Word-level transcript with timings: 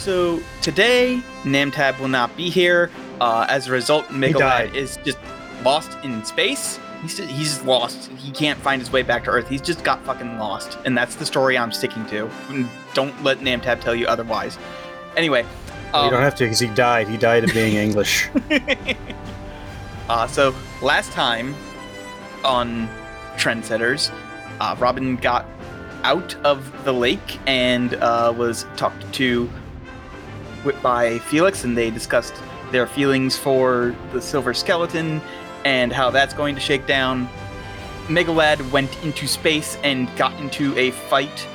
So 0.00 0.40
today, 0.62 1.22
Namtab 1.42 2.00
will 2.00 2.08
not 2.08 2.34
be 2.34 2.48
here. 2.48 2.90
Uh, 3.20 3.44
as 3.50 3.68
a 3.68 3.70
result, 3.70 4.06
Megalad 4.06 4.74
is 4.74 4.98
just 5.04 5.18
lost 5.62 5.98
in 6.02 6.24
space. 6.24 6.80
He's 7.02 7.18
just, 7.18 7.28
he's 7.30 7.62
lost. 7.64 8.10
He 8.12 8.30
can't 8.30 8.58
find 8.58 8.80
his 8.80 8.90
way 8.90 9.02
back 9.02 9.24
to 9.24 9.30
Earth. 9.30 9.46
He's 9.46 9.60
just 9.60 9.84
got 9.84 10.02
fucking 10.06 10.38
lost, 10.38 10.78
and 10.86 10.96
that's 10.96 11.16
the 11.16 11.26
story 11.26 11.58
I'm 11.58 11.70
sticking 11.70 12.06
to. 12.06 12.30
Don't 12.94 13.22
let 13.22 13.40
Namtab 13.40 13.82
tell 13.82 13.94
you 13.94 14.06
otherwise. 14.06 14.58
Anyway, 15.18 15.42
you 15.42 15.98
um, 15.98 16.10
don't 16.10 16.22
have 16.22 16.34
to 16.36 16.44
because 16.44 16.60
he 16.60 16.68
died. 16.68 17.06
He 17.06 17.18
died 17.18 17.44
of 17.44 17.52
being 17.52 17.74
English. 17.74 18.30
Uh, 20.08 20.26
so 20.26 20.52
last 20.82 21.12
time 21.12 21.54
on 22.42 22.88
Trendsetters, 23.36 24.10
uh, 24.58 24.74
Robin 24.80 25.14
got 25.14 25.46
out 26.02 26.34
of 26.44 26.84
the 26.84 26.92
lake 26.92 27.38
and 27.46 27.94
uh, 27.94 28.34
was 28.36 28.66
talked 28.76 29.12
to 29.12 29.48
by 30.82 31.18
Felix, 31.20 31.64
and 31.64 31.76
they 31.76 31.90
discussed 31.90 32.34
their 32.70 32.86
feelings 32.86 33.36
for 33.36 33.94
the 34.12 34.20
silver 34.20 34.54
skeleton 34.54 35.20
and 35.64 35.92
how 35.92 36.10
that's 36.10 36.34
going 36.34 36.54
to 36.54 36.60
shake 36.60 36.86
down. 36.86 37.28
Megalad 38.06 38.70
went 38.70 39.02
into 39.04 39.26
space 39.26 39.76
and 39.82 40.14
got 40.16 40.38
into 40.40 40.76
a 40.76 40.90
fight 40.90 41.46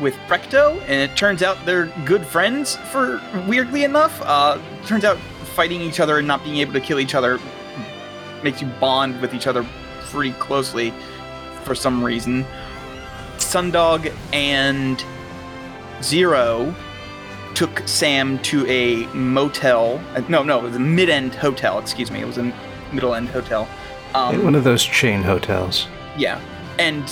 with 0.00 0.14
Precto, 0.28 0.80
and 0.82 1.10
it 1.10 1.16
turns 1.16 1.42
out 1.42 1.58
they're 1.64 1.86
good 2.04 2.24
friends. 2.26 2.76
For 2.90 3.20
weirdly 3.46 3.84
enough, 3.84 4.20
uh, 4.22 4.58
turns 4.86 5.04
out 5.04 5.18
fighting 5.54 5.80
each 5.80 6.00
other 6.00 6.18
and 6.18 6.26
not 6.26 6.42
being 6.42 6.56
able 6.58 6.72
to 6.72 6.80
kill 6.80 6.98
each 6.98 7.14
other 7.14 7.38
makes 8.42 8.62
you 8.62 8.68
bond 8.80 9.20
with 9.20 9.34
each 9.34 9.46
other 9.46 9.66
pretty 10.04 10.32
closely 10.34 10.92
for 11.64 11.74
some 11.74 12.02
reason. 12.02 12.44
Sundog 13.36 14.14
and 14.32 15.04
Zero 16.02 16.74
took 17.60 17.86
Sam 17.86 18.38
to 18.38 18.66
a 18.68 19.04
motel. 19.08 20.00
uh, 20.14 20.22
No, 20.30 20.42
no, 20.42 20.60
it 20.60 20.62
was 20.62 20.76
a 20.76 20.78
mid-end 20.78 21.34
hotel. 21.34 21.78
Excuse 21.78 22.10
me, 22.10 22.22
it 22.22 22.26
was 22.26 22.38
a 22.38 22.50
middle-end 22.90 23.28
hotel. 23.28 23.68
Um, 24.14 24.42
One 24.42 24.54
of 24.54 24.64
those 24.64 24.82
chain 24.82 25.22
hotels. 25.22 25.86
yeah, 26.16 26.40
and 26.78 27.04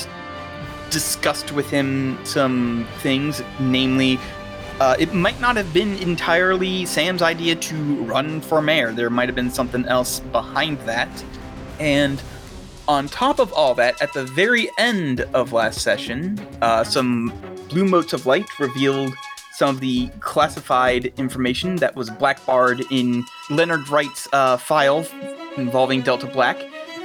discussed 0.88 1.52
with 1.52 1.68
him 1.68 2.18
some 2.24 2.86
things, 3.00 3.42
namely, 3.60 4.18
uh, 4.80 4.96
it 4.98 5.12
might 5.12 5.38
not 5.38 5.54
have 5.56 5.70
been 5.74 5.98
entirely 5.98 6.86
Sam's 6.86 7.20
idea 7.20 7.54
to 7.54 7.74
run 8.04 8.40
for 8.40 8.62
mayor. 8.62 8.90
There 8.90 9.10
might 9.10 9.28
have 9.28 9.36
been 9.36 9.50
something 9.50 9.84
else 9.84 10.20
behind 10.32 10.78
that. 10.86 11.10
And 11.78 12.22
on 12.88 13.06
top 13.08 13.38
of 13.38 13.52
all 13.52 13.74
that, 13.74 14.00
at 14.00 14.14
the 14.14 14.24
very 14.24 14.70
end 14.78 15.20
of 15.34 15.52
last 15.52 15.82
session, 15.82 16.40
uh, 16.62 16.84
some 16.84 17.34
blue 17.68 17.84
motes 17.84 18.14
of 18.14 18.24
light 18.24 18.48
revealed 18.58 19.12
some 19.58 19.70
of 19.74 19.80
the 19.80 20.08
classified 20.20 21.06
information 21.18 21.74
that 21.74 21.96
was 21.96 22.10
blackbarred 22.10 22.80
in 22.92 23.24
Leonard 23.50 23.88
Wright's 23.88 24.28
uh, 24.32 24.56
file 24.56 25.04
involving 25.56 26.00
Delta 26.00 26.28
Black, 26.28 26.56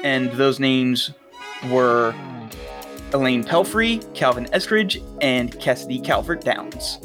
and 0.04 0.32
those 0.34 0.60
names 0.60 1.10
were 1.72 2.14
Elaine 3.12 3.44
Pelfry, 3.44 4.02
Calvin 4.14 4.46
Eskridge, 4.54 5.04
and 5.20 5.60
Cassidy 5.60 6.00
Calvert-Downes. 6.00 7.00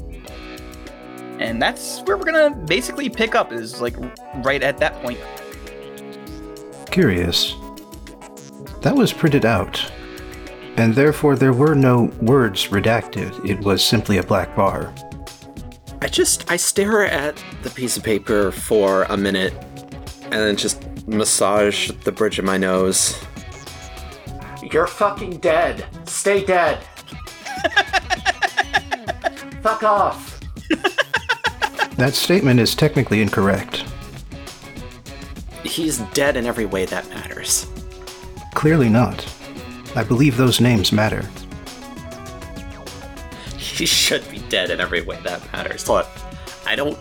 And 1.39 1.63
that's 1.63 2.01
where 2.01 2.19
we're 2.19 2.31
gonna 2.31 2.55
basically 2.67 3.09
pick 3.09 3.35
up, 3.35 3.51
is 3.51 3.81
like 3.81 3.97
right 4.45 4.63
at 4.63 4.77
that 4.77 5.01
point. 5.01 5.19
Curious. 6.91 7.55
That 8.83 8.95
was 8.95 9.15
printed 9.15 9.47
out, 9.47 9.83
and 10.77 10.95
therefore 10.95 11.37
there 11.37 11.55
were 11.55 11.75
no 11.75 12.13
words 12.21 12.67
redacted. 12.67 13.49
It 13.49 13.61
was 13.61 13.83
simply 13.83 14.19
a 14.19 14.23
black 14.23 14.55
bar. 14.55 14.93
I 16.01 16.07
just 16.07 16.51
I 16.51 16.57
stare 16.57 17.07
at 17.07 17.43
the 17.63 17.71
piece 17.71 17.97
of 17.97 18.05
paper 18.05 18.53
for 18.53 19.05
a 19.05 19.17
minute 19.17 19.53
and 20.25 20.35
then 20.35 20.57
just 20.57 20.85
massage 21.09 21.91
the 22.05 22.13
bridge 22.13 22.39
of 22.39 22.45
my 22.45 22.57
nose. 22.57 23.19
You're 24.63 24.87
fucking 24.87 25.39
dead. 25.39 25.87
Stay 26.05 26.45
dead. 26.45 26.79
Fuck 29.63 29.83
off. 29.83 30.41
That 31.97 32.15
statement 32.15 32.61
is 32.61 32.77
technically 32.77 33.21
incorrect. 33.23 33.85
He's 35.65 35.99
dead 36.15 36.37
in 36.37 36.47
every 36.47 36.67
way 36.67 36.85
that 36.87 37.09
matters. 37.11 37.67
Clearly 38.55 38.89
not. 38.89 39.27
I 39.97 40.05
believe 40.05 40.37
those 40.37 40.61
names 40.61 40.93
matter. 40.93 41.29
He 43.83 43.87
should 43.87 44.29
be 44.29 44.39
dead 44.49 44.71
in 44.71 44.81
every 44.81 45.03
way 45.03 45.21
that 45.23 45.41
matters. 45.53 45.89
Look, 45.89 46.09
I 46.67 46.75
don't 46.75 46.99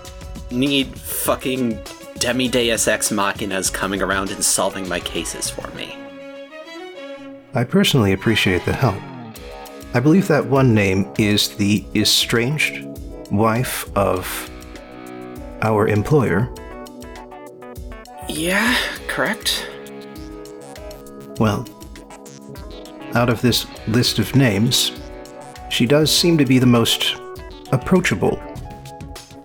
need 0.51 0.95
fucking 0.95 1.81
Demi 2.19 2.47
Deus 2.47 2.87
Ex 2.87 3.09
Machinas 3.09 3.73
coming 3.73 4.01
around 4.01 4.29
and 4.29 4.43
solving 4.43 4.87
my 4.87 4.99
cases 4.99 5.49
for 5.49 5.67
me. 5.71 5.97
I 7.55 7.63
personally 7.63 8.13
appreciate 8.13 8.63
the 8.65 8.73
help. 8.73 9.01
I 9.95 9.99
believe 9.99 10.27
that 10.27 10.45
one 10.45 10.75
name 10.75 11.11
is 11.17 11.55
the 11.55 11.83
estranged 11.95 12.85
wife 13.31 13.89
of 13.97 14.49
our 15.63 15.87
employer. 15.87 16.53
Yeah, 18.29 18.77
correct. 19.07 19.67
Well, 21.39 21.67
out 23.15 23.29
of 23.29 23.41
this 23.41 23.65
list 23.87 24.19
of 24.19 24.35
names, 24.35 24.91
she 25.69 25.85
does 25.85 26.15
seem 26.15 26.37
to 26.37 26.45
be 26.45 26.59
the 26.59 26.65
most 26.65 27.15
approachable 27.71 28.41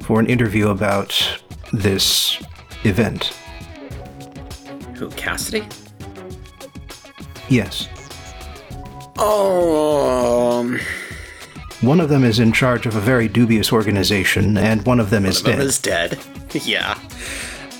for 0.02 0.20
an 0.20 0.26
interview 0.26 0.68
about 0.68 1.40
this 1.72 2.42
event. 2.84 3.32
Who, 4.94 5.10
Cassidy? 5.10 5.66
Yes, 7.48 7.88
Oh, 9.24 10.58
um, 10.60 10.80
one 11.80 12.00
of 12.00 12.08
them 12.08 12.24
is 12.24 12.38
in 12.40 12.52
charge 12.52 12.86
of 12.86 12.96
a 12.96 13.00
very 13.00 13.28
dubious 13.28 13.72
organization, 13.72 14.56
and 14.56 14.84
one 14.86 14.98
of 14.98 15.10
them 15.10 15.26
is 15.26 15.42
one 15.44 15.52
of 15.52 15.58
them 15.58 15.66
dead. 15.66 15.68
is 15.68 15.78
dead. 15.78 16.18
yeah. 16.66 16.98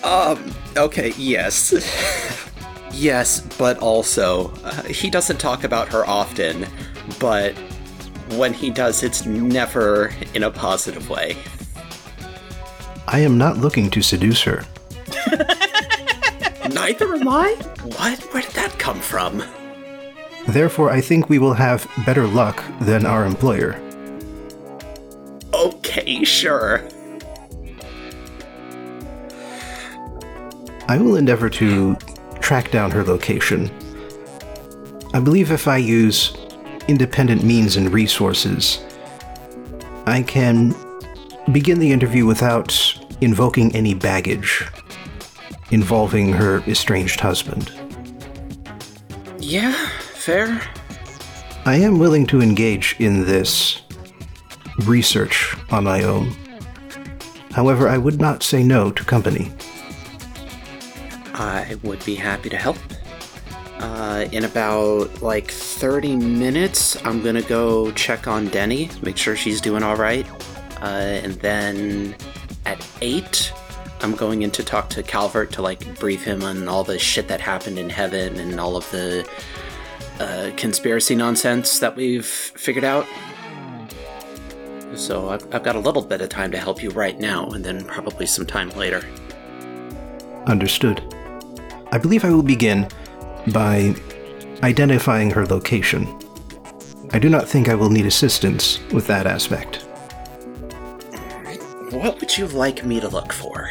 Um, 0.05 0.55
okay, 0.77 1.13
yes. 1.17 1.73
yes, 2.93 3.41
but 3.59 3.79
also, 3.79 4.53
uh, 4.63 4.83
he 4.85 5.11
doesn't 5.11 5.39
talk 5.39 5.65
about 5.65 5.89
her 5.89 6.07
often, 6.07 6.67
but 7.19 7.57
when 8.39 8.53
he 8.53 8.71
does, 8.71 9.03
it's 9.03 9.27
never 9.27 10.13
in 10.35 10.43
a 10.43 10.51
positive 10.51 11.09
way. 11.09 11.37
I 13.07 13.21
am 13.21 13.37
not 13.37 13.59
looking 13.59 13.91
to 13.91 14.03
seduce 14.03 14.43
her. 14.43 14.65
Neither 16.73 17.15
am 17.15 17.29
I? 17.29 17.55
What? 17.83 18.21
Where 18.33 18.43
did 18.43 18.53
that 18.53 18.79
come 18.79 19.01
from? 19.01 19.43
Therefore, 20.49 20.91
I 20.91 21.01
think 21.01 21.29
we 21.29 21.39
will 21.39 21.55
have 21.55 21.89
better 22.07 22.27
luck 22.27 22.63
than 22.81 23.07
our 23.07 23.25
employer. 23.25 23.81
Okay, 25.53 26.25
sure. 26.25 26.89
I 30.89 30.99
will 30.99 31.17
endeavor 31.17 31.49
to 31.51 31.97
track 32.41 32.71
down 32.71 32.91
her 32.91 33.05
location. 33.05 33.71
I 35.15 35.21
believe 35.21 35.53
if 35.53 35.69
I 35.69 35.77
use 35.77 36.37
independent 36.89 37.43
means 37.43 37.77
and 37.77 37.93
resources, 37.93 38.85
I 40.07 40.23
can 40.23 40.75
begin 41.53 41.79
the 41.79 41.93
interview 41.93 42.27
without 42.27 42.73
invoking 43.21 43.75
any 43.75 43.95
baggage 43.95 44.67
involving 45.71 46.33
her 46.33 46.61
estranged 46.69 47.19
husband. 47.21 47.73
Yeah, 49.39 49.73
fair. 49.73 50.61
I 51.65 51.77
am 51.77 51.99
willing 51.99 52.27
to 52.29 52.41
engage 52.41 52.97
in 52.99 53.25
this 53.25 53.83
research 54.85 55.57
on 55.71 55.85
my 55.85 56.03
own. 56.03 56.35
However, 57.53 57.89
I 57.89 57.99
would 57.99 58.21
not 58.21 58.43
say 58.43 58.63
no 58.63 58.91
to 58.91 59.05
company. 59.05 59.53
I 61.35 61.77
would 61.83 62.05
be 62.05 62.15
happy 62.15 62.49
to 62.51 62.57
help. 62.57 62.79
Uh, 64.03 64.27
in 64.33 64.45
about 64.45 65.23
like 65.23 65.49
30 65.49 66.17
minutes, 66.17 67.01
I'm 67.05 67.23
gonna 67.23 67.41
go 67.41 67.93
check 67.93 68.27
on 68.27 68.49
Denny, 68.49 68.91
make 69.01 69.17
sure 69.17 69.37
she's 69.37 69.61
doing 69.61 69.85
all 69.85 69.95
right. 69.95 70.27
Uh, 70.83 71.21
and 71.23 71.35
then 71.35 72.17
at 72.67 72.85
8, 73.01 73.53
I'm 74.01 74.17
going 74.17 74.43
in 74.43 74.51
to 74.51 74.65
talk 74.65 74.91
to 74.91 75.05
Calvert 75.05 75.53
to 75.53 75.63
like 75.63 76.01
brief 76.01 76.25
him 76.25 76.43
on 76.43 76.67
all 76.67 76.83
the 76.83 76.99
shit 76.99 77.29
that 77.29 77.41
happened 77.41 77.79
in 77.79 77.89
heaven 77.89 78.41
and 78.41 78.59
all 78.59 78.77
of 78.77 78.91
the 78.91 79.25
uh, 80.19 80.51
conspiracy 80.57 81.15
nonsense 81.15 81.79
that 81.79 81.95
we've 81.95 82.27
figured 82.27 82.83
out. 82.83 83.07
So 84.97 85.29
I've, 85.29 85.55
I've 85.55 85.63
got 85.63 85.77
a 85.77 85.79
little 85.81 86.03
bit 86.03 86.21
of 86.21 86.29
time 86.29 86.51
to 86.51 86.59
help 86.59 86.83
you 86.83 86.91
right 86.91 87.21
now, 87.21 87.47
and 87.51 87.65
then 87.65 87.85
probably 87.85 88.27
some 88.27 88.47
time 88.47 88.71
later. 88.71 89.05
Understood. 90.47 91.01
I 91.93 91.99
believe 91.99 92.25
I 92.25 92.31
will 92.31 92.43
begin 92.43 92.89
by 93.49 93.95
identifying 94.63 95.31
her 95.31 95.47
location. 95.47 96.07
I 97.13 97.19
do 97.19 97.29
not 97.29 97.49
think 97.49 97.69
I 97.69 97.75
will 97.75 97.91
need 97.91 98.07
assistance 98.07 98.81
with 98.93 99.07
that 99.09 99.27
aspect. 99.27 99.85
What 101.91 102.21
would 102.21 102.37
you 102.39 102.47
like 102.47 102.85
me 102.85 103.01
to 103.01 103.09
look 103.09 103.33
for? 103.33 103.71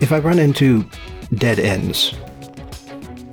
If 0.00 0.12
I 0.12 0.18
run 0.18 0.38
into 0.38 0.88
dead 1.34 1.58
ends, 1.58 2.14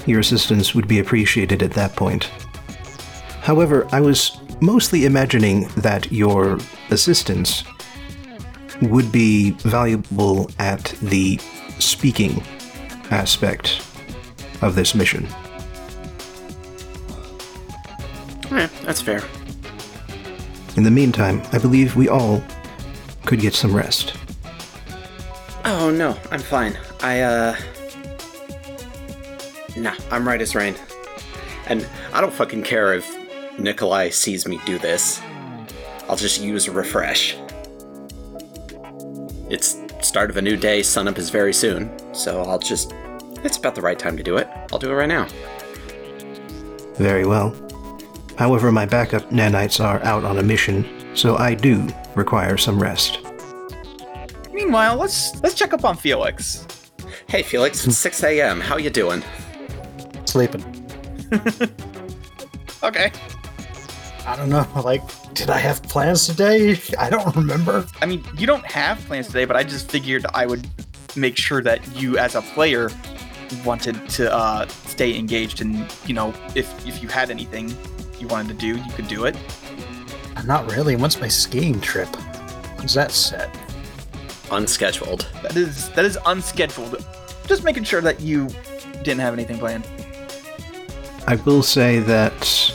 your 0.06 0.20
assistance 0.20 0.74
would 0.74 0.88
be 0.88 1.00
appreciated 1.00 1.62
at 1.62 1.72
that 1.72 1.96
point. 1.96 2.26
However, 3.42 3.88
I 3.92 4.02
was 4.02 4.38
mostly 4.62 5.06
imagining 5.06 5.68
that 5.78 6.12
your 6.12 6.60
assistance 6.90 7.64
would 8.82 9.12
be 9.12 9.52
valuable 9.52 10.50
at 10.58 10.86
the 11.02 11.38
speaking 11.78 12.42
aspect 13.12 13.91
of 14.62 14.76
this 14.76 14.94
mission. 14.96 15.28
Eh, 18.52 18.68
that's 18.84 19.02
fair. 19.02 19.24
In 20.76 20.84
the 20.84 20.92
meantime, 20.92 21.42
I 21.52 21.58
believe 21.58 21.96
we 21.96 22.08
all 22.10 22.44
could 23.26 23.40
get 23.40 23.54
some 23.54 23.76
rest. 23.76 24.14
Oh 25.66 25.90
no, 25.90 26.18
I'm 26.32 26.40
fine. 26.40 26.78
I 27.02 27.22
uh 27.22 27.56
Nah, 29.78 29.96
I'm 30.12 30.28
right 30.28 30.42
as 30.42 30.54
rain. 30.54 30.76
And 31.68 31.88
I 32.14 32.22
don't 32.22 32.34
fucking 32.34 32.64
care 32.64 32.94
if 32.94 33.18
Nicolai 33.58 34.10
sees 34.10 34.48
me 34.48 34.60
do 34.66 34.78
this. 34.78 35.22
I'll 36.10 36.18
just 36.18 36.42
use 36.42 36.68
refresh. 36.68 37.38
It's 39.50 39.78
start 40.02 40.30
of 40.30 40.38
a 40.38 40.42
new 40.42 40.58
day, 40.58 40.84
sun 40.84 41.08
up 41.08 41.18
is 41.18 41.30
very 41.30 41.54
soon, 41.54 41.92
so 42.14 42.42
I'll 42.42 42.60
just 42.60 42.94
it's 43.44 43.58
about 43.58 43.76
the 43.76 43.82
right 43.82 43.98
time 43.98 44.18
to 44.18 44.24
do 44.24 44.38
it. 44.38 44.48
I'll 44.72 44.80
do 44.80 44.92
it 44.92 44.94
right 44.94 45.10
now. 45.10 45.28
Very 46.96 47.26
well. 47.26 47.56
However, 48.38 48.72
my 48.72 48.86
backup 48.86 49.30
nanites 49.30 49.84
are 49.84 50.04
out 50.04 50.24
on 50.24 50.38
a 50.38 50.44
mission, 50.44 51.16
so 51.16 51.38
I 51.38 51.54
do 51.54 51.88
require 52.16 52.58
some 52.58 52.82
rest. 52.82 53.20
Meanwhile, 54.52 54.98
let's 54.98 55.42
let's 55.42 55.56
check 55.56 55.74
up 55.74 55.86
on 55.86 55.98
Felix. 55.98 56.66
Hey 57.28 57.44
Felix, 57.44 57.86
it's 57.86 57.98
6 57.98 58.24
a.m. 58.24 58.60
How 58.60 58.78
you 58.78 58.90
doing? 58.90 59.24
Sleeping. 60.26 60.64
Okay. 62.84 63.12
I 64.26 64.36
don't 64.36 64.50
know. 64.50 64.68
Like, 64.84 65.02
did 65.34 65.50
I 65.50 65.58
have 65.58 65.84
plans 65.84 66.26
today? 66.26 66.80
I 66.98 67.10
don't 67.10 67.36
remember. 67.36 67.86
I 68.02 68.06
mean, 68.06 68.24
you 68.38 68.48
don't 68.48 68.66
have 68.66 69.00
plans 69.06 69.28
today, 69.28 69.46
but 69.46 69.56
I 69.56 69.64
just 69.64 69.92
figured 69.92 70.26
I 70.34 70.46
would 70.46 70.68
make 71.16 71.38
sure 71.38 71.62
that 71.62 71.96
you, 71.96 72.18
as 72.18 72.36
a 72.36 72.42
player, 72.42 72.90
wanted 73.66 74.10
to 74.10 74.34
uh, 74.34 74.68
stay 74.68 75.18
engaged. 75.18 75.62
And 75.62 75.92
you 76.06 76.14
know, 76.14 76.34
if 76.56 76.88
if 76.88 77.02
you 77.02 77.10
had 77.10 77.30
anything 77.30 77.74
you 78.20 78.28
wanted 78.28 78.48
to 78.50 78.54
do, 78.60 78.78
you 78.78 78.92
could 78.94 79.08
do 79.08 79.26
it. 79.26 79.36
Not 80.46 80.72
really. 80.72 80.96
When's 80.96 81.20
my 81.20 81.28
skiing 81.28 81.80
trip? 81.80 82.10
When's 82.78 82.94
that 82.94 83.12
set? 83.12 83.56
Unscheduled. 84.50 85.28
That 85.44 85.56
is 85.56 85.90
that 85.92 86.06
is 86.06 86.18
unscheduled. 86.26 87.06
Just 87.48 87.64
making 87.64 87.84
sure 87.84 88.02
that 88.02 88.20
you 88.22 88.48
didn't 89.04 89.20
have 89.20 89.34
anything 89.34 89.58
planned. 89.58 89.88
I 91.28 91.36
will 91.36 91.64
say 91.64 92.00
that 92.00 92.74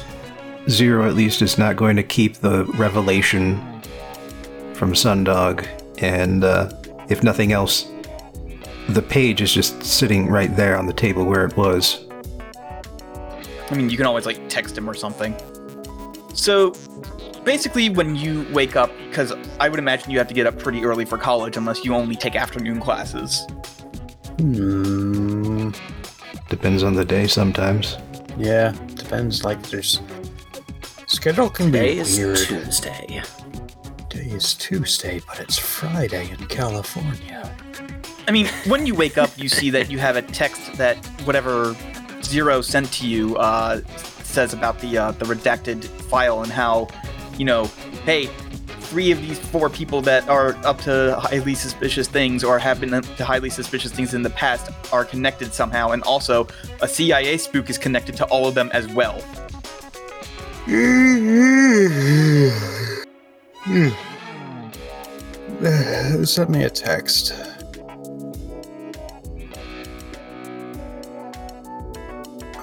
Zero 0.69 1.08
at 1.08 1.14
least 1.14 1.43
is 1.43 1.58
not 1.58 1.76
going 1.76 1.96
to 1.96 2.02
keep 2.02 2.37
the 2.37 2.64
revelation 2.76 3.61
from 4.75 4.93
Sundog, 4.93 5.67
and 5.99 6.44
uh, 6.44 6.70
if 7.08 7.22
nothing 7.22 7.52
else, 7.52 7.90
the 8.88 9.03
page 9.03 9.41
is 9.41 9.53
just 9.53 9.83
sitting 9.83 10.29
right 10.29 10.55
there 10.56 10.77
on 10.77 10.87
the 10.87 10.93
table 10.93 11.25
where 11.25 11.44
it 11.44 11.56
was. 11.56 12.05
I 13.71 13.75
mean, 13.75 13.91
you 13.91 13.97
can 13.97 14.06
always 14.06 14.27
like 14.27 14.49
text 14.49 14.79
him 14.79 14.88
or 14.88 14.94
something. 14.94 15.35
So, 16.35 16.75
basically, 17.44 17.88
when 17.88 18.15
you 18.15 18.47
wake 18.53 18.77
up, 18.77 18.91
because 19.09 19.33
I 19.59 19.69
would 19.69 19.79
imagine 19.79 20.11
you 20.11 20.19
have 20.19 20.29
to 20.29 20.35
get 20.35 20.47
up 20.47 20.59
pretty 20.59 20.85
early 20.85 21.05
for 21.05 21.19
college 21.19 21.56
unless 21.56 21.85
you 21.85 21.94
only 21.94 22.15
take 22.15 22.37
afternoon 22.37 22.81
classes. 22.81 23.47
Hmm. 24.38 25.71
Depends 26.49 26.82
on 26.82 26.94
the 26.94 27.05
day 27.05 27.27
sometimes. 27.27 27.97
Yeah, 28.37 28.73
depends. 28.94 29.43
Like, 29.43 29.61
there's 29.62 30.00
schedule 31.06 31.50
can 31.50 31.73
be 31.73 31.79
Today 31.79 31.99
is 31.99 32.19
weird. 32.19 32.39
Tuesday. 32.39 33.23
Today 34.11 34.31
is 34.31 34.55
Tuesday, 34.55 35.21
but 35.27 35.41
it's 35.41 35.59
Friday 35.59 36.31
in 36.31 36.47
California. 36.47 37.56
I 38.28 38.32
mean, 38.32 38.46
when 38.67 38.87
you 38.87 38.94
wake 38.94 39.19
up, 39.19 39.31
you 39.37 39.49
see 39.49 39.70
that 39.70 39.90
you 39.90 39.99
have 39.99 40.17
a 40.17 40.23
text 40.23 40.75
that 40.78 40.96
whatever 41.25 41.76
Zero 42.23 42.61
sent 42.61 42.93
to 42.94 43.06
you 43.06 43.37
uh, 43.37 43.82
says 44.25 44.52
about 44.52 44.81
the 44.81 44.99
uh, 44.99 45.12
the 45.12 45.26
redacted 45.26 45.84
file 45.84 46.43
and 46.43 46.50
how, 46.50 46.88
you 47.38 47.44
know, 47.44 47.67
hey, 48.05 48.26
three 48.87 49.12
of 49.12 49.20
these 49.20 49.38
four 49.38 49.70
people 49.70 50.00
that 50.02 50.28
are 50.28 50.56
up 50.64 50.81
to 50.81 51.14
highly 51.20 51.55
suspicious 51.55 52.08
things 52.08 52.43
or 52.43 52.58
have 52.58 52.81
been 52.81 52.94
up 52.94 53.05
to 53.17 53.25
highly 53.25 53.50
suspicious 53.50 53.93
things 53.93 54.12
in 54.12 54.23
the 54.23 54.31
past 54.31 54.72
are 54.93 55.05
connected 55.05 55.55
somehow, 55.55 55.90
and 55.90 56.02
also 56.02 56.49
a 56.82 56.88
CIA 56.88 57.37
spook 57.37 57.70
is 57.70 57.79
connected 57.79 58.17
to 58.17 58.25
all 58.26 58.49
of 58.49 58.56
them 58.56 58.70
as 58.72 58.88
well. 58.88 59.20
Send 66.25 66.50
me 66.50 66.64
a 66.64 66.70
text. 66.70 67.56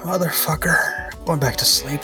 Motherfucker. 0.04 1.24
Going 1.24 1.40
back 1.40 1.56
to 1.56 1.64
sleep. 1.64 2.02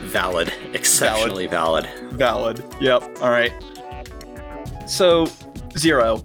Valid. 0.00 0.52
Exceptionally 0.74 1.46
valid. 1.46 1.86
Valid. 2.10 2.64
Yep. 2.80 3.02
All 3.22 3.30
right. 3.30 3.52
So, 4.86 5.28
Zero, 5.76 6.24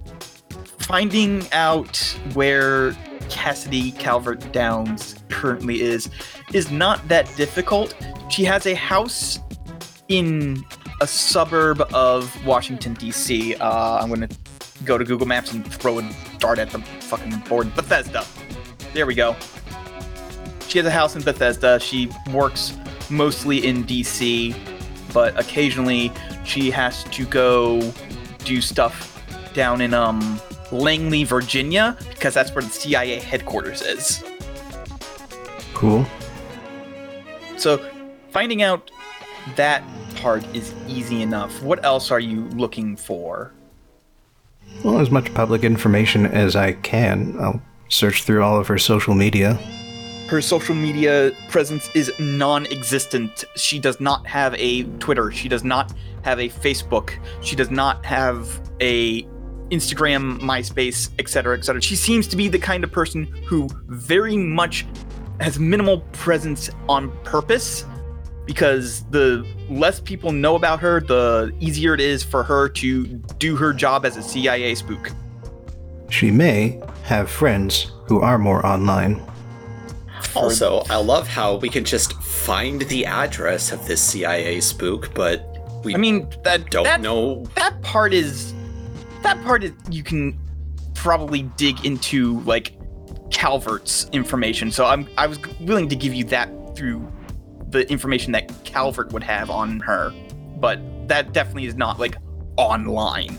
finding 0.79 1.45
out 1.51 1.97
where 2.33 2.93
Cassidy 3.29 3.91
Calvert-Downes 3.91 5.15
currently 5.29 5.81
is 5.81 6.09
is 6.51 6.71
not 6.71 7.07
that 7.09 7.31
difficult. 7.35 7.95
She 8.29 8.43
has 8.45 8.65
a 8.65 8.73
house 8.73 9.39
in 10.07 10.63
a 11.01 11.05
suburb 11.05 11.81
of 11.93 12.45
Washington, 12.45 12.95
D.C. 12.95 13.53
Uh, 13.55 13.97
I'm 13.97 14.07
going 14.07 14.27
to 14.27 14.35
go 14.83 14.97
to 14.97 15.05
Google 15.05 15.27
Maps 15.27 15.51
and 15.53 15.65
throw 15.71 15.99
a 15.99 16.03
dart 16.43 16.59
at 16.59 16.69
the 16.71 16.79
fucking 16.79 17.39
board. 17.47 17.73
Bethesda. 17.73 18.25
There 18.93 19.05
we 19.05 19.15
go. 19.15 19.33
She 20.67 20.77
has 20.77 20.85
a 20.85 20.91
house 20.91 21.15
in 21.15 21.21
Bethesda. 21.21 21.79
She 21.79 22.11
works 22.33 22.77
mostly 23.09 23.65
in 23.65 23.85
DC, 23.85 24.53
but 25.13 25.39
occasionally 25.39 26.11
she 26.43 26.69
has 26.69 27.05
to 27.05 27.25
go 27.27 27.79
do 28.39 28.59
stuff 28.59 29.09
down 29.53 29.79
in 29.79 29.93
um 29.93 30.41
Langley, 30.73 31.23
Virginia, 31.23 31.95
because 32.09 32.33
that's 32.33 32.53
where 32.53 32.63
the 32.63 32.69
CIA 32.69 33.19
headquarters 33.19 33.81
is. 33.81 34.21
Cool. 35.73 36.05
So 37.55 37.89
finding 38.31 38.63
out 38.63 38.91
that 39.55 39.81
part 40.15 40.43
is 40.53 40.73
easy 40.89 41.21
enough. 41.21 41.61
What 41.61 41.85
else 41.85 42.11
are 42.11 42.19
you 42.19 42.49
looking 42.49 42.97
for? 42.97 43.53
Well, 44.83 44.99
as 44.99 45.09
much 45.09 45.33
public 45.33 45.63
information 45.63 46.25
as 46.25 46.55
I 46.55 46.73
can. 46.73 47.35
I'll 47.39 47.61
search 47.89 48.23
through 48.23 48.43
all 48.43 48.59
of 48.59 48.67
her 48.67 48.77
social 48.77 49.13
media. 49.13 49.55
Her 50.27 50.41
social 50.41 50.75
media 50.75 51.31
presence 51.49 51.89
is 51.93 52.11
non 52.19 52.65
existent. 52.67 53.45
She 53.55 53.79
does 53.79 53.99
not 53.99 54.25
have 54.25 54.55
a 54.55 54.83
Twitter. 54.99 55.31
She 55.31 55.47
does 55.47 55.63
not 55.63 55.93
have 56.23 56.39
a 56.39 56.49
Facebook. 56.49 57.11
She 57.41 57.55
does 57.55 57.69
not 57.69 58.05
have 58.05 58.61
a 58.81 59.23
Instagram, 59.69 60.39
MySpace, 60.39 61.09
etc., 61.19 61.57
etc. 61.57 61.81
She 61.81 61.95
seems 61.95 62.27
to 62.27 62.35
be 62.35 62.47
the 62.47 62.59
kind 62.59 62.83
of 62.83 62.91
person 62.91 63.25
who 63.45 63.69
very 63.87 64.37
much 64.37 64.85
has 65.39 65.59
minimal 65.59 65.99
presence 66.13 66.69
on 66.87 67.11
purpose 67.23 67.85
because 68.45 69.03
the 69.05 69.45
less 69.69 69.99
people 69.99 70.31
know 70.31 70.55
about 70.55 70.79
her, 70.81 70.99
the 70.99 71.53
easier 71.59 71.93
it 71.93 72.01
is 72.01 72.23
for 72.23 72.43
her 72.43 72.69
to 72.69 73.05
do 73.37 73.55
her 73.55 73.73
job 73.73 74.05
as 74.05 74.17
a 74.17 74.23
CIA 74.23 74.75
spook. 74.75 75.11
She 76.09 76.29
may 76.29 76.81
have 77.03 77.29
friends 77.29 77.91
who 78.07 78.21
are 78.21 78.37
more 78.37 78.65
online. 78.65 79.21
Also, 80.35 80.83
I 80.89 80.97
love 80.97 81.27
how 81.27 81.55
we 81.57 81.69
can 81.69 81.83
just 81.83 82.13
find 82.21 82.81
the 82.83 83.05
address 83.05 83.71
of 83.71 83.85
this 83.87 84.01
CIA 84.01 84.61
spook, 84.61 85.13
but 85.13 85.49
we 85.83 85.93
I 85.93 85.97
mean, 85.97 86.27
that 86.43 86.69
don't 86.69 86.83
that, 86.83 87.01
know. 87.01 87.45
that 87.55 87.81
part 87.81 88.13
is 88.13 88.53
that 89.21 89.41
part 89.43 89.63
is 89.63 89.73
you 89.89 90.03
can 90.03 90.37
probably 90.93 91.43
dig 91.57 91.85
into 91.85 92.39
like 92.41 92.73
Calvert's 93.31 94.09
information. 94.11 94.71
So 94.71 94.85
I'm 94.85 95.07
I 95.17 95.27
was 95.27 95.39
willing 95.59 95.89
to 95.89 95.95
give 95.95 96.13
you 96.13 96.23
that 96.25 96.49
through 96.75 97.11
the 97.73 97.89
information 97.91 98.31
that 98.31 98.49
Calvert 98.63 99.11
would 99.11 99.23
have 99.23 99.49
on 99.49 99.81
her, 99.81 100.13
but 100.57 100.79
that 101.09 101.33
definitely 101.33 101.65
is 101.65 101.75
not 101.75 101.99
like 101.99 102.15
online. 102.55 103.37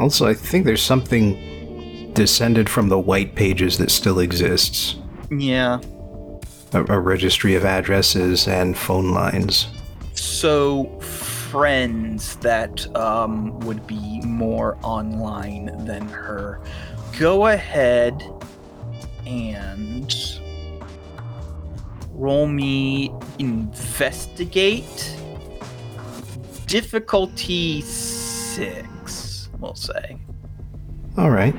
Also, 0.00 0.26
I 0.26 0.32
think 0.34 0.64
there's 0.64 0.82
something 0.82 2.12
descended 2.14 2.70
from 2.70 2.88
the 2.88 2.98
white 2.98 3.34
pages 3.34 3.76
that 3.78 3.90
still 3.90 4.20
exists 4.20 4.96
Yeah. 5.30 5.80
a, 6.72 6.84
a 6.94 6.98
registry 6.98 7.54
of 7.54 7.64
addresses 7.66 8.48
and 8.48 8.76
phone 8.78 9.10
lines. 9.12 9.68
So, 10.14 10.84
friends 11.00 12.36
that 12.36 12.86
um, 12.96 13.58
would 13.60 13.86
be 13.86 14.20
more 14.22 14.78
online 14.82 15.66
than 15.84 16.08
her. 16.08 16.60
Go 17.18 17.46
ahead 17.48 18.22
and 19.26 20.35
roll 22.16 22.46
me 22.46 23.12
investigate. 23.38 25.16
Difficulty 26.66 27.80
six, 27.82 29.48
we'll 29.60 29.74
say. 29.74 30.18
All 31.16 31.30
right. 31.30 31.54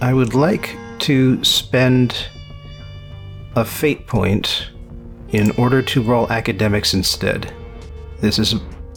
I 0.00 0.14
would 0.14 0.34
like 0.34 0.76
to 1.00 1.42
spend 1.44 2.26
a 3.56 3.64
fate 3.64 4.06
point 4.06 4.68
in 5.30 5.50
order 5.52 5.82
to 5.82 6.02
roll 6.02 6.30
academics 6.30 6.94
instead. 6.94 7.52
This 8.20 8.38
is 8.38 8.54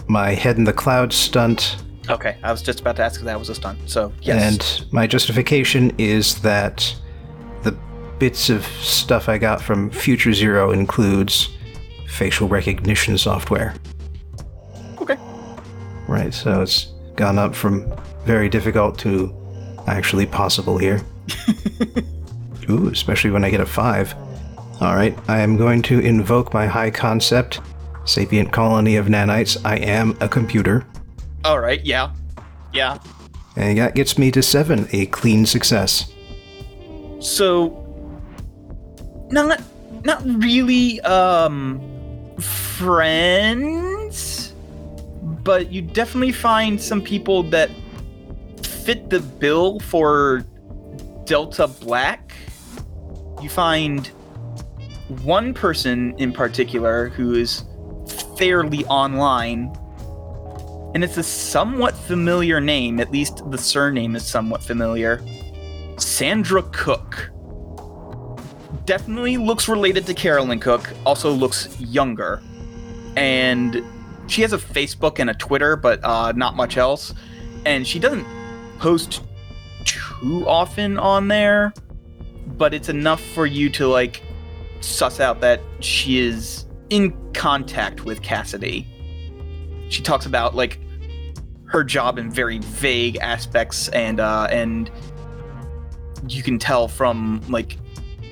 my 0.08 0.32
head 0.32 0.58
in 0.58 0.64
the 0.64 0.74
clouds 0.74 1.16
stunt, 1.16 1.78
Okay, 2.10 2.38
I 2.44 2.52
was 2.52 2.62
just 2.62 2.82
about 2.82 2.96
to 2.98 3.04
ask 3.04 3.20
if 3.20 3.26
that 3.26 3.40
was 3.40 3.50
a 3.50 3.56
stunt. 3.56 3.80
So, 3.88 4.14
yes. 4.22 4.82
and 4.82 4.94
my 4.94 5.08
justification 5.08 5.92
is 5.98 6.40
that 6.42 6.96
bits 8.20 8.50
of 8.50 8.66
stuff 8.66 9.30
I 9.30 9.38
got 9.38 9.62
from 9.62 9.90
Future 9.90 10.34
Zero 10.34 10.72
includes 10.72 11.50
facial 12.08 12.48
recognition 12.48 13.18
software. 13.18 13.76
okay. 15.02 15.18
Right, 16.08 16.34
so 16.34 16.62
it's 16.62 16.94
gone 17.16 17.38
up 17.38 17.56
from 17.56 17.94
very 18.26 18.50
difficult 18.50 18.98
to 19.00 19.34
actually 19.88 20.26
possible 20.26 20.78
here. 20.78 21.02
Ooh, 22.70 22.88
especially 22.88 23.32
when 23.32 23.44
I 23.44 23.50
get 23.50 23.60
a 23.60 23.66
5. 23.66 24.16
Alright, 24.82 25.18
I 25.28 25.40
am 25.40 25.58
going 25.58 25.82
to 25.84 26.00
invoke 26.00 26.54
my 26.54 26.68
high 26.68 26.92
concept, 26.92 27.62
sapient 28.06 28.52
colony 28.52 28.96
of 28.96 29.08
nanites. 29.08 29.58
I 29.64 29.78
am 29.78 30.18
a 30.20 30.28
computer. 30.28 30.86
All 31.44 31.60
right, 31.60 31.84
yeah. 31.86 32.12
Yeah. 32.74 32.98
And 33.56 33.78
that 33.78 33.96
gets 33.96 34.18
me 34.18 34.32
to 34.32 34.42
7, 34.42 34.88
a 34.92 35.06
clean 35.08 35.46
success. 35.46 36.12
So 37.20 37.85
not 39.32 39.62
not 40.04 40.22
really 40.26 41.02
um 41.02 41.82
friends, 42.40 44.54
but 45.44 45.72
you 45.72 45.82
definitely 45.82 46.32
find 46.32 46.82
some 46.82 47.02
people 47.02 47.44
that 47.44 47.70
fit 48.64 49.10
the 49.10 49.20
bill 49.20 49.80
for 49.80 50.44
Delta 51.26 51.68
Black. 51.68 52.34
You 53.42 53.50
find 53.50 54.08
one 55.24 55.54
person 55.54 56.16
in 56.18 56.34
particular 56.34 57.10
who 57.10 57.34
is 57.34 57.64
fairly 58.38 58.84
online 58.86 59.72
and 60.96 61.04
it's 61.04 61.18
a 61.18 61.24
somewhat 61.24 61.94
familiar 61.94 62.62
name, 62.62 63.02
at 63.02 63.12
least 63.12 63.42
the 63.52 63.58
surname 63.58 64.16
is 64.16 64.26
somewhat 64.26 64.64
familiar. 64.64 65.22
Sandra 65.98 66.64
Cook. 66.64 67.32
Definitely 68.86 69.38
looks 69.38 69.68
related 69.68 70.06
to 70.06 70.14
Carolyn 70.14 70.60
Cook, 70.60 70.94
also 71.06 71.32
looks 71.32 71.80
younger. 71.80 72.42
And 73.16 73.84
she 74.28 74.42
has 74.42 74.54
a 74.54 74.58
Facebook 74.58 75.20
and 75.20 75.30
a 75.30 75.34
Twitter, 75.34 75.76
but 75.76 76.04
uh, 76.04 76.34
not 76.34 76.56
much 76.56 76.78
else. 76.78 77.14
And 77.66 77.86
she 77.88 78.00
doesn't 78.00 78.26
post 78.80 79.24
too 79.86 80.48
often 80.48 80.98
on 80.98 81.28
there, 81.28 81.74
but 82.58 82.74
it's 82.74 82.90
enough 82.90 83.22
for 83.22 83.46
you 83.46 83.70
to 83.72 83.88
like 83.88 84.24
suss 84.82 85.20
out 85.20 85.42
that 85.42 85.62
she 85.80 86.20
is 86.20 86.66
in 86.90 87.16
contact 87.34 88.06
with 88.06 88.22
Cassidy. 88.22 88.88
She 89.90 90.02
talks 90.02 90.26
about 90.26 90.56
like 90.56 90.80
her 91.66 91.84
job 91.84 92.18
in 92.18 92.32
very 92.32 92.60
vague 92.60 93.18
aspects 93.18 93.90
and 93.90 94.20
uh 94.20 94.48
and 94.52 94.92
you 96.28 96.44
can 96.44 96.60
tell 96.60 96.88
from 96.88 97.42
like 97.50 97.78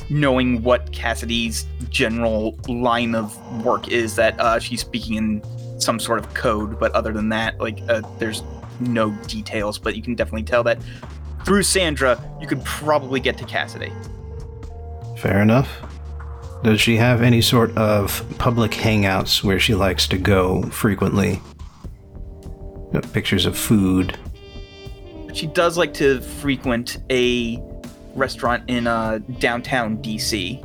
knowing 0.10 0.64
what 0.64 0.92
Cassidy's 0.92 1.66
general 1.90 2.58
line 2.68 3.16
of 3.16 3.64
work 3.64 3.88
is 3.88 4.16
that 4.16 4.40
uh, 4.40 4.60
she's 4.60 4.82
speaking 4.82 5.16
in 5.16 5.82
some 5.82 6.00
sort 6.00 6.20
of 6.20 6.34
code, 6.34 6.80
but 6.80 6.92
other 6.94 7.12
than 7.12 7.30
that, 7.30 7.60
like 7.60 7.80
uh, 7.90 8.02
there's 8.20 8.44
no 8.80 9.12
details. 9.28 9.78
But 9.80 9.96
you 9.96 10.02
can 10.02 10.16
definitely 10.16 10.44
tell 10.44 10.64
that 10.64 10.80
through 11.46 11.64
Sandra, 11.64 12.22
you 12.40 12.48
could 12.48 12.64
probably 12.64 13.20
get 13.20 13.38
to 13.40 13.46
Cassidy. 13.46 13.92
Fair 15.18 15.42
enough. 15.42 15.70
Does 16.64 16.80
she 16.80 16.96
have 16.96 17.22
any 17.22 17.42
sort 17.42 17.76
of 17.78 18.26
public 18.38 18.72
hangouts 18.72 19.44
where 19.44 19.60
she 19.60 19.76
likes 19.76 20.08
to 20.08 20.18
go 20.18 20.64
frequently? 20.64 21.42
You 22.44 22.90
know, 22.94 23.02
pictures 23.12 23.46
of 23.46 23.58
food. 23.58 24.18
She 25.34 25.48
does 25.48 25.78
like 25.78 25.94
to 25.96 26.22
frequent 26.22 27.00
a 27.10 27.62
restaurant 28.16 28.70
in 28.70 28.88
uh, 28.88 29.20
downtown 29.40 29.98
DC 29.98 30.64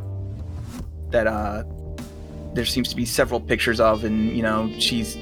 that 1.10 1.26
uh, 1.26 1.64
there 2.54 2.64
seems 2.64 2.88
to 2.88 2.96
be 2.96 3.04
several 3.04 3.40
pictures 3.40 3.80
of, 3.80 4.04
and 4.04 4.36
you 4.36 4.42
know 4.42 4.72
she's 4.78 5.16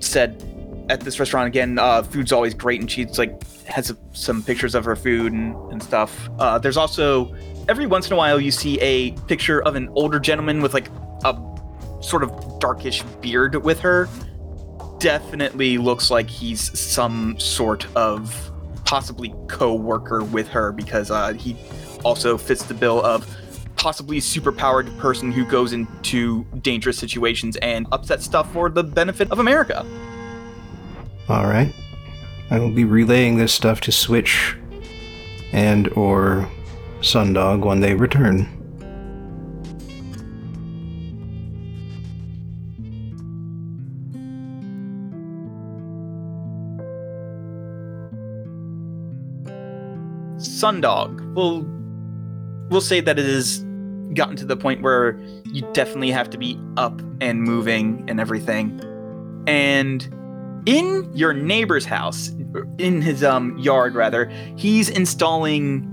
said 0.00 0.42
at 0.88 1.00
this 1.00 1.20
restaurant 1.20 1.46
again, 1.46 1.78
uh, 1.78 2.02
food's 2.02 2.32
always 2.32 2.52
great, 2.52 2.80
and 2.80 2.90
she's 2.90 3.18
like 3.18 3.40
has 3.64 3.94
some 4.12 4.42
pictures 4.42 4.74
of 4.74 4.84
her 4.84 4.96
food 4.96 5.32
and, 5.32 5.54
and 5.72 5.82
stuff. 5.82 6.28
Uh, 6.38 6.58
there's 6.58 6.76
also 6.76 7.34
every 7.68 7.86
once 7.86 8.08
in 8.08 8.12
a 8.12 8.16
while 8.16 8.40
you 8.40 8.50
see 8.50 8.78
a 8.80 9.12
picture 9.28 9.62
of 9.62 9.76
an 9.76 9.88
older 9.90 10.18
gentleman 10.18 10.60
with 10.60 10.74
like 10.74 10.88
a 11.24 11.38
sort 12.02 12.22
of 12.24 12.58
darkish 12.58 13.02
beard 13.20 13.54
with 13.62 13.78
her. 13.80 14.08
Definitely 14.98 15.78
looks 15.78 16.10
like 16.10 16.28
he's 16.28 16.78
some 16.78 17.38
sort 17.38 17.86
of 17.96 18.49
possibly 18.90 19.32
co-worker 19.46 20.24
with 20.24 20.48
her 20.48 20.72
because 20.72 21.12
uh, 21.12 21.32
he 21.34 21.56
also 22.04 22.36
fits 22.36 22.64
the 22.64 22.74
bill 22.74 23.00
of 23.04 23.24
possibly 23.76 24.18
a 24.18 24.20
superpowered 24.20 24.98
person 24.98 25.30
who 25.30 25.44
goes 25.44 25.72
into 25.72 26.44
dangerous 26.60 26.98
situations 26.98 27.54
and 27.58 27.86
upsets 27.92 28.24
stuff 28.24 28.52
for 28.52 28.68
the 28.68 28.82
benefit 28.82 29.30
of 29.30 29.38
America. 29.38 29.86
All 31.28 31.46
right. 31.46 31.72
I 32.50 32.58
will 32.58 32.72
be 32.72 32.82
relaying 32.82 33.36
this 33.36 33.54
stuff 33.54 33.80
to 33.82 33.92
Switch 33.92 34.56
and 35.52 35.86
or 35.90 36.50
Sundog 36.98 37.64
when 37.64 37.78
they 37.78 37.94
return. 37.94 38.48
Sundog. 50.60 51.34
We'll 51.34 51.66
we'll 52.70 52.80
say 52.80 53.00
that 53.00 53.18
it 53.18 53.24
has 53.24 53.64
gotten 54.14 54.36
to 54.36 54.44
the 54.44 54.56
point 54.56 54.82
where 54.82 55.18
you 55.44 55.62
definitely 55.72 56.10
have 56.10 56.30
to 56.30 56.38
be 56.38 56.60
up 56.76 57.00
and 57.20 57.42
moving 57.42 58.04
and 58.08 58.20
everything. 58.20 58.80
And 59.46 60.02
in 60.66 61.10
your 61.14 61.32
neighbor's 61.32 61.84
house, 61.84 62.28
in 62.78 63.00
his 63.00 63.24
um 63.24 63.56
yard 63.58 63.94
rather, 63.94 64.26
he's 64.56 64.88
installing 64.88 65.86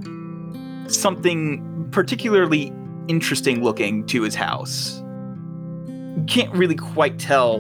something 0.90 1.88
particularly 1.92 2.74
interesting 3.08 3.64
looking 3.64 4.06
to 4.08 4.22
his 4.24 4.36
house. 4.36 5.02
You 5.88 6.26
can't 6.28 6.54
really 6.54 6.76
quite 6.76 7.20
tell 7.20 7.60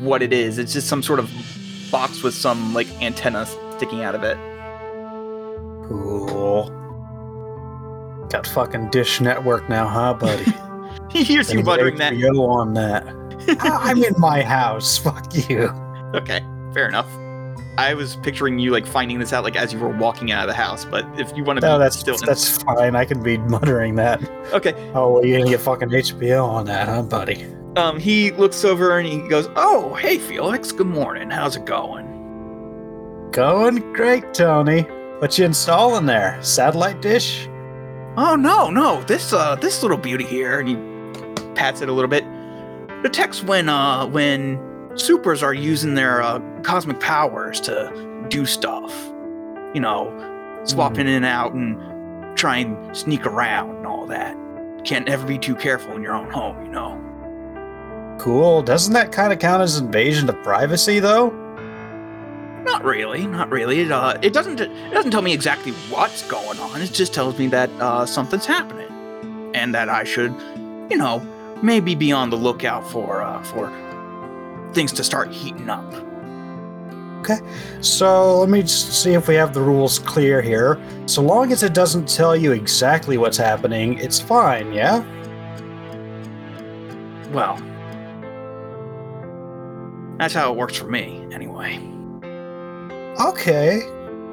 what 0.00 0.22
it 0.22 0.32
is. 0.32 0.58
It's 0.58 0.72
just 0.72 0.88
some 0.88 1.02
sort 1.02 1.18
of 1.18 1.30
box 1.90 2.22
with 2.22 2.34
some 2.34 2.74
like 2.74 2.88
antenna 3.00 3.46
sticking 3.76 4.02
out 4.02 4.14
of 4.14 4.22
it. 4.22 4.36
Cool. 5.88 6.70
Got 8.30 8.46
fucking 8.46 8.90
Dish 8.90 9.20
Network 9.20 9.68
now, 9.68 9.86
huh, 9.86 10.14
buddy? 10.14 10.44
He 11.10 11.22
hears 11.22 11.52
you 11.52 11.62
Gonna 11.62 11.76
get 11.86 11.94
muttering 11.94 11.96
that. 11.98 12.12
On 12.36 12.74
that. 12.74 13.06
I- 13.60 13.90
I'm 13.90 14.02
in 14.02 14.14
my 14.18 14.42
house. 14.42 14.98
Fuck 15.04 15.32
you. 15.48 15.68
Okay, 16.14 16.40
fair 16.72 16.88
enough. 16.88 17.06
I 17.78 17.94
was 17.94 18.16
picturing 18.16 18.58
you 18.58 18.70
like 18.72 18.84
finding 18.86 19.18
this 19.20 19.32
out 19.32 19.44
like 19.44 19.54
as 19.54 19.72
you 19.72 19.78
were 19.78 19.88
walking 19.96 20.32
out 20.32 20.42
of 20.42 20.48
the 20.48 20.54
house, 20.60 20.84
but 20.84 21.06
if 21.18 21.36
you 21.36 21.44
want 21.44 21.60
to 21.60 21.66
No, 21.66 21.76
be 21.78 21.84
that's 21.84 21.96
still 21.98 22.14
in- 22.16 22.20
that's 22.26 22.58
fine. 22.62 22.96
I 22.96 23.04
can 23.04 23.22
be 23.22 23.38
muttering 23.38 23.94
that. 23.96 24.22
okay. 24.52 24.72
Oh, 24.94 25.12
well, 25.14 25.24
you 25.24 25.36
gonna 25.38 25.50
get 25.50 25.60
fucking 25.60 25.88
HBO 25.90 26.44
on 26.48 26.64
that, 26.66 26.88
huh, 26.88 27.02
buddy? 27.02 27.46
Um, 27.76 27.98
he 28.00 28.30
looks 28.32 28.64
over 28.64 28.98
and 28.98 29.06
he 29.06 29.18
goes, 29.28 29.48
"Oh, 29.56 29.94
hey 29.94 30.18
Felix, 30.18 30.72
good 30.72 30.86
morning. 30.88 31.30
How's 31.30 31.54
it 31.56 31.64
going?" 31.64 32.08
Going 33.32 33.92
great, 33.92 34.32
Tony. 34.34 34.86
What 35.24 35.38
you 35.38 35.46
installing 35.46 36.04
there? 36.04 36.38
Satellite 36.42 37.00
dish? 37.00 37.48
Oh 38.18 38.36
no, 38.38 38.68
no, 38.68 39.02
this 39.04 39.32
uh, 39.32 39.54
this 39.54 39.80
little 39.80 39.96
beauty 39.96 40.26
here, 40.26 40.60
and 40.60 40.68
he 40.68 40.76
pats 41.54 41.80
it 41.80 41.88
a 41.88 41.92
little 41.92 42.10
bit. 42.10 42.26
Detects 43.02 43.42
when 43.42 43.70
uh, 43.70 44.04
when 44.04 44.60
supers 44.96 45.42
are 45.42 45.54
using 45.54 45.94
their 45.94 46.20
uh, 46.20 46.40
cosmic 46.60 47.00
powers 47.00 47.58
to 47.62 48.26
do 48.28 48.44
stuff. 48.44 48.92
You 49.72 49.80
know, 49.80 50.60
swap 50.64 50.98
in 50.98 51.06
and 51.06 51.24
out 51.24 51.54
and 51.54 52.36
try 52.36 52.58
and 52.58 52.94
sneak 52.94 53.24
around 53.24 53.76
and 53.76 53.86
all 53.86 54.06
that. 54.08 54.36
Can't 54.84 55.08
ever 55.08 55.26
be 55.26 55.38
too 55.38 55.54
careful 55.54 55.96
in 55.96 56.02
your 56.02 56.12
own 56.12 56.30
home, 56.30 56.66
you 56.66 56.70
know. 56.70 58.18
Cool. 58.20 58.60
Doesn't 58.60 58.92
that 58.92 59.10
kind 59.10 59.32
of 59.32 59.38
count 59.38 59.62
as 59.62 59.78
invasion 59.78 60.28
of 60.28 60.36
privacy, 60.42 61.00
though? 61.00 61.43
Not 62.64 62.82
really, 62.84 63.26
not 63.26 63.50
really. 63.50 63.80
It, 63.80 63.92
uh, 63.92 64.18
it 64.22 64.32
doesn't 64.32 64.60
it 64.60 64.92
doesn't 64.92 65.10
tell 65.10 65.22
me 65.22 65.32
exactly 65.32 65.72
what's 65.90 66.26
going 66.28 66.58
on. 66.58 66.80
It 66.80 66.92
just 66.92 67.12
tells 67.12 67.38
me 67.38 67.46
that 67.48 67.70
uh, 67.78 68.06
something's 68.06 68.46
happening, 68.46 68.90
and 69.54 69.74
that 69.74 69.88
I 69.88 70.04
should, 70.04 70.34
you 70.90 70.96
know, 70.96 71.20
maybe 71.62 71.94
be 71.94 72.10
on 72.10 72.30
the 72.30 72.36
lookout 72.36 72.90
for 72.90 73.22
uh, 73.22 73.42
for 73.42 73.70
things 74.72 74.92
to 74.92 75.04
start 75.04 75.30
heating 75.30 75.68
up. 75.68 75.84
Okay, 77.20 77.38
so 77.80 78.38
let 78.38 78.50
me 78.50 78.62
just 78.62 79.02
see 79.02 79.14
if 79.14 79.28
we 79.28 79.34
have 79.34 79.54
the 79.54 79.60
rules 79.60 79.98
clear 79.98 80.42
here. 80.42 80.78
So 81.06 81.22
long 81.22 81.52
as 81.52 81.62
it 81.62 81.72
doesn't 81.72 82.06
tell 82.06 82.36
you 82.36 82.52
exactly 82.52 83.16
what's 83.16 83.38
happening, 83.38 83.98
it's 83.98 84.20
fine, 84.20 84.74
yeah? 84.74 85.02
Well, 87.32 87.56
that's 90.18 90.34
how 90.34 90.52
it 90.52 90.56
works 90.56 90.76
for 90.76 90.86
me, 90.86 91.26
anyway. 91.32 91.93
Okay. 93.20 93.82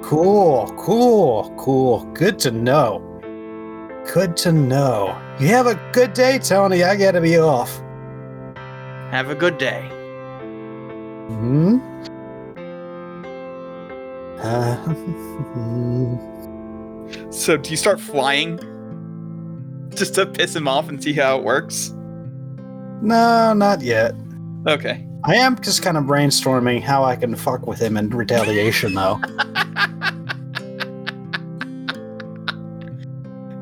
Cool, 0.01 0.73
cool, 0.77 1.53
cool. 1.57 2.03
Good 2.13 2.39
to 2.39 2.51
know. 2.51 3.00
Good 4.13 4.35
to 4.38 4.51
know. 4.51 5.15
You 5.39 5.47
have 5.50 5.67
a 5.67 5.75
good 5.93 6.13
day, 6.13 6.39
Tony. 6.39 6.83
I 6.83 6.95
gotta 6.95 7.21
be 7.21 7.38
off. 7.38 7.79
Have 9.11 9.29
a 9.29 9.35
good 9.35 9.57
day. 9.57 9.88
Hmm? 11.27 11.79
Uh, 14.39 14.93
So, 17.31 17.57
do 17.57 17.69
you 17.71 17.77
start 17.77 18.00
flying 18.00 18.57
just 19.95 20.15
to 20.15 20.25
piss 20.25 20.55
him 20.55 20.67
off 20.67 20.89
and 20.89 21.01
see 21.01 21.13
how 21.13 21.38
it 21.38 21.43
works? 21.43 21.93
no, 23.03 23.53
not 23.53 23.81
yet. 23.81 24.13
Okay. 24.67 25.05
I 25.23 25.35
am 25.35 25.59
just 25.61 25.83
kind 25.83 25.97
of 25.97 26.05
brainstorming 26.05 26.81
how 26.81 27.03
I 27.03 27.15
can 27.15 27.35
fuck 27.35 27.67
with 27.67 27.79
him 27.79 27.95
in 27.95 28.09
retaliation, 28.09 28.95
though. 28.95 29.21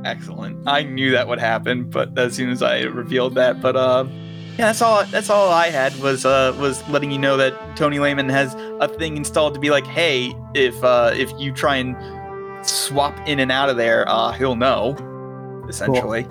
Excellent. 0.06 0.68
I 0.68 0.84
knew 0.84 1.12
that 1.12 1.28
would 1.28 1.40
happen, 1.40 1.90
but 1.90 2.18
as 2.18 2.36
soon 2.36 2.50
as 2.50 2.64
I 2.64 2.84
revealed 2.84 3.36
that, 3.36 3.62
but 3.62 3.76
uh, 3.76 4.06
yeah, 4.58 4.66
that's 4.66 4.82
all. 4.82 5.06
That's 5.06 5.30
all 5.30 5.50
I 5.52 5.70
had 5.70 5.98
was 6.02 6.26
uh 6.26 6.54
was 6.60 6.86
letting 6.90 7.12
you 7.12 7.18
know 7.18 7.38
that 7.38 7.78
Tony 7.78 8.00
Lehmann 8.00 8.28
has 8.28 8.56
a 8.82 8.88
thing 8.90 9.16
installed 9.16 9.54
to 9.54 9.60
be 9.60 9.70
like, 9.70 9.86
hey, 9.88 10.34
if 10.54 10.84
uh 10.84 11.12
if 11.14 11.32
you 11.38 11.54
try 11.54 11.78
and 11.78 11.96
swap 12.68 13.18
in 13.26 13.40
and 13.40 13.54
out 13.54 13.70
of 13.70 13.78
there, 13.78 14.04
uh, 14.10 14.32
he'll 14.34 14.58
know. 14.58 14.98
Essentially. 15.70 16.28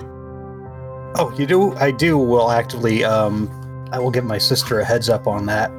Oh, 1.14 1.35
you 1.38 1.47
do? 1.47 1.75
I 1.76 1.90
do. 1.90 2.18
Will 2.18 2.50
actively. 2.50 3.02
Um, 3.02 3.49
I 3.92 3.99
will 3.99 4.11
give 4.11 4.25
my 4.25 4.38
sister 4.38 4.80
a 4.80 4.85
heads 4.85 5.09
up 5.09 5.26
on 5.26 5.47
that. 5.47 5.71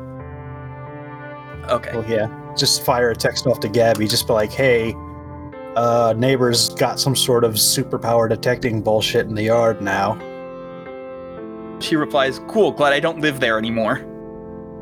Okay. 1.71 1.91
Well, 1.93 2.09
yeah. 2.09 2.27
Just 2.57 2.83
fire 2.83 3.11
a 3.11 3.15
text 3.15 3.45
off 3.47 3.59
to 3.61 3.69
Gabby. 3.69 4.07
Just 4.07 4.27
be 4.27 4.33
like, 4.33 4.51
"Hey, 4.51 4.95
uh, 5.75 6.13
neighbors 6.17 6.73
got 6.75 6.99
some 6.99 7.15
sort 7.15 7.43
of 7.43 7.53
superpower 7.53 8.27
detecting 8.27 8.81
bullshit 8.81 9.27
in 9.27 9.35
the 9.35 9.43
yard 9.43 9.81
now." 9.81 10.17
She 11.79 11.95
replies, 11.95 12.41
"Cool. 12.47 12.71
Glad 12.71 12.93
I 12.93 12.99
don't 12.99 13.21
live 13.21 13.39
there 13.39 13.57
anymore." 13.57 14.01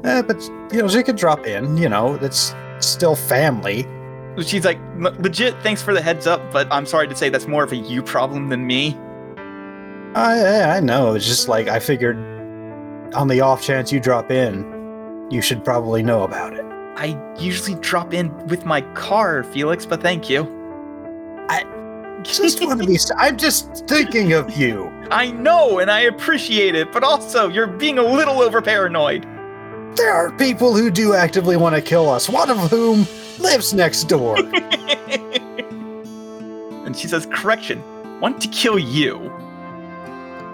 Eh, 0.04 0.22
but 0.22 0.42
you 0.72 0.82
know, 0.82 0.88
she 0.88 1.04
could 1.04 1.18
drop 1.18 1.46
in. 1.46 1.78
You 1.78 1.90
know, 1.90 2.16
it's 2.16 2.56
still 2.80 3.16
family. 3.16 3.86
She's 4.42 4.66
like, 4.66 4.80
legit. 4.98 5.56
Thanks 5.64 5.82
for 5.82 5.94
the 5.94 6.02
heads 6.02 6.28
up, 6.28 6.52
but 6.52 6.68
I'm 6.72 6.86
sorry 6.86 7.08
to 7.08 7.16
say 7.16 7.30
that's 7.30 7.48
more 7.48 7.64
of 7.64 7.72
a 7.72 7.76
you 7.76 8.04
problem 8.04 8.50
than 8.50 8.66
me. 8.68 8.96
I 10.16 10.40
I 10.40 10.78
I 10.78 10.80
know. 10.80 11.16
It's 11.16 11.26
just 11.26 11.48
like 11.48 11.68
I 11.68 11.80
figured, 11.80 12.18
on 13.14 13.28
the 13.28 13.42
off 13.42 13.62
chance 13.62 13.92
you 13.92 14.00
drop 14.00 14.32
in, 14.32 15.28
you 15.30 15.42
should 15.42 15.64
probably 15.64 16.04
know 16.04 16.24
about 16.24 16.54
it. 16.54 16.66
I 16.96 17.18
usually 17.40 17.76
drop 17.76 18.14
in 18.14 18.36
with 18.48 18.66
my 18.66 18.82
car, 18.94 19.44
Felix, 19.44 19.86
but 19.86 20.02
thank 20.02 20.30
you. 20.30 20.44
I 21.50 21.64
just 22.24 22.64
want 22.64 22.82
to 22.82 22.88
be. 22.88 22.98
I'm 23.18 23.38
just 23.38 23.86
thinking 23.88 24.34
of 24.34 24.58
you. 24.58 24.88
I 25.12 25.32
know, 25.32 25.80
and 25.80 25.92
I 25.92 26.02
appreciate 26.02 26.76
it, 26.76 26.92
but 26.92 27.04
also 27.04 27.50
you're 27.50 27.68
being 27.68 28.00
a 28.00 28.04
little 28.04 28.42
over 28.42 28.62
paranoid. 28.62 29.24
There 29.96 30.14
are 30.14 30.32
people 30.38 30.76
who 30.76 30.92
do 30.92 31.14
actively 31.14 31.58
want 31.58 31.76
to 31.76 31.82
kill 31.82 32.10
us. 32.10 32.30
One 32.30 32.50
of 32.50 32.58
whom 32.70 33.08
lives 33.40 33.74
next 33.74 34.06
door. 34.06 34.38
and 36.88 36.96
she 36.96 37.08
says, 37.08 37.28
correction, 37.32 37.84
want 38.20 38.42
to 38.42 38.48
kill 38.48 38.80
you. 38.80 39.32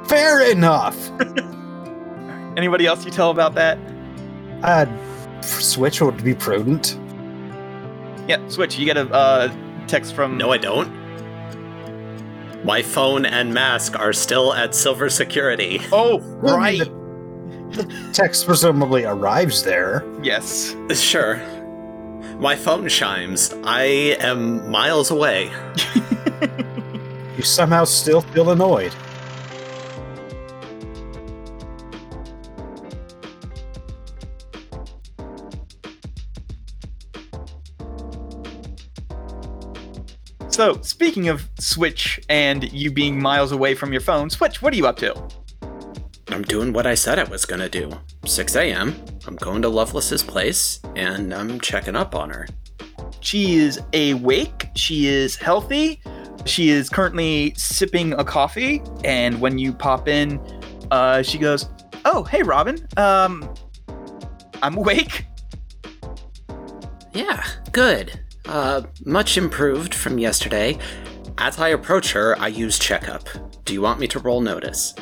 Fair 0.05 0.49
enough. 0.49 1.11
Anybody 2.57 2.85
else 2.85 3.03
you 3.05 3.11
tell 3.11 3.31
about 3.31 3.55
that? 3.55 3.77
Uh, 4.61 4.85
switch 5.41 6.01
would 6.01 6.23
be 6.23 6.33
prudent. 6.35 6.97
Yeah, 8.27 8.47
Switch, 8.47 8.77
you 8.77 8.85
get 8.85 8.95
a 8.95 9.01
uh, 9.13 9.51
text 9.87 10.13
from. 10.15 10.37
No, 10.37 10.51
I 10.51 10.57
don't. 10.57 10.89
My 12.63 12.81
phone 12.81 13.25
and 13.25 13.53
mask 13.53 13.99
are 13.99 14.13
still 14.13 14.53
at 14.53 14.73
Silver 14.73 15.09
Security. 15.09 15.81
Oh, 15.91 16.19
right. 16.19 16.79
the- 16.79 17.03
The 17.73 18.09
text 18.13 18.45
presumably 18.45 19.03
arrives 19.03 19.63
there. 19.63 20.05
Yes. 20.21 20.75
Sure. 20.93 21.37
My 22.39 22.55
phone 22.55 22.87
chimes. 22.87 23.51
I 23.63 24.15
am 24.19 24.69
miles 24.69 25.09
away. 25.11 25.51
You 27.35 27.41
somehow 27.43 27.83
still 27.85 28.21
feel 28.21 28.51
annoyed. 28.51 28.93
So, 40.53 40.79
speaking 40.83 41.29
of 41.29 41.49
Switch 41.59 42.19
and 42.29 42.71
you 42.71 42.91
being 42.91 43.19
miles 43.19 43.51
away 43.51 43.73
from 43.73 43.91
your 43.91 44.01
phone, 44.01 44.29
Switch, 44.29 44.61
what 44.61 44.71
are 44.71 44.75
you 44.75 44.85
up 44.85 44.97
to? 44.97 45.19
I'm 46.27 46.43
doing 46.43 46.71
what 46.71 46.85
I 46.85 46.93
said 46.93 47.17
I 47.17 47.23
was 47.23 47.43
gonna 47.43 47.67
do. 47.67 47.91
6 48.27 48.55
a.m. 48.57 49.03
I'm 49.25 49.35
going 49.37 49.63
to 49.63 49.69
Lovelace's 49.69 50.21
place 50.21 50.79
and 50.95 51.33
I'm 51.33 51.59
checking 51.59 51.95
up 51.95 52.13
on 52.13 52.29
her. 52.29 52.47
She 53.19 53.55
is 53.55 53.81
awake. 53.95 54.69
She 54.75 55.07
is 55.07 55.35
healthy. 55.35 55.99
She 56.45 56.69
is 56.69 56.87
currently 56.87 57.55
sipping 57.57 58.13
a 58.13 58.23
coffee. 58.23 58.83
And 59.03 59.41
when 59.41 59.57
you 59.57 59.73
pop 59.73 60.07
in, 60.07 60.39
uh, 60.91 61.23
she 61.23 61.39
goes, 61.39 61.67
"Oh, 62.05 62.25
hey, 62.25 62.43
Robin. 62.43 62.87
Um, 62.95 63.51
I'm 64.61 64.77
awake. 64.77 65.25
Yeah, 67.11 67.43
good. 67.71 68.22
Uh, 68.45 68.81
much 69.05 69.37
improved 69.37 69.93
from 69.93 70.17
yesterday. 70.17 70.77
As 71.37 71.59
I 71.59 71.69
approach 71.69 72.11
her, 72.11 72.37
I 72.39 72.47
use 72.47 72.77
checkup. 72.77 73.27
Do 73.65 73.73
you 73.73 73.81
want 73.81 73.99
me 73.99 74.07
to 74.09 74.19
roll 74.19 74.41
notice? 74.41 74.93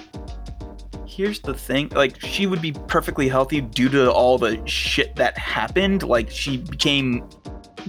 Here's 1.06 1.42
the 1.42 1.54
thing. 1.54 1.90
Like, 1.90 2.20
she 2.22 2.48
would 2.48 2.62
be 2.62 2.72
perfectly 2.72 3.28
healthy 3.28 3.62
due 3.62 3.90
to 3.90 4.12
all 4.12 4.38
the 4.38 4.66
shit 4.66 5.16
that 5.18 5.38
happened. 5.38 6.04
Like, 6.04 6.30
she 6.30 6.58
became 6.58 7.28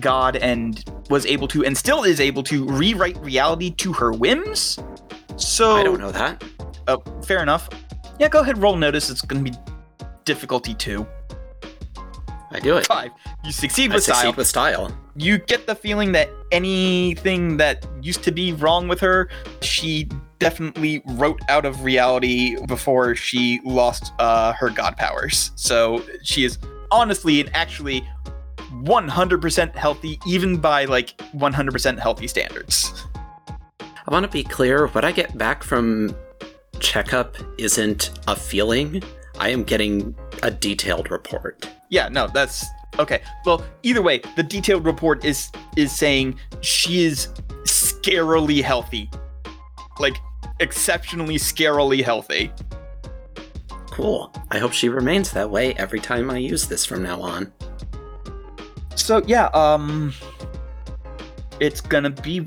God 0.00 0.36
and 0.36 0.84
was 1.08 1.24
able 1.26 1.46
to, 1.48 1.64
and 1.64 1.76
still 1.76 2.02
is 2.02 2.20
able 2.20 2.42
to, 2.44 2.66
rewrite 2.66 3.16
reality 3.18 3.70
to 3.70 3.92
her 3.92 4.12
whims. 4.12 4.78
So 5.36 5.76
I 5.76 5.82
don't 5.84 6.00
know 6.00 6.10
that. 6.12 6.42
Oh, 6.88 7.02
fair 7.24 7.42
enough. 7.42 7.68
Yeah, 8.18 8.28
go 8.28 8.40
ahead. 8.40 8.58
Roll 8.58 8.76
notice. 8.76 9.08
It's 9.08 9.22
going 9.22 9.44
to 9.44 9.50
be 9.50 9.56
difficulty 10.24 10.74
two. 10.74 11.06
I 12.50 12.60
do 12.60 12.76
it. 12.76 12.86
Five. 12.86 13.12
You 13.44 13.52
succeed 13.52 13.92
with 13.92 13.92
I 13.92 13.96
with 13.96 14.04
succeed 14.04 14.20
style. 14.20 14.32
with 14.32 14.46
style. 14.46 14.98
You 15.16 15.38
get 15.38 15.66
the 15.66 15.74
feeling 15.74 16.12
that 16.12 16.30
anything 16.50 17.56
that 17.58 17.86
used 18.00 18.22
to 18.24 18.32
be 18.32 18.52
wrong 18.52 18.88
with 18.88 19.00
her, 19.00 19.28
she 19.60 20.08
definitely 20.38 21.02
wrote 21.10 21.40
out 21.48 21.64
of 21.64 21.84
reality 21.84 22.56
before 22.66 23.14
she 23.14 23.60
lost 23.64 24.12
uh, 24.18 24.52
her 24.54 24.70
god 24.70 24.96
powers. 24.96 25.52
So 25.54 26.02
she 26.22 26.44
is 26.44 26.58
honestly 26.90 27.40
and 27.40 27.54
actually 27.54 28.06
100% 28.82 29.76
healthy, 29.76 30.18
even 30.26 30.56
by 30.56 30.86
like 30.86 31.16
100% 31.34 31.98
healthy 31.98 32.26
standards. 32.26 33.04
I 33.80 34.10
want 34.10 34.24
to 34.24 34.32
be 34.32 34.42
clear 34.42 34.88
what 34.88 35.04
I 35.04 35.12
get 35.12 35.36
back 35.38 35.62
from 35.62 36.16
checkup 36.80 37.36
isn't 37.58 38.10
a 38.26 38.34
feeling. 38.34 39.02
I 39.38 39.50
am 39.50 39.62
getting 39.62 40.14
a 40.42 40.50
detailed 40.50 41.10
report. 41.10 41.68
Yeah, 41.88 42.08
no, 42.08 42.26
that's 42.26 42.64
okay. 42.98 43.22
Well, 43.44 43.64
either 43.82 44.02
way, 44.02 44.20
the 44.36 44.42
detailed 44.42 44.84
report 44.84 45.24
is 45.24 45.50
is 45.76 45.92
saying 45.96 46.38
she 46.60 47.04
is 47.04 47.28
scarily 47.64 48.62
healthy. 48.62 49.10
Like 49.98 50.16
exceptionally 50.60 51.36
scarily 51.36 52.02
healthy. 52.02 52.52
Cool. 53.90 54.32
I 54.50 54.58
hope 54.58 54.72
she 54.72 54.88
remains 54.88 55.32
that 55.32 55.50
way 55.50 55.74
every 55.74 56.00
time 56.00 56.30
I 56.30 56.38
use 56.38 56.66
this 56.66 56.84
from 56.84 57.02
now 57.02 57.20
on. 57.20 57.52
So 58.94 59.22
yeah, 59.26 59.46
um 59.48 60.12
it's 61.60 61.80
gonna 61.80 62.10
be 62.10 62.46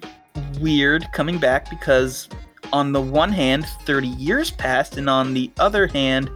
weird 0.59 1.05
coming 1.13 1.37
back 1.37 1.69
because 1.69 2.27
on 2.73 2.91
the 2.91 3.01
one 3.01 3.31
hand, 3.31 3.65
30 3.85 4.07
years 4.07 4.51
passed, 4.51 4.97
and 4.97 5.09
on 5.09 5.33
the 5.33 5.51
other 5.59 5.87
hand, 5.87 6.29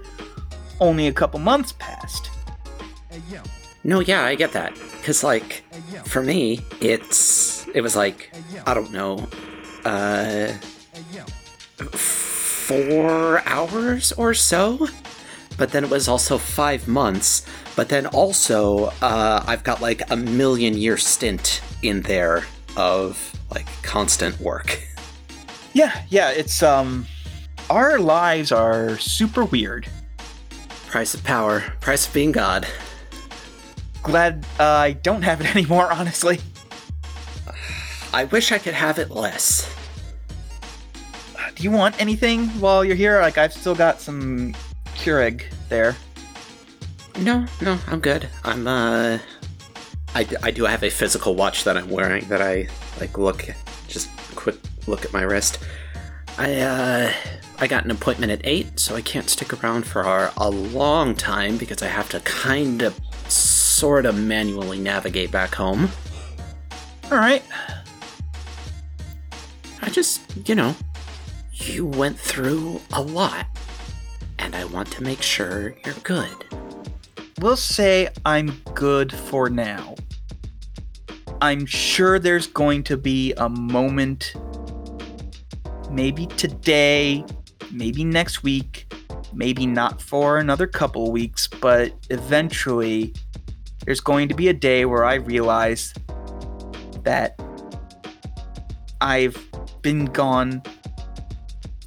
only 0.80 1.08
a 1.08 1.13
couple 1.13 1.39
months 1.39 1.72
passed. 1.74 2.30
No, 3.84 4.00
yeah, 4.02 4.24
I 4.24 4.36
get 4.36 4.52
that. 4.54 4.76
Cause 5.04 5.24
like, 5.24 5.63
for 6.06 6.22
me, 6.22 6.60
it's 6.82 7.68
it 7.74 7.82
was 7.82 7.96
like 7.96 8.32
I 8.65 8.74
don't 8.74 8.92
know, 8.92 9.28
uh, 9.86 10.52
four 12.70 13.42
hours 13.46 14.12
or 14.13 14.34
so. 14.34 14.88
But 15.58 15.72
then 15.72 15.84
it 15.84 15.89
was 15.89 16.08
also 16.08 16.38
five 16.38 16.88
months. 16.88 17.46
But 17.76 17.89
then 17.89 18.06
also, 18.08 18.94
uh, 19.02 19.44
I've 19.46 19.63
got 19.63 19.82
like 19.82 20.10
a 20.12 20.15
million 20.15 20.78
year 20.78 20.98
stint 20.98 21.62
in 21.82 22.02
there 22.02 22.46
of 22.78 23.34
like 23.50 23.68
constant 23.82 24.39
work. 24.39 24.82
Yeah, 25.74 26.02
yeah, 26.10 26.32
it's 26.32 26.63
um 26.63 27.06
our 27.70 28.00
lives 28.00 28.52
are 28.52 28.98
super 28.98 29.46
weird. 29.46 29.88
Price 30.89 31.13
of 31.13 31.23
power, 31.23 31.63
price 31.82 32.08
of 32.08 32.13
being 32.13 32.32
God. 32.32 32.67
Glad 34.02 34.45
uh, 34.60 34.63
I 34.63 34.93
don't 34.93 35.21
have 35.21 35.39
it 35.39 35.47
anymore, 35.56 35.91
honestly. 35.91 36.39
I 38.12 38.25
wish 38.25 38.52
I 38.52 38.58
could 38.58 38.73
have 38.73 38.97
it 38.97 39.12
less. 39.12 39.71
Do 41.56 41.63
you 41.63 41.71
want 41.71 42.02
anything 42.02 42.47
while 42.60 42.84
you're 42.84 42.95
here? 42.95 43.21
Like 43.21 43.38
I've 43.38 43.54
still 43.54 43.75
got 43.75 44.02
some 44.02 44.56
Keurig 44.95 45.43
there. 45.67 45.95
No, 47.19 47.45
no, 47.62 47.78
I'm 47.88 47.99
good. 47.99 48.30
I'm 48.43 48.67
uh 48.67 49.19
I, 50.15 50.28
I 50.41 50.52
do 50.52 50.63
have 50.63 50.84
a 50.84 50.89
physical 50.89 51.36
watch 51.36 51.65
that 51.65 51.78
I'm 51.78 51.89
wearing 51.89 52.28
that 52.30 52.41
I 52.41 52.67
like 52.99 53.17
look 53.17 53.45
just 53.88 54.10
quick 54.36 54.56
look 54.88 55.06
at 55.06 55.13
my 55.13 55.21
wrist. 55.21 55.60
I 56.38 56.62
uh 56.62 57.13
I 57.62 57.67
got 57.67 57.84
an 57.84 57.91
appointment 57.91 58.32
at 58.32 58.39
8, 58.45 58.80
so 58.80 58.95
I 58.95 59.02
can't 59.02 59.30
stick 59.30 59.62
around 59.62 59.86
for 59.86 60.02
a, 60.02 60.32
a 60.38 60.50
long 60.50 61.13
time 61.13 61.58
because 61.58 61.82
I 61.82 61.88
have 61.88 62.08
to 62.10 62.22
kind 62.22 62.82
of 62.82 62.98
sort 63.28 64.06
of 64.06 64.17
manually 64.17 64.80
navigate 64.80 65.30
back 65.30 65.56
home. 65.56 65.89
All 67.12 67.17
right. 67.17 67.43
I 69.82 69.89
just, 69.89 70.22
you 70.48 70.56
know, 70.56 70.74
you 71.52 71.86
went 71.86 72.17
through 72.17 72.80
a 72.93 73.02
lot 73.02 73.48
and 74.38 74.56
I 74.56 74.63
want 74.63 74.89
to 74.93 75.04
make 75.04 75.22
sure 75.22 75.76
you're 75.86 75.95
good. 76.04 76.34
We'll 77.41 77.58
say 77.58 78.10
I'm 78.26 78.62
good 78.74 79.13
for 79.13 79.50
now. 79.50 79.95
I'm 81.41 81.65
sure 81.65 82.19
there's 82.19 82.48
going 82.48 82.84
to 82.84 82.98
be 82.98 83.34
a 83.34 83.50
moment, 83.50 84.34
maybe 85.89 86.26
today, 86.26 87.24
maybe 87.71 88.03
next 88.03 88.43
week, 88.43 88.93
maybe 89.34 89.65
not 89.65 90.01
for 90.01 90.38
another 90.38 90.67
couple 90.67 91.12
weeks, 91.12 91.47
but 91.47 91.93
eventually 92.10 93.13
there's 93.86 93.99
going 93.99 94.27
to 94.29 94.36
be 94.36 94.47
a 94.47 94.53
day 94.53 94.86
where 94.86 95.05
I 95.05 95.15
realize 95.15 95.93
that 97.03 97.39
I've 99.01 99.38
been 99.82 100.05
gone 100.05 100.62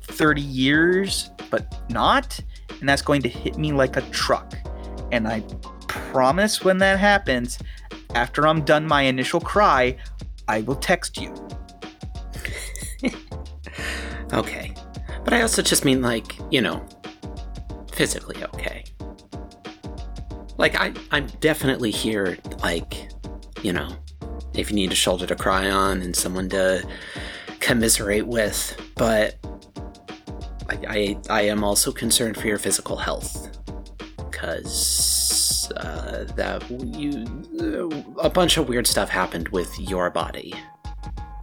30 0.02 0.40
years, 0.40 1.30
but 1.50 1.74
not, 1.90 2.40
and 2.80 2.88
that's 2.88 3.02
going 3.02 3.22
to 3.22 3.28
hit 3.28 3.58
me 3.58 3.72
like 3.72 3.96
a 3.96 4.02
truck. 4.10 4.54
And 5.10 5.28
I 5.28 5.40
promise 5.88 6.64
when 6.64 6.78
that 6.78 6.98
happens, 6.98 7.58
after 8.14 8.46
I'm 8.46 8.64
done 8.64 8.86
my 8.86 9.02
initial 9.02 9.40
cry, 9.40 9.96
I 10.48 10.62
will 10.62 10.76
text 10.76 11.20
you. 11.20 11.34
Okay. 14.32 14.71
But 15.24 15.34
I 15.34 15.42
also 15.42 15.62
just 15.62 15.84
mean 15.84 16.02
like, 16.02 16.36
you 16.50 16.60
know, 16.60 16.86
physically 17.92 18.42
okay. 18.44 18.84
Like 20.58 20.78
I 20.80 20.92
I'm 21.10 21.26
definitely 21.40 21.90
here 21.90 22.38
like, 22.62 23.10
you 23.62 23.72
know, 23.72 23.88
if 24.54 24.70
you 24.70 24.76
need 24.76 24.92
a 24.92 24.96
shoulder 24.96 25.26
to 25.26 25.36
cry 25.36 25.70
on 25.70 26.02
and 26.02 26.14
someone 26.14 26.48
to 26.50 26.86
commiserate 27.60 28.26
with, 28.26 28.76
but 28.96 29.36
I 30.68 30.78
I, 30.88 31.16
I 31.30 31.42
am 31.42 31.64
also 31.64 31.92
concerned 31.92 32.36
for 32.36 32.46
your 32.46 32.58
physical 32.58 32.96
health 32.96 33.58
cuz 34.30 35.70
uh, 35.76 36.24
that 36.36 36.62
you 36.70 37.24
a 38.18 38.28
bunch 38.28 38.56
of 38.56 38.68
weird 38.68 38.86
stuff 38.86 39.08
happened 39.08 39.48
with 39.48 39.78
your 39.78 40.10
body. 40.10 40.54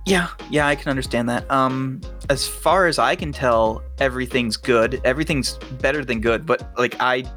Yeah, 0.09 0.29
yeah, 0.49 0.65
I 0.65 0.73
can 0.73 0.89
understand 0.89 1.29
that. 1.29 1.49
Um, 1.51 2.01
as 2.31 2.47
far 2.47 2.87
as 2.87 2.97
I 2.97 3.15
can 3.15 3.31
tell, 3.31 3.83
everything's 3.99 4.57
good. 4.57 4.99
Everything's 5.03 5.59
better 5.79 6.03
than 6.03 6.19
good. 6.19 6.47
But 6.47 6.67
like 6.79 6.95
I, 6.99 7.31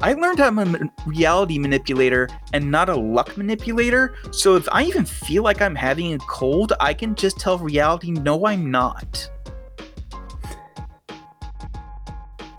I 0.00 0.14
learned 0.14 0.40
I'm 0.40 0.58
a 0.58 0.80
reality 1.06 1.60
manipulator 1.60 2.28
and 2.52 2.72
not 2.72 2.88
a 2.88 2.96
luck 2.96 3.36
manipulator. 3.36 4.16
So 4.32 4.56
if 4.56 4.68
I 4.72 4.82
even 4.82 5.04
feel 5.04 5.44
like 5.44 5.62
I'm 5.62 5.76
having 5.76 6.12
a 6.12 6.18
cold, 6.18 6.72
I 6.80 6.92
can 6.92 7.14
just 7.14 7.38
tell 7.38 7.56
reality, 7.56 8.10
no, 8.10 8.44
I'm 8.44 8.68
not. 8.68 9.30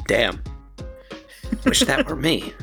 Damn. 0.08 0.42
Wish 1.66 1.82
that 1.82 2.08
were 2.08 2.16
me. 2.16 2.54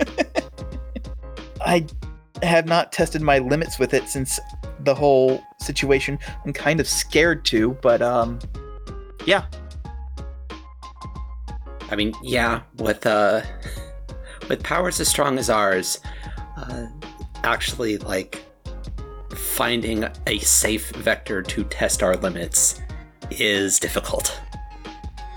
I 1.60 1.86
have 2.42 2.66
not 2.66 2.92
tested 2.92 3.22
my 3.22 3.38
limits 3.38 3.78
with 3.78 3.94
it 3.94 4.08
since 4.08 4.38
the 4.80 4.94
whole 4.94 5.42
situation. 5.60 6.18
I'm 6.44 6.52
kind 6.52 6.80
of 6.80 6.88
scared 6.88 7.44
to, 7.46 7.72
but 7.82 8.02
um, 8.02 8.38
yeah, 9.26 9.44
I 11.90 11.96
mean, 11.96 12.14
yeah, 12.22 12.62
with 12.76 13.06
uh, 13.06 13.42
with 14.48 14.62
powers 14.62 15.00
as 15.00 15.08
strong 15.08 15.38
as 15.38 15.48
ours, 15.48 16.00
uh, 16.56 16.86
actually, 17.44 17.98
like 17.98 18.44
finding 19.34 20.04
a 20.26 20.38
safe 20.38 20.90
vector 20.96 21.42
to 21.42 21.64
test 21.64 22.02
our 22.02 22.16
limits 22.16 22.80
is 23.30 23.78
difficult. 23.78 24.38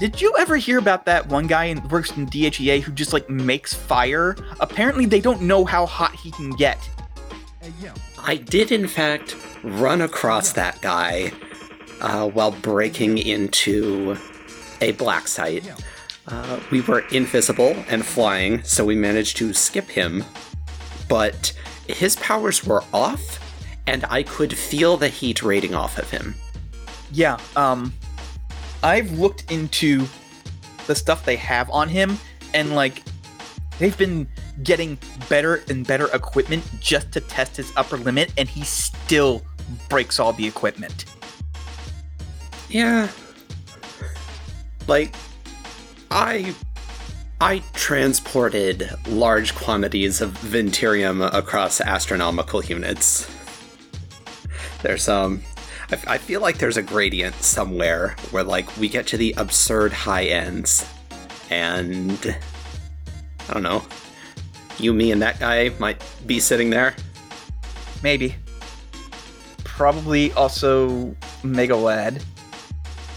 Did 0.02 0.20
you 0.20 0.34
ever 0.36 0.58
hear 0.58 0.80
about 0.80 1.06
that 1.06 1.28
one 1.28 1.46
guy 1.46 1.66
in 1.66 1.88
works 1.90 2.10
in 2.18 2.26
DHEA 2.26 2.82
who 2.82 2.92
just 2.92 3.14
like 3.14 3.30
makes 3.30 3.72
fire? 3.72 4.36
Apparently, 4.60 5.06
they 5.06 5.22
don't 5.22 5.44
know 5.44 5.64
how 5.64 5.86
hot 5.86 6.16
he 6.16 6.32
can 6.32 6.50
get. 6.54 6.90
I 8.18 8.38
did, 8.38 8.72
in 8.72 8.88
fact, 8.88 9.36
run 9.62 10.02
across 10.02 10.54
that 10.54 10.82
guy 10.82 11.32
uh, 12.02 12.28
while 12.28 12.50
breaking 12.50 13.20
into 13.20 14.18
a 14.82 14.94
black 14.94 15.28
site. 15.28 15.72
Uh, 16.28 16.60
we 16.72 16.82
were 16.82 17.02
invisible 17.10 17.76
and 17.88 18.04
flying, 18.04 18.64
so 18.64 18.84
we 18.84 18.96
managed 18.96 19.38
to 19.38 19.54
skip 19.54 19.88
him, 19.88 20.26
but 21.10 21.54
his 21.86 22.16
powers 22.16 22.66
were 22.66 22.84
off, 22.92 23.40
and 23.86 24.04
I 24.10 24.24
could 24.24 24.58
feel 24.58 24.98
the 24.98 25.10
heat 25.10 25.44
rating 25.44 25.76
off 25.76 26.00
of 26.00 26.10
him. 26.10 26.34
Yeah, 27.12 27.38
um, 27.56 27.94
I've 28.84 29.12
looked 29.12 29.52
into 29.52 30.06
the 30.88 30.96
stuff 30.96 31.26
they 31.26 31.36
have 31.38 31.70
on 31.70 31.90
him, 31.90 32.18
and 32.54 32.76
like, 32.76 33.04
they've 33.80 33.98
been 33.98 34.28
getting 34.64 34.98
better 35.30 35.64
and 35.70 35.86
better 35.86 36.08
equipment 36.14 36.64
just 36.80 37.12
to 37.14 37.22
test 37.22 37.58
his 37.58 37.72
upper 37.76 37.98
limit, 37.98 38.32
and 38.38 38.48
he 38.50 38.64
still 38.64 39.42
breaks 39.90 40.20
all 40.20 40.34
the 40.34 40.46
equipment. 40.46 41.06
Yeah. 42.70 43.08
Like 44.88 45.16
I 46.10 46.56
I 47.40 47.64
transported 47.74 48.90
large 49.08 49.56
quantities 49.56 50.22
of 50.22 50.32
Venturium 50.32 51.34
across 51.34 51.82
astronomical 51.82 52.64
units. 52.64 53.30
There's 54.82 55.08
um 55.08 55.42
I, 55.92 56.14
I 56.14 56.18
feel 56.18 56.42
like 56.42 56.58
there's 56.58 56.78
a 56.78 56.84
gradient 56.84 57.36
somewhere 57.36 58.16
where 58.32 58.44
like 58.44 58.76
we 58.78 58.90
get 58.90 59.08
to 59.08 59.18
the 59.18 59.34
absurd 59.38 59.94
high 59.94 60.26
ends 60.26 60.88
and 61.50 62.36
I 63.48 63.54
don't 63.54 63.64
know. 63.64 63.84
You, 64.78 64.94
me, 64.94 65.12
and 65.12 65.22
that 65.22 65.40
guy 65.40 65.72
might 65.80 66.02
be 66.26 66.40
sitting 66.40 66.70
there. 66.70 66.96
Maybe. 68.02 68.36
Probably 69.64 70.32
also 70.34 71.16
Megalad. 71.44 72.24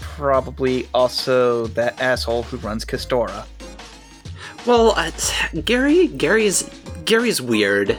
Probably 0.01 0.87
also 0.93 1.67
that 1.67 1.99
asshole 1.99 2.43
who 2.43 2.57
runs 2.57 2.85
Castora. 2.85 3.45
Well, 4.65 4.93
uh, 4.95 5.11
Gary, 5.63 6.07
Gary's 6.07 6.69
Gary's 7.05 7.41
weird. 7.41 7.97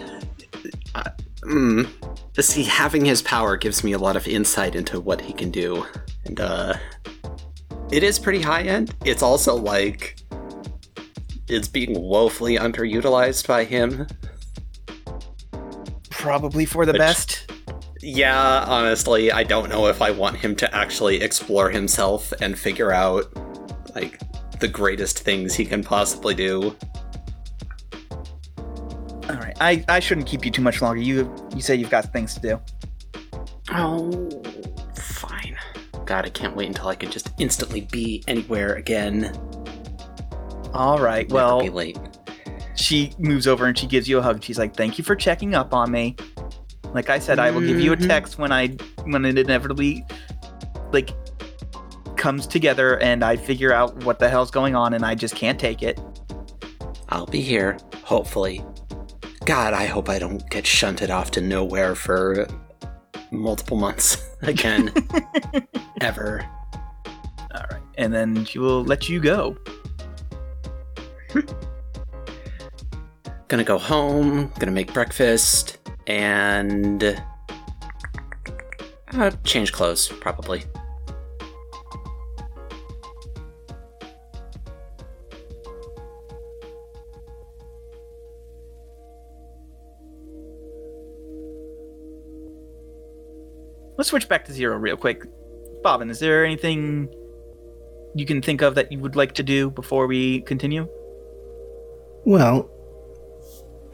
Uh, 0.95 1.11
mm, 1.47 2.43
see, 2.43 2.65
having 2.65 3.05
his 3.05 3.23
power 3.23 3.57
gives 3.57 3.83
me 3.85 3.93
a 3.93 3.99
lot 3.99 4.17
of 4.17 4.27
insight 4.27 4.75
into 4.75 5.01
what 5.01 5.21
he 5.21 5.33
can 5.33 5.51
do, 5.51 5.87
and 6.25 6.41
uh, 6.41 6.75
it 7.91 8.03
is 8.03 8.19
pretty 8.19 8.43
high 8.43 8.63
end. 8.63 8.95
It's 9.05 9.23
also 9.23 9.55
like 9.55 10.17
it's 11.49 11.69
being 11.69 12.01
woefully 12.01 12.57
underutilized 12.57 13.47
by 13.47 13.65
him. 13.65 14.07
Probably 16.11 16.65
for 16.65 16.85
the 16.85 16.93
Which- 16.93 16.99
best. 16.99 17.43
Yeah, 18.03 18.65
honestly, 18.69 19.33
I 19.33 19.43
don't 19.43 19.69
know 19.69 19.87
if 19.89 20.01
I 20.01 20.13
want 20.13 20.37
him 20.37 20.55
to 20.57 20.73
actually 20.75 21.23
explore 21.23 21.71
himself 21.71 22.33
and 22.41 22.57
figure 22.57 22.93
out 22.93 23.25
like 23.97 24.21
the 24.61 24.69
greatest 24.69 25.21
things 25.21 25.55
he 25.55 25.65
can 25.65 25.83
possibly 25.83 26.35
do. 26.35 26.77
I, 29.61 29.85
I 29.89 30.01
shouldn't 30.01 30.27
keep 30.27 30.45
you 30.45 30.51
too 30.51 30.63
much 30.63 30.83
longer. 30.83 31.01
You 31.01 31.33
you 31.55 31.63
say 31.63 31.75
you've 31.75 31.91
got 31.91 32.13
things 32.13 32.35
to 32.35 32.41
do. 32.41 32.61
Oh, 33.73 34.31
fine. 34.97 35.57
God, 36.05 36.25
I 36.25 36.29
can't 36.31 36.55
wait 36.55 36.69
until 36.69 36.89
I 36.89 36.95
can 36.95 37.11
just 37.11 37.31
instantly 37.39 37.81
be 37.91 38.23
anywhere 38.29 38.75
again. 38.75 39.33
All 40.73 40.99
right. 40.99 41.27
Never 41.29 41.35
Well, 41.35 41.61
be 41.63 41.71
late. 41.71 41.99
she 42.77 43.13
moves 43.19 43.47
over 43.47 43.67
and 43.67 43.77
she 43.77 43.87
gives 43.87 44.09
you 44.09 44.19
a 44.19 44.23
hug. 44.23 44.43
She's 44.45 44.59
like, 44.59 44.77
"Thank 44.77 44.99
you 44.99 45.05
for 45.05 45.17
checking 45.17 45.55
up 45.55 45.73
on 45.75 45.91
me." 45.91 46.17
Like 46.93 47.11
I 47.11 47.19
said, 47.19 47.39
I 47.39 47.51
will 47.51 47.61
give 47.63 47.81
you 47.81 47.93
a 47.93 47.97
Mhm. 47.97 48.07
text 48.07 48.39
when 48.39 48.53
I 48.53 48.69
when 49.05 49.25
it 49.25 49.39
inevitably 49.39 50.05
like 50.93 51.11
comes 52.17 52.47
together 52.47 52.99
and 53.01 53.25
I 53.25 53.37
figure 53.37 53.73
out 53.73 54.05
what 54.05 54.19
the 54.19 54.29
hell's 54.29 54.51
going 54.51 54.75
on 54.75 54.95
and 54.95 55.05
I 55.05 55.15
just 55.15 55.35
can't 55.35 55.59
take 55.59 55.83
it. 55.83 56.01
I'll 57.09 57.27
be 57.27 57.41
here, 57.41 57.77
hopefully. 58.05 58.65
God, 59.47 59.75
I 59.75 59.87
hope 59.87 60.09
I 60.09 60.19
don't 60.19 60.49
get 60.51 60.67
shunted 60.67 61.09
off 61.09 61.31
to 61.31 61.41
nowhere 61.41 61.95
for 61.95 62.49
multiple 63.31 63.77
months 63.77 64.29
again. 64.43 64.93
Ever. 66.01 66.45
All 67.55 67.65
right. 67.71 67.83
And 67.97 68.13
then 68.13 68.45
she 68.45 68.59
will 68.59 68.83
let 68.83 69.09
you 69.09 69.21
go. 69.21 69.57
Gonna 73.47 73.63
go 73.63 73.79
home, 73.79 74.51
gonna 74.59 74.73
make 74.73 74.93
breakfast, 74.93 75.79
and. 76.09 77.05
Uh, 79.13 79.31
change 79.45 79.73
clothes, 79.73 80.09
probably. 80.09 80.65
Let's 93.97 94.11
switch 94.11 94.29
back 94.29 94.45
to 94.47 94.53
zero 94.53 94.77
real 94.77 94.97
quick. 94.97 95.25
Bobbin, 95.83 96.11
is 96.11 96.19
there 96.19 96.45
anything 96.45 97.09
you 98.15 98.27
can 98.27 98.43
think 98.43 98.63
of 98.63 98.75
that 98.75 98.93
you 98.93 98.99
would 98.99 99.17
like 99.17 99.33
to 99.35 99.43
do 99.43 99.71
before 99.71 100.07
we 100.07 100.41
continue? 100.43 100.89
Well, 102.25 102.71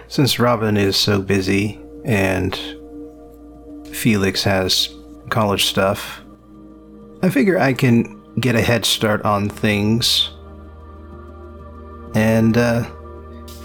since 0.09 0.39
Robin 0.39 0.77
is 0.77 0.97
so 0.97 1.21
busy 1.21 1.81
and 2.05 2.59
Felix 3.93 4.43
has 4.45 4.89
college 5.29 5.67
stuff, 5.67 6.23
I 7.23 7.31
figure 7.31 7.59
I 7.59 7.73
can 7.73 8.23
get 8.41 8.55
a 8.55 8.61
head 8.61 8.85
start 8.85 9.23
on 9.23 9.49
things 9.49 10.31
and 12.15 12.57
uh, 12.57 12.91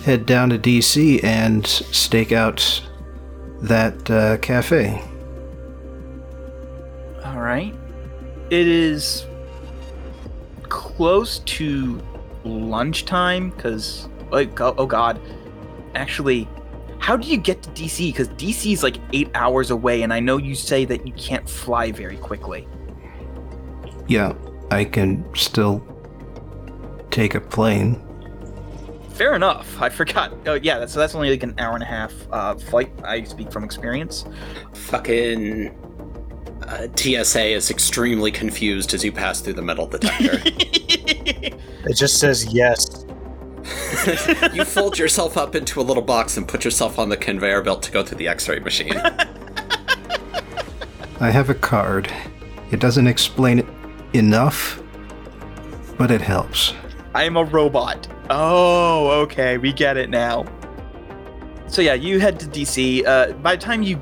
head 0.04 0.26
down 0.26 0.50
to 0.50 0.60
DC 0.60 1.24
and 1.24 1.66
stake 1.66 2.32
out 2.32 2.82
that 3.62 4.10
uh, 4.12 4.38
cafe. 4.38 5.02
All 7.38 7.44
right. 7.44 7.72
It 8.50 8.68
is 8.68 9.28
close 10.70 11.38
to 11.40 12.02
lunchtime 12.44 13.52
because, 13.52 14.10
like, 14.32 14.60
oh, 14.60 14.74
oh 14.80 14.88
god. 14.88 15.22
Actually, 15.94 16.48
how 16.98 17.16
do 17.16 17.28
you 17.28 17.38
get 17.38 17.62
to 17.62 17.70
DC? 17.70 18.12
Because 18.12 18.30
DC 18.30 18.74
is 18.74 18.82
like 18.82 18.98
eight 19.14 19.30
hours 19.36 19.70
away, 19.70 20.02
and 20.02 20.12
I 20.12 20.20
know 20.20 20.38
you 20.38 20.56
say 20.56 20.84
that 20.86 21.06
you 21.06 21.14
can't 21.14 21.48
fly 21.48 21.92
very 21.92 22.18
quickly. 22.18 22.68
Yeah, 24.08 24.34
I 24.72 24.84
can 24.86 25.24
still 25.36 25.86
take 27.12 27.36
a 27.36 27.40
plane. 27.40 28.04
Fair 29.12 29.36
enough. 29.36 29.80
I 29.80 29.90
forgot. 29.90 30.34
Oh, 30.48 30.56
yeah. 30.56 30.88
So 30.88 31.00
that's 31.00 31.14
only 31.14 31.30
like 31.30 31.44
an 31.44 31.54
hour 31.60 31.76
and 31.76 31.84
a 31.84 31.88
half 31.88 32.14
uh, 32.32 32.56
flight. 32.56 32.92
I 33.04 33.26
speak 33.26 33.52
from 33.52 33.64
experience. 33.64 34.26
Fucking. 34.74 35.87
Uh, 36.64 36.88
TSA 36.96 37.54
is 37.54 37.70
extremely 37.70 38.32
confused 38.32 38.94
as 38.94 39.04
you 39.04 39.12
pass 39.12 39.42
through 39.42 39.54
the 39.54 39.62
metal 39.62 39.88
detector. 39.88 40.42
It 41.88 41.96
just 41.96 42.20
says 42.20 42.54
yes. 42.54 43.06
you 44.54 44.66
fold 44.66 45.00
yourself 45.00 45.38
up 45.38 45.56
into 45.56 45.80
a 45.80 45.84
little 45.84 46.04
box 46.04 46.36
and 46.36 46.46
put 46.46 46.66
yourself 46.66 47.00
on 47.00 47.08
the 47.08 47.16
conveyor 47.16 47.62
belt 47.62 47.82
to 47.84 47.92
go 47.92 48.04
through 48.04 48.18
the 48.18 48.28
x 48.28 48.50
ray 48.50 48.60
machine. 48.60 48.98
I 51.20 51.32
have 51.32 51.50
a 51.50 51.54
card. 51.54 52.12
It 52.72 52.82
doesn't 52.82 53.08
explain 53.08 53.60
it 53.60 53.66
enough, 54.14 54.82
but 55.98 56.12
it 56.12 56.20
helps. 56.22 56.74
I 57.16 57.24
am 57.24 57.38
a 57.38 57.46
robot. 57.46 58.08
Oh, 58.30 59.22
okay, 59.22 59.58
we 59.58 59.72
get 59.72 59.96
it 59.96 60.10
now. 60.10 60.46
So 61.68 61.82
yeah, 61.82 61.94
you 61.94 62.20
head 62.20 62.38
to 62.42 62.48
DC. 62.48 63.06
Uh, 63.06 63.32
by 63.34 63.56
the 63.56 63.62
time 63.62 63.82
you 63.82 64.02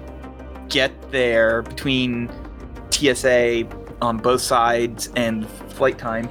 get 0.70 1.12
there, 1.12 1.62
between 1.62 2.32
TSA 2.96 3.68
on 4.02 4.18
both 4.18 4.42
sides 4.42 5.10
and 5.16 5.48
flight 5.50 5.98
time, 5.98 6.30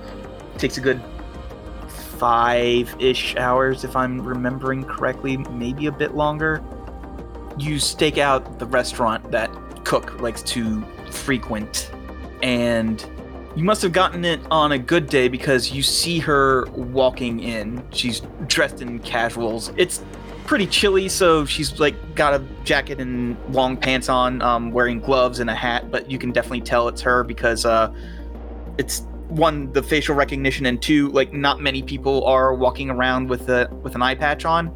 takes 0.59 0.77
a 0.79 0.81
good 0.81 1.01
five-ish 2.19 3.37
hours, 3.37 3.85
if 3.85 3.97
I'm 3.97 4.21
remembering 4.21 4.85
correctly, 4.85 5.37
maybe 5.37 5.87
a 5.87 5.93
bit 5.93 6.15
longer. 6.15 6.63
You 7.59 7.79
stake 7.79 8.19
out 8.19 8.59
the 8.59 8.67
restaurant 8.67 9.31
that 9.31 9.51
Cook 9.85 10.21
likes 10.21 10.43
to 10.45 10.83
frequent, 11.11 11.91
and 12.43 13.05
you 13.57 13.63
must 13.63 13.83
have 13.83 13.93
gotten 13.93 14.25
it 14.25 14.41
on 14.51 14.73
a 14.73 14.79
good 14.79 15.09
day 15.09 15.29
because 15.29 15.71
you 15.71 15.83
see 15.83 16.19
her 16.21 16.67
walking 16.73 17.41
in. 17.41 17.85
She's 17.93 18.23
dressed 18.47 18.81
in 18.81 18.99
casuals. 19.01 19.71
It's 19.77 20.03
pretty 20.47 20.67
chilly, 20.67 21.09
so 21.09 21.45
she's 21.45 21.81
like 21.81 22.15
got 22.15 22.35
a 22.35 22.45
jacket 22.65 23.01
and 23.01 23.37
long 23.55 23.77
pants 23.77 24.09
on, 24.09 24.43
um, 24.43 24.71
wearing 24.71 25.01
gloves 25.01 25.41
and 25.41 25.51
a 25.51 25.55
hat. 25.55 25.91
But 25.91 26.11
you 26.11 26.19
can 26.19 26.33
definitely 26.33 26.61
tell 26.61 26.89
it's 26.89 27.01
her 27.03 27.25
because 27.25 27.65
uh, 27.65 27.93
it's 28.79 29.01
one 29.29 29.73
the 29.73 29.83
facial 29.83 30.15
recognition, 30.15 30.67
and 30.67 30.81
two 30.81 31.09
like 31.09 31.33
not 31.33 31.61
many 31.61 31.83
people 31.83 32.25
are 32.25 32.55
walking 32.55 32.91
around 32.91 33.29
with 33.29 33.49
a 33.49 33.69
with 33.83 33.95
an 33.95 34.03
eye 34.03 34.15
patch 34.15 34.45
on. 34.45 34.69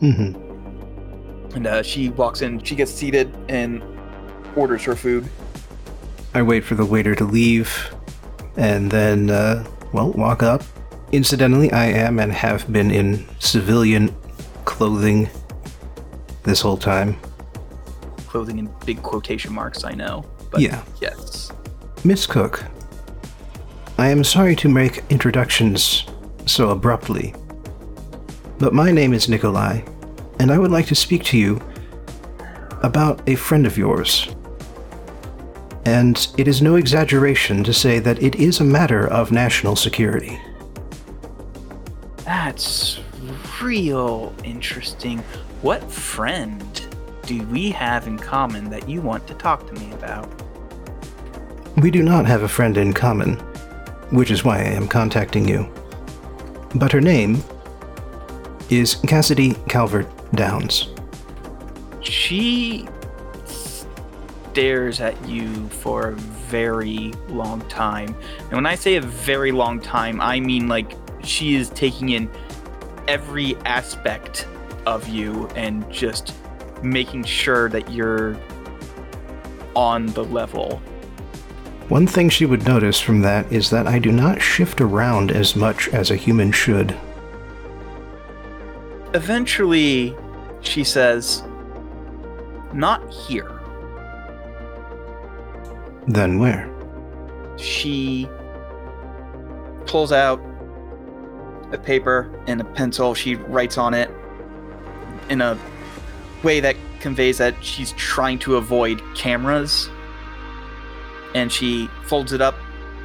hmm 0.00 0.32
And 1.54 1.66
uh, 1.66 1.82
she 1.82 2.10
walks 2.10 2.42
in. 2.42 2.62
She 2.62 2.74
gets 2.74 2.92
seated 2.92 3.34
and 3.48 3.82
orders 4.56 4.82
her 4.84 4.96
food. 4.96 5.28
I 6.34 6.42
wait 6.42 6.62
for 6.64 6.74
the 6.74 6.84
waiter 6.84 7.14
to 7.14 7.24
leave, 7.24 7.94
and 8.56 8.90
then, 8.90 9.30
uh, 9.30 9.66
well, 9.92 10.12
walk 10.12 10.42
up. 10.42 10.62
Incidentally, 11.10 11.72
I 11.72 11.86
am 11.86 12.18
and 12.18 12.30
have 12.30 12.70
been 12.70 12.90
in 12.90 13.26
civilian 13.38 14.14
clothing 14.68 15.30
this 16.42 16.60
whole 16.60 16.76
time. 16.76 17.16
Clothing 18.28 18.58
in 18.58 18.70
big 18.84 19.02
quotation 19.02 19.52
marks. 19.52 19.82
I 19.82 19.92
know. 19.92 20.26
But 20.50 20.60
Yeah. 20.60 20.82
Yes. 21.00 21.50
Miss 22.04 22.26
Cook, 22.26 22.62
I 23.96 24.08
am 24.10 24.22
sorry 24.22 24.54
to 24.56 24.68
make 24.68 25.02
introductions 25.08 26.04
so 26.44 26.68
abruptly, 26.68 27.34
but 28.58 28.74
my 28.74 28.92
name 28.92 29.14
is 29.14 29.26
Nicolai, 29.28 29.80
and 30.38 30.52
I 30.52 30.58
would 30.58 30.70
like 30.70 30.86
to 30.88 30.94
speak 30.94 31.24
to 31.24 31.38
you 31.38 31.60
about 32.82 33.26
a 33.26 33.36
friend 33.36 33.66
of 33.66 33.78
yours. 33.78 34.28
And 35.86 36.28
it 36.36 36.46
is 36.46 36.60
no 36.60 36.76
exaggeration 36.76 37.64
to 37.64 37.72
say 37.72 37.98
that 38.00 38.22
it 38.22 38.36
is 38.36 38.60
a 38.60 38.64
matter 38.64 39.08
of 39.08 39.32
national 39.32 39.76
security. 39.76 40.38
That's 42.24 43.00
real 43.62 44.34
interesting. 44.44 45.18
What 45.62 45.90
friend 45.90 46.86
do 47.22 47.42
we 47.44 47.70
have 47.70 48.06
in 48.06 48.18
common 48.18 48.70
that 48.70 48.88
you 48.88 49.00
want 49.00 49.26
to 49.26 49.34
talk 49.34 49.66
to 49.66 49.72
me 49.74 49.92
about? 49.92 50.28
We 51.76 51.90
do 51.90 52.02
not 52.02 52.26
have 52.26 52.42
a 52.42 52.48
friend 52.48 52.76
in 52.76 52.92
common, 52.92 53.34
which 54.10 54.30
is 54.30 54.44
why 54.44 54.58
I 54.58 54.64
am 54.64 54.88
contacting 54.88 55.46
you. 55.46 55.72
But 56.74 56.92
her 56.92 57.00
name 57.00 57.42
is 58.70 58.96
Cassidy 58.96 59.54
Calvert 59.68 60.08
Downs. 60.32 60.88
She 62.00 62.88
stares 63.44 65.00
at 65.00 65.28
you 65.28 65.68
for 65.68 66.08
a 66.08 66.12
very 66.14 67.12
long 67.28 67.60
time. 67.68 68.14
And 68.40 68.52
when 68.52 68.66
I 68.66 68.74
say 68.74 68.96
a 68.96 69.00
very 69.00 69.52
long 69.52 69.80
time, 69.80 70.20
I 70.20 70.40
mean 70.40 70.68
like 70.68 70.92
she 71.22 71.54
is 71.54 71.70
taking 71.70 72.10
in 72.10 72.30
every 73.08 73.56
aspect 73.64 74.46
of 74.86 75.08
you 75.08 75.48
and 75.56 75.90
just 75.90 76.34
making 76.82 77.24
sure 77.24 77.68
that 77.70 77.90
you're 77.90 78.38
on 79.74 80.06
the 80.08 80.24
level. 80.24 80.80
One 81.88 82.06
thing 82.06 82.28
she 82.28 82.44
would 82.44 82.66
notice 82.66 83.00
from 83.00 83.22
that 83.22 83.50
is 83.50 83.70
that 83.70 83.86
I 83.86 83.98
do 83.98 84.12
not 84.12 84.42
shift 84.42 84.80
around 84.80 85.32
as 85.32 85.56
much 85.56 85.88
as 85.88 86.10
a 86.10 86.16
human 86.16 86.52
should. 86.52 86.94
Eventually, 89.14 90.14
she 90.60 90.84
says, 90.84 91.42
Not 92.74 93.10
here. 93.10 93.58
Then 96.06 96.38
where? 96.38 96.70
She 97.56 98.28
pulls 99.86 100.12
out 100.12 100.42
a 101.72 101.78
paper 101.78 102.30
and 102.46 102.60
a 102.60 102.64
pencil. 102.64 103.14
She 103.14 103.34
writes 103.34 103.78
on 103.78 103.94
it 103.94 104.10
in 105.28 105.40
a 105.40 105.58
way 106.42 106.60
that 106.60 106.76
conveys 107.00 107.38
that 107.38 107.62
she's 107.62 107.92
trying 107.92 108.38
to 108.40 108.56
avoid 108.56 109.02
cameras. 109.14 109.90
And 111.34 111.52
she 111.52 111.88
folds 112.04 112.32
it 112.32 112.40
up 112.40 112.56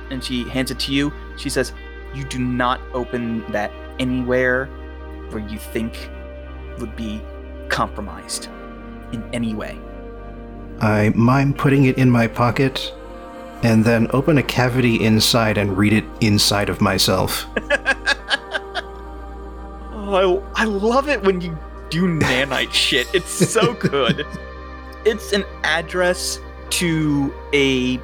and 0.10 0.24
she 0.24 0.44
hands 0.50 0.72
it 0.72 0.80
to 0.82 0.94
you. 0.94 1.12
She 1.38 1.50
says, 1.50 1.74
You 2.14 2.24
do 2.26 2.40
not 2.40 2.80
open 2.94 3.50
that 3.52 3.72
anywhere 4.00 4.66
where 5.30 5.48
you 5.48 5.58
think 5.58 6.10
would 6.80 6.96
be 6.96 7.22
compromised 7.70 8.48
in 9.12 9.24
any 9.34 9.54
way. 9.54 9.80
I 10.80 11.10
mind 11.16 11.58
putting 11.58 11.86
it 11.86 11.98
in 11.98 12.10
my 12.10 12.28
pocket 12.28 12.94
and 13.64 13.86
then 13.86 14.08
open 14.12 14.38
a 14.38 14.44
cavity 14.44 15.04
inside 15.04 15.58
and 15.58 15.78
read 15.78 15.94
it 15.94 16.04
inside 16.20 16.70
of 16.70 16.82
myself. 16.82 17.46
Oh, 20.14 20.44
I, 20.56 20.62
I 20.62 20.66
love 20.66 21.10
it 21.10 21.24
when 21.24 21.42
you 21.42 21.58
do 21.90 22.04
nanite 22.20 22.72
shit. 22.86 23.08
It's 23.14 23.30
so 23.32 23.74
good. 23.74 24.26
It's 25.06 25.34
an 25.34 25.44
address 25.64 26.40
to 26.72 27.34
a 27.54 27.98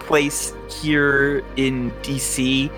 place 0.00 0.52
here 0.82 1.42
in 1.56 1.90
DC, 2.02 2.70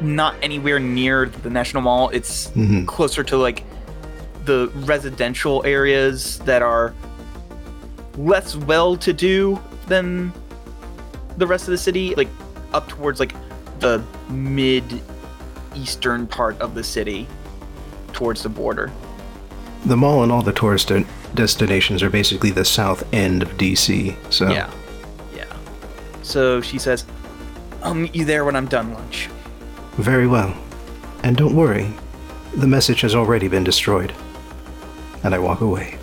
not 0.00 0.34
anywhere 0.42 0.78
near 0.78 1.26
the 1.26 1.50
National 1.50 1.82
Mall. 1.82 2.08
It's 2.10 2.48
Mhm. 2.50 2.86
closer 2.86 3.22
to 3.24 3.36
like 3.36 3.64
the 4.44 4.70
residential 4.86 5.62
areas 5.66 6.38
that 6.40 6.62
are 6.62 6.94
less 8.16 8.56
well 8.56 8.96
to 8.96 9.12
do 9.12 9.60
than 9.86 10.32
the 11.36 11.46
rest 11.46 11.64
of 11.64 11.72
the 11.72 11.78
city, 11.78 12.14
like 12.14 12.28
up 12.72 12.88
towards 12.88 13.20
like 13.20 13.34
the 13.80 14.02
mid 14.30 14.84
eastern 15.74 16.26
part 16.26 16.58
of 16.60 16.74
the 16.74 16.84
city 16.84 17.26
towards 18.12 18.42
the 18.42 18.48
border. 18.48 18.90
The 19.84 19.96
mall 19.96 20.22
and 20.22 20.30
all 20.30 20.42
the 20.42 20.52
tourist 20.52 20.88
de- 20.88 21.04
destinations 21.34 22.02
are 22.02 22.10
basically 22.10 22.50
the 22.50 22.64
south 22.64 23.02
end 23.12 23.42
of 23.42 23.50
DC. 23.56 24.14
So 24.32 24.48
Yeah. 24.50 24.70
Yeah. 25.34 25.44
So 26.22 26.60
she 26.60 26.78
says, 26.78 27.04
I'll 27.82 27.94
meet 27.94 28.14
you 28.14 28.24
there 28.24 28.44
when 28.44 28.54
I'm 28.56 28.66
done 28.66 28.92
lunch. 28.94 29.28
very 29.96 30.26
well. 30.26 30.54
And 31.24 31.36
don't 31.36 31.54
worry, 31.54 31.92
the 32.56 32.66
message 32.66 33.00
has 33.02 33.14
already 33.14 33.48
been 33.48 33.64
destroyed. 33.64 34.12
And 35.24 35.34
I 35.34 35.38
walk 35.38 35.60
away. 35.60 35.98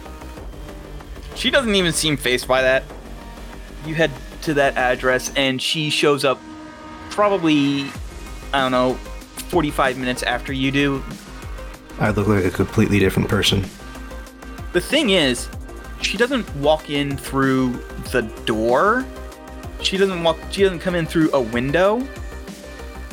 She 1.35 1.49
doesn't 1.49 1.73
even 1.75 1.93
seem 1.93 2.17
phased 2.17 2.47
by 2.47 2.61
that. 2.61 2.83
You 3.85 3.95
head 3.95 4.11
to 4.43 4.53
that 4.55 4.77
address, 4.77 5.31
and 5.35 5.61
she 5.61 5.89
shows 5.89 6.23
up 6.25 6.39
probably, 7.09 7.89
I 8.53 8.61
don't 8.61 8.71
know, 8.71 8.93
45 9.49 9.97
minutes 9.97 10.23
after 10.23 10.53
you 10.53 10.71
do. 10.71 11.03
I 11.99 12.11
look 12.11 12.27
like 12.27 12.45
a 12.45 12.51
completely 12.51 12.99
different 12.99 13.27
person. 13.27 13.65
The 14.71 14.81
thing 14.81 15.09
is, 15.09 15.49
she 16.01 16.17
doesn't 16.17 16.49
walk 16.57 16.89
in 16.89 17.17
through 17.17 17.73
the 18.11 18.21
door. 18.45 19.05
She 19.81 19.97
doesn't 19.97 20.23
walk. 20.23 20.37
She 20.49 20.63
doesn't 20.63 20.79
come 20.79 20.95
in 20.95 21.05
through 21.05 21.29
a 21.33 21.41
window. 21.41 21.99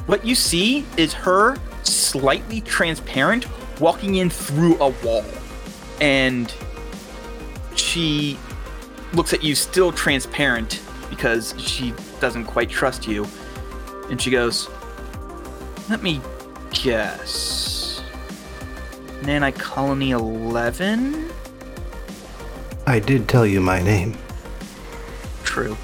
What 0.07 0.25
you 0.25 0.35
see 0.35 0.87
is 0.97 1.13
her 1.13 1.57
slightly 1.83 2.61
transparent 2.61 3.47
walking 3.81 4.17
in 4.17 4.31
through 4.31 4.77
a 4.79 4.91
wall, 5.05 5.25
and 6.01 6.53
she 7.75 8.39
looks 9.13 9.33
at 9.33 9.43
you 9.43 9.55
still 9.55 9.91
transparent 9.91 10.81
because 11.11 11.55
she 11.59 11.93
doesn't 12.21 12.45
quite 12.45 12.71
trust 12.71 13.09
you, 13.09 13.27
and 14.11 14.21
she 14.21 14.31
goes, 14.31 14.69
"Let 15.89 16.03
me 16.03 16.21
guess." 16.71 17.76
Nanite 19.27 19.59
Colony 19.59 20.13
11? 20.13 21.33
I 22.87 23.01
did 23.01 23.29
tell 23.29 23.45
you 23.45 23.61
my 23.61 23.83
name. 23.83 24.17
True. 25.43 25.77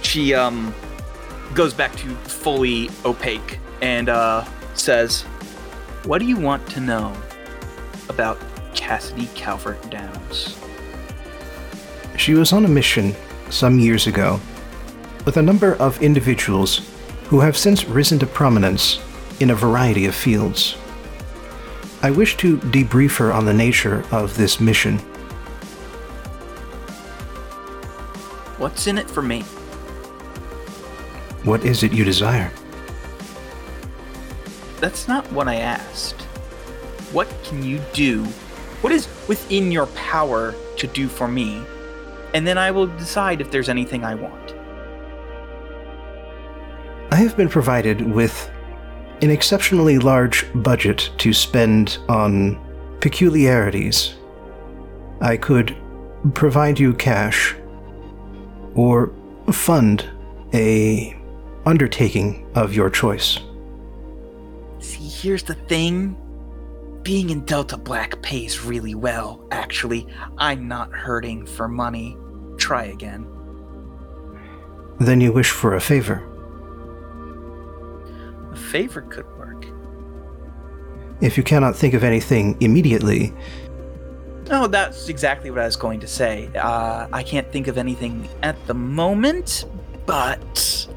She 0.00 0.32
um 0.32 0.74
goes 1.54 1.74
back 1.74 1.94
to 1.96 2.08
fully 2.24 2.88
opaque 3.04 3.58
and 3.82 4.08
uh 4.08 4.46
says, 4.72 5.24
"What 6.04 6.20
do 6.20 6.24
you 6.24 6.38
want 6.38 6.66
to 6.70 6.80
know 6.80 7.14
about 8.08 8.38
Cassidy 8.74 9.28
Calvert-Downes?" 9.34 10.56
She 12.16 12.32
was 12.32 12.54
on 12.54 12.64
a 12.64 12.68
mission 12.68 13.14
some 13.50 13.78
years 13.78 14.06
ago 14.06 14.40
with 15.26 15.36
a 15.36 15.42
number 15.42 15.74
of 15.74 16.00
individuals 16.00 16.80
who 17.24 17.40
have 17.40 17.58
since 17.58 17.84
risen 17.84 18.18
to 18.20 18.26
prominence 18.26 19.00
in 19.38 19.50
a 19.50 19.54
variety 19.54 20.06
of 20.06 20.14
fields. 20.14 20.78
I 22.00 22.10
wish 22.12 22.36
to 22.36 22.58
debrief 22.58 23.16
her 23.16 23.32
on 23.32 23.44
the 23.44 23.52
nature 23.52 24.04
of 24.12 24.36
this 24.36 24.60
mission. 24.60 24.98
What's 28.58 28.86
in 28.86 28.98
it 28.98 29.10
for 29.10 29.22
me? 29.22 29.42
What 31.42 31.64
is 31.64 31.82
it 31.82 31.92
you 31.92 32.04
desire? 32.04 32.52
That's 34.80 35.08
not 35.08 35.30
what 35.32 35.48
I 35.48 35.56
asked. 35.56 36.22
What 37.12 37.28
can 37.42 37.64
you 37.64 37.80
do? 37.92 38.24
What 38.80 38.92
is 38.92 39.08
within 39.26 39.72
your 39.72 39.86
power 39.88 40.54
to 40.76 40.86
do 40.86 41.08
for 41.08 41.26
me? 41.26 41.62
And 42.32 42.46
then 42.46 42.58
I 42.58 42.70
will 42.70 42.86
decide 42.86 43.40
if 43.40 43.50
there's 43.50 43.68
anything 43.68 44.04
I 44.04 44.14
want. 44.14 44.54
I 47.10 47.16
have 47.16 47.36
been 47.36 47.48
provided 47.48 48.02
with 48.02 48.48
an 49.22 49.30
exceptionally 49.30 49.98
large 49.98 50.46
budget 50.62 51.10
to 51.18 51.32
spend 51.32 51.98
on 52.08 52.58
peculiarities. 53.00 54.14
I 55.20 55.36
could 55.36 55.76
provide 56.34 56.78
you 56.78 56.94
cash 56.94 57.54
or 58.74 59.12
fund 59.52 60.08
a 60.54 61.16
undertaking 61.66 62.48
of 62.54 62.74
your 62.74 62.90
choice. 62.90 63.38
See, 64.78 65.08
here's 65.08 65.42
the 65.42 65.54
thing. 65.54 66.16
Being 67.02 67.30
in 67.30 67.44
Delta 67.44 67.76
Black 67.76 68.20
pays 68.22 68.64
really 68.64 68.94
well, 68.94 69.46
actually. 69.50 70.06
I'm 70.36 70.68
not 70.68 70.92
hurting 70.92 71.46
for 71.46 71.68
money. 71.68 72.16
Try 72.56 72.84
again. 72.84 73.26
Then 75.00 75.20
you 75.20 75.32
wish 75.32 75.50
for 75.50 75.74
a 75.74 75.80
favor. 75.80 76.26
Favor 78.68 79.02
could 79.02 79.26
work. 79.38 79.66
If 81.20 81.36
you 81.36 81.42
cannot 81.42 81.74
think 81.74 81.94
of 81.94 82.04
anything 82.04 82.56
immediately, 82.60 83.32
Oh, 84.50 84.66
that's 84.66 85.10
exactly 85.10 85.50
what 85.50 85.60
I 85.60 85.66
was 85.66 85.76
going 85.76 86.00
to 86.00 86.06
say. 86.06 86.48
Uh, 86.54 87.06
I 87.12 87.22
can't 87.22 87.50
think 87.52 87.66
of 87.66 87.76
anything 87.76 88.26
at 88.42 88.56
the 88.66 88.72
moment, 88.72 89.66
but 90.06 90.88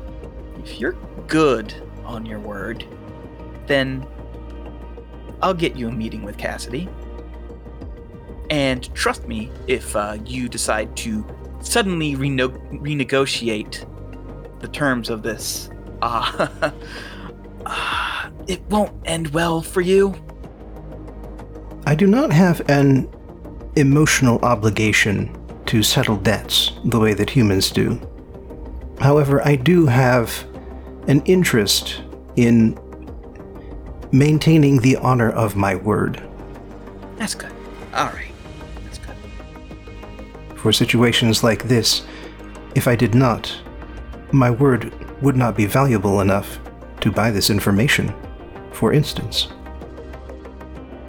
if 0.64 0.80
you're 0.80 0.96
good 1.28 1.74
on 2.06 2.26
your 2.26 2.40
word, 2.40 2.86
then 3.68 4.08
I'll 5.42 5.54
get 5.54 5.76
you 5.76 5.90
a 5.90 5.92
meeting 5.92 6.24
with 6.24 6.38
Cassidy. 6.38 6.88
And 8.50 8.94
trust 8.96 9.28
me, 9.28 9.52
if 9.68 9.98
uh, 9.98 10.18
you 10.26 10.48
decide 10.48 10.96
to 10.98 11.26
suddenly 11.60 12.16
reno- 12.16 12.50
renegotiate 12.50 13.86
the 14.62 14.68
terms 14.70 15.10
of 15.10 15.24
this, 15.24 15.70
uh, 16.02 16.72
uh, 17.66 18.30
it 18.48 18.62
won't 18.70 18.94
end 19.06 19.30
well 19.30 19.62
for 19.62 19.82
you. 19.82 20.16
I 21.86 21.96
do 21.96 22.08
not 22.08 22.32
have 22.32 22.62
an 22.70 23.10
emotional 23.76 24.40
obligation 24.44 25.38
to 25.66 25.82
settle 25.82 26.18
debts 26.18 26.74
the 26.86 27.00
way 27.00 27.14
that 27.14 27.30
humans 27.30 27.72
do. 27.72 28.00
However, 29.00 29.46
I 29.46 29.56
do 29.56 29.86
have 29.86 30.46
an 31.08 31.22
interest 31.26 32.02
in 32.36 32.78
maintaining 34.12 34.80
the 34.80 34.98
honor 34.98 35.32
of 35.32 35.56
my 35.56 35.76
word. 35.76 36.22
That's 37.18 37.34
good. 37.34 37.52
All 37.94 38.08
right. 38.08 38.32
That's 38.84 39.00
good. 39.00 39.16
For 40.56 40.72
situations 40.72 41.44
like 41.44 41.64
this, 41.64 42.04
if 42.76 42.88
I 42.88 42.96
did 42.96 43.16
not, 43.16 43.56
my 44.32 44.52
word 44.52 44.94
would 45.22 45.36
not 45.36 45.56
be 45.56 45.66
valuable 45.66 46.22
enough 46.22 46.60
to 47.02 47.12
buy 47.12 47.32
this 47.32 47.50
information, 47.50 48.14
for 48.72 48.94
instance. 48.94 49.50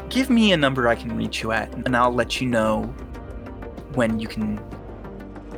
Give 0.08 0.28
me 0.28 0.52
a 0.52 0.56
number 0.56 0.88
I 0.88 0.94
can 0.94 1.16
reach 1.16 1.42
you 1.42 1.52
at, 1.52 1.72
and 1.72 1.96
I'll 1.96 2.12
let 2.12 2.40
you 2.40 2.48
know 2.48 2.82
when 3.94 4.18
you 4.18 4.28
can 4.28 4.60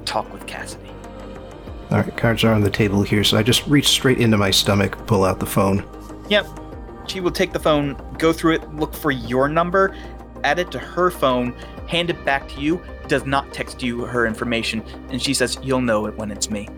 talk 0.05 0.33
with 0.33 0.47
Cassidy. 0.47 0.91
All 1.91 1.99
right, 1.99 2.17
cards 2.17 2.45
are 2.45 2.53
on 2.53 2.61
the 2.61 2.71
table 2.71 3.03
here, 3.03 3.25
so 3.25 3.37
I 3.37 3.43
just 3.43 3.67
reach 3.67 3.89
straight 3.89 4.19
into 4.19 4.37
my 4.37 4.51
stomach, 4.51 5.07
pull 5.07 5.25
out 5.25 5.41
the 5.41 5.47
phone. 5.47 5.85
Yep. 6.29 6.47
She 7.07 7.21
will 7.21 7.31
take 7.31 7.53
the 7.53 7.59
phone, 7.59 7.97
go 8.19 8.33
through 8.33 8.55
it, 8.55 8.75
look 8.75 8.95
for 8.95 9.11
your 9.11 9.49
number, 9.49 9.95
add 10.43 10.59
it 10.59 10.71
to 10.71 10.79
her 10.79 11.11
phone, 11.11 11.53
hand 11.87 12.11
it 12.11 12.25
back 12.25 12.49
to 12.51 12.61
you, 12.61 12.83
does 13.09 13.27
not 13.27 13.53
text 13.53 13.83
you 13.83 14.05
her 14.05 14.27
information, 14.27 14.83
and 15.11 15.21
she 15.21 15.35
says, 15.35 15.59
You'll 15.63 15.83
know 15.83 16.07
it 16.07 16.17
when 16.17 16.31
it's 16.31 16.51
me. 16.51 16.69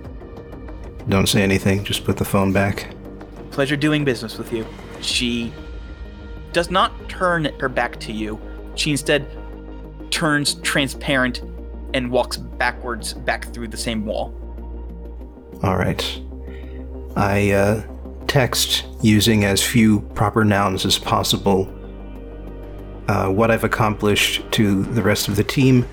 Don't 1.09 1.29
say 1.29 1.43
anything, 1.43 1.85
just 1.85 2.05
put 2.05 2.17
the 2.17 2.25
phone 2.25 2.53
back. 2.53 2.96
Pleasure 3.57 3.75
doing 3.75 4.05
business 4.05 4.37
with 4.37 4.53
you. 4.53 4.67
She 5.01 5.51
does 6.53 6.71
not 6.71 6.93
turn 7.09 7.47
her 7.59 7.71
back 7.71 7.99
to 8.01 8.13
you. 8.13 8.39
She 8.75 8.91
instead 8.91 9.27
turns 10.11 10.57
transparent 10.57 11.41
and 11.95 12.11
walks 12.11 12.37
backwards 12.37 13.15
back 13.15 13.47
through 13.55 13.69
the 13.69 13.77
same 13.79 14.05
wall. 14.05 14.35
All 15.63 15.79
right. 15.79 16.21
I 17.17 17.53
uh, 17.53 17.83
text 18.27 18.85
using 19.01 19.47
as 19.47 19.65
few 19.65 20.01
proper 20.15 20.45
nouns 20.45 20.85
as 20.85 20.99
possible 20.99 21.67
uh, 23.09 23.31
what 23.31 23.51
I've 23.51 23.65
accomplished 23.65 24.43
to 24.53 24.83
the 24.83 25.01
rest 25.01 25.29
of 25.29 25.37
the 25.37 25.45
team. 25.45 25.87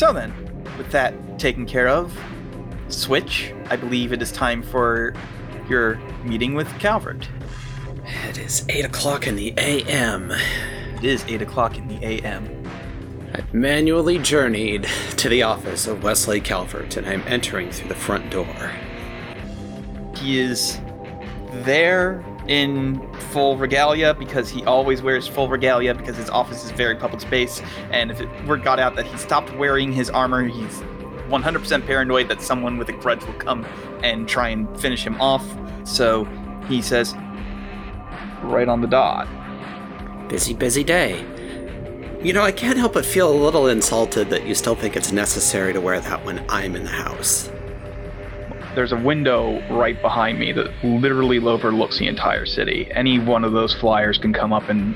So 0.00 0.14
then, 0.14 0.32
with 0.78 0.90
that 0.92 1.38
taken 1.38 1.66
care 1.66 1.86
of, 1.86 2.18
switch. 2.88 3.52
I 3.68 3.76
believe 3.76 4.14
it 4.14 4.22
is 4.22 4.32
time 4.32 4.62
for 4.62 5.12
your 5.68 5.96
meeting 6.24 6.54
with 6.54 6.66
Calvert. 6.78 7.28
It 8.26 8.38
is 8.38 8.64
8 8.70 8.86
o'clock 8.86 9.26
in 9.26 9.36
the 9.36 9.52
AM. 9.58 10.30
It 10.30 11.04
is 11.04 11.22
8 11.28 11.42
o'clock 11.42 11.76
in 11.76 11.86
the 11.86 12.02
AM. 12.02 12.66
I've 13.34 13.52
manually 13.52 14.16
journeyed 14.18 14.84
to 15.18 15.28
the 15.28 15.42
office 15.42 15.86
of 15.86 16.02
Wesley 16.02 16.40
Calvert, 16.40 16.96
and 16.96 17.06
I'm 17.06 17.22
entering 17.26 17.70
through 17.70 17.90
the 17.90 17.94
front 17.94 18.30
door. 18.30 18.72
He 20.16 20.40
is 20.40 20.80
there 21.62 22.24
in 22.48 23.12
full 23.30 23.56
regalia 23.56 24.14
because 24.14 24.48
he 24.48 24.64
always 24.64 25.02
wears 25.02 25.26
full 25.26 25.48
regalia 25.48 25.94
because 25.94 26.16
his 26.16 26.30
office 26.30 26.64
is 26.64 26.70
very 26.70 26.96
public 26.96 27.20
space. 27.20 27.62
And 27.90 28.10
if 28.10 28.20
it 28.20 28.28
word 28.46 28.62
got 28.62 28.78
out 28.78 28.96
that 28.96 29.06
he 29.06 29.16
stopped 29.18 29.54
wearing 29.56 29.92
his 29.92 30.10
armor, 30.10 30.44
he's 30.44 30.82
100% 31.28 31.86
paranoid 31.86 32.28
that 32.28 32.42
someone 32.42 32.76
with 32.76 32.88
a 32.88 32.92
grudge 32.92 33.24
will 33.24 33.34
come 33.34 33.64
and 34.02 34.28
try 34.28 34.48
and 34.48 34.80
finish 34.80 35.04
him 35.04 35.20
off. 35.20 35.44
So 35.84 36.24
he 36.68 36.82
says, 36.82 37.14
right 38.42 38.68
on 38.68 38.80
the 38.80 38.88
dot. 38.88 39.28
Busy, 40.28 40.54
busy 40.54 40.84
day. 40.84 41.24
You 42.22 42.32
know, 42.32 42.42
I 42.42 42.52
can't 42.52 42.76
help 42.76 42.92
but 42.92 43.06
feel 43.06 43.32
a 43.32 43.34
little 43.34 43.66
insulted 43.68 44.28
that 44.30 44.46
you 44.46 44.54
still 44.54 44.74
think 44.74 44.96
it's 44.96 45.10
necessary 45.10 45.72
to 45.72 45.80
wear 45.80 46.00
that 46.00 46.24
when 46.24 46.44
I'm 46.48 46.76
in 46.76 46.84
the 46.84 46.90
house. 46.90 47.50
There's 48.74 48.92
a 48.92 48.96
window 48.96 49.60
right 49.74 50.00
behind 50.00 50.38
me 50.38 50.52
that 50.52 50.72
literally 50.84 51.38
overlooks 51.38 51.98
the 51.98 52.06
entire 52.06 52.46
city. 52.46 52.88
Any 52.92 53.18
one 53.18 53.44
of 53.44 53.52
those 53.52 53.74
flyers 53.74 54.16
can 54.16 54.32
come 54.32 54.52
up 54.52 54.68
and 54.68 54.94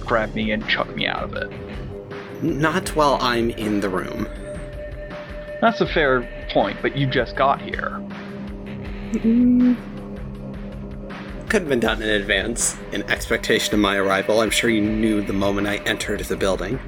grab 0.00 0.34
me 0.34 0.52
and 0.52 0.66
chuck 0.68 0.94
me 0.96 1.06
out 1.06 1.24
of 1.24 1.34
it. 1.34 1.52
Not 2.42 2.88
while 2.96 3.18
I'm 3.20 3.50
in 3.50 3.80
the 3.80 3.90
room. 3.90 4.26
That's 5.60 5.82
a 5.82 5.86
fair 5.86 6.26
point, 6.50 6.78
but 6.80 6.96
you 6.96 7.06
just 7.06 7.36
got 7.36 7.60
here. 7.60 8.00
Mm-hmm. 9.12 9.74
Could 11.48 11.62
have 11.62 11.68
been 11.68 11.80
done 11.80 12.00
in 12.00 12.08
advance, 12.08 12.78
in 12.92 13.02
expectation 13.10 13.74
of 13.74 13.80
my 13.80 13.96
arrival. 13.96 14.40
I'm 14.40 14.50
sure 14.50 14.70
you 14.70 14.80
knew 14.80 15.20
the 15.20 15.34
moment 15.34 15.66
I 15.66 15.76
entered 15.78 16.20
the 16.20 16.36
building. 16.36 16.80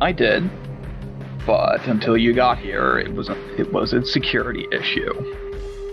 I 0.00 0.12
did, 0.12 0.48
but 1.46 1.86
until 1.86 2.16
you 2.16 2.32
got 2.32 2.58
here, 2.58 2.98
it 2.98 3.12
was 3.12 3.28
a, 3.28 3.60
it 3.60 3.72
was 3.72 3.92
a 3.92 4.04
security 4.04 4.66
issue. 4.72 5.12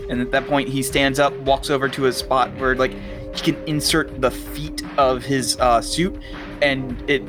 And 0.10 0.22
at 0.22 0.32
that 0.32 0.48
point, 0.48 0.70
he 0.70 0.84
stands 0.84 1.20
up, 1.20 1.34
walks 1.40 1.70
over 1.70 1.90
to 1.90 2.06
a 2.06 2.14
spot 2.14 2.56
where, 2.58 2.76
like, 2.76 2.92
he 3.36 3.52
can 3.52 3.64
insert 3.68 4.22
the 4.22 4.32
feet 4.32 4.84
of 4.98 5.24
his 5.24 5.58
uh, 5.60 5.82
suit, 5.82 6.22
and 6.62 7.10
it 7.10 7.24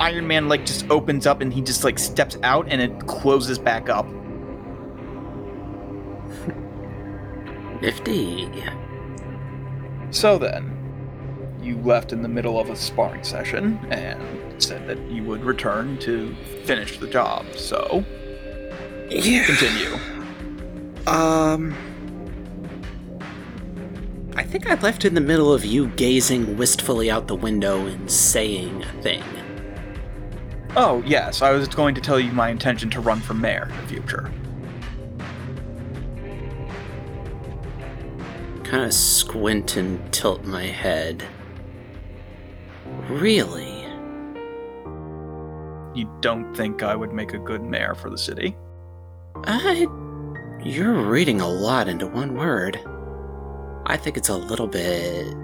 Iron 0.00 0.26
Man 0.26 0.48
like 0.48 0.66
just 0.66 0.90
opens 0.90 1.26
up, 1.26 1.40
and 1.40 1.52
he 1.52 1.60
just 1.60 1.84
like 1.84 1.98
steps 1.98 2.36
out, 2.42 2.66
and 2.68 2.80
it 2.80 3.06
closes 3.06 3.58
back 3.58 3.88
up. 3.88 4.06
Nifty. 7.80 8.64
So 10.10 10.38
then, 10.38 10.72
you 11.62 11.76
left 11.78 12.12
in 12.12 12.22
the 12.22 12.28
middle 12.28 12.58
of 12.58 12.70
a 12.70 12.76
sparring 12.76 13.22
session 13.22 13.78
and 13.90 14.43
said 14.62 14.86
that 14.88 14.98
you 15.10 15.22
would 15.24 15.44
return 15.44 15.98
to 15.98 16.34
finish 16.64 16.98
the 16.98 17.06
job. 17.06 17.46
So 17.56 18.04
Yeah. 19.10 19.44
continue. 19.44 19.94
Um. 21.06 21.74
I 24.36 24.42
think 24.42 24.68
I 24.68 24.74
left 24.80 25.04
in 25.04 25.14
the 25.14 25.20
middle 25.20 25.52
of 25.52 25.64
you 25.64 25.86
gazing 25.88 26.56
wistfully 26.56 27.10
out 27.10 27.28
the 27.28 27.36
window 27.36 27.86
and 27.86 28.10
saying 28.10 28.82
a 28.82 29.02
thing. 29.02 29.22
Oh 30.76 31.02
yes, 31.06 31.40
I 31.40 31.52
was 31.52 31.68
going 31.68 31.94
to 31.94 32.00
tell 32.00 32.18
you 32.18 32.32
my 32.32 32.48
intention 32.48 32.90
to 32.90 33.00
run 33.00 33.20
for 33.20 33.34
mayor 33.34 33.68
in 33.70 33.76
the 33.82 33.86
future. 33.86 34.32
Kind 38.64 38.84
of 38.86 38.94
squint 38.94 39.76
and 39.76 40.12
tilt 40.12 40.44
my 40.44 40.64
head. 40.64 41.24
Really? 43.08 43.73
You 45.94 46.10
don't 46.20 46.54
think 46.54 46.82
I 46.82 46.96
would 46.96 47.12
make 47.12 47.32
a 47.34 47.38
good 47.38 47.62
mayor 47.62 47.94
for 47.94 48.10
the 48.10 48.18
city? 48.18 48.56
I. 49.44 49.86
You're 50.62 51.02
reading 51.02 51.40
a 51.40 51.48
lot 51.48 51.88
into 51.88 52.06
one 52.06 52.34
word. 52.34 52.80
I 53.86 53.96
think 53.98 54.16
it's 54.16 54.30
a 54.30 54.36
little 54.36 54.66
bit. 54.66 55.34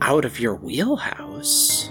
out 0.00 0.24
of 0.24 0.38
your 0.38 0.54
wheelhouse. 0.54 1.90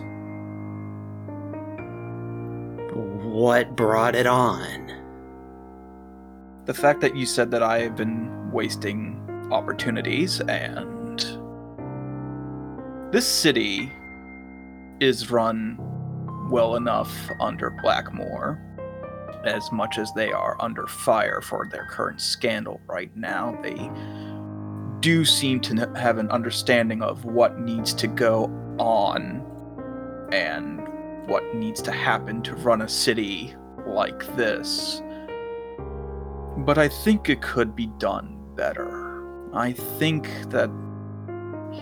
What 2.94 3.76
brought 3.76 4.16
it 4.16 4.26
on? 4.28 4.92
The 6.66 6.74
fact 6.74 7.02
that 7.02 7.16
you 7.16 7.26
said 7.26 7.52
that 7.52 7.64
I 7.64 7.80
have 7.80 7.96
been 7.96 8.52
wasting 8.52 9.20
opportunities 9.52 10.42
and 10.42 11.20
this 13.12 13.28
city 13.28 13.92
is 15.00 15.32
run 15.32 15.78
well 16.50 16.76
enough 16.76 17.30
under 17.39 17.70
Blackmore 17.70 18.62
as 19.43 19.72
much 19.72 19.98
as 19.98 20.12
they 20.14 20.32
are 20.32 20.58
under 20.60 20.88
fire 20.88 21.41
for 21.41 21.68
their 21.72 21.86
current 21.86 22.20
scandal 22.20 22.82
right 22.88 23.16
now 23.16 23.58
they 23.62 23.89
do 25.00 25.24
seem 25.24 25.60
to 25.62 25.76
have 25.95 26.18
an 26.18 26.30
understanding 26.32 27.02
of 27.02 27.24
what 27.24 27.60
needs 27.60 27.93
to 27.93 28.08
go 28.08 28.45
on 28.80 29.45
and 30.32 30.88
what 31.28 31.56
needs 31.56 31.82
to 31.82 31.91
happen 31.91 32.41
to 32.41 32.56
run 32.56 32.82
a 32.82 32.89
city 32.89 33.56
like 33.86 34.26
this 34.36 35.02
but 36.58 36.78
I 36.78 36.88
think 36.88 37.30
it 37.30 37.41
could 37.41 37.76
be 37.76 37.88
done 38.00 38.36
better. 38.56 39.54
I 39.54 39.74
think 39.74 40.28
that 40.50 40.70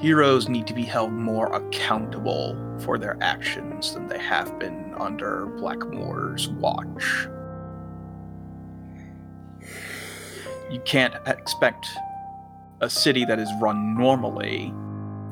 heroes 0.01 0.49
need 0.49 0.67
to 0.67 0.73
be 0.73 0.83
held 0.83 1.11
more 1.11 1.53
accountable 1.53 2.55
for 2.79 2.97
their 2.97 3.17
actions 3.21 3.93
than 3.93 4.07
they 4.07 4.19
have 4.19 4.59
been 4.59 4.93
under 4.97 5.45
Blackmore's 5.57 6.47
watch. 6.49 7.27
You 10.69 10.79
can't 10.81 11.15
expect 11.27 11.87
a 12.81 12.89
city 12.89 13.25
that 13.25 13.39
is 13.39 13.49
run 13.61 13.97
normally 13.97 14.73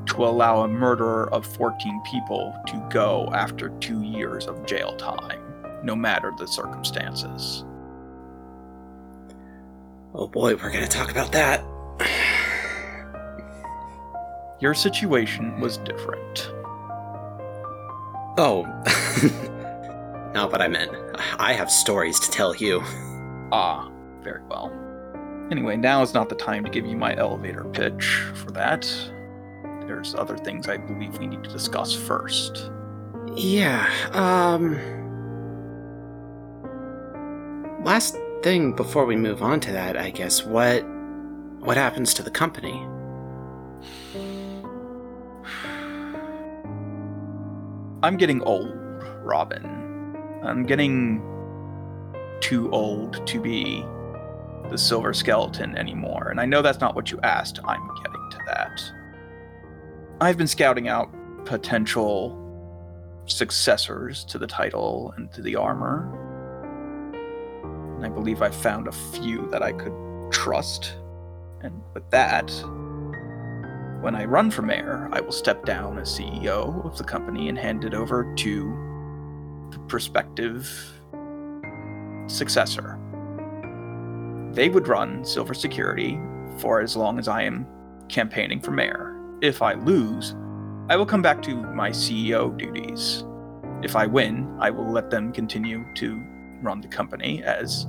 to 0.07 0.25
allow 0.25 0.61
a 0.61 0.67
murderer 0.67 1.31
of 1.33 1.45
14 1.45 2.01
people 2.01 2.53
to 2.67 2.87
go 2.89 3.29
after 3.33 3.69
two 3.79 4.01
years 4.01 4.47
of 4.47 4.65
jail 4.65 4.95
time, 4.95 5.41
no 5.83 5.95
matter 5.95 6.31
the 6.37 6.47
circumstances. 6.47 7.65
Oh 10.13 10.27
boy, 10.27 10.55
we're 10.55 10.71
gonna 10.71 10.87
talk 10.87 11.09
about 11.09 11.31
that. 11.31 11.63
Your 14.63 14.73
situation 14.73 15.59
was 15.59 15.75
different. 15.79 16.49
Oh. 18.37 18.63
Not 20.33 20.53
what 20.53 20.61
I 20.61 20.69
meant. 20.69 20.89
I 21.37 21.51
have 21.51 21.69
stories 21.69 22.17
to 22.21 22.31
tell 22.31 22.55
you. 22.55 22.81
Ah, 23.51 23.91
very 24.21 24.41
well. 24.45 24.71
Anyway, 25.51 25.75
now 25.75 26.01
is 26.01 26.13
not 26.13 26.29
the 26.29 26.35
time 26.35 26.63
to 26.63 26.71
give 26.71 26.85
you 26.85 26.95
my 26.95 27.13
elevator 27.17 27.65
pitch 27.65 28.05
for 28.35 28.51
that. 28.51 28.89
There's 29.85 30.15
other 30.15 30.37
things 30.37 30.69
I 30.69 30.77
believe 30.77 31.19
we 31.19 31.27
need 31.27 31.43
to 31.43 31.49
discuss 31.49 31.93
first. 31.93 32.71
Yeah, 33.35 33.85
um. 34.13 34.79
Last 37.83 38.15
thing 38.43 38.73
before 38.77 39.05
we 39.05 39.17
move 39.17 39.43
on 39.43 39.59
to 39.59 39.73
that, 39.73 39.97
I 39.97 40.09
guess, 40.09 40.45
what. 40.45 40.85
What 41.59 41.75
happens 41.75 42.13
to 42.13 42.23
the 42.23 42.31
company? 42.31 42.87
I'm 48.03 48.17
getting 48.17 48.41
old, 48.41 48.75
Robin. 49.23 49.63
I'm 50.43 50.65
getting 50.65 51.23
too 52.41 52.69
old 52.71 53.25
to 53.25 53.39
be 53.39 53.81
the 54.69 54.77
silver 54.77 55.13
skeleton 55.13 55.77
anymore, 55.77 56.27
and 56.29 56.41
I 56.41 56.45
know 56.45 56.61
that's 56.61 56.81
not 56.81 56.95
what 56.95 57.11
you 57.11 57.19
asked. 57.23 57.59
I'm 57.63 57.87
getting 58.03 58.29
to 58.31 58.37
that. 58.47 58.83
I've 60.19 60.37
been 60.37 60.47
scouting 60.47 60.89
out 60.89 61.09
potential 61.45 62.37
successors 63.25 64.25
to 64.25 64.37
the 64.37 64.47
title 64.47 65.13
and 65.15 65.31
to 65.31 65.41
the 65.41 65.55
armor. 65.55 66.09
And 67.95 68.05
I 68.05 68.09
believe 68.09 68.41
I 68.41 68.49
found 68.49 68.89
a 68.89 68.91
few 68.91 69.47
that 69.49 69.63
I 69.63 69.71
could 69.71 69.93
trust. 70.29 70.97
And 71.61 71.81
with 71.93 72.09
that, 72.09 72.51
when 74.03 74.15
I 74.15 74.25
run 74.25 74.51
for 74.51 74.63
mayor, 74.63 75.07
I 75.13 75.21
will 75.21 75.31
step 75.31 75.63
down 75.63 75.97
as 75.97 76.09
CEO 76.09 76.85
of 76.85 76.97
the 76.97 77.05
company 77.05 77.47
and 77.47 77.57
hand 77.57 77.85
it 77.85 77.93
over 77.93 78.35
to 78.35 79.69
the 79.71 79.79
prospective 79.87 80.69
successor. 82.27 82.99
They 84.51 84.67
would 84.67 84.89
run 84.89 85.23
Silver 85.23 85.53
Security 85.53 86.19
for 86.57 86.81
as 86.81 86.97
long 86.97 87.17
as 87.17 87.29
I 87.29 87.43
am 87.43 87.65
campaigning 88.09 88.59
for 88.59 88.71
mayor. 88.71 89.15
If 89.41 89.61
I 89.61 89.75
lose, 89.75 90.35
I 90.89 90.97
will 90.97 91.05
come 91.05 91.21
back 91.21 91.41
to 91.43 91.55
my 91.55 91.89
CEO 91.89 92.57
duties. 92.57 93.23
If 93.83 93.95
I 93.95 94.05
win, 94.05 94.53
I 94.59 94.69
will 94.69 94.91
let 94.91 95.11
them 95.11 95.31
continue 95.31 95.85
to 95.95 96.21
run 96.61 96.81
the 96.81 96.89
company 96.89 97.41
as 97.43 97.87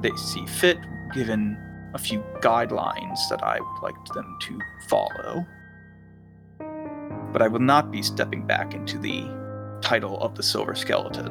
they 0.00 0.12
see 0.16 0.46
fit, 0.46 0.78
given 1.12 1.58
a 1.94 1.98
few 1.98 2.20
guidelines 2.40 3.18
that 3.28 3.42
I 3.42 3.60
would 3.60 3.82
like 3.82 4.04
them 4.14 4.36
to 4.42 4.58
follow. 4.88 5.46
But 7.32 7.42
I 7.42 7.48
will 7.48 7.60
not 7.60 7.90
be 7.90 8.02
stepping 8.02 8.46
back 8.46 8.74
into 8.74 8.98
the 8.98 9.28
title 9.80 10.18
of 10.20 10.34
the 10.34 10.42
Silver 10.42 10.74
Skeleton. 10.74 11.28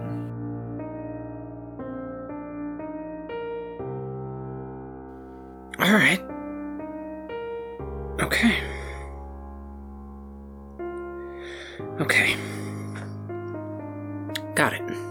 All 5.79 5.93
right. 5.93 6.21
Okay. 8.21 8.59
Okay. 12.01 12.35
Got 14.55 14.73
it. 14.73 15.08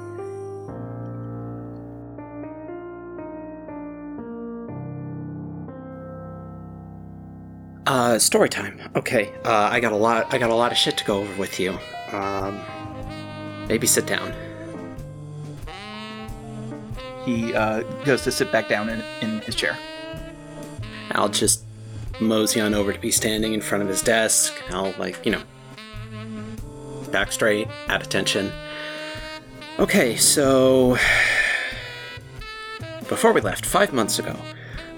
Uh, 7.88 8.18
story 8.18 8.50
time. 8.50 8.78
Okay. 8.96 9.32
Uh, 9.46 9.70
I 9.72 9.80
got 9.80 9.92
a 9.92 9.96
lot. 9.96 10.32
I 10.34 10.36
got 10.36 10.50
a 10.50 10.54
lot 10.54 10.72
of 10.72 10.76
shit 10.76 10.98
to 10.98 11.04
go 11.06 11.20
over 11.20 11.34
with 11.36 11.58
you. 11.58 11.78
Um, 12.12 12.62
maybe 13.66 13.86
sit 13.86 14.06
down. 14.06 14.34
He 17.24 17.54
uh, 17.54 17.80
goes 18.04 18.24
to 18.24 18.30
sit 18.30 18.52
back 18.52 18.68
down 18.68 18.90
in, 18.90 19.02
in 19.22 19.40
his 19.40 19.54
chair. 19.54 19.78
I'll 21.12 21.30
just 21.30 21.64
mosey 22.20 22.60
on 22.60 22.74
over 22.74 22.92
to 22.92 22.98
be 22.98 23.10
standing 23.10 23.54
in 23.54 23.62
front 23.62 23.82
of 23.82 23.88
his 23.88 24.02
desk. 24.02 24.52
I'll 24.68 24.94
like, 24.98 25.24
you 25.24 25.32
know, 25.32 25.42
back 27.10 27.32
straight, 27.32 27.68
at 27.88 28.02
attention. 28.02 28.52
Okay, 29.78 30.14
so 30.16 30.98
before 33.08 33.32
we 33.32 33.40
left, 33.40 33.64
five 33.64 33.94
months 33.94 34.18
ago, 34.18 34.36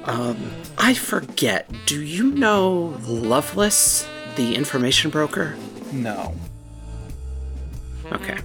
um, 0.05 0.51
I 0.78 0.94
forget. 0.94 1.70
Do 1.86 2.03
you 2.03 2.30
know 2.32 2.96
Loveless, 3.07 4.07
the 4.36 4.55
information 4.55 5.11
broker? 5.11 5.57
No. 5.92 6.34
Okay. 8.12 8.38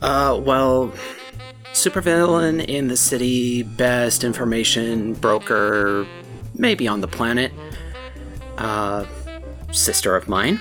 Uh, 0.00 0.40
well, 0.44 0.92
supervillain 1.72 2.64
in 2.64 2.88
the 2.88 2.96
city, 2.96 3.62
best 3.62 4.24
information 4.24 5.14
broker, 5.14 6.06
maybe 6.54 6.86
on 6.86 7.00
the 7.00 7.08
planet. 7.08 7.52
Uh, 8.56 9.06
sister 9.72 10.16
of 10.16 10.28
mine. 10.28 10.60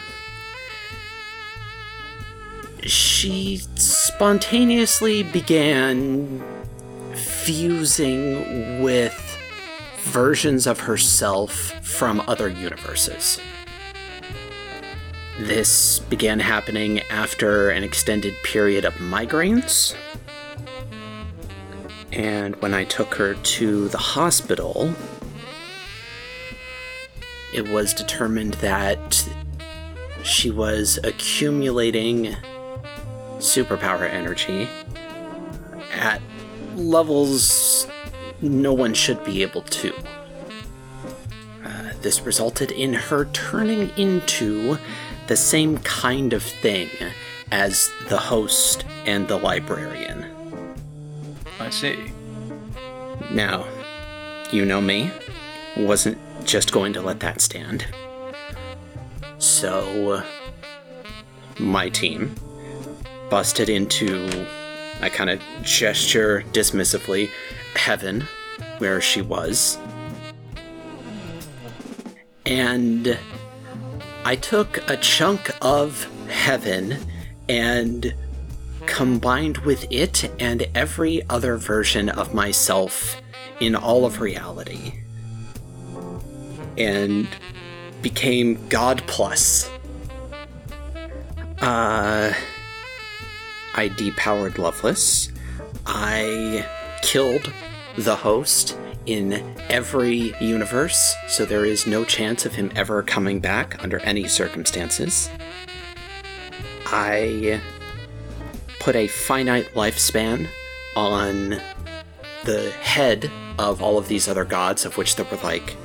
She 2.83 3.57
spontaneously 3.75 5.23
began 5.23 6.41
fusing 7.47 8.83
with 8.83 9.39
versions 9.99 10.67
of 10.67 10.81
herself 10.81 11.53
from 11.81 12.21
other 12.27 12.49
universes. 12.49 13.39
This 15.39 15.99
began 15.99 16.41
happening 16.41 16.99
after 17.09 17.69
an 17.69 17.85
extended 17.85 18.33
period 18.43 18.83
of 18.83 18.93
migraines. 18.95 19.95
And 22.11 22.53
when 22.57 22.73
I 22.73 22.83
took 22.83 23.15
her 23.15 23.35
to 23.35 23.87
the 23.87 23.97
hospital, 23.97 24.93
it 27.53 27.65
was 27.69 27.93
determined 27.93 28.55
that 28.55 29.25
she 30.21 30.51
was 30.51 30.99
accumulating 31.05 32.35
superpower 33.39 34.05
energy 34.09 34.67
at 35.93 36.21
levels 36.77 37.87
no 38.41 38.73
one 38.73 38.93
should 38.93 39.23
be 39.23 39.41
able 39.41 39.63
to. 39.63 39.93
Uh, 41.63 41.91
this 42.01 42.21
resulted 42.21 42.71
in 42.71 42.93
her 42.93 43.25
turning 43.25 43.89
into 43.97 44.77
the 45.27 45.35
same 45.35 45.77
kind 45.79 46.33
of 46.33 46.43
thing 46.43 46.89
as 47.51 47.91
the 48.09 48.17
host 48.17 48.85
and 49.05 49.27
the 49.27 49.37
librarian. 49.37 50.25
I 51.59 51.69
see. 51.69 52.11
Now, 53.31 53.65
you 54.51 54.63
know 54.65 54.79
me, 54.79 55.11
wasn't 55.75 56.17
just 56.45 56.71
going 56.71 56.93
to 56.93 57.01
let 57.01 57.19
that 57.19 57.41
stand. 57.41 57.85
So, 59.39 60.23
my 61.59 61.89
team 61.89 62.35
busted 63.29 63.69
into, 63.69 64.47
I 65.01 65.09
kind 65.09 65.29
of 65.29 65.41
gesture 65.61 66.43
dismissively, 66.51 67.29
heaven, 67.75 68.27
where 68.79 68.99
she 69.01 69.21
was. 69.21 69.77
And 72.45 73.17
I 74.25 74.35
took 74.35 74.89
a 74.89 74.97
chunk 74.97 75.51
of 75.61 76.07
heaven 76.29 76.97
and 77.47 78.13
combined 78.85 79.57
with 79.59 79.85
it 79.91 80.31
and 80.39 80.65
every 80.73 81.21
other 81.29 81.57
version 81.57 82.09
of 82.09 82.33
myself 82.33 83.21
in 83.59 83.75
all 83.75 84.05
of 84.05 84.21
reality. 84.21 84.93
And 86.77 87.27
became 88.01 88.67
God 88.69 89.03
Plus. 89.07 89.69
Uh, 91.59 92.33
I 93.77 93.89
depowered 93.89 94.57
Loveless. 94.57 95.31
I 95.85 96.65
killed 97.03 97.53
the 97.95 98.15
host 98.15 98.75
in 99.05 99.33
every 99.69 100.33
universe, 100.41 101.15
so 101.27 101.45
there 101.45 101.63
is 101.63 101.85
no 101.85 102.03
chance 102.03 102.45
of 102.45 102.55
him 102.55 102.71
ever 102.75 103.03
coming 103.03 103.39
back 103.39 103.81
under 103.83 103.99
any 103.99 104.27
circumstances. 104.27 105.29
I 106.87 107.61
put 108.79 108.95
a 108.95 109.07
finite 109.07 109.73
lifespan 109.75 110.47
on 110.95 111.61
the 112.45 112.71
head 112.81 113.29
of 113.59 113.81
all 113.83 113.99
of 113.99 114.07
these 114.07 114.27
other 114.27 114.43
gods, 114.43 114.85
of 114.85 114.97
which 114.97 115.15
there 115.15 115.25
were 115.25 115.37
like 115.37 115.75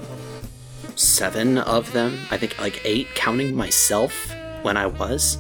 seven 0.97 1.59
of 1.59 1.93
them. 1.93 2.19
I 2.31 2.39
think 2.39 2.59
like 2.59 2.81
eight, 2.87 3.09
counting 3.15 3.55
myself 3.55 4.33
when 4.63 4.79
I 4.79 4.87
was. 4.87 5.37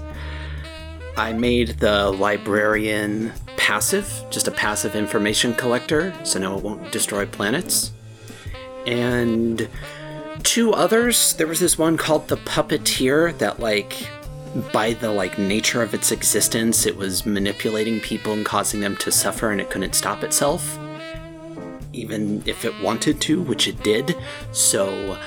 I 1.17 1.33
made 1.33 1.79
the 1.79 2.11
librarian 2.11 3.33
passive, 3.57 4.11
just 4.31 4.49
a 4.49 4.51
passive 4.51 4.97
information 4.97 5.55
collector, 5.55 6.15
so 6.25 6.39
now 6.39 6.57
it 6.57 6.65
won't 6.65 6.91
destroy 6.91 7.27
planets. 7.27 7.93
And 8.87 9.69
two 10.43 10.73
others. 10.73 11.35
There 11.35 11.47
was 11.47 11.61
this 11.61 11.79
one 11.79 11.97
called 11.97 12.29
the 12.29 12.37
Puppeteer 12.39 13.37
that, 13.39 13.61
like, 13.61 14.09
by 14.73 14.93
the 14.93 15.11
like 15.11 15.39
nature 15.39 15.83
of 15.83 15.95
its 15.95 16.13
existence, 16.13 16.85
it 16.87 16.97
was 16.97 17.25
manipulating 17.25 18.01
people 18.01 18.33
and 18.33 18.45
causing 18.45 18.81
them 18.81 18.97
to 18.99 19.11
suffer, 19.11 19.51
and 19.51 19.61
it 19.61 19.71
couldn't 19.71 19.95
stop 19.95 20.23
itself, 20.23 20.79
even 21.93 22.43
if 22.47 22.65
it 22.65 22.75
wanted 22.83 23.21
to, 23.23 23.41
which 23.43 23.69
it 23.69 23.83
did. 23.83 24.17
So 24.53 25.19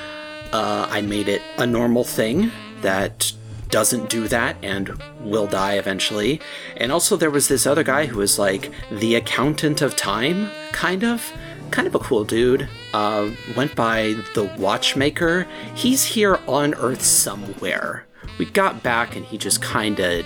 uh, 0.51 0.87
I 0.89 1.01
made 1.01 1.27
it 1.27 1.41
a 1.57 1.65
normal 1.65 2.03
thing 2.03 2.51
that 2.81 3.31
doesn't 3.75 4.09
do 4.09 4.25
that 4.29 4.55
and 4.63 4.87
will 5.19 5.47
die 5.47 5.73
eventually. 5.73 6.39
And 6.77 6.93
also, 6.93 7.17
there 7.17 7.29
was 7.29 7.49
this 7.49 7.67
other 7.67 7.83
guy 7.83 8.05
who 8.05 8.19
was 8.19 8.39
like 8.39 8.71
the 8.89 9.15
accountant 9.15 9.81
of 9.81 9.97
time, 9.97 10.49
kind 10.71 11.03
of. 11.03 11.29
Kind 11.71 11.85
of 11.85 11.93
a 11.93 11.99
cool 11.99 12.23
dude. 12.23 12.69
Uh, 12.93 13.31
went 13.57 13.75
by 13.75 14.15
the 14.33 14.45
Watchmaker. 14.57 15.45
He's 15.73 16.05
here 16.05 16.39
on 16.47 16.73
Earth 16.75 17.01
somewhere. 17.01 18.05
We 18.39 18.45
got 18.45 18.81
back 18.81 19.17
and 19.17 19.25
he 19.25 19.37
just 19.37 19.61
kind 19.61 19.99
of 19.99 20.25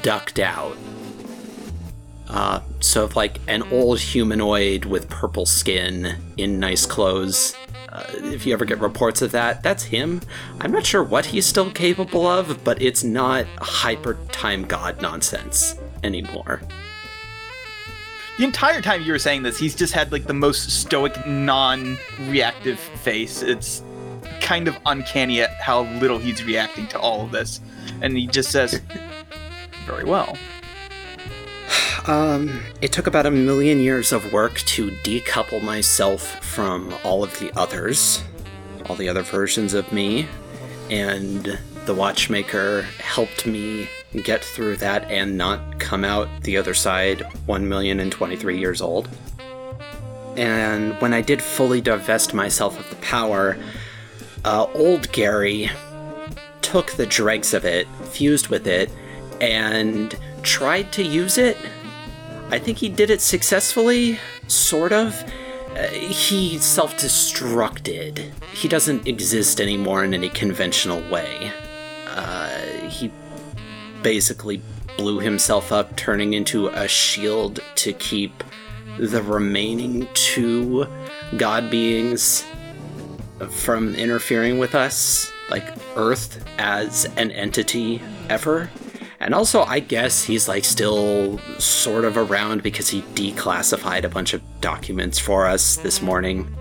ducked 0.00 0.38
out. 0.38 0.78
Uh, 2.30 2.60
so, 2.80 3.10
like 3.14 3.40
an 3.46 3.62
old 3.64 4.00
humanoid 4.00 4.86
with 4.86 5.10
purple 5.10 5.44
skin 5.44 6.16
in 6.38 6.60
nice 6.60 6.86
clothes. 6.86 7.54
Uh, 7.94 8.02
if 8.24 8.44
you 8.44 8.52
ever 8.52 8.64
get 8.64 8.80
reports 8.80 9.22
of 9.22 9.30
that, 9.30 9.62
that's 9.62 9.84
him. 9.84 10.20
I'm 10.60 10.72
not 10.72 10.84
sure 10.84 11.02
what 11.02 11.26
he's 11.26 11.46
still 11.46 11.70
capable 11.70 12.26
of, 12.26 12.64
but 12.64 12.82
it's 12.82 13.04
not 13.04 13.46
hyper 13.58 14.18
time 14.32 14.64
god 14.64 15.00
nonsense 15.00 15.76
anymore. 16.02 16.60
The 18.36 18.44
entire 18.44 18.82
time 18.82 19.02
you 19.02 19.12
were 19.12 19.18
saying 19.20 19.44
this, 19.44 19.60
he's 19.60 19.76
just 19.76 19.92
had 19.92 20.10
like 20.10 20.24
the 20.24 20.34
most 20.34 20.70
stoic, 20.70 21.24
non-reactive 21.24 22.80
face. 22.80 23.42
It's 23.42 23.84
kind 24.40 24.66
of 24.66 24.76
uncanny 24.86 25.40
at 25.40 25.50
how 25.50 25.82
little 26.00 26.18
he's 26.18 26.42
reacting 26.42 26.88
to 26.88 26.98
all 26.98 27.22
of 27.22 27.30
this, 27.30 27.60
and 28.02 28.18
he 28.18 28.26
just 28.26 28.50
says, 28.50 28.80
"Very 29.86 30.02
well." 30.02 30.36
Um, 32.06 32.60
it 32.82 32.92
took 32.92 33.06
about 33.06 33.24
a 33.24 33.30
million 33.30 33.80
years 33.80 34.12
of 34.12 34.32
work 34.32 34.58
to 34.58 34.90
decouple 34.90 35.62
myself 35.62 36.44
from 36.44 36.94
all 37.02 37.24
of 37.24 37.38
the 37.38 37.50
others, 37.56 38.22
all 38.86 38.96
the 38.96 39.08
other 39.08 39.22
versions 39.22 39.72
of 39.72 39.90
me, 39.90 40.28
and 40.90 41.58
the 41.86 41.94
Watchmaker 41.94 42.82
helped 42.98 43.46
me 43.46 43.88
get 44.22 44.44
through 44.44 44.76
that 44.76 45.10
and 45.10 45.36
not 45.36 45.78
come 45.78 46.04
out 46.04 46.28
the 46.42 46.56
other 46.56 46.74
side 46.74 47.22
1 47.46 47.68
million 47.68 48.00
and 48.00 48.12
23 48.12 48.58
years 48.58 48.80
old. 48.80 49.08
And 50.36 51.00
when 51.00 51.12
I 51.12 51.20
did 51.20 51.42
fully 51.42 51.80
divest 51.80 52.34
myself 52.34 52.78
of 52.78 52.88
the 52.90 52.96
power, 52.96 53.56
uh, 54.44 54.66
old 54.74 55.10
Gary 55.12 55.70
took 56.60 56.92
the 56.92 57.06
dregs 57.06 57.54
of 57.54 57.64
it, 57.64 57.86
fused 58.10 58.48
with 58.48 58.66
it, 58.66 58.90
and 59.40 60.18
tried 60.44 60.92
to 60.92 61.02
use 61.02 61.38
it. 61.38 61.56
I 62.50 62.58
think 62.58 62.78
he 62.78 62.88
did 62.88 63.10
it 63.10 63.20
successfully, 63.20 64.18
sort 64.46 64.92
of. 64.92 65.14
Uh, 65.74 65.88
he 65.88 66.58
self 66.58 66.96
destructed. 66.96 68.32
He 68.52 68.68
doesn't 68.68 69.08
exist 69.08 69.60
anymore 69.60 70.04
in 70.04 70.14
any 70.14 70.28
conventional 70.28 71.00
way. 71.10 71.50
Uh, 72.06 72.48
he 72.88 73.10
basically 74.02 74.62
blew 74.96 75.18
himself 75.18 75.72
up, 75.72 75.96
turning 75.96 76.34
into 76.34 76.68
a 76.68 76.86
shield 76.86 77.58
to 77.74 77.92
keep 77.94 78.44
the 78.98 79.22
remaining 79.22 80.06
two 80.14 80.86
god 81.36 81.68
beings 81.70 82.44
from 83.50 83.94
interfering 83.96 84.58
with 84.58 84.76
us, 84.76 85.32
like 85.50 85.64
Earth 85.96 86.44
as 86.58 87.06
an 87.16 87.32
entity 87.32 88.00
ever. 88.28 88.70
And 89.20 89.34
also, 89.34 89.62
I 89.62 89.80
guess 89.80 90.24
he's 90.24 90.48
like 90.48 90.64
still 90.64 91.38
sort 91.58 92.04
of 92.04 92.16
around 92.16 92.62
because 92.62 92.88
he 92.88 93.02
declassified 93.14 94.04
a 94.04 94.08
bunch 94.08 94.34
of 94.34 94.42
documents 94.60 95.18
for 95.18 95.46
us 95.46 95.76
this 95.76 96.02
morning. 96.02 96.54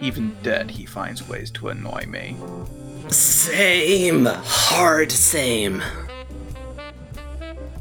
Even 0.00 0.36
dead, 0.42 0.70
he 0.70 0.84
finds 0.84 1.26
ways 1.28 1.50
to 1.52 1.68
annoy 1.68 2.04
me. 2.06 2.36
Same. 3.08 4.24
Hard 4.26 5.12
same. 5.12 5.82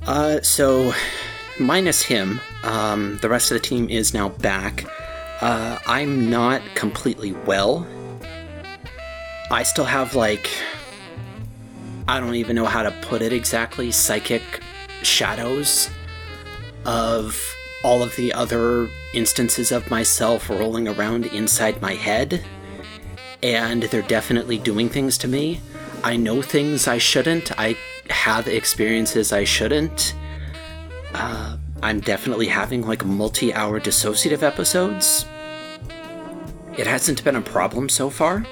Uh, 0.06 0.42
so, 0.42 0.94
minus 1.60 2.02
him, 2.02 2.40
um, 2.64 3.18
the 3.22 3.30
rest 3.30 3.52
of 3.52 3.56
the 3.56 3.68
team 3.68 3.90
is 3.90 4.14
now 4.14 4.30
back. 4.30 4.86
Uh, 5.42 5.80
I'm 5.88 6.30
not 6.30 6.62
completely 6.76 7.32
well. 7.32 7.88
I 9.54 9.64
still 9.64 9.86
have, 9.86 10.16
like, 10.16 10.50
I 12.08 12.20
don't 12.20 12.36
even 12.36 12.56
know 12.56 12.66
how 12.66 12.84
to 12.84 12.92
put 13.02 13.22
it 13.22 13.32
exactly, 13.32 13.92
psychic 13.92 14.42
shadows 15.04 15.90
of 16.86 17.40
all 17.84 18.02
of 18.02 18.16
the 18.16 18.34
other 18.34 18.90
instances 19.14 19.72
of 19.72 19.90
myself 19.92 20.50
rolling 20.50 20.88
around 20.88 21.28
inside 21.28 21.82
my 21.82 21.94
head 21.94 22.44
and 23.44 23.84
they're 23.84 24.02
definitely 24.02 24.58
doing 24.58 24.90
things 24.90 25.18
to 25.20 25.28
me. 25.28 25.62
I 26.04 26.16
know 26.16 26.42
things 26.42 26.88
I 26.88 26.98
shouldn't. 26.98 27.58
I 27.60 27.78
have 28.10 28.48
experiences 28.48 29.32
I 29.32 29.44
shouldn't. 29.44 30.16
Uh, 31.14 31.58
I'm 31.84 32.00
definitely 32.00 32.48
having 32.48 32.88
like 32.88 33.06
multi 33.06 33.54
hour 33.54 33.80
dissociative 33.80 34.42
episodes. 34.42 35.26
It 36.78 36.88
hasn't 36.88 37.24
been 37.24 37.36
a 37.36 37.42
problem 37.42 37.90
so 37.90 38.10
far. 38.10 38.46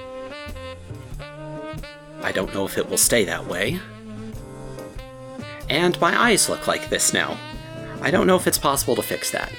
I 2.24 2.32
don't 2.32 2.54
know 2.54 2.66
if 2.66 2.78
it 2.78 2.90
will 2.90 2.98
stay 2.98 3.26
that 3.26 3.48
way. 3.48 3.80
And 5.70 6.00
my 6.02 6.20
eyes 6.20 6.50
look 6.50 6.68
like 6.68 6.90
this 6.90 7.14
now. 7.14 7.38
I 8.02 8.12
don't 8.12 8.28
know 8.28 8.36
if 8.36 8.48
it's 8.48 8.58
possible 8.58 8.96
to 8.96 9.02
fix 9.02 9.32
that. 9.32 9.52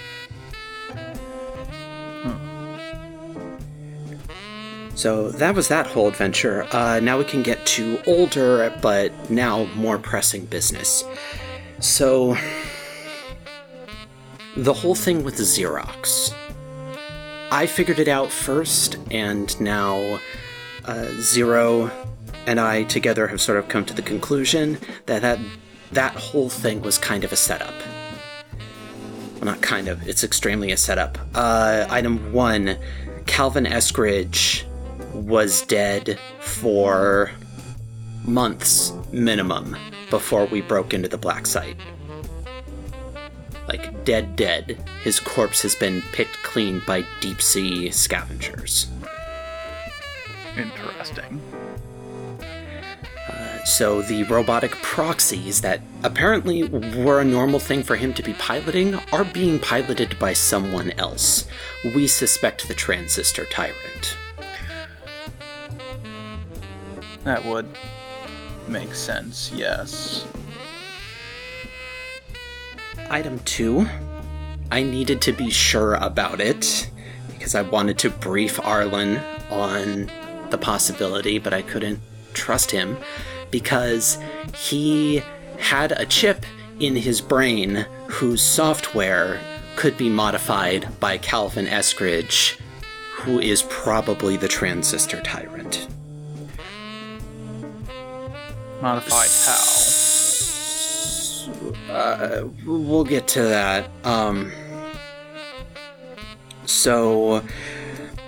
So 4.95 5.31
that 5.31 5.55
was 5.57 5.67
that 5.69 5.87
whole 5.89 6.07
adventure. 6.07 6.67
Uh, 6.71 7.01
now 7.01 7.19
we 7.19 7.25
can 7.25 7.43
get 7.43 7.65
to 7.67 8.01
older, 8.07 8.73
but 8.81 9.31
now 9.31 9.65
more 9.75 9.99
pressing 9.99 10.45
business. 10.45 11.03
So, 11.81 12.37
the 14.57 14.73
whole 14.73 14.95
thing 14.95 15.25
with 15.25 15.39
Xerox. 15.39 16.33
I 17.51 17.67
figured 17.67 17.99
it 17.99 18.07
out 18.07 18.31
first, 18.31 18.97
and 19.11 19.61
now 19.61 20.21
uh, 20.85 21.09
Zero 21.21 21.91
and 22.47 22.61
I 22.61 22.85
together 22.85 23.27
have 23.29 23.41
sort 23.41 23.59
of 23.59 23.69
come 23.69 23.85
to 23.87 23.95
the 23.95 24.03
conclusion 24.03 24.79
that 25.07 25.23
that, 25.23 25.39
that 25.93 26.15
whole 26.15 26.49
thing 26.49 26.83
was 26.83 26.99
kind 26.99 27.25
of 27.25 27.33
a 27.33 27.37
setup. 27.37 27.75
Well, 29.35 29.45
not 29.45 29.61
kind 29.61 29.89
of, 29.89 30.07
it's 30.09 30.25
extremely 30.25 30.73
a 30.73 30.77
setup. 30.77 31.19
Uh, 31.35 31.87
item 31.91 32.33
one 32.33 32.77
Calvin 33.27 33.65
Eskridge 33.65 34.65
was 35.13 35.63
dead 35.63 36.19
for 36.41 37.31
months 38.25 38.93
minimum 39.13 39.77
before 40.11 40.47
we 40.47 40.61
broke 40.61 40.95
into 40.95 41.09
the 41.09 41.19
black 41.19 41.47
site. 41.47 41.77
Like, 43.69 44.05
dead, 44.05 44.37
dead. 44.37 44.79
His 45.03 45.21
corpse 45.21 45.63
has 45.63 45.75
been 45.75 46.03
picked 46.13 46.43
clean 46.43 46.83
by 46.87 47.05
deep 47.21 47.41
sea 47.41 47.91
scavengers. 47.91 48.89
Interesting. 50.57 51.41
So, 53.65 54.03
the 54.03 54.25
robotic 54.25 54.73
proxies 54.83 55.61
that 55.61 55.81
apparently 56.03 56.65
were 56.65 57.21
a 57.21 57.25
normal 57.25 57.61
thing 57.61 57.85
for 57.85 57.95
him 57.95 58.13
to 58.15 58.23
be 58.23 58.35
piloting 58.35 58.97
are 59.13 59.25
being 59.25 59.61
piloted 59.61 60.19
by 60.19 60.33
someone 60.33 60.91
else. 60.93 61.47
We 61.95 62.09
suspect 62.09 62.67
the 62.67 62.75
transistor 62.75 63.45
tyrant. 63.47 64.17
That 67.23 67.45
would 67.45 67.69
make 68.67 68.95
sense, 68.95 69.53
yes. 69.55 70.27
Item 73.11 73.39
two, 73.41 73.87
I 74.73 74.83
needed 74.83 75.21
to 75.23 75.33
be 75.33 75.51
sure 75.51 75.95
about 75.95 76.41
it 76.41 76.91
because 77.29 77.55
I 77.55 77.63
wanted 77.63 77.99
to 77.99 78.11
brief 78.11 78.59
Arlen 78.65 79.19
on 79.51 80.11
the 80.51 80.59
possibility, 80.59 81.39
but 81.39 81.53
I 81.53 81.63
couldn't 81.63 82.01
trust 82.35 82.71
him 82.71 82.97
because 83.53 84.19
he 84.57 85.23
had 85.59 85.93
a 85.93 86.05
chip 86.07 86.45
in 86.81 86.97
his 86.97 87.21
brain 87.21 87.87
whose 88.09 88.43
software 88.43 89.39
could 89.77 89.97
be 89.97 90.09
modified 90.09 90.89
by 90.99 91.17
Calvin 91.19 91.67
Eskridge, 91.67 92.59
who 93.13 93.39
is 93.39 93.63
probably 93.69 94.37
the 94.37 94.49
transistor 94.49 95.21
tyrant. 95.23 95.87
Modified 98.81 99.31
how? 99.47 99.93
Uh, 101.89 102.49
we'll 102.67 103.05
get 103.05 103.29
to 103.29 103.43
that. 103.43 103.89
Um, 104.03 104.51
so, 106.67 107.45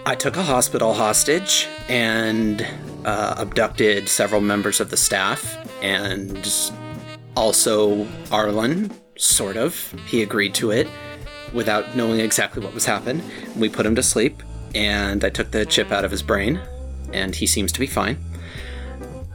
I 0.07 0.15
took 0.15 0.37
a 0.37 0.43
hospital 0.43 0.95
hostage 0.95 1.67
and 1.89 2.67
uh, 3.05 3.35
abducted 3.39 4.09
several 4.09 4.41
members 4.41 4.81
of 4.81 4.91
the 4.91 4.97
staff, 4.97 5.57
and 5.83 6.49
also 7.37 8.07
Arlen, 8.31 8.91
sort 9.17 9.57
of. 9.57 9.95
He 10.07 10.23
agreed 10.23 10.55
to 10.55 10.71
it 10.71 10.89
without 11.53 11.97
knowing 11.97 12.21
exactly 12.21 12.65
what 12.65 12.75
was 12.75 12.85
happening. 12.85 13.23
We 13.57 13.69
put 13.69 13.87
him 13.87 13.95
to 13.95 14.03
sleep, 14.03 14.43
and 14.75 15.25
I 15.25 15.31
took 15.31 15.51
the 15.51 15.65
chip 15.67 15.93
out 15.93 16.05
of 16.05 16.11
his 16.11 16.23
brain, 16.23 16.61
and 17.13 17.35
he 17.35 17.47
seems 17.47 17.73
to 17.73 17.81
be 17.81 17.87
fine. 17.87 18.19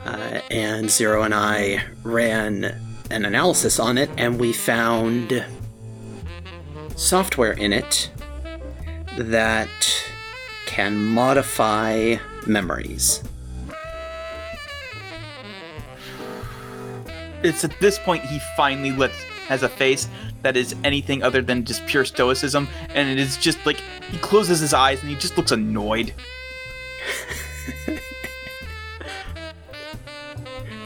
Uh, 0.05 0.41
and 0.49 0.89
Zero 0.89 1.23
and 1.23 1.33
I 1.33 1.83
ran 2.03 2.63
an 3.11 3.25
analysis 3.25 3.79
on 3.79 3.97
it, 3.97 4.09
and 4.17 4.39
we 4.39 4.53
found 4.53 5.45
software 6.95 7.53
in 7.53 7.73
it 7.73 8.09
that 9.17 9.69
can 10.65 10.95
modify 10.95 12.17
memories. 12.45 13.23
It's 17.43 17.63
at 17.63 17.79
this 17.79 17.97
point 17.99 18.23
he 18.23 18.39
finally 18.57 18.91
lets 18.91 19.23
has 19.47 19.63
a 19.63 19.69
face 19.69 20.07
that 20.43 20.55
is 20.55 20.75
anything 20.83 21.23
other 21.23 21.41
than 21.41 21.65
just 21.65 21.85
pure 21.87 22.05
stoicism, 22.05 22.67
and 22.93 23.09
it 23.09 23.17
is 23.19 23.35
just 23.37 23.65
like 23.65 23.77
he 24.11 24.17
closes 24.19 24.59
his 24.59 24.73
eyes 24.73 25.01
and 25.01 25.09
he 25.09 25.15
just 25.15 25.37
looks 25.37 25.51
annoyed. 25.51 26.13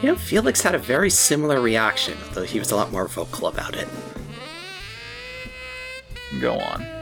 You 0.04 0.10
know, 0.10 0.16
Felix 0.16 0.60
had 0.60 0.74
a 0.74 0.78
very 0.78 1.08
similar 1.08 1.62
reaction, 1.62 2.18
although 2.28 2.42
he 2.42 2.58
was 2.58 2.70
a 2.70 2.76
lot 2.76 2.92
more 2.92 3.08
vocal 3.08 3.48
about 3.48 3.74
it. 3.74 3.88
Go 6.42 6.58
on. 6.58 6.86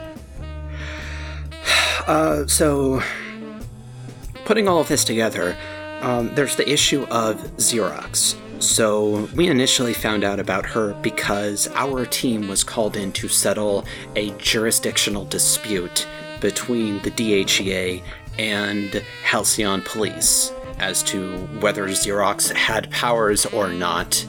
Uh, 2.06 2.46
so, 2.48 3.00
putting 4.44 4.66
all 4.66 4.80
of 4.80 4.88
this 4.88 5.04
together, 5.04 5.56
um, 6.00 6.34
there's 6.34 6.56
the 6.56 6.68
issue 6.68 7.04
of 7.10 7.36
Xerox. 7.58 8.36
So, 8.62 9.28
we 9.34 9.48
initially 9.48 9.92
found 9.92 10.22
out 10.22 10.38
about 10.38 10.64
her 10.66 10.94
because 11.02 11.66
our 11.74 12.06
team 12.06 12.46
was 12.46 12.62
called 12.62 12.96
in 12.96 13.10
to 13.14 13.26
settle 13.26 13.84
a 14.14 14.30
jurisdictional 14.38 15.24
dispute 15.24 16.06
between 16.40 17.02
the 17.02 17.10
DHEA 17.10 18.04
and 18.38 19.02
Halcyon 19.24 19.82
Police 19.82 20.52
as 20.78 21.02
to 21.04 21.38
whether 21.58 21.88
Xerox 21.88 22.52
had 22.52 22.88
powers 22.92 23.46
or 23.46 23.68
not 23.68 24.24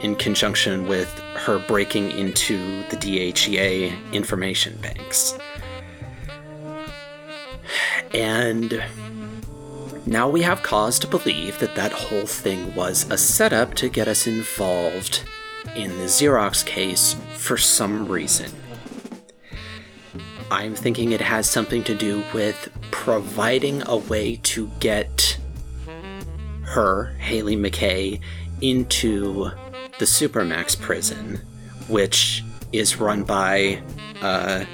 in 0.00 0.16
conjunction 0.16 0.88
with 0.88 1.10
her 1.34 1.58
breaking 1.58 2.12
into 2.12 2.82
the 2.88 2.96
DHEA 2.96 3.92
information 4.14 4.74
banks. 4.78 5.38
And 8.14 8.82
now 10.06 10.28
we 10.28 10.42
have 10.42 10.62
cause 10.62 10.98
to 11.00 11.08
believe 11.08 11.58
that 11.58 11.74
that 11.74 11.92
whole 11.92 12.26
thing 12.26 12.74
was 12.74 13.10
a 13.10 13.18
setup 13.18 13.74
to 13.74 13.88
get 13.88 14.06
us 14.06 14.26
involved 14.26 15.22
in 15.74 15.90
the 15.98 16.04
Xerox 16.04 16.64
case 16.64 17.16
for 17.34 17.56
some 17.56 18.06
reason. 18.06 18.50
I'm 20.50 20.76
thinking 20.76 21.10
it 21.10 21.20
has 21.20 21.50
something 21.50 21.82
to 21.84 21.94
do 21.94 22.22
with 22.32 22.70
providing 22.92 23.82
a 23.86 23.96
way 23.96 24.36
to 24.44 24.70
get 24.78 25.38
her, 26.62 27.06
Haley 27.18 27.56
McKay, 27.56 28.20
into 28.60 29.50
the 29.98 30.04
Supermax 30.04 30.80
prison, 30.80 31.40
which 31.88 32.44
is 32.72 33.00
run 33.00 33.24
by 33.24 33.82
uh, 34.22 34.64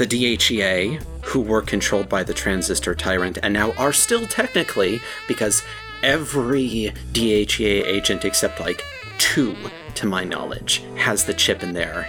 the 0.00 0.06
DHEA, 0.06 1.02
who 1.24 1.42
were 1.42 1.60
controlled 1.60 2.08
by 2.08 2.22
the 2.22 2.32
Transistor 2.32 2.94
Tyrant, 2.94 3.36
and 3.42 3.52
now 3.52 3.72
are 3.72 3.92
still 3.92 4.26
technically, 4.26 4.98
because 5.28 5.62
every 6.02 6.94
DHEA 7.12 7.84
agent 7.84 8.24
except 8.24 8.60
like 8.60 8.82
two, 9.18 9.54
to 9.96 10.06
my 10.06 10.24
knowledge, 10.24 10.82
has 10.96 11.26
the 11.26 11.34
chip 11.34 11.62
in 11.62 11.74
there. 11.74 12.08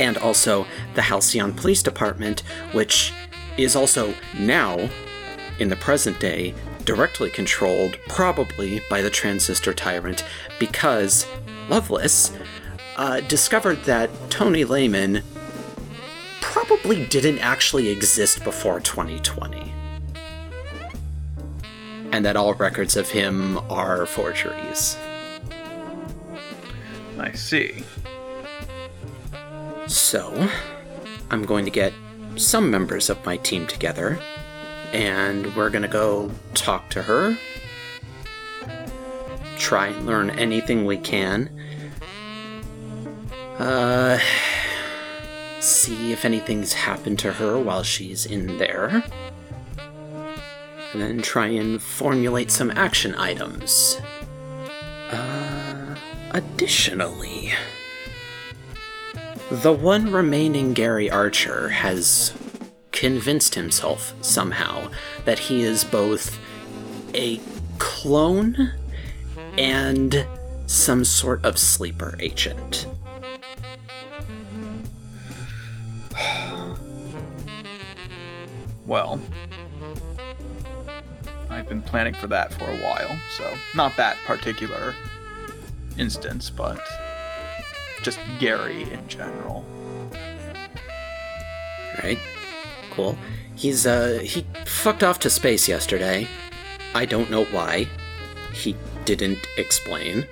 And 0.00 0.18
also 0.18 0.66
the 0.94 1.02
Halcyon 1.02 1.54
Police 1.54 1.84
Department, 1.84 2.40
which 2.72 3.12
is 3.56 3.76
also 3.76 4.12
now, 4.36 4.90
in 5.60 5.68
the 5.68 5.76
present 5.76 6.18
day, 6.18 6.52
directly 6.84 7.30
controlled, 7.30 7.96
probably 8.08 8.82
by 8.90 9.02
the 9.02 9.10
Transistor 9.10 9.72
Tyrant, 9.72 10.24
because 10.58 11.28
Loveless 11.68 12.36
uh, 12.96 13.20
discovered 13.20 13.84
that 13.84 14.10
Tony 14.30 14.64
Lehmann 14.64 15.22
probably 16.56 17.04
didn't 17.04 17.38
actually 17.40 17.90
exist 17.90 18.42
before 18.42 18.80
2020. 18.80 19.70
And 22.12 22.24
that 22.24 22.34
all 22.34 22.54
records 22.54 22.96
of 22.96 23.10
him 23.10 23.58
are 23.70 24.06
forgeries. 24.06 24.96
I 27.18 27.32
see. 27.32 27.84
So, 29.86 30.48
I'm 31.30 31.44
going 31.44 31.66
to 31.66 31.70
get 31.70 31.92
some 32.36 32.70
members 32.70 33.10
of 33.10 33.22
my 33.26 33.36
team 33.36 33.66
together, 33.66 34.18
and 34.94 35.54
we're 35.56 35.68
gonna 35.68 35.88
go 35.88 36.30
talk 36.54 36.88
to 36.88 37.02
her, 37.02 37.36
try 39.58 39.88
and 39.88 40.06
learn 40.06 40.30
anything 40.30 40.86
we 40.86 40.96
can. 40.96 41.50
Uh, 43.58 44.18
see 45.60 46.12
if 46.12 46.24
anything's 46.24 46.72
happened 46.72 47.18
to 47.20 47.32
her 47.32 47.58
while 47.58 47.82
she's 47.82 48.26
in 48.26 48.58
there. 48.58 49.04
And 50.92 51.02
then 51.02 51.22
try 51.22 51.48
and 51.48 51.82
formulate 51.82 52.50
some 52.50 52.70
action 52.70 53.14
items. 53.16 54.00
Uh, 55.10 55.96
additionally, 56.30 57.52
the 59.50 59.72
one 59.72 60.12
remaining 60.12 60.72
Gary 60.72 61.10
Archer 61.10 61.68
has 61.68 62.32
convinced 62.92 63.54
himself 63.54 64.14
somehow 64.22 64.90
that 65.24 65.38
he 65.38 65.62
is 65.62 65.84
both 65.84 66.38
a 67.14 67.40
clone 67.78 68.72
and 69.58 70.26
some 70.66 71.04
sort 71.04 71.44
of 71.44 71.58
sleeper 71.58 72.16
agent. 72.20 72.86
Well, 78.86 79.20
I've 81.50 81.68
been 81.68 81.82
planning 81.82 82.14
for 82.14 82.28
that 82.28 82.52
for 82.52 82.64
a 82.64 82.76
while, 82.76 83.18
so 83.36 83.52
not 83.74 83.96
that 83.96 84.16
particular 84.24 84.94
instance, 85.98 86.50
but 86.50 86.78
just 88.02 88.20
Gary 88.38 88.82
in 88.92 89.08
general. 89.08 89.64
Right? 92.02 92.18
Cool. 92.92 93.18
He's 93.56 93.86
uh 93.86 94.20
he 94.22 94.46
fucked 94.66 95.02
off 95.02 95.18
to 95.20 95.30
space 95.30 95.66
yesterday. 95.66 96.28
I 96.94 97.06
don't 97.06 97.30
know 97.30 97.44
why. 97.46 97.88
He 98.52 98.76
didn't 99.04 99.46
explain. 99.56 100.26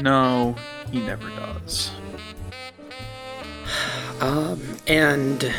No, 0.00 0.54
he 0.92 1.00
never 1.00 1.28
does. 1.30 1.90
Um 4.20 4.60
and 4.86 5.50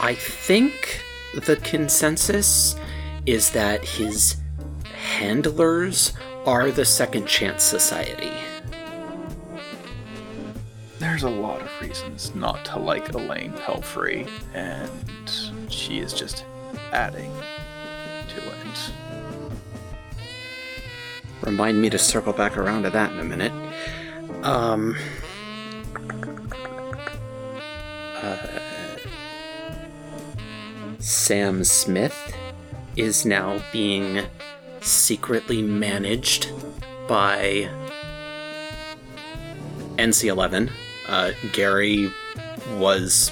I 0.00 0.14
think 0.14 1.02
the 1.34 1.56
consensus 1.56 2.76
is 3.26 3.50
that 3.50 3.84
his 3.84 4.36
handlers 4.84 6.12
are 6.46 6.70
the 6.70 6.84
Second 6.84 7.26
Chance 7.26 7.62
Society. 7.62 8.32
There's 10.98 11.22
a 11.24 11.30
lot 11.30 11.60
of 11.60 11.70
reasons 11.80 12.34
not 12.34 12.64
to 12.66 12.78
like 12.78 13.12
Elaine 13.12 13.52
Pelfry, 13.52 14.28
and 14.54 14.90
she 15.70 15.98
is 15.98 16.12
just 16.12 16.44
adding 16.92 17.32
to 18.28 18.36
it. 18.36 18.92
Remind 21.42 21.80
me 21.80 21.90
to 21.90 21.98
circle 21.98 22.32
back 22.32 22.56
around 22.56 22.84
to 22.84 22.90
that 22.90 23.12
in 23.12 23.18
a 23.20 23.24
minute. 23.24 23.52
Um. 24.44 24.96
Uh, 28.16 28.57
Sam 30.98 31.62
Smith 31.64 32.34
is 32.96 33.24
now 33.24 33.62
being 33.72 34.26
secretly 34.80 35.62
managed 35.62 36.50
by 37.06 37.68
NC11. 39.96 40.70
Uh, 41.08 41.32
Gary 41.52 42.12
was 42.76 43.30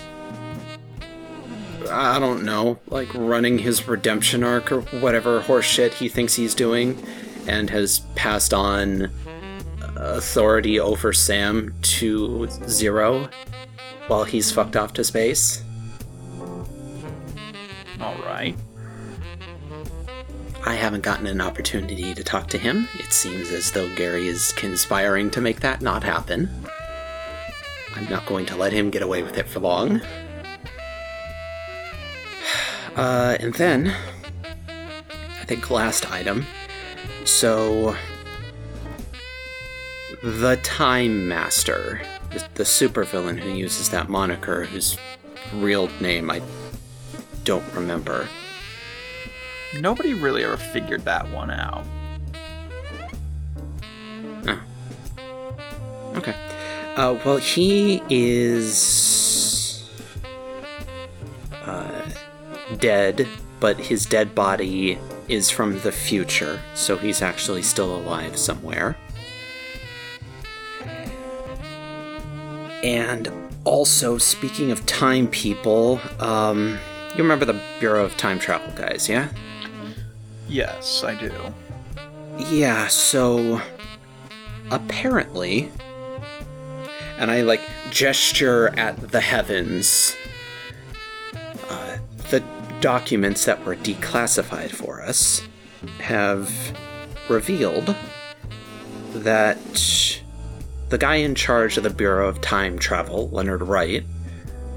I 1.91 2.19
don't 2.19 2.45
know, 2.45 2.79
like 2.89 3.13
running 3.15 3.59
his 3.59 3.87
redemption 3.87 4.43
arc 4.43 4.73
or 4.73 4.81
whatever 5.01 5.41
horseshit 5.41 5.93
he 5.93 6.09
thinks 6.09 6.35
he's 6.35 6.55
doing, 6.55 7.01
and 7.47 7.71
has 7.71 8.01
passed 8.15 8.53
on 8.53 9.11
authority 9.97 10.81
over 10.81 11.13
Sam 11.13 11.75
to 11.83 12.49
Zero 12.69 13.29
while 14.09 14.25
he's 14.25 14.51
fucked 14.51 14.77
off 14.77 14.93
to 14.95 15.05
space. 15.05 15.63
All 18.01 18.17
right. 18.25 18.57
I 20.65 20.75
haven't 20.75 21.03
gotten 21.03 21.27
an 21.27 21.41
opportunity 21.41 22.13
to 22.13 22.25
talk 22.25 22.49
to 22.49 22.59
him. 22.59 22.89
It 22.99 23.13
seems 23.13 23.51
as 23.51 23.71
though 23.71 23.95
Gary 23.95 24.27
is 24.27 24.53
conspiring 24.53 25.31
to 25.31 25.41
make 25.41 25.61
that 25.61 25.81
not 25.81 26.03
happen. 26.03 26.51
I'm 27.95 28.09
not 28.11 28.27
going 28.27 28.47
to 28.47 28.57
let 28.57 28.73
him 28.73 28.91
get 28.91 29.03
away 29.03 29.23
with 29.23 29.39
it 29.39 29.49
for 29.49 29.61
long. 29.61 30.01
Uh, 32.97 33.37
and 33.41 33.53
then, 33.53 33.95
I 34.69 35.45
think 35.45 35.71
last 35.71 36.11
item. 36.11 36.47
So, 37.27 37.95
the 40.23 40.57
Time 40.63 41.29
Master, 41.29 42.01
the, 42.31 42.43
the 42.55 42.63
supervillain 42.63 43.39
who 43.39 43.51
uses 43.51 43.91
that 43.91 44.09
moniker, 44.09 44.65
whose 44.65 44.97
real 45.53 45.91
name 46.01 46.31
I 46.31 46.41
don't 47.47 47.73
remember. 47.73 48.29
Nobody 49.81 50.13
really 50.13 50.45
ever 50.45 50.59
figured 50.59 51.07
that 51.07 51.31
one 51.31 51.51
out. 51.51 51.87
Okay. 56.17 56.35
Uh, 56.97 57.19
well, 57.25 57.37
he 57.37 58.03
is 58.09 59.87
uh, 61.65 62.11
dead, 62.79 63.29
but 63.61 63.79
his 63.79 64.07
dead 64.07 64.35
body 64.35 64.99
is 65.29 65.51
from 65.51 65.79
the 65.81 65.93
future, 65.93 66.59
so 66.75 66.97
he's 66.97 67.21
actually 67.21 67.63
still 67.63 67.95
alive 67.95 68.39
somewhere. 68.39 68.97
And 72.83 73.31
also, 73.65 74.17
speaking 74.17 74.71
of 74.71 74.87
time 74.87 75.29
people, 75.29 76.01
um, 76.19 76.79
you 77.17 77.23
remember 77.23 77.45
the 77.45 77.61
Bureau 77.81 78.05
of 78.05 78.17
Time 78.17 78.39
Travel 78.39 78.73
guys, 78.77 79.09
yeah? 79.09 79.29
Yes, 80.49 81.03
I 81.03 81.15
do. 81.15 81.33
Yeah, 82.39 82.87
so 82.89 83.61
apparently, 84.71 85.71
and 87.19 87.31
I 87.31 87.43
like 87.43 87.63
gesture 87.91 88.69
at 88.79 88.97
the 89.11 89.21
heavens, 89.21 90.15
uh, 91.69 91.97
the 92.31 92.43
documents 92.81 93.47
that 93.47 93.65
were 93.65 93.77
declassified 93.77 94.71
for 94.71 95.01
us 95.03 95.43
have 96.01 96.53
revealed 97.29 97.97
that 99.15 100.23
the 100.91 100.99
guy 100.99 101.17
in 101.17 101.35
charge 101.35 101.77
of 101.77 101.83
the 101.83 101.91
Bureau 101.91 102.29
of 102.29 102.41
Time 102.41 102.79
Travel, 102.79 103.29
Leonard 103.31 103.63
Wright, 103.63 104.05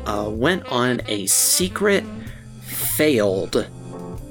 uh, 0.06 0.30
went 0.30 0.66
on 0.72 1.02
a 1.08 1.26
secret, 1.28 2.04
failed 3.00 3.66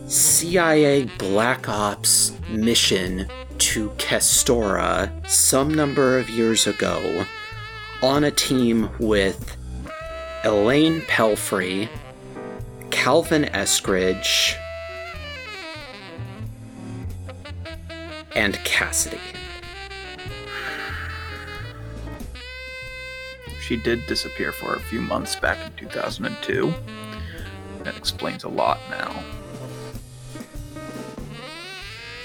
CIA 0.08 1.04
Black 1.16 1.70
Ops 1.70 2.38
mission 2.50 3.26
to 3.56 3.88
Kestora 3.96 5.10
some 5.26 5.72
number 5.72 6.18
of 6.18 6.28
years 6.28 6.66
ago 6.66 7.24
on 8.02 8.24
a 8.24 8.30
team 8.30 8.90
with 8.98 9.56
Elaine 10.44 11.00
Pelfry, 11.00 11.88
Calvin 12.90 13.44
Eskridge, 13.44 14.54
and 18.36 18.52
Cassidy. 18.64 19.18
She 23.62 23.76
did 23.76 24.06
disappear 24.06 24.52
for 24.52 24.74
a 24.74 24.80
few 24.80 25.00
months 25.00 25.36
back 25.36 25.56
in 25.64 25.72
2002. 25.78 26.74
That 27.88 27.96
explains 27.96 28.44
a 28.44 28.50
lot 28.50 28.78
now. 28.90 29.24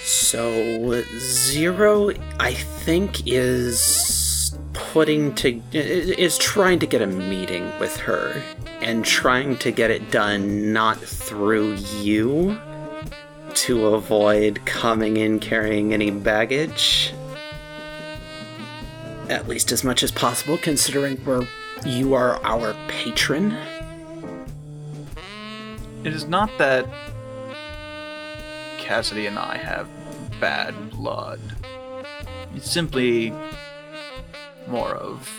So 0.04 1.02
Zero, 1.18 2.12
I 2.38 2.54
think, 2.54 3.26
is 3.26 4.58
putting 4.74 5.34
to 5.36 5.62
is 5.72 6.38
trying 6.38 6.80
to 6.80 6.86
get 6.86 7.02
a 7.02 7.08
meeting 7.08 7.72
with 7.80 7.96
her 7.96 8.44
and 8.82 9.06
trying 9.06 9.58
to 9.60 9.72
get 9.72 9.90
it 9.90 10.12
done 10.12 10.74
not 10.74 11.00
through 11.00 11.76
you 12.02 12.60
to 13.54 13.86
avoid 13.86 14.66
coming 14.66 15.16
in 15.16 15.40
carrying 15.40 15.94
any 15.94 16.12
baggage. 16.12 17.14
At 19.30 19.48
least 19.48 19.72
as 19.72 19.86
much 19.86 20.04
as 20.04 20.12
possible, 20.12 20.58
considering 20.58 21.24
we're 21.24 21.48
you 21.86 22.16
are 22.16 22.44
our 22.44 22.76
patron. 22.90 23.58
It 26.04 26.14
is 26.14 26.26
not 26.26 26.50
that 26.58 26.86
Cassidy 28.78 29.26
and 29.26 29.40
I 29.40 29.56
have 29.58 29.88
bad 30.42 30.92
blood. 30.92 31.40
It's 32.54 32.70
simply 32.70 33.34
more 34.68 34.96
of 34.96 35.32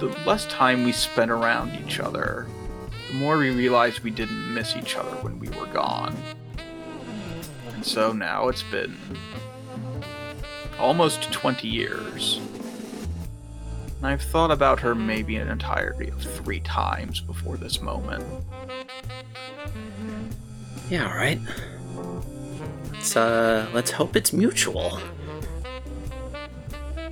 the 0.00 0.06
less 0.26 0.46
time 0.46 0.82
we 0.82 0.90
spent 0.90 1.30
around 1.30 1.76
each 1.76 2.00
other, 2.00 2.48
the 3.08 3.14
more 3.14 3.38
we 3.38 3.50
realized 3.50 4.00
we 4.00 4.10
didn't 4.10 4.52
miss 4.52 4.74
each 4.74 4.96
other 4.96 5.14
when 5.22 5.38
we 5.38 5.48
were 5.50 5.66
gone. 5.66 6.16
And 7.72 7.86
so 7.86 8.12
now 8.12 8.48
it's 8.48 8.64
been 8.64 8.96
almost 10.80 11.30
20 11.32 11.68
years. 11.68 12.40
And 14.04 14.12
I've 14.12 14.20
thought 14.20 14.50
about 14.50 14.80
her 14.80 14.94
maybe 14.94 15.36
an 15.36 15.48
entirety 15.48 16.10
of 16.10 16.20
three 16.20 16.60
times 16.60 17.22
before 17.22 17.56
this 17.56 17.80
moment. 17.80 18.22
Yeah, 20.90 21.08
all 21.08 21.16
right. 21.16 21.40
Let's 22.92 23.16
uh 23.16 23.66
let's 23.72 23.90
hope 23.90 24.14
it's 24.14 24.30
mutual. 24.30 24.98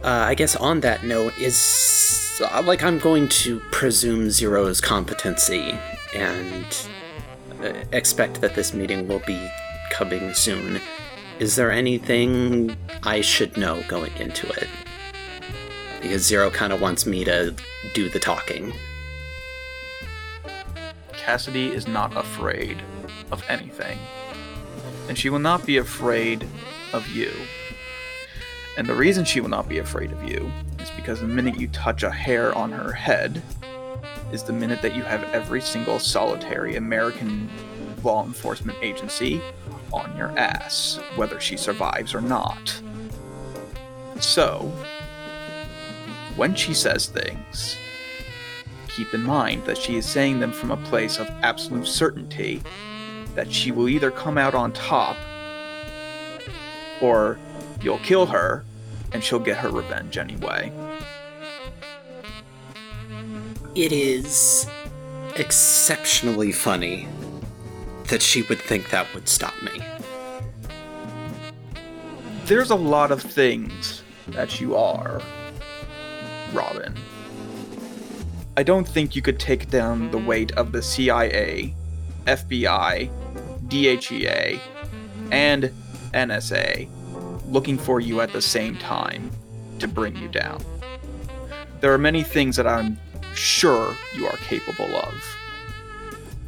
Uh, 0.04 0.26
I 0.28 0.34
guess 0.34 0.54
on 0.54 0.80
that 0.80 1.02
note 1.02 1.32
is 1.38 2.38
uh, 2.44 2.62
like 2.66 2.82
I'm 2.82 2.98
going 2.98 3.26
to 3.40 3.60
presume 3.70 4.30
Zero's 4.30 4.82
competency 4.82 5.74
and 6.14 6.66
uh, 7.62 7.72
expect 7.92 8.42
that 8.42 8.54
this 8.54 8.74
meeting 8.74 9.08
will 9.08 9.22
be 9.26 9.50
coming 9.90 10.34
soon. 10.34 10.78
Is 11.38 11.56
there 11.56 11.72
anything 11.72 12.76
I 13.02 13.22
should 13.22 13.56
know 13.56 13.82
going 13.88 14.14
into 14.18 14.46
it? 14.60 14.68
Because 16.02 16.26
Zero 16.26 16.50
kind 16.50 16.72
of 16.72 16.80
wants 16.80 17.06
me 17.06 17.24
to 17.24 17.54
do 17.94 18.08
the 18.08 18.18
talking. 18.18 18.72
Cassidy 21.12 21.68
is 21.68 21.86
not 21.86 22.16
afraid 22.16 22.82
of 23.30 23.42
anything. 23.48 23.98
And 25.08 25.16
she 25.16 25.30
will 25.30 25.38
not 25.38 25.64
be 25.64 25.78
afraid 25.78 26.46
of 26.92 27.06
you. 27.08 27.30
And 28.76 28.88
the 28.88 28.94
reason 28.94 29.24
she 29.24 29.40
will 29.40 29.48
not 29.48 29.68
be 29.68 29.78
afraid 29.78 30.10
of 30.10 30.24
you 30.24 30.50
is 30.80 30.90
because 30.90 31.20
the 31.20 31.26
minute 31.28 31.58
you 31.58 31.68
touch 31.68 32.02
a 32.02 32.10
hair 32.10 32.52
on 32.54 32.72
her 32.72 32.92
head 32.92 33.40
is 34.32 34.42
the 34.42 34.52
minute 34.52 34.82
that 34.82 34.96
you 34.96 35.02
have 35.02 35.22
every 35.32 35.60
single 35.60 35.98
solitary 35.98 36.76
American 36.76 37.48
law 38.02 38.24
enforcement 38.24 38.76
agency 38.82 39.40
on 39.92 40.16
your 40.16 40.36
ass, 40.38 40.98
whether 41.16 41.38
she 41.38 41.56
survives 41.56 42.14
or 42.14 42.20
not. 42.20 42.80
So, 44.18 44.72
when 46.36 46.54
she 46.54 46.74
says 46.74 47.06
things, 47.06 47.76
keep 48.88 49.12
in 49.14 49.22
mind 49.22 49.64
that 49.64 49.78
she 49.78 49.96
is 49.96 50.06
saying 50.06 50.40
them 50.40 50.52
from 50.52 50.70
a 50.70 50.76
place 50.76 51.18
of 51.18 51.28
absolute 51.42 51.86
certainty 51.86 52.62
that 53.34 53.50
she 53.50 53.72
will 53.72 53.88
either 53.88 54.10
come 54.10 54.36
out 54.36 54.54
on 54.54 54.72
top 54.72 55.16
or 57.00 57.38
you'll 57.80 57.98
kill 57.98 58.26
her 58.26 58.64
and 59.12 59.22
she'll 59.22 59.38
get 59.38 59.56
her 59.56 59.70
revenge 59.70 60.18
anyway. 60.18 60.72
It 63.74 63.92
is 63.92 64.66
exceptionally 65.36 66.52
funny 66.52 67.08
that 68.08 68.20
she 68.20 68.42
would 68.42 68.58
think 68.58 68.90
that 68.90 69.12
would 69.14 69.28
stop 69.28 69.54
me. 69.62 69.80
There's 72.44 72.70
a 72.70 72.76
lot 72.76 73.10
of 73.10 73.22
things 73.22 74.02
that 74.28 74.60
you 74.60 74.76
are, 74.76 75.22
Robin. 76.52 76.94
I 78.56 78.62
don't 78.62 78.86
think 78.86 79.16
you 79.16 79.22
could 79.22 79.40
take 79.40 79.70
down 79.70 80.10
the 80.10 80.18
weight 80.18 80.52
of 80.52 80.72
the 80.72 80.82
CIA, 80.82 81.74
FBI, 82.26 83.10
DHEA, 83.68 84.60
and 85.30 85.72
NSA 86.12 86.88
looking 87.48 87.78
for 87.78 88.00
you 88.00 88.20
at 88.20 88.32
the 88.32 88.42
same 88.42 88.76
time 88.76 89.30
to 89.78 89.88
bring 89.88 90.16
you 90.16 90.28
down. 90.28 90.62
There 91.80 91.92
are 91.92 91.98
many 91.98 92.22
things 92.22 92.56
that 92.56 92.66
I'm 92.66 92.98
sure 93.34 93.96
you 94.14 94.26
are 94.26 94.36
capable 94.36 94.94
of. 94.96 95.14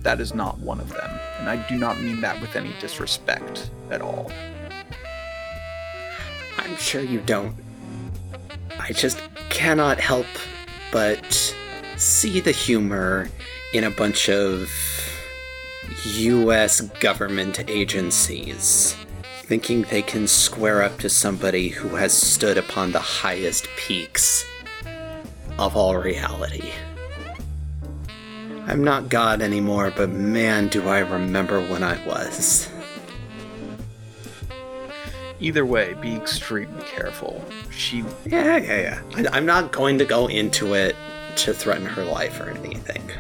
That 0.03 0.21
is 0.21 0.35
not 0.35 0.59
one 0.59 0.81
of 0.81 0.91
them, 0.91 1.19
and 1.39 1.49
I 1.49 1.67
do 1.69 1.77
not 1.77 2.01
mean 2.01 2.21
that 2.21 2.41
with 2.41 2.55
any 2.57 2.75
disrespect 2.81 3.71
at 3.91 4.03
all. 4.03 4.31
I'm 6.59 6.77
sure 6.77 7.01
you 7.01 7.21
don't. 7.21 7.55
I 8.79 8.93
just 8.93 9.21
cannot 9.51 10.01
help 10.01 10.27
but 10.93 11.55
see 11.97 12.41
the 12.41 12.53
humor 12.53 13.29
in 13.73 13.85
a 13.85 13.91
bunch 13.91 14.29
of 14.29 14.71
US 16.05 16.81
government 17.01 17.69
agencies 17.69 18.97
thinking 19.45 19.83
they 19.83 20.03
can 20.03 20.27
square 20.27 20.83
up 20.83 20.99
to 20.99 21.09
somebody 21.09 21.69
who 21.69 21.89
has 21.97 22.13
stood 22.13 22.57
upon 22.57 22.93
the 22.93 22.99
highest 22.99 23.69
peaks 23.77 24.45
of 25.59 25.77
all 25.77 25.97
reality. 25.97 26.73
I'm 28.67 28.83
not 28.83 29.11
God 29.11 29.43
anymore, 29.43 29.93
but 29.95 30.09
man, 30.09 30.69
do 30.69 30.89
I 30.89 31.01
remember 31.01 31.61
when 31.61 31.83
I 31.83 32.05
was. 32.07 32.69
Either 35.41 35.67
way, 35.67 35.95
be 35.95 36.15
extremely 36.15 36.85
careful. 36.85 37.45
She 37.71 38.05
Yeah, 38.25 38.59
yeah, 38.59 38.81
yeah. 38.81 39.03
I, 39.17 39.27
I'm 39.37 39.47
not 39.47 39.73
going 39.73 39.99
to 39.99 40.05
go 40.05 40.29
into 40.29 40.75
it 40.75 40.95
to 41.37 41.53
threaten 41.53 41.87
her 41.87 42.05
life 42.05 42.41
or 42.41 42.51
anything. 42.51 43.11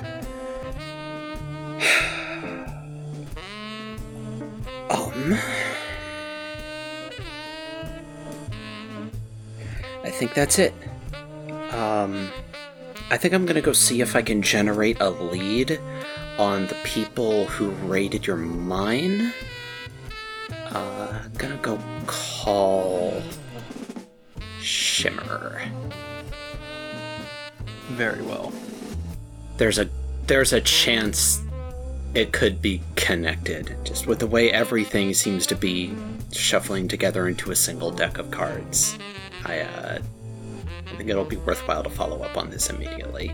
um. 4.90 5.38
I 10.02 10.10
think 10.10 10.34
that's 10.34 10.58
it. 10.58 10.74
Um, 11.70 12.28
I 13.10 13.16
think 13.16 13.34
I'm 13.34 13.46
gonna 13.46 13.60
go 13.60 13.72
see 13.72 14.00
if 14.00 14.16
I 14.16 14.22
can 14.22 14.42
generate 14.42 15.00
a 15.00 15.10
lead 15.10 15.80
on 16.38 16.66
the 16.66 16.76
people 16.84 17.46
who 17.46 17.70
raided 17.88 18.26
your 18.26 18.36
mine. 18.36 19.32
Uh, 20.74 21.20
gonna 21.38 21.56
go 21.58 21.78
call 22.06 23.22
Shimmer. 24.60 25.62
Very 27.90 28.22
well. 28.22 28.52
There's 29.56 29.78
a 29.78 29.88
there's 30.26 30.52
a 30.52 30.60
chance 30.60 31.40
it 32.14 32.32
could 32.32 32.60
be 32.60 32.82
connected, 32.96 33.76
just 33.84 34.06
with 34.06 34.18
the 34.18 34.26
way 34.26 34.50
everything 34.50 35.14
seems 35.14 35.46
to 35.46 35.54
be 35.54 35.94
shuffling 36.32 36.88
together 36.88 37.28
into 37.28 37.52
a 37.52 37.56
single 37.56 37.90
deck 37.90 38.18
of 38.18 38.30
cards. 38.30 38.98
I 39.44 39.60
uh, 39.60 39.98
I 40.86 40.96
think 40.96 41.08
it'll 41.08 41.24
be 41.24 41.36
worthwhile 41.36 41.84
to 41.84 41.90
follow 41.90 42.22
up 42.22 42.36
on 42.36 42.50
this 42.50 42.70
immediately. 42.70 43.32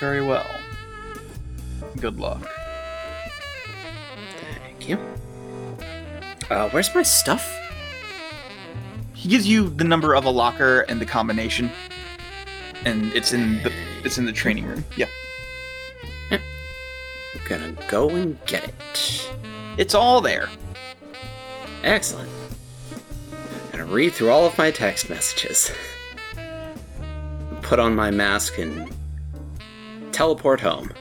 Very 0.00 0.24
well. 0.24 0.48
Good 2.00 2.18
luck. 2.18 2.48
Thank 4.86 5.00
you. 5.00 6.46
Uh, 6.48 6.68
where's 6.70 6.94
my 6.94 7.02
stuff? 7.02 7.52
He 9.14 9.28
gives 9.28 9.46
you 9.46 9.68
the 9.68 9.84
number 9.84 10.14
of 10.14 10.24
a 10.24 10.30
locker 10.30 10.82
and 10.82 11.00
the 11.00 11.06
combination, 11.06 11.70
and 12.84 13.12
it's 13.12 13.32
in 13.32 13.62
the 13.64 13.72
it's 14.04 14.18
in 14.18 14.26
the 14.26 14.32
training 14.32 14.64
room. 14.66 14.84
Yeah, 14.96 15.06
I'm 16.30 16.40
Gonna 17.48 17.72
go 17.88 18.10
and 18.10 18.38
get 18.46 18.64
it. 18.68 19.30
it's 19.76 19.94
all 19.94 20.20
there. 20.20 20.48
Excellent. 21.82 22.30
I'm 23.32 23.70
Gonna 23.72 23.86
read 23.86 24.12
through 24.12 24.30
all 24.30 24.44
of 24.46 24.56
my 24.56 24.70
text 24.70 25.10
messages. 25.10 25.72
Put 27.62 27.80
on 27.80 27.96
my 27.96 28.12
mask 28.12 28.58
and 28.58 28.94
teleport 30.12 30.60
home. 30.60 30.92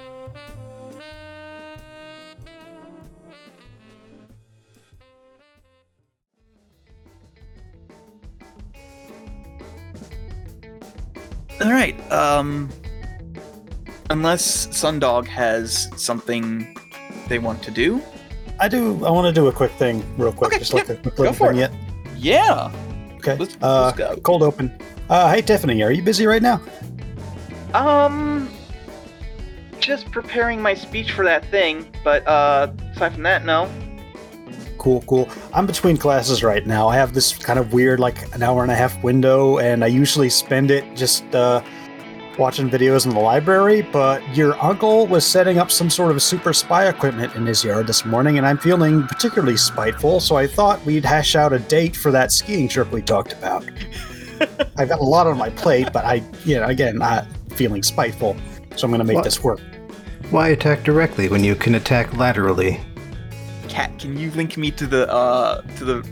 All 11.61 11.71
right. 11.71 11.95
Um, 12.11 12.69
unless 14.09 14.67
Sundog 14.67 15.27
has 15.27 15.89
something 15.95 16.77
they 17.27 17.39
want 17.39 17.63
to 17.63 17.71
do. 17.71 18.01
I 18.59 18.67
do. 18.67 19.03
I 19.05 19.09
want 19.11 19.27
to 19.27 19.33
do 19.33 19.47
a 19.47 19.51
quick 19.51 19.71
thing, 19.71 20.03
real 20.17 20.31
quick, 20.31 20.49
Okay, 20.51 20.59
just 20.59 20.73
like 20.73 20.87
yeah, 20.87 20.93
a 20.95 20.97
quick 20.97 21.15
go 21.15 21.33
for 21.33 21.51
it. 21.51 21.57
Yet. 21.57 21.71
Yeah. 22.17 22.71
Okay. 23.17 23.35
Let's- 23.37 23.57
uh, 23.61 23.85
let's 23.85 23.97
go. 23.97 24.15
Cold 24.17 24.43
open. 24.43 24.71
Uh, 25.09 25.31
hey 25.31 25.41
Tiffany, 25.41 25.83
are 25.83 25.91
you 25.91 26.01
busy 26.01 26.25
right 26.25 26.41
now? 26.41 26.61
Um, 27.73 28.49
just 29.79 30.09
preparing 30.11 30.61
my 30.61 30.73
speech 30.73 31.11
for 31.11 31.23
that 31.25 31.45
thing, 31.51 31.85
but 32.03 32.25
uh, 32.27 32.71
aside 32.93 33.13
from 33.13 33.23
that, 33.23 33.45
no. 33.45 33.69
Cool, 34.86 35.01
cool. 35.07 35.27
I'm 35.51 35.65
between 35.65 35.97
classes 35.97 36.43
right 36.43 36.63
now. 36.67 36.88
I 36.88 36.95
have 36.95 37.15
this 37.15 37.36
kind 37.36 37.57
of 37.57 37.73
weird, 37.73 37.99
like 37.99 38.31
an 38.36 38.43
hour 38.43 38.61
and 38.61 38.71
a 38.71 38.75
half 38.75 39.01
window, 39.03 39.57
and 39.57 39.83
I 39.83 39.88
usually 39.88 40.29
spend 40.29 40.69
it 40.69 40.95
just 40.95 41.23
uh, 41.33 41.63
watching 42.38 42.69
videos 42.69 43.07
in 43.07 43.11
the 43.15 43.19
library. 43.19 43.81
But 43.81 44.21
your 44.38 44.55
uncle 44.63 45.07
was 45.07 45.25
setting 45.25 45.57
up 45.57 45.71
some 45.71 45.89
sort 45.89 46.11
of 46.11 46.21
super 46.21 46.53
spy 46.53 46.88
equipment 46.88 47.33
in 47.33 47.47
his 47.47 47.63
yard 47.63 47.88
this 47.88 48.05
morning, 48.05 48.38
and 48.38 48.45
I'm 48.45 48.59
feeling 48.59 49.07
particularly 49.07 49.57
spiteful. 49.57 50.19
So 50.19 50.36
I 50.36 50.45
thought 50.45 50.86
we'd 50.86 51.03
hash 51.03 51.36
out 51.36 51.51
a 51.51 51.57
date 51.57 51.95
for 51.95 52.11
that 52.11 52.31
skiing 52.31 52.67
trip 52.67 52.91
we 52.91 53.01
talked 53.01 53.33
about. 53.33 53.65
I've 54.77 54.89
got 54.89 54.99
a 54.99 55.03
lot 55.03 55.25
on 55.25 55.36
my 55.36 55.49
plate, 55.49 55.89
but 55.93 56.05
I, 56.05 56.21
you 56.43 56.59
know, 56.59 56.67
again, 56.67 56.99
not 56.99 57.25
feeling 57.53 57.81
spiteful, 57.81 58.38
so 58.75 58.86
I'm 58.86 58.91
going 58.91 58.99
to 58.99 59.03
make 59.03 59.15
What? 59.15 59.23
this 59.23 59.41
work. 59.41 59.61
Why 60.29 60.49
attack 60.49 60.83
directly 60.83 61.27
when 61.27 61.43
you 61.43 61.55
can 61.55 61.73
attack 61.73 62.15
laterally? 62.15 62.79
Cat, 63.76 63.99
can 63.99 64.17
you 64.17 64.32
link 64.32 64.55
me 64.55 64.71
to 64.71 64.88
the 64.88 65.11
uh 65.11 65.59
to 65.76 65.84
the 65.84 66.09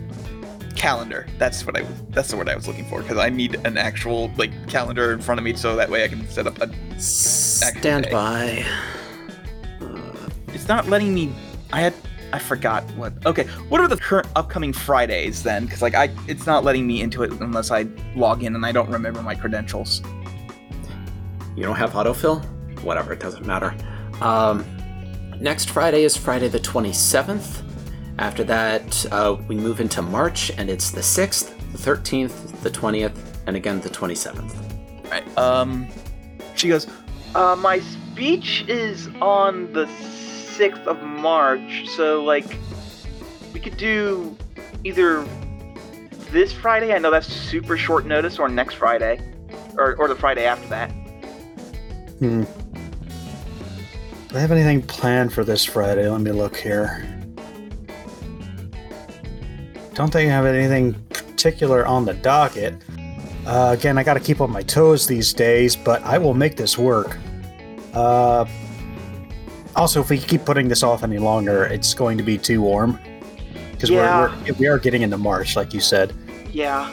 calendar? 0.75 1.25
That's 1.37 1.65
what 1.65 1.77
I 1.77 1.83
was. 1.83 2.03
That's 2.09 2.29
the 2.29 2.35
word 2.35 2.49
I 2.49 2.57
was 2.57 2.67
looking 2.67 2.83
for 2.89 3.01
because 3.01 3.17
I 3.17 3.29
need 3.29 3.55
an 3.65 3.77
actual 3.77 4.29
like 4.35 4.51
calendar 4.67 5.13
in 5.13 5.21
front 5.21 5.39
of 5.39 5.45
me 5.45 5.53
so 5.55 5.73
that 5.77 5.89
way 5.89 6.03
I 6.03 6.09
can 6.09 6.27
set 6.27 6.45
up 6.45 6.61
a. 6.61 6.69
Stand 6.99 8.03
day. 8.03 8.11
by. 8.11 8.65
It's 10.47 10.67
not 10.67 10.89
letting 10.89 11.13
me. 11.13 11.33
I 11.71 11.79
had. 11.79 11.93
I 12.33 12.39
forgot 12.39 12.83
what. 12.97 13.13
Okay, 13.25 13.45
what 13.69 13.79
are 13.79 13.87
the 13.87 13.95
current 13.95 14.27
upcoming 14.35 14.73
Fridays 14.73 15.41
then? 15.41 15.63
Because 15.63 15.81
like 15.81 15.95
I, 15.95 16.13
it's 16.27 16.45
not 16.45 16.65
letting 16.65 16.85
me 16.85 17.01
into 17.01 17.23
it 17.23 17.31
unless 17.31 17.71
I 17.71 17.87
log 18.13 18.43
in 18.43 18.55
and 18.55 18.65
I 18.65 18.73
don't 18.73 18.89
remember 18.89 19.23
my 19.23 19.35
credentials. 19.35 20.01
You 21.55 21.63
don't 21.63 21.77
have 21.77 21.93
autofill? 21.93 22.43
Whatever, 22.81 23.13
it 23.13 23.21
doesn't 23.21 23.45
matter. 23.45 23.73
Um, 24.19 24.65
next 25.39 25.69
Friday 25.69 26.03
is 26.03 26.15
Friday 26.15 26.47
the 26.47 26.59
27th. 26.59 27.63
After 28.19 28.43
that, 28.43 29.05
uh, 29.11 29.37
we 29.47 29.55
move 29.55 29.79
into 29.79 30.01
March, 30.01 30.51
and 30.57 30.69
it's 30.69 30.91
the 30.91 31.01
6th, 31.01 31.55
the 31.71 31.77
13th, 31.77 32.61
the 32.61 32.69
20th, 32.69 33.17
and 33.47 33.55
again 33.55 33.81
the 33.81 33.89
27th. 33.89 35.09
Right. 35.09 35.37
Um, 35.37 35.87
she 36.55 36.67
goes. 36.67 36.87
Uh, 37.35 37.55
my 37.55 37.79
speech 37.79 38.65
is 38.67 39.07
on 39.21 39.73
the 39.73 39.85
6th 39.85 40.85
of 40.85 41.01
March, 41.01 41.87
so, 41.89 42.23
like, 42.23 42.45
we 43.53 43.59
could 43.59 43.77
do 43.77 44.37
either 44.83 45.25
this 46.31 46.51
Friday, 46.51 46.93
I 46.93 46.99
know 46.99 47.11
that's 47.11 47.27
super 47.27 47.77
short 47.77 48.05
notice, 48.05 48.37
or 48.39 48.49
next 48.49 48.75
Friday, 48.75 49.19
or, 49.77 49.95
or 49.95 50.07
the 50.07 50.15
Friday 50.15 50.45
after 50.45 50.67
that. 50.69 50.91
Hmm. 52.19 52.43
Do 54.33 54.39
I 54.39 54.41
have 54.41 54.51
anything 54.51 54.81
planned 54.81 55.31
for 55.31 55.43
this 55.43 55.63
Friday? 55.63 56.09
Let 56.09 56.21
me 56.21 56.31
look 56.31 56.57
here. 56.57 57.05
Don't 59.93 60.11
think 60.11 60.27
I 60.27 60.33
have 60.33 60.47
anything 60.47 60.93
particular 61.11 61.85
on 61.85 62.03
the 62.05 62.15
docket. 62.15 62.73
Uh, 63.45 63.75
again, 63.77 63.99
I 63.99 64.03
got 64.03 64.15
to 64.15 64.19
keep 64.19 64.41
on 64.41 64.49
my 64.49 64.63
toes 64.63 65.05
these 65.05 65.33
days, 65.33 65.75
but 65.75 66.01
I 66.01 66.17
will 66.17 66.33
make 66.33 66.55
this 66.55 66.79
work. 66.79 67.15
Uh, 67.93 68.45
also, 69.75 70.01
if 70.01 70.09
we 70.09 70.17
keep 70.17 70.45
putting 70.45 70.67
this 70.67 70.81
off 70.81 71.03
any 71.03 71.19
longer, 71.19 71.65
it's 71.65 71.93
going 71.93 72.17
to 72.17 72.23
be 72.23 72.39
too 72.39 72.59
warm. 72.63 72.99
Because 73.73 73.91
Yeah. 73.91 74.35
we're, 74.35 74.45
we're, 74.45 74.53
we 74.53 74.65
are 74.67 74.79
getting 74.79 75.03
into 75.03 75.19
March, 75.19 75.55
like 75.55 75.75
you 75.75 75.79
said. 75.79 76.11
Yeah. 76.51 76.91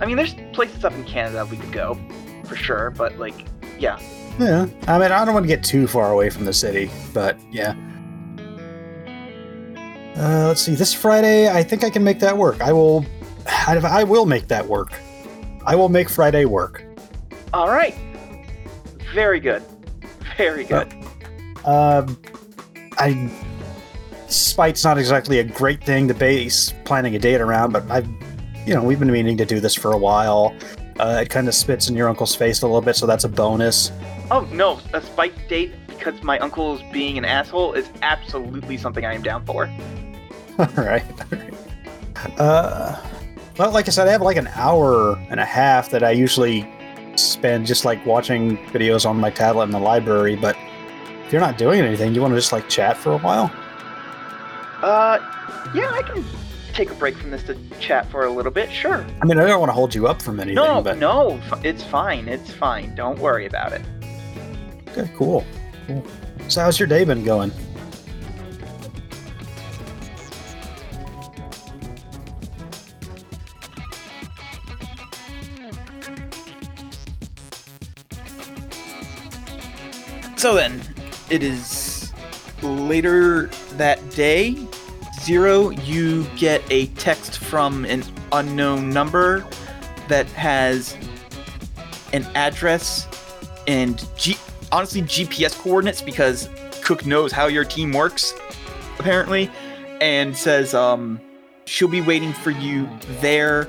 I 0.00 0.06
mean, 0.06 0.16
there's 0.16 0.34
places 0.52 0.84
up 0.84 0.92
in 0.92 1.02
Canada 1.02 1.44
we 1.50 1.56
could 1.56 1.72
go, 1.72 1.98
for 2.44 2.54
sure, 2.54 2.90
but, 2.90 3.18
like, 3.18 3.44
yeah. 3.76 3.98
Yeah, 4.38 4.66
I 4.88 4.98
mean, 4.98 5.12
I 5.12 5.24
don't 5.24 5.34
want 5.34 5.44
to 5.44 5.48
get 5.48 5.62
too 5.62 5.86
far 5.86 6.12
away 6.12 6.30
from 6.30 6.44
the 6.44 6.52
city, 6.52 6.90
but 7.12 7.38
yeah. 7.50 7.74
Uh, 10.16 10.48
let's 10.48 10.60
see. 10.60 10.74
This 10.74 10.92
Friday, 10.92 11.50
I 11.50 11.62
think 11.62 11.84
I 11.84 11.90
can 11.90 12.04
make 12.04 12.18
that 12.20 12.36
work. 12.36 12.60
I 12.60 12.72
will. 12.72 13.04
I, 13.46 14.04
will 14.04 14.26
make 14.26 14.48
that 14.48 14.66
work. 14.66 14.92
I 15.66 15.74
will 15.74 15.88
make 15.88 16.08
Friday 16.08 16.44
work. 16.44 16.84
All 17.52 17.68
right. 17.68 17.94
Very 19.12 19.40
good. 19.40 19.62
Very 20.36 20.64
good. 20.64 20.92
Um, 21.64 22.18
I. 22.98 23.30
Spite's 24.28 24.84
not 24.84 24.96
exactly 24.96 25.40
a 25.40 25.44
great 25.44 25.84
thing 25.84 26.08
to 26.08 26.14
base 26.14 26.72
planning 26.84 27.14
a 27.14 27.18
date 27.18 27.40
around, 27.40 27.72
but 27.72 27.90
I've, 27.90 28.08
you 28.66 28.74
know, 28.74 28.82
we've 28.82 28.98
been 28.98 29.10
meaning 29.10 29.36
to 29.36 29.44
do 29.44 29.60
this 29.60 29.74
for 29.74 29.92
a 29.92 29.98
while. 29.98 30.56
Uh, 30.98 31.20
it 31.22 31.28
kind 31.30 31.48
of 31.48 31.54
spits 31.54 31.88
in 31.88 31.96
your 31.96 32.08
uncle's 32.08 32.34
face 32.34 32.62
a 32.62 32.66
little 32.66 32.80
bit, 32.80 32.96
so 32.96 33.06
that's 33.06 33.24
a 33.24 33.28
bonus. 33.28 33.90
Oh 34.30 34.48
no, 34.52 34.80
a 34.92 35.02
spike 35.02 35.48
date 35.48 35.72
because 35.88 36.22
my 36.22 36.38
uncle's 36.38 36.82
being 36.92 37.18
an 37.18 37.24
asshole 37.24 37.74
is 37.74 37.88
absolutely 38.02 38.76
something 38.76 39.04
I 39.04 39.14
am 39.14 39.22
down 39.22 39.44
for. 39.44 39.66
All 40.58 40.66
right. 40.76 41.04
Uh, 42.38 43.00
well, 43.58 43.70
like 43.72 43.88
I 43.88 43.90
said, 43.90 44.08
I 44.08 44.12
have 44.12 44.22
like 44.22 44.36
an 44.36 44.48
hour 44.54 45.16
and 45.30 45.40
a 45.40 45.44
half 45.44 45.90
that 45.90 46.02
I 46.02 46.10
usually 46.10 46.68
spend 47.16 47.66
just 47.66 47.84
like 47.84 48.04
watching 48.06 48.58
videos 48.68 49.08
on 49.08 49.18
my 49.18 49.30
tablet 49.30 49.64
in 49.64 49.70
the 49.70 49.78
library. 49.78 50.36
But 50.36 50.56
if 51.26 51.32
you're 51.32 51.40
not 51.40 51.58
doing 51.58 51.80
anything, 51.80 52.14
you 52.14 52.20
want 52.20 52.32
to 52.32 52.38
just 52.38 52.52
like 52.52 52.68
chat 52.68 52.96
for 52.96 53.12
a 53.12 53.18
while? 53.18 53.50
Uh, 54.82 55.18
yeah, 55.74 55.90
I 55.90 56.02
can 56.02 56.24
take 56.72 56.90
a 56.90 56.94
break 56.94 57.16
from 57.16 57.30
this 57.30 57.42
to 57.44 57.56
chat 57.80 58.10
for 58.10 58.24
a 58.24 58.30
little 58.30 58.52
bit. 58.52 58.70
Sure. 58.72 59.04
I 59.20 59.26
mean, 59.26 59.38
I 59.38 59.46
don't 59.46 59.60
want 59.60 59.68
to 59.68 59.74
hold 59.74 59.94
you 59.94 60.06
up 60.06 60.22
from 60.22 60.40
anything. 60.40 60.56
No, 60.56 60.82
but 60.82 60.98
no, 60.98 61.40
it's 61.62 61.84
fine. 61.84 62.28
It's 62.28 62.50
fine. 62.50 62.94
Don't 62.94 63.18
worry 63.18 63.46
about 63.46 63.72
it. 63.72 63.82
Okay, 64.92 65.10
cool. 65.16 65.44
So, 66.48 66.60
how's 66.60 66.78
your 66.78 66.86
day 66.86 67.04
been 67.04 67.24
going? 67.24 67.50
So 80.36 80.54
then, 80.54 80.82
it 81.30 81.42
is 81.42 82.12
later 82.62 83.46
that 83.74 84.10
day. 84.10 84.56
Zero, 85.20 85.70
you 85.70 86.24
get 86.36 86.62
a 86.70 86.86
text 86.88 87.38
from 87.38 87.84
an 87.84 88.02
unknown 88.32 88.90
number 88.90 89.46
that 90.08 90.26
has 90.30 90.96
an 92.12 92.26
address 92.34 93.06
and 93.68 94.04
G- 94.16 94.36
honestly 94.72 95.02
GPS 95.02 95.56
coordinates 95.56 96.02
because 96.02 96.48
Cook 96.82 97.06
knows 97.06 97.30
how 97.30 97.46
your 97.46 97.64
team 97.64 97.92
works, 97.92 98.34
apparently, 98.98 99.50
and 100.00 100.36
says 100.36 100.74
um, 100.74 101.20
she'll 101.66 101.86
be 101.88 102.00
waiting 102.00 102.32
for 102.32 102.50
you 102.50 102.88
there 103.20 103.64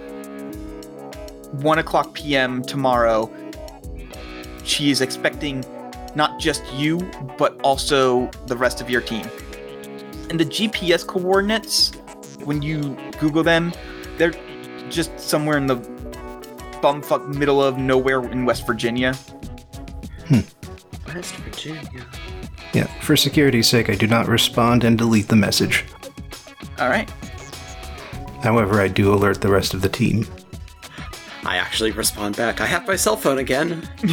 1 1.51 1.79
o'clock 1.79 2.13
p.m. 2.13 2.63
tomorrow. 2.63 3.31
She 4.63 4.89
is 4.89 5.01
expecting 5.01 5.63
not 6.15 6.39
just 6.39 6.63
you, 6.73 6.99
but 7.37 7.59
also 7.61 8.31
the 8.47 8.55
rest 8.55 8.81
of 8.81 8.89
your 8.89 9.01
team. 9.01 9.27
And 10.29 10.39
the 10.39 10.45
GPS 10.45 11.05
coordinates, 11.05 11.91
when 12.45 12.61
you 12.61 12.97
Google 13.19 13.43
them, 13.43 13.73
they're 14.17 14.33
just 14.89 15.19
somewhere 15.19 15.57
in 15.57 15.67
the 15.67 15.75
bumfuck 16.81 17.27
middle 17.35 17.61
of 17.61 17.77
nowhere 17.77 18.23
in 18.31 18.45
West 18.45 18.65
Virginia. 18.65 19.15
West 21.13 21.35
Virginia. 21.35 22.05
Yeah, 22.73 22.87
for 23.01 23.15
security's 23.15 23.67
sake, 23.67 23.89
I 23.89 23.95
do 23.95 24.07
not 24.07 24.27
respond 24.27 24.83
and 24.83 24.97
delete 24.97 25.27
the 25.27 25.35
message. 25.35 25.85
All 26.79 26.89
right. 26.89 27.09
However, 28.41 28.81
I 28.81 28.87
do 28.87 29.13
alert 29.13 29.41
the 29.41 29.49
rest 29.49 29.73
of 29.73 29.81
the 29.81 29.89
team. 29.89 30.25
I 31.45 31.57
actually 31.57 31.91
respond 31.91 32.35
back. 32.35 32.61
I 32.61 32.65
have 32.65 32.87
my 32.87 32.95
cell 32.95 33.17
phone 33.17 33.37
again. 33.37 33.87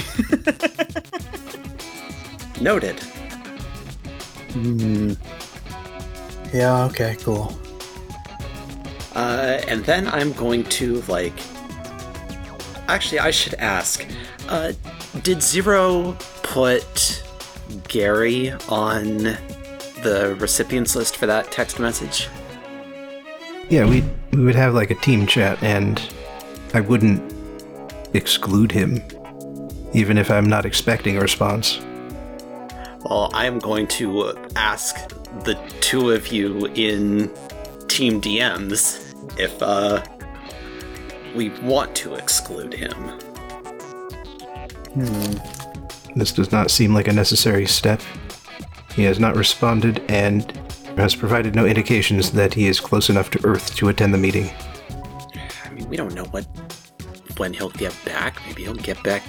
Noted. 2.60 2.98
Hmm. 4.52 5.12
Yeah, 6.52 6.84
okay, 6.86 7.16
cool. 7.20 7.56
Uh, 9.14 9.60
and 9.68 9.84
then 9.84 10.06
I'm 10.08 10.32
going 10.32 10.64
to 10.64 11.02
like. 11.02 11.38
Actually, 12.88 13.20
I 13.20 13.30
should 13.30 13.54
ask. 13.54 14.04
Uh, 14.48 14.72
did 15.22 15.42
Zero 15.42 16.16
put 16.42 17.22
Gary 17.88 18.52
on 18.68 19.36
the 20.02 20.36
recipients 20.38 20.96
list 20.96 21.16
for 21.16 21.26
that 21.26 21.50
text 21.52 21.78
message? 21.78 22.28
Yeah, 23.68 23.88
we 23.88 24.04
we 24.32 24.44
would 24.44 24.54
have 24.54 24.74
like 24.74 24.90
a 24.90 24.94
team 24.96 25.26
chat, 25.26 25.62
and 25.62 26.00
I 26.74 26.80
wouldn't 26.80 27.34
exclude 28.14 28.72
him, 28.72 29.02
even 29.92 30.18
if 30.18 30.30
I'm 30.30 30.48
not 30.48 30.64
expecting 30.64 31.16
a 31.16 31.20
response. 31.20 31.80
Well, 33.04 33.30
I 33.32 33.46
am 33.46 33.58
going 33.58 33.86
to 33.88 34.34
ask 34.56 34.96
the 35.44 35.54
two 35.80 36.10
of 36.10 36.28
you 36.28 36.66
in 36.66 37.30
Team 37.88 38.20
DMs 38.20 39.14
if 39.38 39.62
uh, 39.62 40.04
we 41.34 41.48
want 41.60 41.94
to 41.96 42.14
exclude 42.14 42.74
him. 42.74 42.94
Hmm. 44.94 46.18
This 46.18 46.32
does 46.32 46.50
not 46.50 46.70
seem 46.70 46.92
like 46.92 47.08
a 47.08 47.12
necessary 47.12 47.66
step. 47.66 48.00
He 48.94 49.04
has 49.04 49.20
not 49.20 49.36
responded 49.36 50.02
and 50.08 50.50
has 50.96 51.14
provided 51.14 51.54
no 51.54 51.64
indications 51.66 52.32
that 52.32 52.54
he 52.54 52.66
is 52.66 52.80
close 52.80 53.08
enough 53.08 53.30
to 53.30 53.46
Earth 53.46 53.74
to 53.76 53.88
attend 53.88 54.12
the 54.12 54.18
meeting. 54.18 54.50
I 55.64 55.70
mean, 55.70 55.88
we 55.88 55.96
don't 55.96 56.14
know 56.14 56.24
what 56.24 56.46
when 57.38 57.54
he'll 57.54 57.70
get 57.70 57.96
back. 58.04 58.44
Maybe 58.46 58.64
he'll 58.64 58.74
get 58.74 59.02
back 59.02 59.22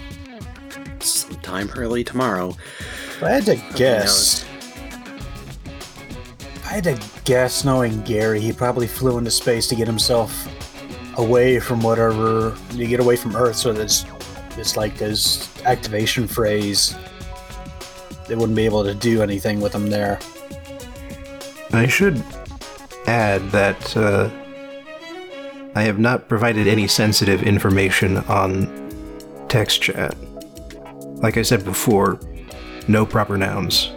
sometime 1.00 1.70
early 1.78 2.04
tomorrow. 2.04 2.50
If 2.50 3.24
I 3.24 3.30
had 3.30 3.46
to 3.46 3.56
guess. 3.76 4.44
If 6.40 6.66
I 6.66 6.70
had 6.70 6.84
to 6.86 7.00
guess, 7.24 7.64
knowing 7.64 8.02
Gary, 8.02 8.40
he 8.40 8.52
probably 8.52 8.88
flew 8.88 9.18
into 9.18 9.32
space 9.32 9.68
to 9.68 9.76
get 9.76 9.88
himself 9.88 10.48
away 11.18 11.60
from 11.60 11.82
whatever 11.82 12.58
to 12.72 12.88
get 12.88 13.00
away 13.00 13.16
from 13.16 13.36
Earth. 13.36 13.56
So 13.56 13.74
that's 13.74 14.06
it's 14.58 14.76
like 14.76 14.98
his 14.98 15.51
activation 15.66 16.28
phrase. 16.28 16.96
They 18.28 18.36
wouldn't 18.36 18.56
be 18.56 18.66
able 18.66 18.84
to 18.84 18.94
do 18.94 19.22
anything 19.22 19.60
with 19.60 19.72
them 19.74 19.90
there. 19.90 20.20
I 21.74 21.88
should 21.88 22.24
add 23.08 23.42
that 23.52 23.98
uh, 23.98 24.30
I 25.76 25.84
have 25.84 26.00
not 26.00 26.28
provided 26.28 26.68
any 26.68 26.88
sensitive 26.88 27.44
information 27.44 28.18
on 28.18 28.68
text 29.48 29.82
chat. 29.82 30.16
Like 31.22 31.38
I 31.38 31.42
said 31.42 31.64
before, 31.64 32.20
no 32.88 33.06
proper 33.06 33.38
nouns. 33.38 33.92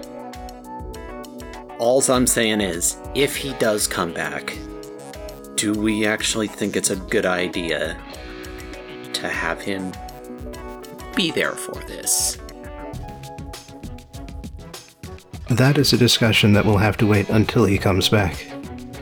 Alls 1.79 2.09
I'm 2.09 2.27
saying 2.27 2.61
is, 2.61 2.97
if 3.15 3.37
he 3.37 3.53
does 3.55 3.87
come 3.87 4.13
back, 4.13 4.57
do 5.57 5.73
we 5.73 6.07
actually 6.07 6.49
think 6.49 6.77
it's 6.77 6.91
a 6.91 6.97
good 6.97 7.27
idea 7.27 8.01
to 9.15 9.29
have 9.29 9.61
him 9.61 9.93
be 11.15 11.31
there 11.31 11.53
for 11.53 11.75
this? 11.87 12.39
That 15.49 15.79
is 15.79 15.93
a 15.93 15.97
discussion 15.97 16.53
that 16.55 16.65
we'll 16.65 16.79
have 16.79 16.97
to 16.99 17.07
wait 17.07 17.29
until 17.29 17.65
he 17.65 17.79
comes 17.79 18.09
back. 18.09 18.47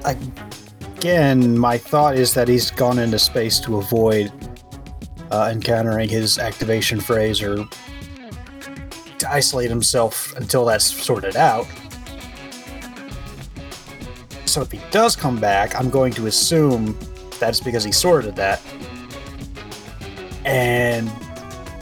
Again, 0.04 1.56
my 1.56 1.78
thought 1.78 2.16
is 2.16 2.34
that 2.34 2.48
he's 2.48 2.70
gone 2.70 2.98
into 2.98 3.18
space 3.18 3.60
to 3.60 3.78
avoid 3.78 4.32
uh, 5.30 5.50
encountering 5.52 6.08
his 6.08 6.38
activation 6.38 7.00
phrase 7.00 7.40
or 7.40 7.64
to 9.18 9.32
isolate 9.32 9.70
himself 9.70 10.36
until 10.36 10.64
that's 10.64 10.84
sorted 10.84 11.36
out. 11.36 11.66
So 14.44 14.60
if 14.60 14.70
he 14.70 14.80
does 14.90 15.16
come 15.16 15.40
back, 15.40 15.74
I'm 15.74 15.88
going 15.88 16.12
to 16.14 16.26
assume 16.26 16.98
that's 17.38 17.60
because 17.60 17.84
he 17.84 17.92
sorted 17.92 18.36
that. 18.36 18.60
And 20.44 21.10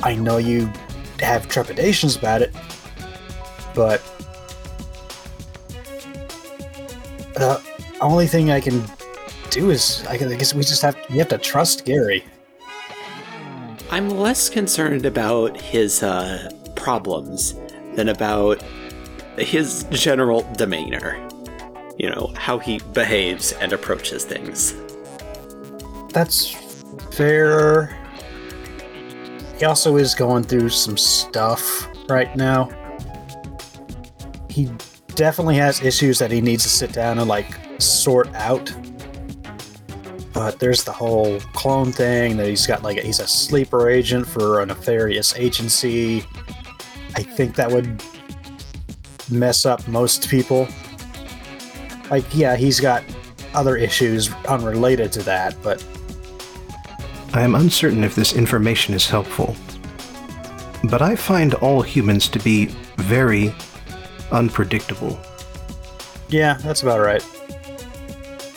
I 0.02 0.14
know 0.14 0.38
you 0.38 0.70
have 1.20 1.48
trepidations 1.48 2.16
about 2.16 2.42
it, 2.42 2.54
but 3.74 4.02
the 7.34 7.62
only 8.00 8.26
thing 8.26 8.50
I 8.50 8.60
can 8.60 8.82
do 9.50 9.70
is 9.70 10.04
I 10.06 10.16
guess 10.16 10.54
we 10.54 10.62
just 10.62 10.82
have 10.82 10.96
we 11.10 11.18
have 11.18 11.28
to 11.28 11.38
trust 11.38 11.84
Gary. 11.84 12.24
I'm 13.90 14.08
less 14.08 14.48
concerned 14.48 15.04
about 15.04 15.60
his 15.60 16.02
uh, 16.02 16.50
problems 16.76 17.54
than 17.94 18.08
about 18.08 18.62
his 19.36 19.84
general 19.90 20.46
demeanor. 20.56 21.16
You 21.98 22.10
know, 22.10 22.32
how 22.36 22.58
he 22.58 22.78
behaves 22.94 23.52
and 23.52 23.72
approaches 23.72 24.24
things. 24.24 24.74
That's 26.12 26.50
fair. 27.12 27.99
He 29.60 29.66
also 29.66 29.98
is 29.98 30.14
going 30.14 30.44
through 30.44 30.70
some 30.70 30.96
stuff 30.96 31.86
right 32.08 32.34
now. 32.34 32.70
He 34.48 34.70
definitely 35.16 35.56
has 35.56 35.82
issues 35.82 36.18
that 36.18 36.30
he 36.30 36.40
needs 36.40 36.62
to 36.62 36.70
sit 36.70 36.94
down 36.94 37.18
and 37.18 37.28
like 37.28 37.58
sort 37.76 38.34
out. 38.34 38.74
But 40.32 40.60
there's 40.60 40.82
the 40.82 40.92
whole 40.92 41.40
clone 41.52 41.92
thing 41.92 42.38
that 42.38 42.46
he's 42.46 42.66
got 42.66 42.82
like 42.82 43.00
he's 43.00 43.20
a 43.20 43.26
sleeper 43.26 43.90
agent 43.90 44.26
for 44.26 44.62
a 44.62 44.66
nefarious 44.66 45.36
agency. 45.36 46.24
I 47.14 47.22
think 47.22 47.54
that 47.56 47.70
would 47.70 48.02
mess 49.30 49.66
up 49.66 49.86
most 49.86 50.30
people. 50.30 50.68
Like, 52.10 52.24
yeah, 52.32 52.56
he's 52.56 52.80
got 52.80 53.04
other 53.52 53.76
issues 53.76 54.32
unrelated 54.48 55.12
to 55.12 55.22
that, 55.24 55.54
but 55.62 55.84
I 57.32 57.42
am 57.42 57.54
uncertain 57.54 58.02
if 58.04 58.14
this 58.14 58.32
information 58.34 58.94
is 58.94 59.08
helpful. 59.08 59.54
But 60.84 61.02
I 61.02 61.14
find 61.14 61.54
all 61.54 61.82
humans 61.82 62.28
to 62.30 62.38
be 62.40 62.66
very 62.96 63.54
unpredictable. 64.32 65.18
Yeah, 66.28 66.54
that's 66.54 66.82
about 66.82 67.00
right. 67.00 67.24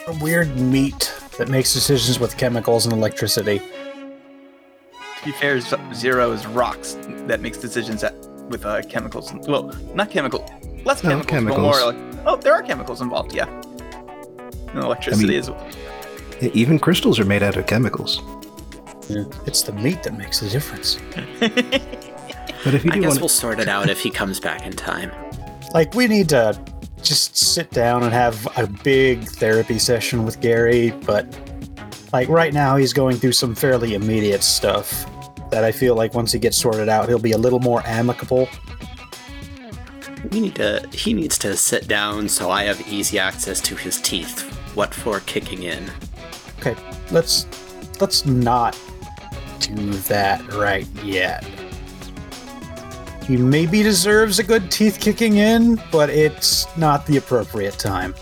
A 0.08 0.18
weird 0.22 0.56
meat 0.58 1.14
that 1.38 1.50
makes 1.50 1.74
decisions 1.74 2.20
with 2.20 2.38
chemicals 2.38 2.86
and 2.86 2.94
electricity. 2.94 3.60
To 3.60 5.26
be 5.26 5.32
fair, 5.34 5.60
Zero 5.94 6.32
is 6.32 6.46
rocks 6.48 6.98
that 7.28 7.42
makes 7.42 7.58
decisions 7.58 8.02
that, 8.02 8.14
with 8.50 8.66
uh, 8.66 8.82
chemicals. 8.84 9.34
Well, 9.48 9.72
not 9.94 10.10
chemical, 10.10 10.46
less 10.84 11.04
No, 11.04 11.10
chemicals, 11.10 11.26
but 11.26 11.30
chemicals. 11.30 11.60
more 11.62 11.94
like. 11.94 12.26
Oh, 12.26 12.36
there 12.38 12.54
are 12.54 12.62
chemicals 12.64 13.02
involved. 13.02 13.34
Yeah. 13.34 13.48
And 14.70 14.80
electricity 14.80 15.38
as 15.38 15.50
well. 15.50 15.68
E- 16.42 16.52
Even 16.54 16.80
crystals 16.80 17.20
are 17.20 17.26
made 17.26 17.44
out 17.44 17.56
of 17.58 17.68
chemicals. 17.68 18.22
It's 19.10 19.64
the 19.64 19.74
meat 19.74 20.04
that 20.04 20.18
makes 20.18 20.40
the 20.40 20.50
difference. 20.50 21.00
But 22.64 22.74
if 22.76 22.86
you 22.86 22.92
I 22.94 22.98
guess 22.98 23.10
want 23.10 23.20
we'll 23.20 23.30
sort 23.30 23.60
it 23.60 23.68
out 23.68 23.90
if 23.90 24.00
he 24.00 24.10
comes 24.10 24.40
back 24.40 24.66
in 24.66 24.72
time. 24.72 25.12
Like, 25.74 25.94
we 25.96 26.08
need 26.08 26.30
to 26.30 26.58
just 27.02 27.36
sit 27.36 27.70
down 27.72 28.04
and 28.04 28.14
have 28.14 28.48
a 28.58 28.68
big 28.68 29.26
therapy 29.26 29.78
session 29.78 30.24
with 30.24 30.40
Gary, 30.40 30.92
but 31.06 31.28
like 32.14 32.30
right 32.30 32.54
now, 32.54 32.78
he's 32.78 32.94
going 32.94 33.18
through 33.18 33.34
some 33.34 33.54
fairly 33.54 33.96
immediate 33.96 34.44
stuff 34.44 35.06
that 35.52 35.64
I 35.64 35.72
feel 35.72 35.96
like 35.96 36.14
once 36.14 36.32
he 36.32 36.40
gets 36.40 36.58
sorted 36.58 36.88
out, 36.88 37.10
he'll 37.10 37.20
be 37.20 37.34
a 37.34 37.38
little 37.38 37.60
more 37.60 37.86
amicable. 37.86 38.48
We 40.32 40.40
need 40.40 40.56
to. 40.56 40.88
He 40.94 41.14
needs 41.14 41.38
to 41.40 41.58
sit 41.58 41.90
down 41.90 42.30
so 42.30 42.50
I 42.50 42.64
have 42.64 42.88
easy 42.88 43.20
access 43.20 43.60
to 43.62 43.76
his 43.76 44.00
teeth. 44.00 44.42
What 44.74 44.94
for 44.94 45.20
kicking 45.22 45.64
in? 45.64 45.92
Okay, 46.60 46.76
let's 47.12 47.46
let's 48.00 48.26
not 48.26 48.80
do 49.68 49.92
that 49.94 50.42
right 50.54 50.88
yet. 51.04 51.44
He 53.26 53.38
maybe 53.38 53.82
deserves 53.84 54.40
a 54.40 54.44
good 54.44 54.70
teeth 54.70 55.00
kicking 55.00 55.38
in, 55.38 55.82
but 55.92 56.10
it's 56.10 56.66
not 56.78 57.06
the 57.06 57.18
appropriate 57.18 57.80
time. 57.80 58.14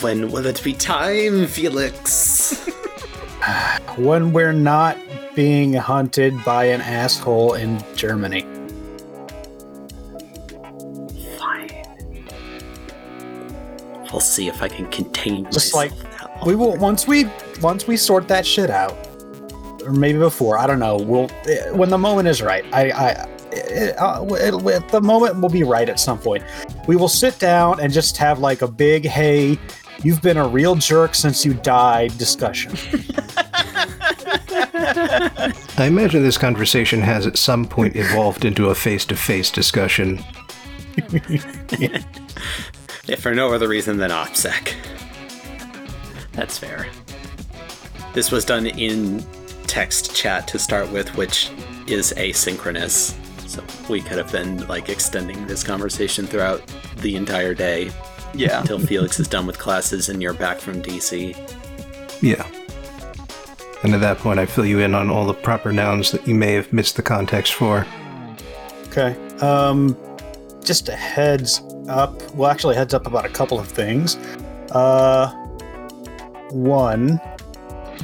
When 0.00 0.30
will 0.32 0.46
it 0.46 0.62
be 0.64 0.72
time, 0.72 1.46
Felix? 1.46 2.68
When 3.96 4.32
we're 4.32 4.52
not 4.52 4.96
being 5.34 5.72
hunted 5.74 6.34
by 6.44 6.64
an 6.66 6.80
asshole 6.82 7.54
in 7.54 7.82
Germany. 7.96 8.42
Fine. 11.38 11.70
I'll 14.12 14.20
see 14.20 14.48
if 14.48 14.62
I 14.62 14.68
can 14.68 14.86
contain 14.90 15.44
Just 15.50 15.74
myself 15.74 16.04
like- 16.04 16.44
We 16.46 16.54
will 16.54 16.76
once 16.76 17.06
we 17.06 17.28
once 17.60 17.86
we 17.86 17.96
sort 17.96 18.28
that 18.28 18.46
shit 18.46 18.70
out, 18.70 18.96
or 19.82 19.92
maybe 19.92 20.18
before. 20.18 20.58
I 20.58 20.66
don't 20.66 20.78
know. 20.78 20.96
We'll 20.96 21.30
eh, 21.46 21.70
when 21.70 21.90
the 21.90 21.98
moment 21.98 22.28
is 22.28 22.42
right. 22.42 22.64
I 22.72 22.90
I 22.90 23.28
it, 23.52 23.98
uh, 23.98 24.24
it'll, 24.40 24.68
it, 24.68 24.88
the 24.88 25.00
moment 25.00 25.40
will 25.40 25.48
be 25.48 25.64
right 25.64 25.88
at 25.88 25.98
some 25.98 26.18
point. 26.18 26.44
We 26.86 26.96
will 26.96 27.08
sit 27.08 27.38
down 27.38 27.80
and 27.80 27.92
just 27.92 28.16
have 28.16 28.38
like 28.38 28.62
a 28.62 28.68
big 28.68 29.04
hey. 29.04 29.58
You've 30.02 30.22
been 30.22 30.38
a 30.38 30.48
real 30.48 30.76
jerk 30.76 31.14
since 31.14 31.44
you 31.44 31.52
died 31.52 32.16
discussion. 32.16 32.72
I 35.76 35.86
imagine 35.86 36.22
this 36.22 36.38
conversation 36.38 37.02
has 37.02 37.26
at 37.26 37.36
some 37.36 37.66
point 37.66 37.96
evolved 37.96 38.46
into 38.46 38.70
a 38.70 38.74
face 38.74 39.04
to 39.06 39.16
face 39.16 39.50
discussion. 39.50 40.24
If 43.06 43.20
for 43.20 43.34
no 43.34 43.52
other 43.52 43.68
reason 43.68 43.98
than 43.98 44.10
OPSEC. 44.10 44.74
That's 46.32 46.56
fair. 46.56 46.86
This 48.14 48.30
was 48.30 48.44
done 48.44 48.66
in 48.66 49.24
text 49.70 50.14
chat 50.14 50.48
to 50.48 50.58
start 50.58 50.90
with, 50.90 51.08
which 51.16 51.48
is 51.86 52.12
asynchronous. 52.16 53.14
So 53.48 53.62
we 53.88 54.00
could 54.00 54.18
have 54.18 54.30
been 54.32 54.66
like 54.66 54.88
extending 54.88 55.46
this 55.46 55.62
conversation 55.62 56.26
throughout 56.26 56.60
the 56.98 57.14
entire 57.14 57.54
day 57.54 57.90
Yeah. 58.34 58.60
until 58.60 58.78
Felix 58.80 59.20
is 59.20 59.28
done 59.28 59.46
with 59.46 59.58
classes 59.58 60.08
and 60.08 60.20
you're 60.20 60.34
back 60.34 60.58
from 60.58 60.82
DC. 60.82 61.36
Yeah. 62.20 62.44
And 63.84 63.94
at 63.94 64.00
that 64.00 64.18
point, 64.18 64.38
I 64.40 64.46
fill 64.46 64.66
you 64.66 64.80
in 64.80 64.94
on 64.94 65.08
all 65.08 65.24
the 65.24 65.34
proper 65.34 65.72
nouns 65.72 66.10
that 66.10 66.26
you 66.26 66.34
may 66.34 66.52
have 66.54 66.72
missed 66.72 66.96
the 66.96 67.02
context 67.02 67.54
for. 67.54 67.86
Okay. 68.88 69.16
Um, 69.40 69.96
just 70.64 70.88
a 70.88 70.96
heads 70.96 71.62
up. 71.88 72.20
Well, 72.34 72.50
actually, 72.50 72.74
heads 72.74 72.92
up 72.92 73.06
about 73.06 73.24
a 73.24 73.28
couple 73.30 73.58
of 73.58 73.66
things. 73.68 74.16
Uh, 74.72 75.28
one, 76.50 77.20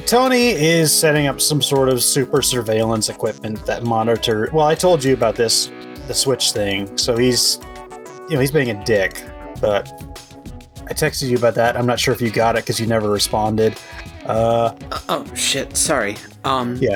Tony 0.05 0.49
is 0.51 0.91
setting 0.93 1.27
up 1.27 1.41
some 1.41 1.61
sort 1.61 1.89
of 1.89 2.01
super 2.03 2.41
surveillance 2.41 3.09
equipment 3.09 3.65
that 3.65 3.83
monitor. 3.83 4.49
Well, 4.53 4.67
I 4.67 4.75
told 4.75 5.03
you 5.03 5.13
about 5.13 5.35
this, 5.35 5.71
the 6.07 6.13
Switch 6.13 6.51
thing. 6.51 6.97
So 6.97 7.17
he's, 7.17 7.59
you 8.29 8.35
know, 8.35 8.39
he's 8.39 8.51
being 8.51 8.69
a 8.69 8.85
dick. 8.85 9.21
But 9.59 9.89
I 10.89 10.93
texted 10.93 11.29
you 11.29 11.37
about 11.37 11.55
that. 11.55 11.75
I'm 11.75 11.85
not 11.85 11.99
sure 11.99 12.13
if 12.13 12.21
you 12.21 12.29
got 12.29 12.55
it 12.55 12.63
because 12.63 12.79
you 12.79 12.87
never 12.87 13.09
responded. 13.09 13.77
Uh, 14.25 14.75
oh 15.09 15.25
shit! 15.35 15.75
Sorry. 15.75 16.15
Um. 16.43 16.75
Yeah. 16.77 16.95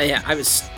Yeah, 0.00 0.22
I 0.26 0.34
was. 0.34 0.68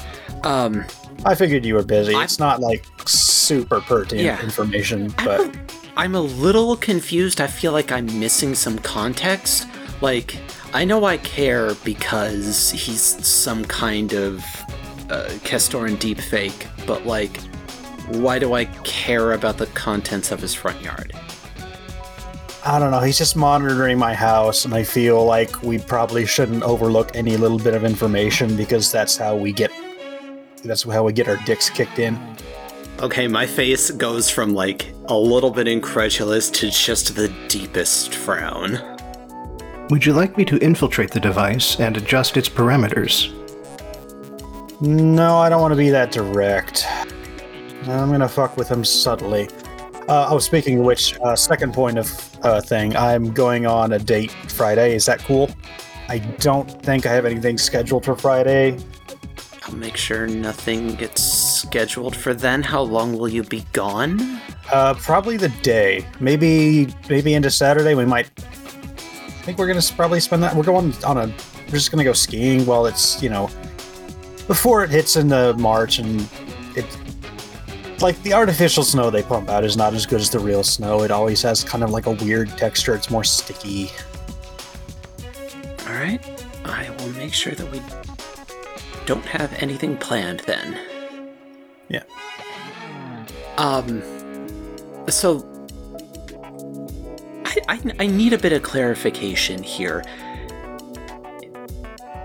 Um. 0.44 0.84
I 1.26 1.34
figured 1.34 1.64
you 1.66 1.74
were 1.74 1.82
busy. 1.82 2.14
I'm- 2.14 2.24
It's 2.24 2.38
not 2.38 2.60
like 2.60 2.84
super 3.06 3.80
pertinent 3.80 4.24
Yeah. 4.24 4.42
information, 4.42 5.12
I'm 5.18 5.24
but. 5.24 5.40
a, 5.40 5.60
I'm 5.96 6.14
a 6.14 6.20
little 6.20 6.76
confused. 6.76 7.40
I 7.40 7.46
feel 7.46 7.72
like 7.72 7.90
I'm 7.92 8.06
missing 8.18 8.54
some 8.54 8.78
context. 8.78 9.66
Like, 10.00 10.38
I 10.72 10.84
know 10.84 11.04
I 11.04 11.16
care 11.16 11.74
because 11.84 12.70
he's 12.70 13.00
some 13.00 13.64
kind 13.64 14.12
of 14.12 14.38
uh, 15.10 15.28
Kestoran 15.42 15.96
deepfake, 15.96 16.66
but 16.86 17.04
like, 17.04 17.40
why 18.06 18.38
do 18.38 18.54
I 18.54 18.66
care 18.84 19.32
about 19.32 19.58
the 19.58 19.66
contents 19.66 20.30
of 20.30 20.40
his 20.40 20.54
front 20.54 20.80
yard? 20.80 21.12
I 22.64 22.78
don't 22.78 22.92
know. 22.92 23.00
He's 23.00 23.18
just 23.18 23.36
monitoring 23.36 23.98
my 23.98 24.14
house, 24.14 24.64
and 24.64 24.72
I 24.72 24.84
feel 24.84 25.24
like 25.24 25.62
we 25.62 25.78
probably 25.78 26.24
shouldn't 26.24 26.62
overlook 26.62 27.16
any 27.16 27.36
little 27.36 27.58
bit 27.58 27.74
of 27.74 27.84
information 27.84 28.56
because 28.56 28.92
that's 28.92 29.16
how 29.16 29.34
we 29.34 29.52
get. 29.52 29.72
That's 30.62 30.84
how 30.84 31.02
we 31.02 31.12
get 31.12 31.26
our 31.26 31.38
dicks 31.46 31.68
kicked 31.68 31.98
in. 31.98 32.16
Okay, 33.00 33.26
my 33.26 33.46
face 33.46 33.90
goes 33.90 34.30
from 34.30 34.54
like 34.54 34.92
a 35.06 35.16
little 35.16 35.50
bit 35.50 35.66
incredulous 35.66 36.50
to 36.50 36.70
just 36.70 37.16
the 37.16 37.28
deepest 37.48 38.14
frown. 38.14 38.99
Would 39.90 40.06
you 40.06 40.12
like 40.12 40.36
me 40.36 40.44
to 40.44 40.56
infiltrate 40.58 41.10
the 41.10 41.18
device 41.18 41.80
and 41.80 41.96
adjust 41.96 42.36
its 42.36 42.48
parameters? 42.48 43.32
No, 44.80 45.38
I 45.38 45.48
don't 45.48 45.60
want 45.60 45.72
to 45.72 45.76
be 45.76 45.90
that 45.90 46.12
direct. 46.12 46.86
I'm 47.88 48.12
gonna 48.12 48.28
fuck 48.28 48.56
with 48.56 48.68
him 48.68 48.84
subtly. 48.84 49.48
Uh, 50.08 50.28
oh, 50.30 50.38
speaking 50.38 50.78
of 50.78 50.84
which, 50.84 51.18
uh, 51.20 51.34
second 51.34 51.74
point 51.74 51.98
of 51.98 52.38
uh, 52.44 52.60
thing, 52.60 52.94
I'm 52.94 53.32
going 53.32 53.66
on 53.66 53.92
a 53.94 53.98
date 53.98 54.30
Friday. 54.46 54.94
Is 54.94 55.06
that 55.06 55.24
cool? 55.24 55.50
I 56.08 56.18
don't 56.38 56.70
think 56.84 57.04
I 57.04 57.12
have 57.12 57.26
anything 57.26 57.58
scheduled 57.58 58.04
for 58.04 58.14
Friday. 58.14 58.78
I'll 59.64 59.74
make 59.74 59.96
sure 59.96 60.28
nothing 60.28 60.94
gets 60.94 61.20
scheduled 61.20 62.14
for 62.14 62.32
then. 62.32 62.62
How 62.62 62.80
long 62.80 63.18
will 63.18 63.28
you 63.28 63.42
be 63.42 63.66
gone? 63.72 64.40
Uh, 64.70 64.94
probably 64.94 65.36
the 65.36 65.48
day. 65.62 66.06
Maybe 66.20 66.94
maybe 67.08 67.34
into 67.34 67.50
Saturday. 67.50 67.96
We 67.96 68.04
might. 68.04 68.30
I 69.40 69.42
think 69.42 69.56
we're 69.56 69.68
gonna 69.68 69.80
probably 69.96 70.20
spend 70.20 70.42
that. 70.42 70.54
We're 70.54 70.64
going 70.64 70.92
on 71.02 71.16
a. 71.16 71.26
We're 71.26 71.72
just 71.72 71.90
gonna 71.90 72.04
go 72.04 72.12
skiing 72.12 72.66
while 72.66 72.84
it's 72.84 73.22
you 73.22 73.30
know 73.30 73.48
before 74.46 74.84
it 74.84 74.90
hits 74.90 75.16
into 75.16 75.54
March 75.54 75.98
and 75.98 76.28
it. 76.76 76.84
Like 78.02 78.22
the 78.22 78.34
artificial 78.34 78.82
snow 78.82 79.08
they 79.08 79.22
pump 79.22 79.48
out 79.48 79.64
is 79.64 79.78
not 79.78 79.94
as 79.94 80.04
good 80.04 80.20
as 80.20 80.28
the 80.28 80.38
real 80.38 80.62
snow. 80.62 81.02
It 81.04 81.10
always 81.10 81.40
has 81.40 81.64
kind 81.64 81.82
of 81.82 81.90
like 81.90 82.04
a 82.04 82.12
weird 82.12 82.50
texture. 82.58 82.94
It's 82.94 83.10
more 83.10 83.24
sticky. 83.24 83.90
All 85.86 85.94
right. 85.94 86.20
I 86.66 86.90
will 86.98 87.10
make 87.12 87.32
sure 87.32 87.54
that 87.54 87.70
we 87.72 87.80
don't 89.06 89.24
have 89.24 89.52
anything 89.54 89.96
planned 89.96 90.40
then. 90.40 90.78
Yeah. 91.88 92.02
Um. 93.56 94.02
So. 95.08 95.59
I, 97.50 97.56
I, 97.68 97.80
I 98.00 98.06
need 98.06 98.32
a 98.32 98.38
bit 98.38 98.52
of 98.52 98.62
clarification 98.62 99.62
here. 99.62 100.04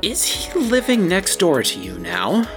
Is 0.02 0.24
he 0.24 0.60
living 0.60 1.08
next 1.08 1.38
door 1.38 1.64
to 1.64 1.80
you 1.80 1.98
now? 1.98 2.48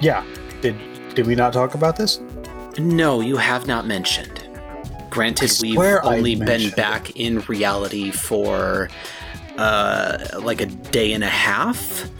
Yeah. 0.00 0.24
Did 0.60 0.76
did 1.14 1.26
we 1.26 1.34
not 1.34 1.52
talk 1.52 1.74
about 1.74 1.96
this? 1.96 2.20
No, 2.78 3.20
you 3.20 3.36
have 3.36 3.66
not 3.66 3.86
mentioned. 3.86 4.42
Granted, 5.08 5.52
we've 5.62 5.78
only 5.78 6.34
been 6.34 6.62
it. 6.62 6.76
back 6.76 7.16
in 7.16 7.40
reality 7.42 8.10
for 8.10 8.90
uh 9.56 10.18
like 10.40 10.60
a 10.60 10.66
day 10.66 11.12
and 11.12 11.22
a 11.22 11.28
half. 11.28 12.10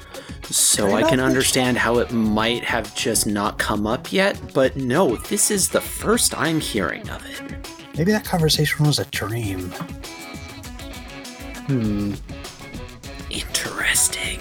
So 0.56 0.92
I 0.92 1.02
I 1.02 1.08
can 1.08 1.20
understand 1.20 1.76
how 1.76 1.98
it 1.98 2.12
might 2.12 2.64
have 2.64 2.94
just 2.94 3.26
not 3.26 3.58
come 3.58 3.86
up 3.86 4.10
yet, 4.10 4.40
but 4.54 4.74
no, 4.74 5.16
this 5.16 5.50
is 5.50 5.68
the 5.68 5.82
first 5.82 6.36
I'm 6.36 6.60
hearing 6.60 7.06
of 7.10 7.24
it. 7.26 7.68
Maybe 7.96 8.10
that 8.12 8.24
conversation 8.24 8.86
was 8.86 8.98
a 8.98 9.04
dream. 9.06 9.70
Hmm. 11.66 12.14
Interesting. 13.28 14.40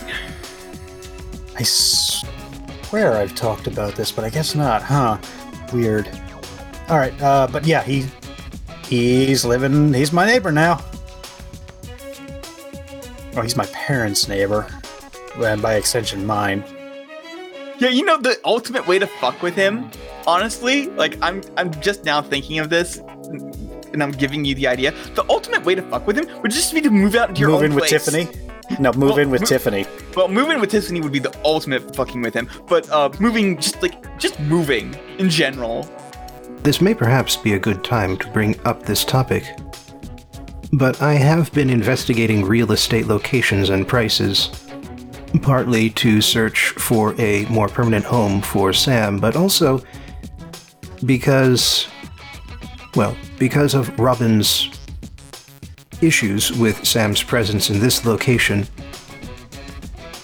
I 1.57 1.63
swear 1.63 3.13
I've 3.13 3.35
talked 3.35 3.67
about 3.67 3.95
this, 3.95 4.11
but 4.11 4.23
I 4.23 4.29
guess 4.29 4.55
not, 4.55 4.81
huh? 4.81 5.17
Weird. 5.73 6.07
All 6.87 6.97
right, 6.97 7.19
uh, 7.21 7.47
but 7.51 7.65
yeah, 7.65 7.83
he 7.83 8.05
he's 8.87 9.43
living. 9.43 9.93
He's 9.93 10.13
my 10.13 10.25
neighbor 10.25 10.51
now. 10.51 10.81
Oh, 13.35 13.41
he's 13.41 13.57
my 13.57 13.65
parents' 13.67 14.29
neighbor, 14.29 14.67
and 15.43 15.61
by 15.61 15.75
extension, 15.75 16.25
mine. 16.25 16.63
Yeah, 17.77 17.89
you 17.89 18.05
know 18.05 18.17
the 18.17 18.37
ultimate 18.45 18.87
way 18.87 18.99
to 18.99 19.07
fuck 19.07 19.41
with 19.41 19.55
him, 19.55 19.89
honestly, 20.25 20.87
like 20.91 21.17
I'm 21.21 21.41
I'm 21.57 21.71
just 21.81 22.05
now 22.05 22.21
thinking 22.21 22.59
of 22.59 22.69
this 22.69 22.99
and 23.93 24.01
I'm 24.03 24.11
giving 24.11 24.45
you 24.45 24.55
the 24.55 24.67
idea. 24.67 24.91
The 25.15 25.25
ultimate 25.29 25.63
way 25.65 25.75
to 25.75 25.81
fuck 25.83 26.07
with 26.07 26.17
him 26.17 26.41
would 26.41 26.51
just 26.51 26.73
be 26.73 26.81
to 26.81 26.89
move 26.89 27.15
out 27.15 27.29
into 27.29 27.41
your 27.41 27.49
move 27.49 27.59
own 27.59 27.65
in 27.65 27.75
with. 27.75 27.85
Tiffany. 27.85 28.27
No, 28.79 28.91
move 28.93 29.11
Well, 29.11 29.19
in 29.19 29.29
with 29.29 29.41
mo- 29.41 29.47
Tiffany. 29.47 29.85
Well, 30.15 30.27
moving 30.27 30.59
with 30.59 30.71
Tiffany 30.71 30.99
would 31.01 31.11
be 31.11 31.19
the 31.19 31.35
ultimate 31.45 31.95
fucking 31.95 32.21
with 32.21 32.33
him, 32.33 32.49
but 32.67 32.89
uh 32.89 33.09
moving 33.19 33.57
just 33.57 33.81
like 33.81 34.17
just 34.17 34.39
moving 34.39 34.95
in 35.19 35.29
general. 35.29 35.87
This 36.63 36.81
may 36.81 36.93
perhaps 36.95 37.35
be 37.35 37.53
a 37.53 37.59
good 37.59 37.83
time 37.83 38.17
to 38.17 38.27
bring 38.31 38.59
up 38.65 38.83
this 38.83 39.03
topic. 39.05 39.43
But 40.73 41.01
I 41.01 41.13
have 41.13 41.53
been 41.53 41.69
investigating 41.69 42.43
real 42.43 42.71
estate 42.71 43.05
locations 43.05 43.69
and 43.69 43.87
prices, 43.87 44.64
partly 45.39 45.89
to 45.91 46.21
search 46.21 46.69
for 46.71 47.19
a 47.19 47.45
more 47.45 47.67
permanent 47.67 48.05
home 48.05 48.41
for 48.41 48.73
Sam, 48.73 49.19
but 49.19 49.35
also 49.35 49.81
because, 51.05 51.87
well, 52.95 53.15
because 53.37 53.73
of 53.73 53.97
Robin's 53.99 54.69
issues 56.01 56.51
with 56.53 56.85
Sam's 56.85 57.23
presence 57.23 57.69
in 57.69 57.79
this 57.79 58.05
location, 58.05 58.67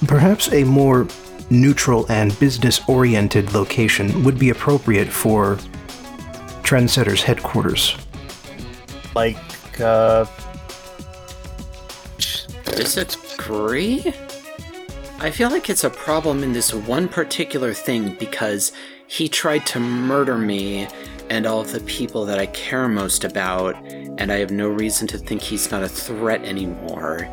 perhaps 0.08 0.52
a 0.54 0.64
more 0.64 1.08
neutral 1.50 2.10
and 2.10 2.38
business 2.40 2.82
oriented 2.88 3.54
location 3.54 4.24
would 4.24 4.40
be 4.40 4.50
appropriate 4.50 5.10
for 5.10 5.58
Trendsetter's 6.64 7.22
headquarters. 7.22 7.98
Like, 9.16 9.38
uh, 9.80 10.26
Disagree? 12.64 14.14
I 15.22 15.30
feel 15.30 15.52
like 15.52 15.70
it's 15.70 15.84
a 15.84 15.90
problem 15.92 16.42
in 16.42 16.52
this 16.52 16.74
one 16.74 17.08
particular 17.08 17.76
thing 17.76 18.16
because 18.16 18.72
he 19.06 19.30
tried 19.30 19.68
to 19.68 19.80
murder 19.80 20.36
me 20.36 20.88
and 21.30 21.46
all 21.46 21.62
of 21.62 21.72
the 21.72 21.80
people 21.82 22.26
that 22.26 22.40
I 22.40 22.48
care 22.48 22.88
most 22.88 23.24
about, 23.24 23.76
and 23.86 24.32
I 24.32 24.38
have 24.38 24.50
no 24.50 24.68
reason 24.68 25.08
to 25.10 25.20
think 25.20 25.44
he's 25.44 25.70
not 25.70 25.84
a 25.84 25.88
threat 25.88 26.44
anymore. 26.44 27.32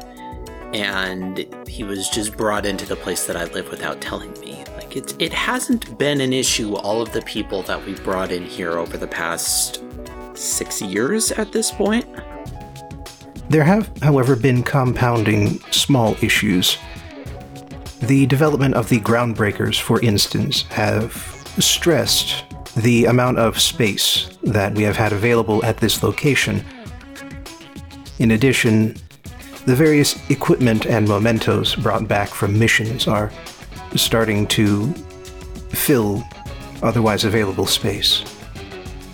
And 0.75 1.47
he 1.67 1.83
was 1.83 2.11
just 2.11 2.37
brought 2.37 2.67
into 2.67 2.85
the 2.85 2.95
place 2.95 3.27
that 3.27 3.39
I 3.39 3.45
live 3.45 3.71
without 3.71 4.03
telling 4.03 4.39
me. 4.39 4.63
Like 4.77 4.95
it, 4.95 5.15
it 5.19 5.33
hasn't 5.33 5.97
been 5.97 6.21
an 6.21 6.35
issue. 6.35 6.75
All 6.75 7.01
of 7.01 7.15
the 7.15 7.23
people 7.23 7.63
that 7.63 7.87
we 7.87 7.95
brought 7.95 8.31
in 8.31 8.45
here 8.45 8.73
over 8.73 8.99
the 8.99 9.09
past 9.09 9.83
six 10.35 10.83
years 10.83 11.33
at 11.33 11.53
this 11.53 11.71
point. 11.71 12.05
There 13.49 13.65
have, 13.65 13.91
however, 14.03 14.37
been 14.37 14.63
compounding 14.63 15.61
small 15.71 16.17
issues. 16.23 16.77
The 18.03 18.27
development 18.27 18.75
of 18.75 18.89
the 18.89 19.01
groundbreakers, 19.01 19.81
for 19.81 20.01
instance, 20.01 20.63
have 20.71 21.13
stressed 21.59 22.45
the 22.77 23.07
amount 23.07 23.39
of 23.39 23.61
space 23.61 24.39
that 24.45 24.75
we 24.75 24.85
have 24.85 24.97
had 24.97 25.13
available 25.13 25.65
at 25.65 25.79
this 25.79 26.03
location. 26.03 26.65
In 28.21 28.31
addition, 28.31 28.95
the 29.67 29.75
various 29.75 30.17
equipment 30.31 30.87
and 30.87 31.09
mementos 31.09 31.75
brought 31.75 32.07
back 32.07 32.29
from 32.29 32.59
missions 32.59 33.09
are 33.09 33.33
starting 33.97 34.47
to 34.49 34.93
fill 35.71 36.25
otherwise 36.83 37.25
available 37.25 37.67
space. 37.67 38.25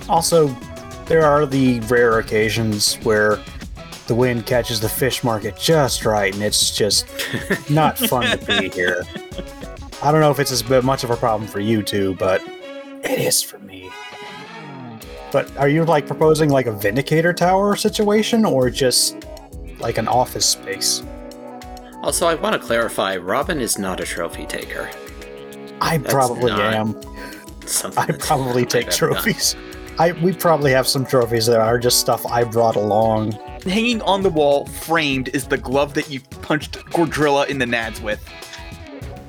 also, 0.09 0.49
there 1.07 1.25
are 1.25 1.47
the 1.47 1.81
rare 1.81 2.19
occasions 2.19 2.97
where 2.97 3.39
the 4.07 4.15
wind 4.15 4.47
catches 4.47 4.81
the 4.81 4.89
fish 4.89 5.25
market 5.25 5.57
just 5.59 6.05
right, 6.05 6.33
and 6.35 6.43
it's 6.43 6.77
just 6.77 7.07
not 7.71 7.99
fun 7.99 8.39
to 8.39 8.45
be 8.47 8.69
here. 8.75 9.03
I 10.03 10.13
don't 10.13 10.21
know 10.21 10.31
if 10.31 10.39
it's 10.39 10.51
as 10.51 10.69
much 10.83 11.05
of 11.05 11.11
a 11.11 11.17
problem 11.17 11.49
for 11.49 11.61
you 11.61 11.83
two, 11.83 12.15
but 12.17 12.43
it 13.03 13.19
is 13.19 13.43
for 13.43 13.59
me. 13.61 13.91
But 15.33 15.55
are 15.57 15.69
you 15.69 15.85
like 15.85 16.07
proposing 16.07 16.51
like 16.51 16.67
a 16.67 16.73
Vindicator 16.73 17.33
Tower 17.33 17.77
situation, 17.77 18.45
or 18.45 18.71
just 18.71 19.17
like 19.79 19.99
an 19.99 20.07
office 20.09 20.47
space? 20.47 21.03
Also, 22.03 22.27
I 22.27 22.35
want 22.35 22.53
to 22.53 22.59
clarify 22.59 23.17
Robin 23.17 23.61
is 23.61 23.79
not 23.79 23.99
a 24.01 24.05
trophy 24.05 24.45
taker. 24.45 24.91
I 25.81 25.97
That's 25.99 26.13
probably 26.13 26.53
am. 26.53 27.01
Something 27.67 28.15
I 28.15 28.19
probably 28.19 28.67
take 28.67 28.91
done. 28.91 28.95
trophies. 28.99 29.57
I 29.99 30.13
we 30.13 30.35
probably 30.35 30.71
have 30.73 30.87
some 30.87 31.07
trophies 31.07 31.47
that 31.47 31.61
are 31.61 31.79
just 31.79 32.01
stuff 32.01 32.25
I 32.27 32.45
brought 32.45 32.77
along. 32.77 33.39
Hanging 33.65 34.03
on 34.03 34.23
the 34.23 34.31
wall, 34.31 34.67
framed, 34.67 35.29
is 35.29 35.47
the 35.47 35.57
glove 35.59 35.95
that 35.95 36.11
you 36.11 36.21
punched 36.43 36.73
Gordrilla 36.91 37.49
in 37.49 37.59
the 37.59 37.65
nads 37.65 38.01
with. 38.03 38.23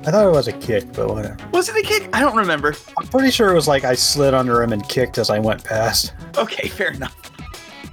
I 0.06 0.10
thought 0.12 0.26
it 0.26 0.30
was 0.30 0.46
a 0.46 0.52
kick, 0.52 0.92
but 0.92 1.08
whatever. 1.08 1.36
Was 1.52 1.68
it 1.68 1.76
a 1.76 1.82
kick? 1.82 2.08
I 2.12 2.20
don't 2.20 2.36
remember. 2.36 2.74
I'm 2.98 3.08
pretty 3.08 3.30
sure 3.30 3.50
it 3.50 3.54
was 3.54 3.66
like 3.66 3.84
I 3.84 3.94
slid 3.94 4.34
under 4.34 4.62
him 4.62 4.72
and 4.72 4.86
kicked 4.88 5.18
as 5.18 5.30
I 5.30 5.38
went 5.40 5.64
past. 5.64 6.12
Okay, 6.36 6.68
fair 6.68 6.92
enough. 6.92 7.16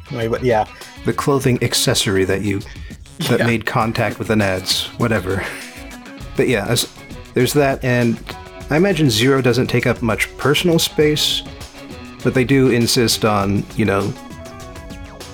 Anyway, 0.09 0.27
but 0.27 0.43
yeah, 0.43 0.65
The 1.05 1.13
clothing 1.13 1.61
accessory 1.63 2.23
that 2.25 2.41
you 2.43 2.59
that 3.29 3.39
Yeah. 3.39 3.45
made 3.47 3.65
contact 3.65 4.19
with 4.19 4.27
the 4.27 4.35
nads, 4.35 4.87
whatever. 4.99 5.43
But 6.35 6.47
yeah, 6.49 6.67
as, 6.67 6.87
there's 7.33 7.53
that, 7.53 7.83
and 7.83 8.19
I 8.69 8.75
imagine 8.77 9.09
Zero 9.09 9.41
doesn't 9.41 9.67
take 9.67 9.87
up 9.87 10.01
much 10.01 10.35
personal 10.37 10.77
space, 10.79 11.41
but 12.23 12.33
they 12.33 12.43
do 12.43 12.69
insist 12.69 13.23
on, 13.25 13.65
you 13.75 13.85
know, 13.85 14.13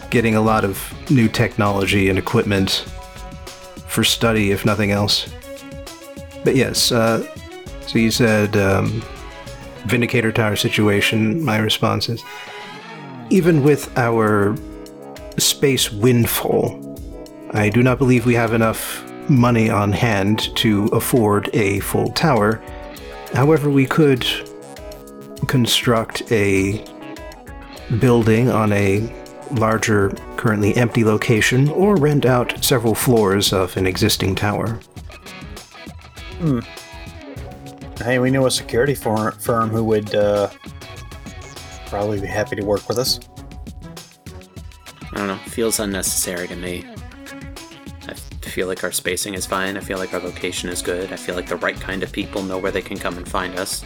getting 0.10 0.36
a 0.36 0.42
lot 0.42 0.64
of 0.64 0.94
new 1.10 1.28
technology 1.28 2.10
and 2.10 2.18
equipment 2.18 2.86
for 3.88 4.04
study, 4.04 4.52
if 4.52 4.66
nothing 4.66 4.92
else. 4.92 5.30
But 6.44 6.56
yes, 6.56 6.92
uh, 6.92 7.24
so 7.88 8.00
you 8.00 8.12
said 8.12 8.56
um, 8.58 9.04
Vindicator 9.86 10.32
Tower 10.32 10.56
situation. 10.56 11.44
My 11.44 11.58
response 11.58 12.10
is 12.10 12.24
even 13.30 13.64
with 13.64 13.96
our 13.98 14.56
space 15.38 15.92
windfall, 15.92 16.86
I 17.52 17.70
do 17.70 17.82
not 17.84 17.98
believe 17.98 18.26
we 18.26 18.36
have 18.36 18.54
enough 18.54 19.04
money 19.30 19.70
on 19.70 19.92
hand 19.92 20.56
to 20.58 20.86
afford 20.88 21.50
a 21.54 21.80
full 21.82 22.12
tower. 22.12 22.62
However, 23.34 23.70
we 23.70 23.86
could 23.86 24.26
construct 25.48 26.32
a 26.32 26.84
building 28.00 28.50
on 28.50 28.72
a 28.74 29.19
larger, 29.52 30.10
currently 30.38 30.76
empty 30.76 31.04
location 31.04 31.70
or 31.70 31.96
rent 31.96 32.26
out 32.26 32.64
several 32.64 32.96
floors 32.96 33.54
of 33.54 33.76
an 33.78 33.86
existing 33.88 34.36
tower. 34.36 34.80
hey, 38.02 38.20
we 38.20 38.32
knew 38.32 38.46
a 38.46 38.52
security 38.52 38.96
for- 38.96 39.32
firm 39.34 39.70
who 39.70 39.84
would 39.84 40.16
uh, 40.16 40.50
probably 41.88 42.20
be 42.20 42.28
happy 42.28 42.56
to 42.56 42.64
work 42.64 42.88
with 42.88 42.98
us. 42.98 43.20
I 45.12 45.18
don't 45.18 45.28
know. 45.28 45.38
Feels 45.48 45.80
unnecessary 45.80 46.48
to 46.48 46.56
me. 46.56 46.86
I 48.08 48.14
feel 48.52 48.68
like 48.68 48.84
our 48.84 48.92
spacing 48.92 49.34
is 49.34 49.46
fine. 49.46 49.78
I 49.78 49.82
feel 49.82 49.98
like 49.98 50.14
our 50.14 50.20
location 50.20 50.70
is 50.70 50.82
good. 50.82 51.12
I 51.12 51.18
feel 51.18 51.36
like 51.36 51.48
the 51.48 51.58
right 51.58 51.80
kind 51.80 52.04
of 52.04 52.12
people 52.12 52.42
know 52.42 52.58
where 52.58 52.72
they 52.72 52.82
can 52.82 52.98
come 52.98 53.18
and 53.18 53.28
find 53.28 53.56
us. 53.58 53.82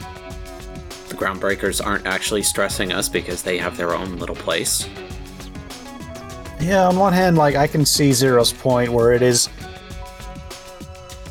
The 1.10 1.15
groundbreakers 1.15 1.85
aren't 1.85 2.06
actually 2.06 2.44
stressing 2.44 2.91
us 2.91 3.10
because 3.10 3.44
they 3.44 3.57
have 3.57 3.77
their 3.77 3.94
own 3.94 4.18
little 4.18 4.35
place. 4.35 4.88
Yeah, 6.64 6.88
on 6.88 6.98
one 6.98 7.11
hand, 7.11 7.38
like 7.38 7.56
I 7.56 7.68
can 7.68 7.85
see 7.85 8.14
Zero's 8.14 8.53
point 8.53 8.94
where 8.94 9.11
it 9.11 9.22
is 9.22 9.49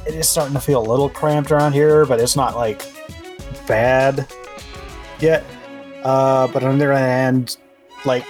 it 0.06 0.14
is 0.14 0.28
starting 0.28 0.52
to 0.52 0.60
feel 0.60 0.82
a 0.82 0.86
little 0.86 1.08
cramped 1.08 1.50
around 1.50 1.72
here, 1.72 2.04
but 2.04 2.20
it's 2.20 2.36
not 2.36 2.54
like 2.54 2.84
bad 3.66 4.30
yet. 5.20 5.42
Uh, 6.02 6.48
but 6.48 6.62
on 6.62 6.76
the 6.76 6.84
other 6.84 6.92
hand, 6.92 7.56
like 8.04 8.26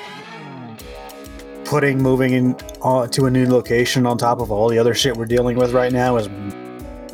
putting 1.65 2.01
moving 2.01 2.35
in 2.35 2.57
uh, 2.83 3.09
to 3.09 3.27
a 3.27 3.31
new 3.31 3.49
location 3.49 4.07
on 4.07 4.17
top 4.17 4.41
of 4.41 4.53
all 4.53 4.69
the 4.69 4.79
other 4.79 4.95
shit 4.95 5.17
we're 5.17 5.27
dealing 5.27 5.57
with 5.57 5.73
right 5.73 5.93
now 5.93 6.17
is 6.17 6.29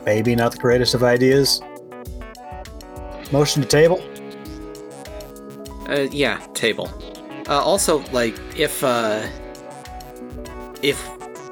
maybe 0.04 0.34
not 0.34 0.52
the 0.52 0.58
greatest 0.58 0.92
of 0.92 1.02
ideas. 1.02 1.62
Motion 3.32 3.62
to 3.62 3.68
table. 3.68 4.04
Uh, 5.88 6.08
yeah, 6.10 6.44
table. 6.52 6.90
Uh, 7.48 7.62
also, 7.62 8.00
like, 8.12 8.38
if, 8.54 8.84
uh, 8.84 9.26
if 10.82 11.02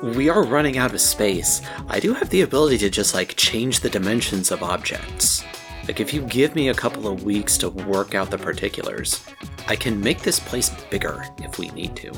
we 0.02 0.28
are 0.28 0.44
running 0.44 0.78
out 0.78 0.92
of 0.92 1.00
space, 1.00 1.62
I 1.88 2.00
do 2.00 2.14
have 2.14 2.30
the 2.30 2.42
ability 2.42 2.78
to 2.78 2.90
just, 2.90 3.14
like, 3.14 3.34
change 3.36 3.80
the 3.80 3.90
dimensions 3.90 4.50
of 4.50 4.62
objects. 4.62 5.42
Like, 5.88 6.00
if 6.00 6.12
you 6.12 6.22
give 6.22 6.54
me 6.54 6.68
a 6.68 6.74
couple 6.74 7.08
of 7.08 7.24
weeks 7.24 7.56
to 7.58 7.70
work 7.70 8.14
out 8.14 8.30
the 8.30 8.38
particulars, 8.38 9.24
I 9.68 9.76
can 9.76 10.00
make 10.00 10.20
this 10.20 10.38
place 10.38 10.70
bigger 10.90 11.24
if 11.38 11.58
we 11.58 11.68
need 11.70 11.96
to. 11.96 12.12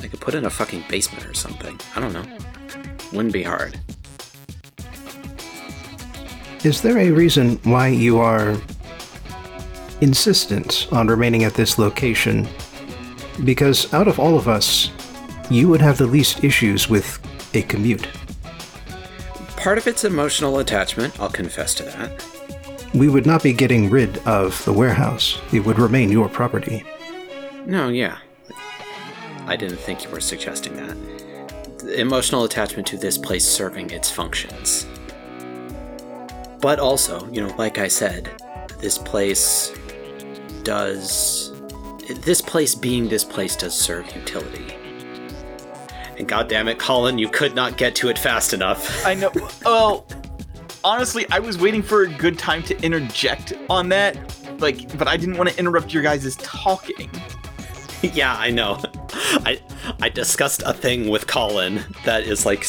I 0.00 0.08
could 0.08 0.20
put 0.20 0.34
in 0.34 0.46
a 0.46 0.50
fucking 0.50 0.84
basement 0.88 1.26
or 1.26 1.34
something. 1.34 1.78
I 1.94 2.00
don't 2.00 2.12
know. 2.12 2.24
Wouldn't 3.12 3.32
be 3.32 3.42
hard. 3.42 3.78
Is 6.64 6.80
there 6.80 6.98
a 6.98 7.10
reason 7.10 7.56
why 7.64 7.88
you 7.88 8.18
are 8.18 8.56
insistent 10.00 10.88
on 10.92 11.08
remaining 11.08 11.44
at 11.44 11.54
this 11.54 11.78
location? 11.78 12.48
Because 13.44 13.92
out 13.92 14.08
of 14.08 14.20
all 14.20 14.36
of 14.36 14.46
us, 14.46 14.90
you 15.50 15.68
would 15.68 15.80
have 15.80 15.98
the 15.98 16.06
least 16.06 16.44
issues 16.44 16.88
with 16.88 17.18
a 17.54 17.62
commute. 17.62 18.08
Part 19.56 19.78
of 19.78 19.86
it's 19.86 20.04
emotional 20.04 20.58
attachment, 20.58 21.18
I'll 21.20 21.30
confess 21.30 21.74
to 21.74 21.84
that. 21.84 22.24
We 22.94 23.08
would 23.08 23.26
not 23.26 23.42
be 23.42 23.52
getting 23.52 23.88
rid 23.88 24.18
of 24.26 24.62
the 24.64 24.72
warehouse. 24.72 25.40
It 25.52 25.60
would 25.60 25.78
remain 25.78 26.10
your 26.10 26.28
property. 26.28 26.84
No, 27.64 27.88
yeah. 27.88 28.18
I 29.46 29.56
didn't 29.56 29.78
think 29.78 30.04
you 30.04 30.10
were 30.10 30.20
suggesting 30.20 30.76
that. 30.76 30.96
The 31.78 32.00
emotional 32.00 32.44
attachment 32.44 32.86
to 32.88 32.96
this 32.96 33.16
place 33.16 33.46
serving 33.46 33.90
its 33.90 34.10
functions. 34.10 34.86
But 36.60 36.78
also, 36.78 37.28
you 37.30 37.40
know, 37.40 37.54
like 37.56 37.78
I 37.78 37.88
said, 37.88 38.30
this 38.78 38.98
place 38.98 39.72
does. 40.62 41.50
This 42.24 42.40
place 42.40 42.74
being 42.74 43.08
this 43.08 43.24
place 43.24 43.56
does 43.56 43.74
serve 43.74 44.14
utility. 44.14 44.76
And 46.18 46.28
goddamn 46.28 46.68
it, 46.68 46.78
Colin, 46.78 47.18
you 47.18 47.28
could 47.28 47.54
not 47.54 47.76
get 47.76 47.94
to 47.96 48.08
it 48.08 48.18
fast 48.18 48.52
enough. 48.52 49.04
I 49.04 49.14
know. 49.14 49.32
Well, 49.64 50.06
honestly, 50.84 51.26
I 51.30 51.38
was 51.38 51.58
waiting 51.58 51.82
for 51.82 52.02
a 52.02 52.08
good 52.08 52.38
time 52.38 52.62
to 52.64 52.80
interject 52.82 53.54
on 53.70 53.88
that, 53.90 54.16
like, 54.60 54.96
but 54.98 55.08
I 55.08 55.16
didn't 55.16 55.36
want 55.36 55.50
to 55.50 55.58
interrupt 55.58 55.92
your 55.92 56.02
guys' 56.02 56.36
talking. 56.36 57.10
yeah, 58.02 58.36
I 58.36 58.50
know. 58.50 58.80
I 59.44 59.60
I 60.00 60.08
discussed 60.08 60.62
a 60.66 60.72
thing 60.72 61.08
with 61.08 61.26
Colin 61.26 61.84
that 62.04 62.24
is 62.24 62.44
like 62.44 62.66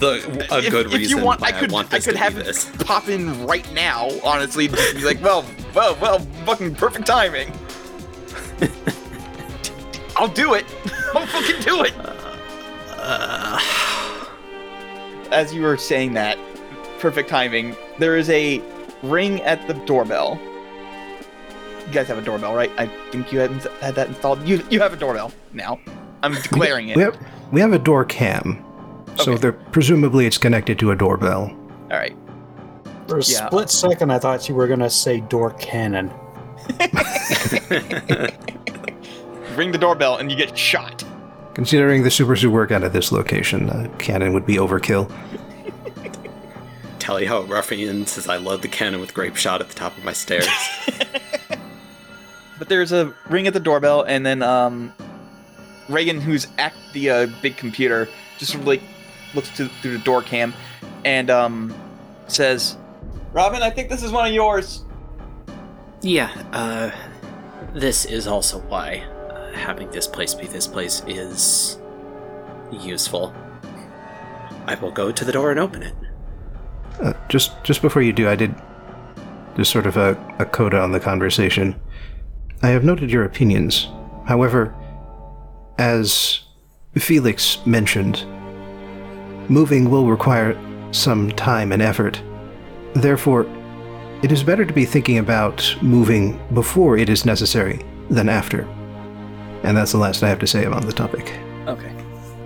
the 0.00 0.46
a 0.50 0.70
good 0.70 0.86
if 0.86 0.92
reason 0.94 1.18
you 1.18 1.24
want, 1.24 1.42
I 1.42 1.52
could, 1.52 1.72
want 1.72 1.92
I 1.92 1.98
could 1.98 2.12
to 2.12 2.18
have 2.18 2.38
it 2.38 2.44
this. 2.44 2.70
pop 2.84 3.08
in 3.08 3.46
right 3.46 3.70
now. 3.72 4.08
Honestly, 4.24 4.68
just 4.68 4.96
be 4.96 5.02
like, 5.02 5.22
well, 5.22 5.44
well, 5.74 5.96
well, 6.00 6.20
fucking 6.46 6.74
perfect 6.76 7.06
timing. 7.06 7.52
I'll 10.16 10.28
do 10.28 10.54
it. 10.54 10.66
I'll 11.14 11.26
fucking 11.26 11.62
do 11.62 11.82
it. 11.84 11.94
As 15.32 15.52
you 15.54 15.62
were 15.62 15.76
saying 15.76 16.14
that, 16.14 16.38
perfect 17.00 17.28
timing. 17.28 17.74
There 17.98 18.16
is 18.16 18.30
a 18.30 18.62
ring 19.02 19.40
at 19.42 19.66
the 19.66 19.74
doorbell. 19.74 20.38
You 21.86 21.92
guys 21.92 22.06
have 22.08 22.18
a 22.18 22.22
doorbell, 22.22 22.54
right? 22.54 22.70
I 22.78 22.86
think 23.10 23.32
you 23.32 23.40
hadn't 23.40 23.64
had 23.80 23.94
that 23.96 24.08
installed. 24.08 24.46
You 24.46 24.64
you 24.70 24.80
have 24.80 24.92
a 24.92 24.96
doorbell 24.96 25.32
now. 25.52 25.80
I'm 26.22 26.34
declaring 26.34 26.90
it. 26.90 26.96
We 26.96 27.02
have 27.02 27.18
we 27.50 27.60
have 27.60 27.72
a 27.72 27.78
door 27.78 28.04
cam, 28.04 28.62
so 29.16 29.32
Okay. 29.32 29.40
they're 29.40 29.52
presumably 29.52 30.26
it's 30.26 30.38
connected 30.38 30.78
to 30.78 30.92
a 30.92 30.96
doorbell. 30.96 31.50
All 31.90 31.98
right. 31.98 32.16
For 33.08 33.18
a 33.18 33.22
Yeah. 33.24 33.46
split 33.48 33.68
second, 33.70 34.12
I 34.12 34.18
thought 34.20 34.48
you 34.48 34.54
were 34.54 34.68
gonna 34.68 34.90
say 34.90 35.18
door 35.20 35.50
cannon. 35.54 36.12
Ring 39.56 39.72
the 39.72 39.78
doorbell 39.78 40.18
and 40.18 40.30
you 40.30 40.36
get 40.36 40.56
shot. 40.56 41.02
Considering 41.54 42.02
the 42.02 42.10
super 42.10 42.34
zoo 42.34 42.50
work 42.50 42.70
out 42.70 42.82
at 42.82 42.92
this 42.92 43.12
location, 43.12 43.68
a 43.68 43.88
cannon 43.98 44.32
would 44.32 44.46
be 44.46 44.56
overkill. 44.56 45.12
Tell 46.98 47.20
you 47.20 47.28
how 47.28 47.42
ruffian 47.42 48.06
says 48.06 48.28
I 48.28 48.36
load 48.36 48.62
the 48.62 48.68
cannon 48.68 49.00
with 49.00 49.12
grape 49.12 49.36
shot 49.36 49.60
at 49.60 49.68
the 49.68 49.74
top 49.74 49.96
of 49.98 50.04
my 50.04 50.12
stairs. 50.12 50.48
But 52.62 52.68
there's 52.68 52.92
a 52.92 53.12
ring 53.28 53.48
at 53.48 53.54
the 53.54 53.58
doorbell, 53.58 54.02
and 54.02 54.24
then 54.24 54.40
um, 54.40 54.92
Reagan, 55.88 56.20
who's 56.20 56.46
at 56.58 56.72
the 56.92 57.10
uh, 57.10 57.26
big 57.42 57.56
computer, 57.56 58.08
just 58.38 58.52
sort 58.52 58.60
of 58.60 58.68
like 58.68 58.82
looks 59.34 59.50
to, 59.56 59.66
through 59.66 59.98
the 59.98 60.04
door 60.04 60.22
cam, 60.22 60.54
and 61.04 61.28
um, 61.28 61.74
says, 62.28 62.76
"Robin, 63.32 63.62
I 63.62 63.70
think 63.70 63.88
this 63.88 64.04
is 64.04 64.12
one 64.12 64.28
of 64.28 64.32
yours." 64.32 64.84
Yeah, 66.02 66.30
uh, 66.52 66.92
this 67.74 68.04
is 68.04 68.28
also 68.28 68.60
why 68.60 68.98
uh, 68.98 69.11
having 69.54 69.90
this 69.90 70.06
place 70.06 70.34
be 70.34 70.46
this 70.46 70.66
place 70.66 71.02
is 71.06 71.78
useful. 72.70 73.34
I 74.66 74.74
will 74.76 74.92
go 74.92 75.12
to 75.12 75.24
the 75.24 75.32
door 75.32 75.50
and 75.50 75.60
open 75.60 75.82
it. 75.82 75.94
Uh, 77.00 77.12
just 77.28 77.62
just 77.64 77.82
before 77.82 78.02
you 78.02 78.12
do, 78.12 78.28
I 78.28 78.36
did 78.36 78.54
just 79.56 79.70
sort 79.70 79.86
of 79.86 79.96
a, 79.96 80.16
a 80.38 80.44
coda 80.44 80.80
on 80.80 80.92
the 80.92 81.00
conversation. 81.00 81.80
I 82.62 82.68
have 82.68 82.84
noted 82.84 83.10
your 83.10 83.24
opinions. 83.24 83.88
However, 84.26 84.74
as 85.78 86.40
Felix 86.96 87.58
mentioned, 87.66 88.24
moving 89.50 89.90
will 89.90 90.06
require 90.06 90.56
some 90.92 91.30
time 91.32 91.72
and 91.72 91.82
effort. 91.82 92.22
Therefore, 92.94 93.46
it 94.22 94.30
is 94.30 94.44
better 94.44 94.64
to 94.64 94.72
be 94.72 94.84
thinking 94.84 95.18
about 95.18 95.76
moving 95.82 96.40
before 96.54 96.96
it 96.96 97.08
is 97.08 97.24
necessary 97.24 97.84
than 98.10 98.28
after. 98.28 98.68
And 99.62 99.76
that's 99.76 99.92
the 99.92 99.98
last 99.98 100.22
I 100.22 100.28
have 100.28 100.40
to 100.40 100.46
say 100.46 100.64
about 100.64 100.86
the 100.86 100.92
topic. 100.92 101.38
Okay. 101.66 101.94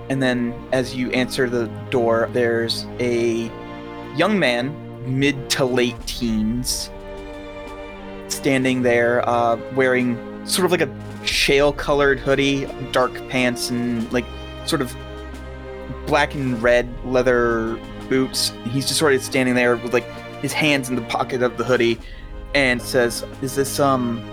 And 0.08 0.22
then 0.22 0.54
as 0.72 0.94
you 0.94 1.10
answer 1.10 1.48
the 1.48 1.66
door, 1.90 2.28
there's 2.32 2.86
a 3.00 3.50
young 4.16 4.38
man, 4.38 4.74
mid 5.18 5.50
to 5.50 5.64
late 5.64 5.96
teens, 6.06 6.90
standing 8.28 8.82
there, 8.82 9.26
uh, 9.28 9.56
wearing 9.74 10.16
sort 10.46 10.66
of 10.66 10.70
like 10.70 10.80
a 10.80 11.26
shale 11.26 11.72
colored 11.72 12.18
hoodie, 12.18 12.66
dark 12.92 13.12
pants, 13.28 13.70
and 13.70 14.10
like 14.12 14.26
sort 14.64 14.82
of 14.82 14.94
black 16.06 16.34
and 16.34 16.62
red 16.62 16.88
leather 17.04 17.78
boots. 18.08 18.52
He's 18.64 18.86
just 18.86 18.98
sort 18.98 19.14
of 19.14 19.22
standing 19.22 19.54
there 19.54 19.76
with 19.76 19.92
like 19.92 20.08
his 20.40 20.52
hands 20.52 20.88
in 20.88 20.94
the 20.94 21.02
pocket 21.02 21.42
of 21.42 21.56
the 21.56 21.64
hoodie 21.64 21.98
and 22.54 22.80
says, 22.80 23.24
Is 23.42 23.56
this, 23.56 23.80
um, 23.80 24.24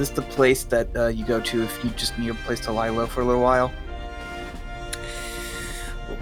this 0.00 0.08
the 0.08 0.22
place 0.22 0.64
that 0.64 0.88
uh, 0.96 1.08
you 1.08 1.26
go 1.26 1.38
to 1.40 1.62
if 1.62 1.84
you 1.84 1.90
just 1.90 2.18
need 2.18 2.30
a 2.30 2.34
place 2.34 2.58
to 2.58 2.72
lie 2.72 2.88
low 2.88 3.06
for 3.06 3.20
a 3.20 3.24
little 3.24 3.42
while? 3.42 3.70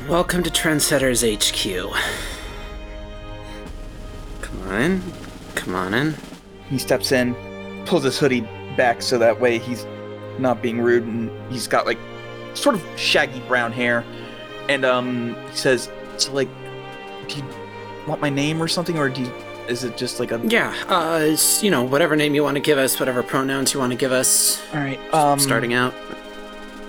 Welcome 0.09 0.43
to 0.43 0.51
Trendsetters 0.51 1.23
HQ. 1.23 1.95
Come 4.43 4.63
on 4.63 4.83
in. 4.83 5.03
Come 5.55 5.77
on 5.77 5.95
in. 5.95 6.17
He 6.69 6.77
steps 6.77 7.13
in, 7.13 7.37
pulls 7.87 8.03
his 8.03 8.19
hoodie 8.19 8.41
back 8.77 9.01
so 9.01 9.17
that 9.17 9.41
way 9.41 9.59
he's 9.59 9.87
not 10.41 10.61
being 10.61 10.81
rude, 10.81 11.05
and 11.05 11.31
he's 11.53 11.69
got 11.69 11.87
like 11.87 11.99
sort 12.55 12.75
of 12.75 12.85
shaggy 12.97 13.39
brown 13.47 13.71
hair. 13.71 14.05
And 14.69 14.85
um, 14.85 15.37
he 15.53 15.57
says, 15.57 15.89
"So 16.17 16.33
like, 16.33 16.49
do 17.29 17.37
you 17.37 17.45
want 18.09 18.21
my 18.21 18.29
name 18.29 18.61
or 18.61 18.67
something, 18.67 18.99
or 18.99 19.09
do 19.09 19.23
you, 19.23 19.33
is 19.69 19.85
it 19.85 19.97
just 19.97 20.19
like 20.19 20.33
a 20.33 20.41
Yeah, 20.45 20.75
uh, 20.89 21.21
it's, 21.23 21.63
you 21.63 21.71
know, 21.71 21.83
whatever 21.83 22.17
name 22.17 22.35
you 22.35 22.43
want 22.43 22.57
to 22.57 22.61
give 22.61 22.79
us, 22.79 22.99
whatever 22.99 23.23
pronouns 23.23 23.75
you 23.75 23.81
want 23.81 23.93
to 23.93 23.99
give 23.99 24.13
us. 24.13 24.61
all 24.73 24.81
right? 24.81 24.99
Um, 25.15 25.39
Starting 25.39 25.75
out. 25.75 25.95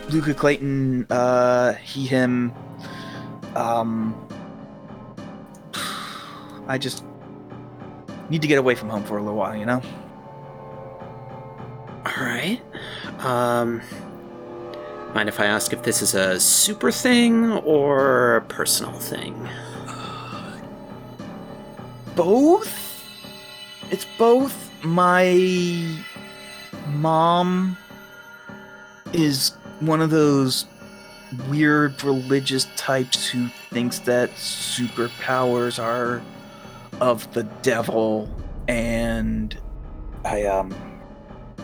Luca 0.10 0.34
Clayton, 0.34 1.06
uh, 1.10 1.73
he, 1.73 2.07
him. 2.07 2.53
Um, 3.56 4.15
I 6.68 6.77
just 6.77 7.03
need 8.30 8.41
to 8.41 8.47
get 8.47 8.57
away 8.57 8.76
from 8.76 8.89
home 8.89 9.03
for 9.03 9.18
a 9.18 9.22
little 9.22 9.38
while, 9.38 9.56
you 9.56 9.65
know. 9.65 9.81
Alright. 12.06 12.61
Um. 13.19 13.81
Mind 15.14 15.27
if 15.27 15.39
I 15.39 15.45
ask 15.45 15.73
if 15.73 15.81
this 15.81 16.03
is 16.03 16.14
a 16.14 16.39
super 16.39 16.91
thing 16.91 17.51
or 17.51 18.35
a 18.38 18.41
personal 18.41 18.93
thing? 18.93 19.49
Both? 22.19 23.05
It's 23.91 24.05
both 24.17 24.69
my 24.83 26.03
mom 26.87 27.77
is 29.13 29.51
one 29.79 30.01
of 30.01 30.09
those 30.09 30.65
weird 31.47 32.03
religious 32.03 32.67
types 32.75 33.25
who 33.29 33.47
thinks 33.69 33.99
that 33.99 34.31
superpowers 34.31 35.81
are 35.81 36.21
of 36.99 37.31
the 37.33 37.43
devil. 37.61 38.29
And 38.67 39.57
i 40.25 40.43
um 40.43 40.75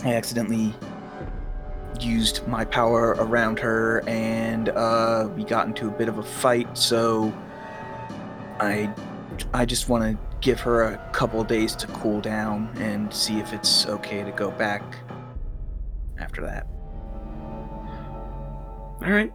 i 0.05 0.13
accidentally 0.13 0.73
used 1.99 2.47
my 2.47 2.63
power 2.63 3.17
around 3.19 3.59
her 3.59 4.01
and 4.07 4.69
uh 4.69 5.27
we 5.35 5.43
got 5.43 5.67
into 5.67 5.89
a 5.89 5.91
bit 5.91 6.07
of 6.07 6.19
a 6.19 6.23
fight 6.23 6.77
so 6.77 7.33
i 8.61 8.89
I 9.53 9.65
just 9.65 9.89
want 9.89 10.03
to 10.03 10.17
give 10.41 10.59
her 10.61 10.83
a 10.83 10.97
couple 11.11 11.41
of 11.41 11.47
days 11.47 11.75
to 11.77 11.87
cool 11.87 12.21
down 12.21 12.69
and 12.77 13.13
see 13.13 13.39
if 13.39 13.53
it's 13.53 13.85
okay 13.87 14.23
to 14.23 14.31
go 14.31 14.51
back 14.51 14.83
after 16.19 16.41
that. 16.41 16.67
Alright. 19.03 19.33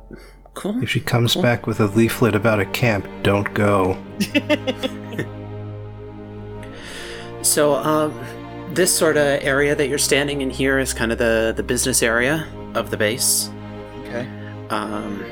Cool. 0.54 0.82
If 0.82 0.90
she 0.90 1.00
comes 1.00 1.34
Cool. 1.34 1.42
back 1.42 1.66
with 1.66 1.80
a 1.80 1.86
leaflet 1.86 2.34
about 2.34 2.58
a 2.60 2.64
camp, 2.66 3.06
don't 3.22 3.52
go. 3.54 3.96
So, 7.42 7.74
um, 7.74 8.12
this 8.74 8.94
sort 8.96 9.16
of 9.16 9.24
area 9.42 9.74
that 9.74 9.88
you're 9.88 9.98
standing 9.98 10.42
in 10.42 10.50
here 10.50 10.78
is 10.78 10.92
kind 10.92 11.10
of 11.10 11.18
the, 11.18 11.54
the 11.56 11.62
business 11.62 12.02
area 12.02 12.46
of 12.74 12.90
the 12.90 12.96
base. 12.96 13.50
Okay. 14.02 14.28
um, 14.68 15.24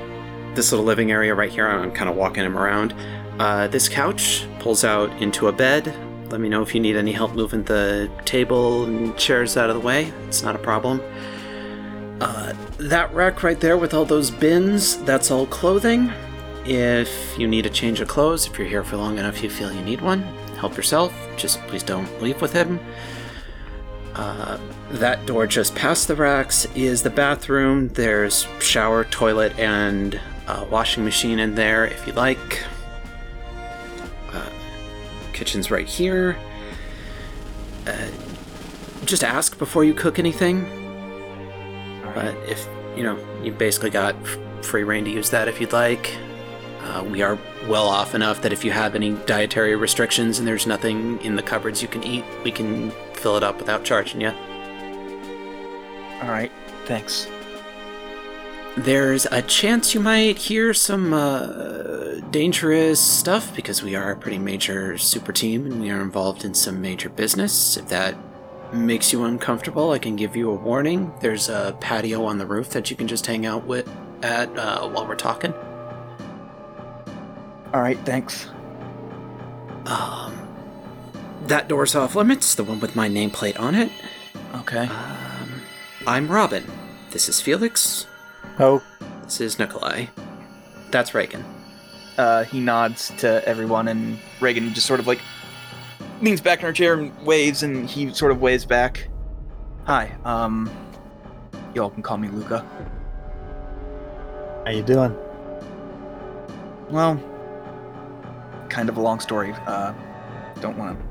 this 0.54 0.72
little 0.72 0.86
living 0.86 1.10
area 1.12 1.34
right 1.34 1.50
here. 1.50 1.68
I'm 1.68 1.92
kind 1.92 2.08
of 2.08 2.16
walking 2.16 2.44
him 2.44 2.56
around. 2.58 2.94
Uh, 3.38 3.68
this 3.68 3.88
couch 3.88 4.46
pulls 4.58 4.84
out 4.84 5.10
into 5.22 5.48
a 5.48 5.52
bed. 5.52 5.94
Let 6.30 6.40
me 6.40 6.48
know 6.48 6.62
if 6.62 6.74
you 6.74 6.80
need 6.80 6.96
any 6.96 7.12
help 7.12 7.34
moving 7.34 7.62
the 7.62 8.10
table 8.24 8.84
and 8.84 9.16
chairs 9.16 9.56
out 9.56 9.70
of 9.70 9.76
the 9.76 9.80
way. 9.80 10.12
It's 10.26 10.42
not 10.42 10.56
a 10.56 10.58
problem. 10.58 11.00
Uh, 12.20 12.52
that 12.78 13.14
rack 13.14 13.42
right 13.42 13.58
there 13.60 13.76
with 13.76 13.94
all 13.94 14.04
those 14.04 14.30
bins, 14.30 14.98
that's 15.04 15.30
all 15.30 15.46
clothing. 15.46 16.12
If 16.64 17.38
you 17.38 17.46
need 17.46 17.64
a 17.64 17.70
change 17.70 18.00
of 18.00 18.08
clothes, 18.08 18.46
if 18.46 18.58
you're 18.58 18.68
here 18.68 18.84
for 18.84 18.96
long 18.96 19.18
enough 19.18 19.42
you 19.42 19.48
feel 19.48 19.72
you 19.72 19.82
need 19.82 20.00
one, 20.00 20.22
help 20.58 20.76
yourself. 20.76 21.14
Just 21.36 21.60
please 21.68 21.82
don't 21.82 22.20
leave 22.20 22.42
with 22.42 22.52
him. 22.52 22.80
Uh, 24.14 24.58
that 24.90 25.24
door 25.26 25.46
just 25.46 25.76
past 25.76 26.08
the 26.08 26.16
racks 26.16 26.66
is 26.74 27.02
the 27.04 27.10
bathroom. 27.10 27.88
There's 27.88 28.48
shower, 28.58 29.04
toilet, 29.04 29.56
and 29.58 30.20
uh, 30.48 30.66
washing 30.68 31.04
machine 31.04 31.38
in 31.38 31.54
there 31.54 31.86
if 31.86 32.04
you 32.04 32.12
like. 32.14 32.64
Kitchen's 35.38 35.70
right 35.70 35.86
here. 35.86 36.36
Uh, 37.86 38.08
just 39.04 39.22
ask 39.22 39.56
before 39.56 39.84
you 39.84 39.94
cook 39.94 40.18
anything. 40.18 40.64
But 42.12 42.34
if 42.48 42.66
you 42.96 43.04
know, 43.04 43.16
you 43.44 43.52
basically 43.52 43.90
got 43.90 44.16
free 44.62 44.82
reign 44.82 45.04
to 45.04 45.10
use 45.12 45.30
that 45.30 45.46
if 45.46 45.60
you'd 45.60 45.72
like. 45.72 46.16
Uh, 46.80 47.04
we 47.08 47.22
are 47.22 47.38
well 47.68 47.86
off 47.86 48.16
enough 48.16 48.42
that 48.42 48.52
if 48.52 48.64
you 48.64 48.72
have 48.72 48.96
any 48.96 49.12
dietary 49.26 49.76
restrictions 49.76 50.40
and 50.40 50.48
there's 50.48 50.66
nothing 50.66 51.20
in 51.20 51.36
the 51.36 51.42
cupboards 51.42 51.82
you 51.82 51.88
can 51.88 52.02
eat, 52.02 52.24
we 52.42 52.50
can 52.50 52.90
fill 53.12 53.36
it 53.36 53.44
up 53.44 53.58
without 53.58 53.84
charging 53.84 54.20
you. 54.20 54.30
All 56.20 56.30
right. 56.30 56.50
Thanks. 56.86 57.28
There's 58.76 59.26
a 59.26 59.42
chance 59.42 59.92
you 59.92 60.00
might 60.00 60.38
hear 60.38 60.72
some 60.72 61.12
uh, 61.12 62.20
dangerous 62.30 63.00
stuff 63.00 63.54
because 63.56 63.82
we 63.82 63.96
are 63.96 64.12
a 64.12 64.16
pretty 64.16 64.38
major 64.38 64.96
super 64.98 65.32
team 65.32 65.66
and 65.66 65.80
we 65.80 65.90
are 65.90 66.00
involved 66.00 66.44
in 66.44 66.54
some 66.54 66.80
major 66.80 67.08
business. 67.08 67.76
If 67.76 67.88
that 67.88 68.16
makes 68.72 69.12
you 69.12 69.24
uncomfortable, 69.24 69.90
I 69.90 69.98
can 69.98 70.14
give 70.14 70.36
you 70.36 70.50
a 70.50 70.54
warning. 70.54 71.12
There's 71.20 71.48
a 71.48 71.76
patio 71.80 72.24
on 72.24 72.38
the 72.38 72.46
roof 72.46 72.70
that 72.70 72.90
you 72.90 72.96
can 72.96 73.08
just 73.08 73.26
hang 73.26 73.46
out 73.46 73.66
with 73.66 73.90
at 74.22 74.56
uh, 74.56 74.88
while 74.88 75.06
we're 75.06 75.16
talking. 75.16 75.52
All 77.74 77.80
right, 77.80 77.98
thanks. 78.04 78.48
Um, 79.86 80.48
that 81.46 81.68
door's 81.68 81.94
off 81.94 82.14
limits. 82.14 82.54
The 82.54 82.64
one 82.64 82.80
with 82.80 82.94
my 82.94 83.08
nameplate 83.08 83.58
on 83.58 83.74
it. 83.74 83.90
Okay. 84.54 84.86
Um, 84.86 85.62
I'm 86.06 86.28
Robin. 86.30 86.64
This 87.10 87.28
is 87.28 87.40
Felix. 87.40 88.06
Oh, 88.60 88.82
This 89.22 89.40
is 89.40 89.58
Nicolai. 89.58 90.08
That's 90.90 91.14
Reagan. 91.14 91.44
Uh, 92.16 92.42
he 92.42 92.58
nods 92.58 93.12
to 93.18 93.46
everyone, 93.46 93.86
and 93.86 94.18
Reagan 94.40 94.74
just 94.74 94.86
sort 94.86 94.98
of 94.98 95.06
like 95.06 95.20
leans 96.20 96.40
back 96.40 96.58
in 96.58 96.66
her 96.66 96.72
chair 96.72 96.94
and 96.94 97.16
waves, 97.24 97.62
and 97.62 97.88
he 97.88 98.12
sort 98.12 98.32
of 98.32 98.40
waves 98.40 98.64
back. 98.64 99.08
Hi, 99.84 100.12
um, 100.24 100.68
y'all 101.74 101.90
can 101.90 102.02
call 102.02 102.16
me 102.16 102.28
Luca. 102.28 102.66
how 104.64 104.72
you 104.72 104.82
doing? 104.82 105.16
Well, 106.90 107.22
kind 108.68 108.88
of 108.88 108.96
a 108.96 109.00
long 109.00 109.20
story. 109.20 109.52
Uh, 109.66 109.94
don't 110.60 110.76
want 110.76 110.98
to 110.98 111.06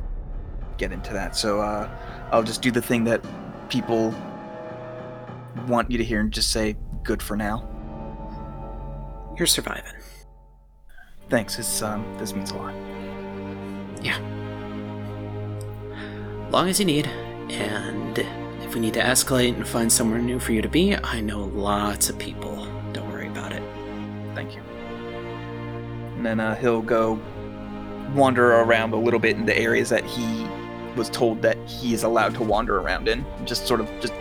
get 0.78 0.92
into 0.92 1.14
that, 1.14 1.38
so 1.38 1.62
uh, 1.62 1.90
I'll 2.32 2.44
just 2.44 2.62
do 2.62 2.72
the 2.72 2.82
thing 2.82 3.06
that 3.06 3.24
people 3.70 4.14
want 5.68 5.90
you 5.90 5.98
to 5.98 6.04
hear 6.04 6.20
and 6.20 6.32
just 6.32 6.52
say 6.52 6.76
good 7.08 7.24
for 7.24 7.38
now. 7.38 7.64
You're 9.38 9.48
surviving. 9.48 9.94
Thanks. 11.30 11.58
It's 11.58 11.82
um, 11.82 12.06
this 12.20 12.34
means 12.34 12.52
a 12.52 12.58
lot. 12.58 12.76
Yeah. 14.04 14.20
Long 16.52 16.68
as 16.68 16.80
you 16.80 16.86
need, 16.86 17.08
and 17.50 18.20
if 18.62 18.76
we 18.76 18.82
need 18.82 18.94
to 18.96 19.00
escalate 19.00 19.56
and 19.56 19.66
find 19.66 19.92
somewhere 19.92 20.20
new 20.20 20.38
for 20.38 20.52
you 20.52 20.62
to 20.62 20.68
be, 20.68 20.96
I 20.96 21.22
know 21.22 21.46
lots 21.46 22.10
of 22.10 22.20
people. 22.20 22.68
Don't 22.92 23.10
worry 23.10 23.28
about 23.28 23.54
it. 23.54 23.64
Thank 24.36 24.54
you. 24.54 24.62
And 26.16 26.26
then 26.26 26.42
uh, 26.42 26.56
he'll 26.56 26.82
go 26.82 27.20
wander 28.16 28.52
around 28.52 28.94
a 28.94 28.98
little 28.98 29.20
bit 29.20 29.38
in 29.38 29.46
the 29.46 29.58
areas 29.58 29.90
that 29.90 30.04
he 30.04 30.46
was 30.98 31.10
told 31.10 31.42
that 31.42 31.58
he 31.70 31.94
is 31.94 32.04
allowed 32.04 32.36
to 32.36 32.44
wander 32.44 32.80
around 32.80 33.08
in. 33.08 33.26
Just 33.46 33.66
sort 33.66 33.80
of 33.80 33.90
just 34.02 34.14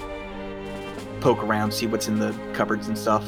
poke 1.26 1.42
around, 1.42 1.72
see 1.72 1.88
what's 1.88 2.06
in 2.06 2.20
the 2.20 2.32
cupboards 2.52 2.86
and 2.86 2.96
stuff. 2.96 3.24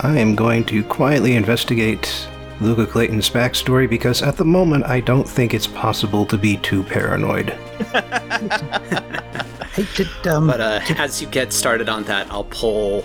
I 0.00 0.18
am 0.18 0.34
going 0.34 0.62
to 0.64 0.84
quietly 0.84 1.34
investigate 1.34 2.28
Luca 2.60 2.86
Clayton's 2.86 3.30
backstory 3.30 3.88
because 3.88 4.20
at 4.20 4.36
the 4.36 4.44
moment 4.44 4.84
I 4.84 5.00
don't 5.00 5.26
think 5.26 5.54
it's 5.54 5.66
possible 5.66 6.26
to 6.26 6.36
be 6.36 6.58
too 6.58 6.82
paranoid. 6.82 7.56
Hey, 9.72 9.86
did 9.94 10.26
um, 10.26 10.48
But 10.48 10.60
uh, 10.60 10.80
as 10.98 11.22
you 11.22 11.28
get 11.28 11.52
started 11.52 11.88
on 11.88 12.02
that, 12.04 12.28
I'll 12.28 12.42
pull 12.42 13.04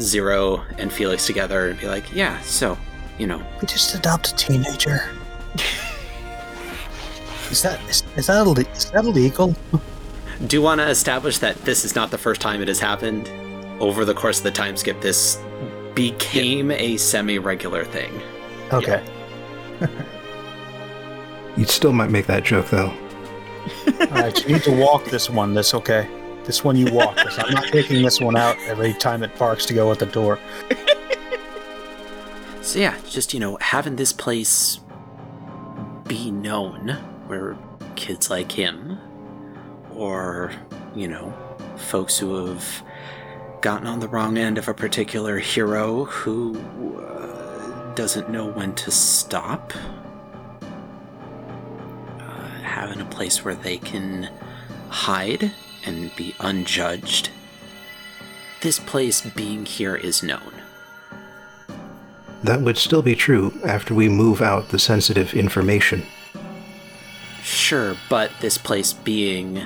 Zero 0.00 0.64
and 0.76 0.92
Felix 0.92 1.24
together 1.24 1.68
and 1.68 1.78
be 1.78 1.86
like, 1.86 2.12
yeah, 2.12 2.40
so, 2.40 2.76
you 3.16 3.28
know, 3.28 3.40
we 3.60 3.68
just 3.68 3.94
adopt 3.94 4.32
a 4.32 4.34
teenager? 4.34 5.08
is 7.48 7.62
that 7.62 7.80
is, 7.88 8.02
is 8.16 8.26
that 8.26 8.44
ille- 8.44 8.76
is 8.76 8.90
that 8.90 9.04
illegal? 9.04 9.54
Do 10.46 10.62
want 10.62 10.80
to 10.80 10.88
establish 10.88 11.38
that 11.38 11.56
this 11.64 11.84
is 11.84 11.94
not 11.94 12.10
the 12.10 12.18
first 12.18 12.40
time 12.40 12.62
it 12.62 12.68
has 12.68 12.80
happened. 12.80 13.30
Over 13.80 14.04
the 14.04 14.14
course 14.14 14.38
of 14.38 14.44
the 14.44 14.50
time 14.50 14.76
skip, 14.76 15.00
this 15.00 15.40
became 15.94 16.70
a 16.70 16.96
semi 16.96 17.38
regular 17.38 17.84
thing. 17.84 18.20
Okay. 18.72 19.02
You 21.56 21.64
still 21.66 21.92
might 21.92 22.10
make 22.10 22.26
that 22.26 22.44
joke 22.44 22.68
though. 22.68 22.94
All 24.00 24.06
right, 24.06 24.46
you 24.46 24.54
need 24.54 24.62
to 24.62 24.72
walk 24.72 25.04
this 25.06 25.28
one. 25.28 25.52
This 25.52 25.74
okay? 25.74 26.08
This 26.44 26.64
one 26.64 26.76
you 26.76 26.90
walk. 26.92 27.18
I'm 27.18 27.52
not 27.52 27.64
taking 27.64 28.02
this 28.02 28.20
one 28.20 28.36
out 28.36 28.56
every 28.60 28.94
time 28.94 29.22
it 29.22 29.34
parks 29.34 29.66
to 29.66 29.74
go 29.74 29.90
at 29.92 29.98
the 29.98 30.06
door. 30.06 30.38
So 32.62 32.78
yeah, 32.78 32.94
just 33.08 33.32
you 33.32 33.40
know, 33.40 33.56
having 33.60 33.96
this 33.96 34.12
place 34.12 34.80
be 36.06 36.30
known 36.30 36.90
where 37.26 37.56
kids 37.96 38.28
like 38.28 38.52
him 38.52 38.98
or, 40.00 40.50
you 40.94 41.06
know, 41.06 41.30
folks 41.76 42.18
who 42.18 42.46
have 42.46 42.82
gotten 43.60 43.86
on 43.86 44.00
the 44.00 44.08
wrong 44.08 44.38
end 44.38 44.56
of 44.56 44.66
a 44.66 44.72
particular 44.72 45.38
hero 45.38 46.06
who 46.06 46.58
uh, 46.98 47.94
doesn't 47.94 48.30
know 48.30 48.46
when 48.46 48.74
to 48.74 48.90
stop. 48.90 49.74
Uh, 52.18 52.48
having 52.62 52.98
a 53.02 53.04
place 53.04 53.44
where 53.44 53.54
they 53.54 53.76
can 53.76 54.30
hide 54.88 55.52
and 55.84 56.10
be 56.16 56.34
unjudged. 56.40 57.28
This 58.62 58.78
place 58.78 59.20
being 59.20 59.66
here 59.66 59.96
is 59.96 60.22
known. 60.22 60.54
That 62.42 62.62
would 62.62 62.78
still 62.78 63.02
be 63.02 63.14
true 63.14 63.52
after 63.66 63.94
we 63.94 64.08
move 64.08 64.40
out 64.40 64.70
the 64.70 64.78
sensitive 64.78 65.34
information. 65.34 66.04
Sure, 67.42 67.96
but 68.08 68.30
this 68.40 68.56
place 68.56 68.94
being 68.94 69.62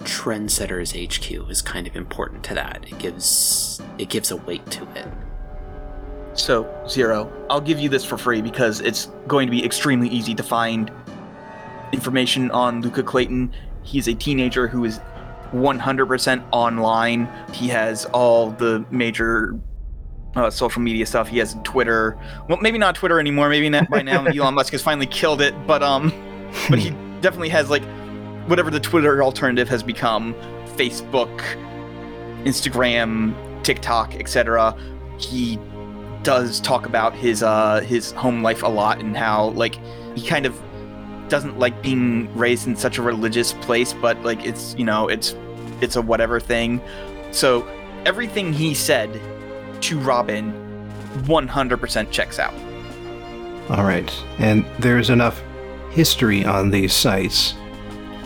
Trendsetters 0.00 0.92
HQ 0.94 1.50
is 1.50 1.62
kind 1.62 1.86
of 1.86 1.96
important 1.96 2.42
to 2.44 2.54
that. 2.54 2.84
It 2.88 2.98
gives 2.98 3.80
it 3.98 4.08
gives 4.08 4.30
a 4.30 4.36
weight 4.36 4.64
to 4.72 4.84
it. 4.94 5.06
So, 6.34 6.72
Zero, 6.88 7.32
I'll 7.50 7.60
give 7.60 7.80
you 7.80 7.88
this 7.88 8.04
for 8.04 8.16
free 8.16 8.40
because 8.40 8.80
it's 8.80 9.06
going 9.26 9.46
to 9.46 9.50
be 9.50 9.64
extremely 9.64 10.08
easy 10.08 10.34
to 10.36 10.42
find 10.42 10.92
information 11.92 12.50
on 12.52 12.80
Luca 12.80 13.02
Clayton. 13.02 13.52
He's 13.82 14.06
a 14.06 14.14
teenager 14.14 14.68
who 14.68 14.84
is 14.84 15.00
100% 15.52 16.46
online. 16.52 17.28
He 17.52 17.68
has 17.68 18.04
all 18.06 18.50
the 18.52 18.84
major 18.90 19.58
uh, 20.36 20.50
social 20.50 20.80
media 20.80 21.06
stuff. 21.06 21.28
He 21.28 21.38
has 21.38 21.56
Twitter. 21.64 22.16
Well, 22.48 22.58
maybe 22.58 22.78
not 22.78 22.94
Twitter 22.94 23.18
anymore. 23.18 23.48
Maybe 23.48 23.68
not 23.68 23.88
by 23.90 24.02
now 24.02 24.24
Elon 24.34 24.54
Musk 24.54 24.72
has 24.72 24.82
finally 24.82 25.06
killed 25.06 25.40
it. 25.40 25.54
But 25.66 25.82
um, 25.82 26.12
but 26.68 26.78
he 26.78 26.90
definitely 27.20 27.48
has 27.48 27.70
like 27.70 27.82
whatever 28.48 28.70
the 28.70 28.80
Twitter 28.80 29.22
alternative 29.22 29.68
has 29.68 29.82
become: 29.82 30.34
Facebook, 30.76 31.40
Instagram, 32.44 33.34
TikTok, 33.62 34.14
etc. 34.16 34.76
He 35.18 35.58
does 36.22 36.60
talk 36.60 36.84
about 36.84 37.14
his 37.14 37.42
uh 37.42 37.80
his 37.80 38.10
home 38.12 38.42
life 38.42 38.62
a 38.62 38.68
lot 38.68 39.00
and 39.00 39.16
how 39.16 39.50
like 39.50 39.78
he 40.16 40.26
kind 40.26 40.46
of 40.46 40.60
doesn't 41.28 41.58
like 41.58 41.80
being 41.82 42.34
raised 42.36 42.66
in 42.66 42.74
such 42.74 42.98
a 42.98 43.02
religious 43.02 43.52
place 43.54 43.92
but 43.92 44.20
like 44.24 44.44
it's 44.44 44.74
you 44.76 44.84
know 44.84 45.06
it's 45.06 45.36
it's 45.80 45.94
a 45.94 46.02
whatever 46.02 46.40
thing 46.40 46.80
so 47.30 47.66
everything 48.04 48.52
he 48.52 48.74
said 48.74 49.20
to 49.80 49.98
robin 50.00 50.52
100% 51.24 52.10
checks 52.10 52.38
out 52.38 52.54
All 53.70 53.84
right, 53.84 54.12
and 54.38 54.64
there's 54.78 55.10
enough 55.10 55.42
history 55.90 56.44
on 56.44 56.70
these 56.70 56.92
sites 56.92 57.54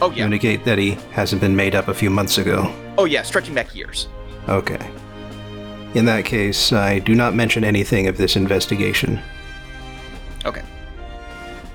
oh 0.02 0.10
to 0.10 0.16
yeah 0.18 0.24
indicate 0.24 0.64
that 0.64 0.78
he 0.78 0.90
hasn't 1.12 1.40
been 1.40 1.56
made 1.56 1.74
up 1.74 1.88
a 1.88 1.94
few 1.94 2.10
months 2.10 2.38
ago. 2.38 2.72
oh 2.98 3.04
yeah 3.06 3.22
stretching 3.22 3.54
back 3.54 3.74
years 3.74 4.08
Okay. 4.48 4.90
In 5.94 6.04
that 6.06 6.24
case, 6.24 6.72
I 6.72 6.98
do 6.98 7.14
not 7.14 7.32
mention 7.32 7.62
anything 7.64 8.08
of 8.08 8.16
this 8.16 8.34
investigation. 8.34 9.20
okay 10.44 10.64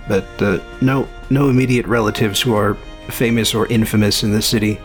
But 0.10 0.28
uh, 0.42 0.60
no, 0.82 1.08
no 1.30 1.50
immediate 1.50 1.86
relatives 1.86 2.42
who 2.42 2.54
are 2.56 2.76
famous 3.10 3.54
or 3.56 3.68
infamous 3.68 4.24
in 4.24 4.32
the 4.32 4.42
city. 4.42 4.80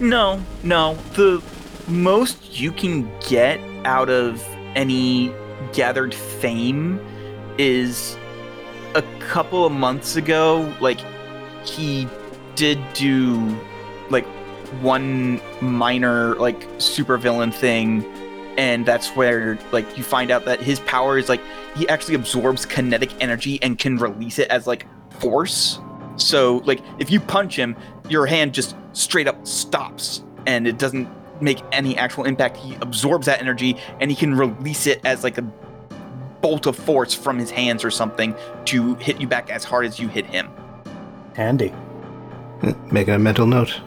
No, 0.00 0.38
no. 0.62 0.96
The 1.14 1.42
most 1.88 2.60
you 2.60 2.72
can 2.72 3.08
get 3.26 3.58
out 3.86 4.10
of 4.10 4.42
any 4.76 5.32
gathered 5.72 6.14
fame 6.14 7.00
is 7.58 8.18
a 8.94 9.02
couple 9.18 9.64
of 9.64 9.72
months 9.72 10.16
ago, 10.16 10.70
like, 10.80 11.00
he 11.64 12.06
did 12.58 12.78
do, 12.92 13.58
like, 14.10 14.26
one 14.82 15.40
minor, 15.60 16.34
like, 16.34 16.60
supervillain 16.78 17.54
thing. 17.54 18.04
And 18.58 18.84
that's 18.84 19.10
where, 19.10 19.56
like, 19.70 19.96
you 19.96 20.02
find 20.02 20.32
out 20.32 20.44
that 20.46 20.60
his 20.60 20.80
power 20.80 21.16
is, 21.16 21.28
like, 21.28 21.40
he 21.76 21.88
actually 21.88 22.16
absorbs 22.16 22.66
kinetic 22.66 23.12
energy 23.22 23.62
and 23.62 23.78
can 23.78 23.96
release 23.96 24.40
it 24.40 24.48
as, 24.48 24.66
like, 24.66 24.86
force. 25.20 25.78
So, 26.16 26.62
like, 26.64 26.80
if 26.98 27.12
you 27.12 27.20
punch 27.20 27.56
him, 27.56 27.76
your 28.08 28.26
hand 28.26 28.52
just 28.52 28.74
straight 28.92 29.28
up 29.28 29.46
stops 29.46 30.24
and 30.46 30.66
it 30.66 30.78
doesn't 30.78 31.08
make 31.40 31.62
any 31.70 31.96
actual 31.96 32.24
impact. 32.24 32.56
He 32.56 32.74
absorbs 32.80 33.26
that 33.26 33.40
energy 33.40 33.76
and 34.00 34.10
he 34.10 34.16
can 34.16 34.34
release 34.34 34.88
it 34.88 35.00
as 35.04 35.22
like 35.22 35.38
a 35.38 35.42
bolt 36.40 36.66
of 36.66 36.74
force 36.74 37.14
from 37.14 37.38
his 37.38 37.50
hands 37.50 37.84
or 37.84 37.90
something 37.92 38.34
to 38.64 38.94
hit 38.96 39.20
you 39.20 39.28
back 39.28 39.50
as 39.50 39.62
hard 39.62 39.86
as 39.86 40.00
you 40.00 40.08
hit 40.08 40.26
him. 40.26 40.50
Handy. 41.34 41.72
Making 42.92 43.14
a 43.14 43.18
mental 43.18 43.46
note. 43.46 43.80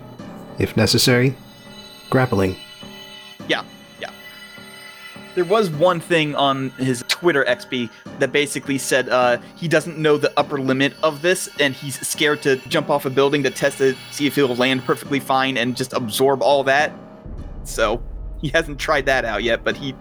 If 0.59 0.77
necessary, 0.77 1.35
grappling. 2.09 2.55
Yeah, 3.47 3.63
yeah. 3.99 4.11
There 5.35 5.45
was 5.45 5.69
one 5.69 5.99
thing 5.99 6.35
on 6.35 6.69
his 6.71 7.03
Twitter 7.07 7.43
XP 7.45 7.89
that 8.19 8.31
basically 8.31 8.77
said 8.77 9.09
uh, 9.09 9.37
he 9.55 9.67
doesn't 9.67 9.97
know 9.97 10.17
the 10.17 10.31
upper 10.37 10.59
limit 10.59 10.93
of 11.03 11.21
this, 11.21 11.49
and 11.59 11.73
he's 11.73 11.99
scared 12.07 12.41
to 12.43 12.57
jump 12.67 12.89
off 12.89 13.05
a 13.05 13.09
building 13.09 13.43
to 13.43 13.49
test 13.49 13.81
it, 13.81 13.97
see 14.11 14.27
if 14.27 14.35
he'll 14.35 14.55
land 14.55 14.83
perfectly 14.83 15.19
fine 15.19 15.57
and 15.57 15.75
just 15.75 15.93
absorb 15.93 16.41
all 16.41 16.63
that. 16.65 16.93
So 17.63 18.03
he 18.39 18.49
hasn't 18.49 18.79
tried 18.79 19.05
that 19.05 19.25
out 19.25 19.43
yet, 19.43 19.63
but 19.63 19.75
he 19.75 19.95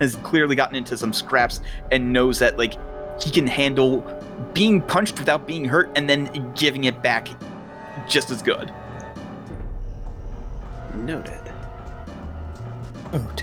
has 0.00 0.16
clearly 0.16 0.56
gotten 0.56 0.76
into 0.76 0.96
some 0.96 1.12
scraps 1.12 1.60
and 1.90 2.12
knows 2.12 2.38
that 2.38 2.58
like 2.58 2.74
he 3.22 3.30
can 3.30 3.46
handle 3.46 4.04
being 4.52 4.82
punched 4.82 5.18
without 5.18 5.46
being 5.46 5.64
hurt 5.64 5.90
and 5.96 6.08
then 6.08 6.52
giving 6.54 6.84
it 6.84 7.02
back 7.02 7.28
just 8.06 8.30
as 8.30 8.42
good. 8.42 8.72
Noted. 10.94 11.52
Oh. 13.12 13.34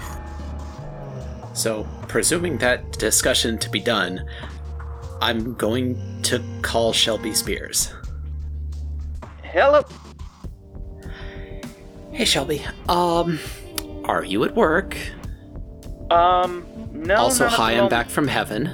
So, 1.53 1.87
presuming 2.07 2.57
that 2.57 2.93
discussion 2.93 3.57
to 3.59 3.69
be 3.69 3.79
done, 3.79 4.27
I'm 5.21 5.53
going 5.53 6.21
to 6.23 6.43
call 6.61 6.91
Shelby 6.93 7.33
Spears. 7.33 7.93
Hello. 9.43 9.83
Hey, 12.11 12.25
Shelby. 12.25 12.65
Um, 12.89 13.39
are 14.05 14.23
you 14.23 14.43
at 14.43 14.55
work? 14.55 14.97
Um, 16.09 16.65
no. 16.91 17.15
also, 17.15 17.45
not 17.45 17.53
at 17.53 17.57
hi, 17.57 17.71
I'm 17.71 17.77
moment. 17.77 17.89
back 17.91 18.09
from 18.09 18.27
heaven. 18.27 18.65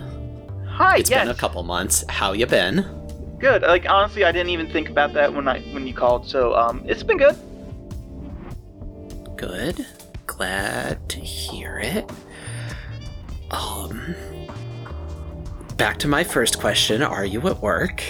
Hi. 0.68 0.98
It's 0.98 1.10
yes. 1.10 1.22
been 1.22 1.30
a 1.30 1.38
couple 1.38 1.62
months. 1.64 2.06
How 2.10 2.32
you 2.32 2.46
been? 2.46 2.99
Good. 3.40 3.62
Like 3.62 3.90
honestly, 3.90 4.26
I 4.26 4.32
didn't 4.32 4.50
even 4.50 4.70
think 4.72 4.90
about 4.90 5.14
that 5.14 5.34
when 5.34 5.48
I 5.48 5.62
when 5.72 5.88
you 5.88 5.94
called. 5.94 6.28
So 6.28 6.54
um, 6.56 6.84
it's 6.86 7.04
been 7.04 7.18
good. 7.18 7.38
Good. 9.38 9.86
Glad 10.28 11.08
to 11.10 11.20
hear 11.20 11.80
it. 11.80 12.10
Um, 13.52 14.16
back 15.78 15.98
to 16.00 16.08
my 16.08 16.24
first 16.24 16.60
question. 16.60 17.02
Are 17.02 17.26
you 17.26 17.48
at 17.48 17.62
work? 17.62 18.04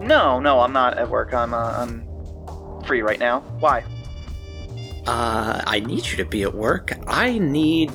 No, 0.00 0.38
no, 0.38 0.60
I'm 0.60 0.72
not 0.72 0.96
at 0.96 1.10
work. 1.10 1.34
I'm 1.34 1.52
uh, 1.52 1.72
I'm 1.76 2.84
free 2.84 3.02
right 3.02 3.18
now. 3.18 3.40
Why? 3.58 3.84
Uh, 5.06 5.62
I 5.66 5.80
need 5.80 6.06
you 6.06 6.16
to 6.18 6.24
be 6.24 6.42
at 6.42 6.54
work. 6.54 6.92
I 7.06 7.38
need 7.38 7.90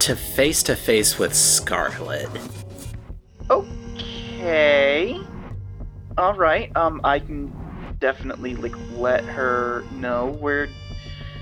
to 0.00 0.14
face 0.14 0.62
to 0.64 0.76
face 0.76 1.18
with 1.18 1.34
Scarlet. 1.34 2.28
Okay. 3.50 5.18
All 6.18 6.34
right. 6.34 6.76
Um, 6.76 7.00
I 7.04 7.20
can 7.20 7.52
definitely 8.00 8.56
like 8.56 8.74
let 8.92 9.24
her 9.24 9.84
know 9.92 10.36
where. 10.40 10.68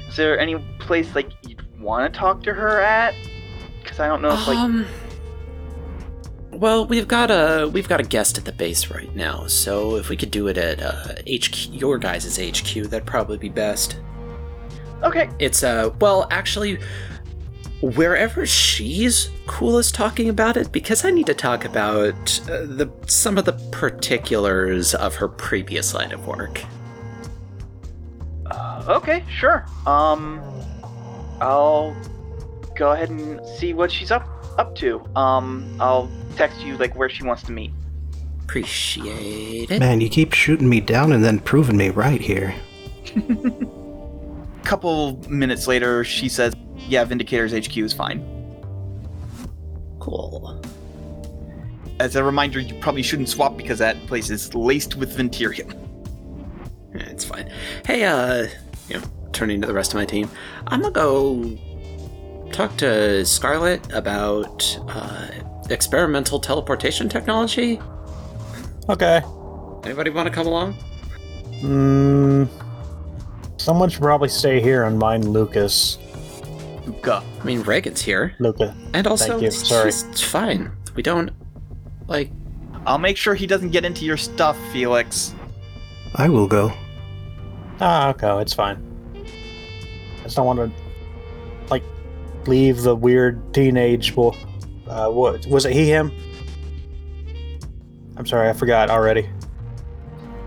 Is 0.06 0.16
there 0.16 0.38
any 0.38 0.56
place 0.78 1.14
like 1.14 1.30
you'd 1.48 1.80
want 1.80 2.12
to 2.12 2.18
talk 2.18 2.42
to 2.42 2.52
her 2.52 2.80
at? 2.82 3.14
Because 3.82 4.00
I 4.00 4.06
don't 4.06 4.20
know 4.20 4.32
if 4.32 4.46
like. 4.46 4.58
Um. 4.58 4.86
Well, 6.52 6.86
we've 6.86 7.08
got 7.08 7.30
a 7.30 7.68
we've 7.72 7.88
got 7.88 8.00
a 8.00 8.04
guest 8.04 8.36
at 8.36 8.44
the 8.44 8.52
base 8.52 8.90
right 8.90 9.14
now, 9.16 9.46
so 9.46 9.96
if 9.96 10.10
we 10.10 10.16
could 10.16 10.30
do 10.30 10.46
it 10.48 10.58
at 10.58 10.82
uh, 10.82 11.14
HQ, 11.26 11.72
your 11.72 11.96
guys' 11.96 12.36
HQ, 12.38 12.84
that'd 12.84 13.06
probably 13.06 13.38
be 13.38 13.48
best. 13.48 13.98
Okay. 15.02 15.30
It's 15.38 15.62
uh, 15.62 15.90
well, 16.00 16.26
actually, 16.30 16.78
wherever 17.80 18.46
she's 18.46 19.30
coolest 19.46 19.94
talking 19.94 20.28
about 20.28 20.56
it, 20.56 20.72
because 20.72 21.04
I 21.04 21.10
need 21.10 21.26
to 21.26 21.34
talk 21.34 21.64
about 21.64 22.40
uh, 22.48 22.64
the 22.64 22.90
some 23.06 23.38
of 23.38 23.44
the 23.44 23.52
particulars 23.70 24.94
of 24.94 25.16
her 25.16 25.28
previous 25.28 25.94
line 25.94 26.12
of 26.12 26.26
work. 26.26 26.62
Uh, 28.46 28.84
okay. 28.88 29.24
Sure. 29.28 29.66
Um, 29.86 30.40
I'll 31.40 31.96
go 32.76 32.92
ahead 32.92 33.10
and 33.10 33.40
see 33.58 33.72
what 33.72 33.90
she's 33.90 34.10
up 34.10 34.26
up 34.58 34.74
to. 34.76 35.04
Um, 35.16 35.76
I'll 35.80 36.10
text 36.36 36.60
you 36.60 36.76
like 36.76 36.96
where 36.96 37.08
she 37.08 37.24
wants 37.24 37.42
to 37.44 37.52
meet. 37.52 37.72
Appreciate 38.44 39.70
it. 39.70 39.80
Man, 39.80 40.00
you 40.00 40.08
keep 40.08 40.32
shooting 40.32 40.68
me 40.68 40.80
down 40.80 41.12
and 41.12 41.24
then 41.24 41.40
proving 41.40 41.76
me 41.76 41.90
right 41.90 42.20
here. 42.20 42.54
Couple 44.66 45.22
minutes 45.28 45.68
later, 45.68 46.02
she 46.02 46.28
says, 46.28 46.52
"Yeah, 46.88 47.04
Vindicator's 47.04 47.52
HQ 47.52 47.76
is 47.78 47.92
fine." 47.92 48.18
Cool. 50.00 50.60
As 52.00 52.16
a 52.16 52.24
reminder, 52.24 52.58
you 52.58 52.74
probably 52.80 53.04
shouldn't 53.04 53.28
swap 53.28 53.56
because 53.56 53.78
that 53.78 53.96
place 54.08 54.28
is 54.28 54.56
laced 54.56 54.96
with 54.96 55.16
Ventirium. 55.16 55.72
Yeah, 56.92 57.02
It's 57.02 57.24
fine. 57.24 57.48
Hey, 57.86 58.02
uh, 58.04 58.48
you 58.88 58.98
know, 58.98 59.02
turning 59.32 59.60
to 59.60 59.68
the 59.68 59.72
rest 59.72 59.92
of 59.92 59.98
my 59.98 60.04
team, 60.04 60.28
I'm 60.66 60.80
gonna 60.80 60.92
go 60.92 61.56
talk 62.50 62.76
to 62.78 63.24
Scarlet 63.24 63.80
about 63.92 64.80
uh, 64.88 65.28
experimental 65.70 66.40
teleportation 66.40 67.08
technology. 67.08 67.80
Okay. 68.88 69.22
Anybody 69.84 70.10
want 70.10 70.26
to 70.26 70.34
come 70.34 70.48
along? 70.48 70.72
Hmm. 71.60 72.46
Someone 73.66 73.90
should 73.90 74.02
probably 74.02 74.28
stay 74.28 74.60
here 74.60 74.84
and 74.84 74.96
mind 74.96 75.24
Lucas. 75.24 75.98
Luca. 76.86 77.24
I 77.40 77.44
mean, 77.44 77.62
Reagan's 77.62 78.00
here, 78.00 78.32
Luca. 78.38 78.76
and 78.94 79.08
also 79.08 79.26
Thank 79.30 79.42
you. 79.42 79.50
Sorry. 79.50 79.90
she's 79.90 80.20
fine. 80.20 80.70
We 80.94 81.02
don't 81.02 81.32
like. 82.06 82.30
I'll 82.86 82.98
make 82.98 83.16
sure 83.16 83.34
he 83.34 83.44
doesn't 83.44 83.70
get 83.70 83.84
into 83.84 84.04
your 84.04 84.18
stuff, 84.18 84.56
Felix. 84.72 85.34
I 86.14 86.28
will 86.28 86.46
go. 86.46 86.72
Ah, 87.80 88.10
okay, 88.10 88.40
it's 88.40 88.54
fine. 88.54 88.78
I 90.20 90.22
just 90.22 90.36
don't 90.36 90.46
want 90.46 90.60
to, 90.60 90.70
like, 91.68 91.82
leave 92.46 92.82
the 92.82 92.94
weird 92.94 93.52
teenage 93.52 94.14
boy. 94.14 94.30
Uh, 94.86 95.10
what 95.10 95.44
was 95.46 95.66
it? 95.66 95.72
He, 95.72 95.86
him? 95.90 96.12
I'm 98.16 98.26
sorry, 98.26 98.48
I 98.48 98.52
forgot 98.52 98.90
already. 98.90 99.28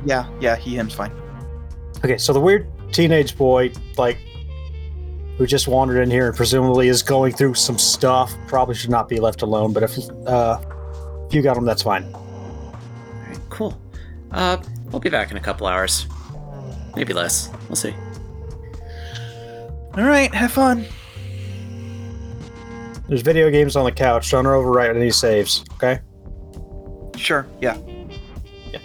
Yeah, 0.06 0.30
yeah, 0.40 0.56
he 0.56 0.76
him's 0.76 0.94
fine. 0.94 1.12
Okay, 2.02 2.18
so 2.18 2.32
the 2.32 2.40
weird 2.40 2.66
teenage 2.92 3.38
boy, 3.38 3.72
like, 3.98 4.18
who 5.38 5.48
just 5.48 5.68
wandered 5.68 6.02
in 6.02 6.12
here 6.12 6.28
and 6.28 6.36
presumably 6.36 6.90
is 6.90 7.02
going 7.02 7.34
through 7.34 7.54
some 7.54 7.78
stuff, 7.78 8.36
probably 8.48 8.76
should 8.76 8.90
not 8.90 9.08
be 9.08 9.20
left 9.20 9.42
alone. 9.42 9.72
But 9.72 9.84
if, 9.84 9.98
uh, 10.28 10.60
if 11.28 11.34
you 11.34 11.42
got 11.42 11.56
him, 11.56 11.66
that's 11.66 11.84
fine. 11.84 12.04
Alright, 12.14 13.40
cool. 13.50 13.80
Uh, 14.32 14.58
we'll 14.92 15.00
be 15.00 15.10
back 15.10 15.32
in 15.32 15.38
a 15.38 15.40
couple 15.40 15.66
hours. 15.66 16.08
Maybe 16.96 17.14
less. 17.14 17.50
We'll 17.70 17.76
see. 17.76 17.94
All 19.96 20.04
right, 20.04 20.34
have 20.34 20.52
fun. 20.52 20.86
There's 23.08 23.22
video 23.22 23.50
games 23.50 23.76
on 23.76 23.86
the 23.86 23.92
couch. 23.92 24.30
Don't 24.32 24.46
overwrite 24.46 24.96
any 24.96 25.10
saves. 25.10 25.64
Okay. 25.74 26.00
Sure, 27.16 27.48
yeah. 27.60 27.78
Yeah. 28.72 28.80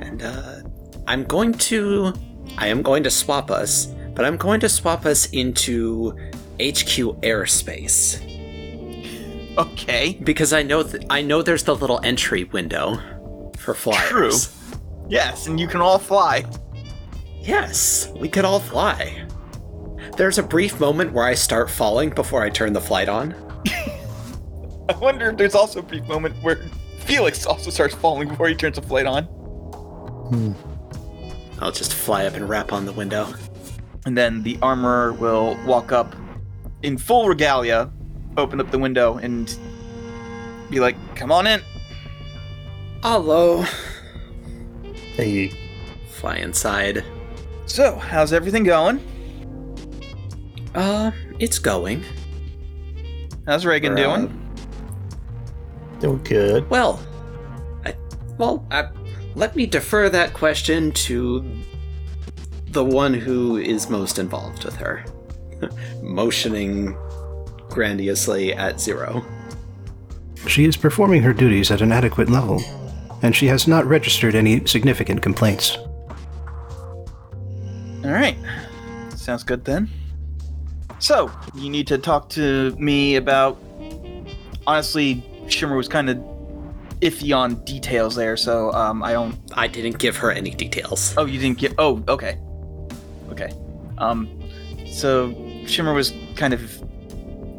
And 0.00 0.22
uh, 0.22 0.60
I'm 1.06 1.24
going 1.24 1.54
to. 1.54 2.12
I 2.60 2.66
am 2.66 2.82
going 2.82 3.04
to 3.04 3.10
swap 3.10 3.50
us, 3.52 3.86
but 4.14 4.24
I'm 4.24 4.36
going 4.36 4.58
to 4.60 4.68
swap 4.68 5.06
us 5.06 5.26
into 5.30 6.10
HQ 6.60 7.22
airspace 7.22 8.20
Okay. 9.56 10.18
because 10.24 10.52
I 10.52 10.62
know 10.64 10.82
th- 10.82 11.04
I 11.08 11.22
know 11.22 11.40
there's 11.42 11.62
the 11.62 11.74
little 11.76 12.00
entry 12.02 12.44
window 12.44 12.98
for 13.56 13.74
flyers. 13.74 14.08
True. 14.08 14.78
Yes, 15.08 15.46
and 15.46 15.58
you 15.60 15.68
can 15.68 15.80
all 15.80 15.98
fly. 15.98 16.44
Yes, 17.40 18.10
we 18.16 18.28
could 18.28 18.44
all 18.44 18.60
fly. 18.60 19.24
There's 20.16 20.38
a 20.38 20.42
brief 20.42 20.80
moment 20.80 21.12
where 21.12 21.24
I 21.24 21.34
start 21.34 21.70
falling 21.70 22.10
before 22.10 22.42
I 22.42 22.50
turn 22.50 22.72
the 22.72 22.80
flight 22.80 23.08
on. 23.08 23.34
I 24.88 24.96
wonder 25.00 25.30
if 25.30 25.36
there's 25.36 25.54
also 25.54 25.78
a 25.78 25.82
brief 25.82 26.06
moment 26.08 26.34
where 26.42 26.56
Felix 27.00 27.46
also 27.46 27.70
starts 27.70 27.94
falling 27.94 28.28
before 28.28 28.48
he 28.48 28.54
turns 28.56 28.76
the 28.76 28.82
flight 28.82 29.06
on. 29.06 29.24
Hmm. 29.24 30.52
I'll 31.60 31.72
just 31.72 31.94
fly 31.94 32.26
up 32.26 32.34
and 32.34 32.48
rap 32.48 32.72
on 32.72 32.86
the 32.86 32.92
window. 32.92 33.32
And 34.06 34.16
then 34.16 34.42
the 34.42 34.58
armorer 34.62 35.12
will 35.12 35.58
walk 35.66 35.92
up 35.92 36.14
in 36.82 36.96
full 36.96 37.28
regalia, 37.28 37.90
open 38.36 38.60
up 38.60 38.70
the 38.70 38.78
window, 38.78 39.18
and 39.18 39.58
be 40.70 40.80
like, 40.80 40.96
come 41.16 41.32
on 41.32 41.46
in. 41.46 41.60
Hello. 43.02 43.64
Hey. 45.14 45.52
Fly 46.10 46.36
inside. 46.36 47.04
So, 47.66 47.96
how's 47.96 48.32
everything 48.32 48.64
going? 48.64 49.00
Uh, 50.74 51.10
it's 51.38 51.58
going. 51.58 52.04
How's 53.46 53.66
Reagan 53.66 53.94
We're, 53.94 54.06
uh, 54.06 54.16
doing? 54.16 54.50
Doing 56.00 56.22
good. 56.24 56.70
Well, 56.70 57.00
I, 57.84 57.94
well, 58.36 58.66
I, 58.70 58.88
let 59.34 59.56
me 59.56 59.66
defer 59.66 60.08
that 60.08 60.34
question 60.34 60.92
to 60.92 61.44
the 62.70 62.84
one 62.84 63.14
who 63.14 63.56
is 63.56 63.88
most 63.88 64.18
involved 64.18 64.64
with 64.64 64.76
her, 64.76 65.04
motioning 66.02 66.96
grandiosely 67.68 68.52
at 68.54 68.80
zero. 68.80 69.24
She 70.46 70.64
is 70.64 70.76
performing 70.76 71.22
her 71.22 71.32
duties 71.32 71.70
at 71.70 71.80
an 71.80 71.92
adequate 71.92 72.30
level, 72.30 72.62
and 73.22 73.34
she 73.34 73.46
has 73.46 73.66
not 73.66 73.84
registered 73.86 74.34
any 74.34 74.64
significant 74.66 75.22
complaints. 75.22 75.76
All 78.04 78.14
right. 78.14 78.36
Sounds 79.10 79.42
good 79.42 79.64
then. 79.64 79.90
So, 81.00 81.30
you 81.54 81.70
need 81.70 81.86
to 81.88 81.98
talk 81.98 82.28
to 82.30 82.74
me 82.78 83.16
about. 83.16 83.58
Honestly, 84.66 85.24
Shimmer 85.48 85.76
was 85.76 85.88
kind 85.88 86.10
of 86.10 86.18
iffy 87.00 87.36
on 87.36 87.56
details 87.64 88.14
there, 88.14 88.36
so 88.36 88.72
um, 88.72 89.02
I 89.02 89.12
don't. 89.12 89.36
I 89.54 89.66
didn't 89.66 89.98
give 89.98 90.16
her 90.18 90.30
any 90.30 90.50
details. 90.50 91.14
Oh, 91.16 91.24
you 91.24 91.38
didn't 91.38 91.58
get. 91.58 91.74
Oh, 91.78 92.02
okay. 92.08 92.38
Okay. 93.30 93.50
Um, 93.98 94.28
so 94.90 95.34
Shimmer 95.66 95.94
was 95.94 96.12
kind 96.36 96.54
of 96.54 96.82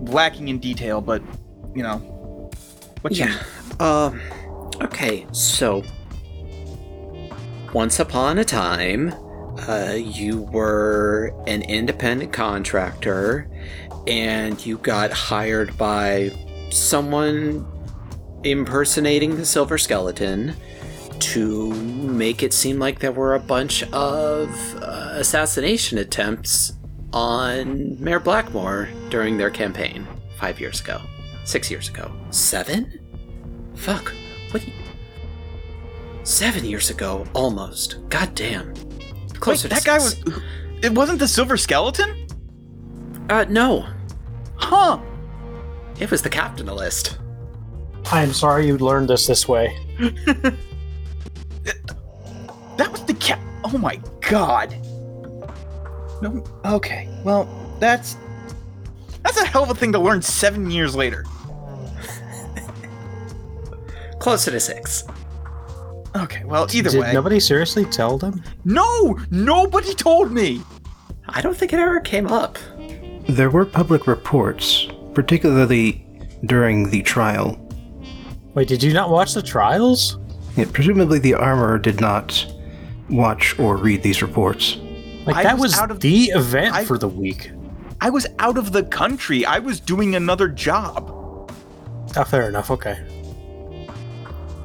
lacking 0.09 0.47
in 0.47 0.59
detail, 0.59 1.01
but 1.01 1.21
you 1.75 1.83
know, 1.83 1.97
what 3.01 3.15
you 3.15 3.25
Yeah. 3.25 3.43
Um. 3.79 4.19
Okay. 4.81 5.25
So, 5.31 5.83
once 7.73 7.99
upon 7.99 8.39
a 8.39 8.45
time, 8.45 9.13
uh, 9.67 9.95
you 9.95 10.41
were 10.51 11.33
an 11.47 11.63
independent 11.63 12.33
contractor, 12.33 13.47
and 14.07 14.63
you 14.65 14.77
got 14.77 15.11
hired 15.11 15.77
by 15.77 16.31
someone 16.71 17.65
impersonating 18.43 19.35
the 19.35 19.45
Silver 19.45 19.77
Skeleton 19.77 20.55
to 21.19 21.73
make 21.73 22.41
it 22.43 22.53
seem 22.53 22.79
like 22.79 22.99
there 22.99 23.11
were 23.11 23.35
a 23.35 23.39
bunch 23.39 23.83
of 23.91 24.49
uh, 24.81 25.09
assassination 25.13 25.97
attempts 25.97 26.73
on 27.11 28.01
Mayor 28.01 28.19
Blackmore 28.19 28.87
during 29.09 29.37
their 29.37 29.49
campaign 29.49 30.07
five 30.37 30.59
years 30.59 30.79
ago, 30.79 31.01
six 31.43 31.69
years 31.69 31.89
ago, 31.89 32.11
seven. 32.29 32.99
Fuck. 33.75 34.13
What? 34.51 34.65
you- 34.65 34.73
Seven 36.23 36.63
years 36.63 36.89
ago, 36.91 37.25
almost. 37.33 37.97
God 38.09 38.35
damn. 38.35 38.67
Wait, 38.73 39.39
Closer 39.39 39.63
to 39.67 39.73
that 39.73 39.83
guy 39.83 39.97
was. 39.97 40.21
It 40.83 40.93
wasn't 40.93 41.17
the 41.19 41.27
Silver 41.27 41.57
Skeleton, 41.57 42.27
Uh, 43.29 43.45
no. 43.49 43.85
huh? 44.55 44.99
It 45.99 46.11
was 46.11 46.21
the 46.21 46.29
capitalist. 46.29 47.17
I 48.11 48.23
am 48.23 48.34
sorry 48.34 48.68
you 48.68 48.77
learned 48.77 49.10
this 49.10 49.27
this 49.27 49.48
way. 49.48 49.77
That 52.77 52.94
was 52.94 53.03
the 53.03 53.14
cat. 53.15 53.40
Oh 53.65 53.77
my 53.77 53.99
god. 54.22 54.73
No. 56.22 56.41
Okay. 56.64 57.10
Well, 57.26 57.44
that's 57.80 58.15
that's 59.22 59.38
a 59.38 59.45
hell 59.45 59.64
of 59.64 59.69
a 59.69 59.76
thing 59.76 59.91
to 59.91 59.99
learn 59.99 60.22
seven 60.22 60.72
years 60.72 60.95
later. 60.95 61.26
Closer 64.19 64.52
to 64.52 64.61
six. 64.61 65.03
Okay. 66.15 66.45
Well, 66.45 66.68
either 66.72 66.90
Did 66.90 67.02
way. 67.02 67.14
nobody 67.14 67.38
seriously 67.41 67.84
tell 67.84 68.18
them? 68.18 68.41
no, 68.64 69.19
nobody 69.30 69.94
told 69.94 70.31
me. 70.31 70.61
I 71.27 71.41
don't 71.41 71.56
think 71.56 71.73
it 71.73 71.80
ever 71.80 71.99
came 71.99 72.27
up. 72.27 72.57
There 73.27 73.49
were 73.49 73.65
public 73.65 74.07
reports, 74.07 74.88
particularly 75.14 76.06
during 76.45 76.90
the 76.91 77.02
trial. 77.03 77.60
Wait, 78.60 78.68
did 78.68 78.84
you 78.84 78.91
not 78.91 79.10
watch 79.10 79.34
the 79.36 79.41
trials? 79.41 80.18
Yeah, 80.57 80.65
presumably, 80.73 81.18
the 81.18 81.34
armorer 81.34 81.80
did 81.80 82.02
not 82.02 82.45
watch 83.10 83.57
or 83.57 83.77
read 83.77 84.03
these 84.03 84.22
reports. 84.22 84.76
Like 85.26 85.38
I 85.38 85.44
that 85.44 85.53
was 85.53 85.72
was, 85.72 85.80
out 85.80 85.91
of- 85.91 86.02
the 86.02 86.23
event 86.36 86.76
I- 86.76 86.84
for 86.84 86.98
the 86.98 87.07
week. 87.07 87.52
I 88.02 88.10
was 88.10 88.27
out 88.38 88.57
of 88.57 88.73
the 88.73 88.84
country. 88.84 89.45
I 89.45 89.60
was 89.60 89.80
doing 89.80 90.14
another 90.14 90.49
job. 90.49 91.10
Oh, 92.18 92.23
fair 92.26 92.49
enough. 92.49 92.69
Okay. 92.69 92.99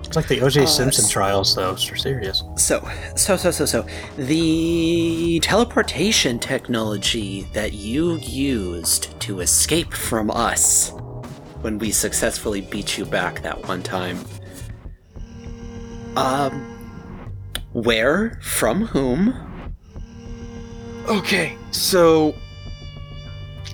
It's 0.02 0.16
like 0.16 0.26
the 0.26 0.40
O.J. 0.40 0.64
Uh, 0.64 0.66
Simpson 0.66 1.04
s- 1.04 1.10
trials, 1.12 1.54
though. 1.54 1.76
For 1.76 1.94
serious. 1.94 2.42
So, 2.56 2.80
so, 3.14 3.36
so, 3.36 3.52
so, 3.52 3.64
so. 3.64 3.86
The 4.16 5.38
teleportation 5.40 6.40
technology 6.40 7.46
that 7.52 7.74
you 7.74 8.16
used 8.16 9.20
to 9.20 9.38
escape 9.38 9.92
from 9.92 10.32
us 10.32 10.92
when 11.64 11.78
we 11.78 11.90
successfully 11.90 12.60
beat 12.60 12.98
you 12.98 13.06
back 13.06 13.40
that 13.40 13.66
one 13.66 13.82
time. 13.82 14.18
Um. 16.14 16.70
Where? 17.72 18.38
From 18.42 18.84
whom? 18.84 19.34
Okay, 21.08 21.56
so 21.70 22.34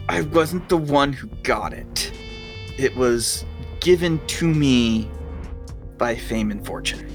I 0.09 0.23
wasn't 0.23 0.69
the 0.69 0.77
one 0.77 1.13
who 1.13 1.27
got 1.43 1.73
it. 1.73 2.13
It 2.79 2.95
was 2.97 3.45
given 3.81 4.25
to 4.29 4.47
me 4.47 5.11
by 5.99 6.15
fame 6.15 6.53
and 6.53 6.65
fortune. 6.65 7.11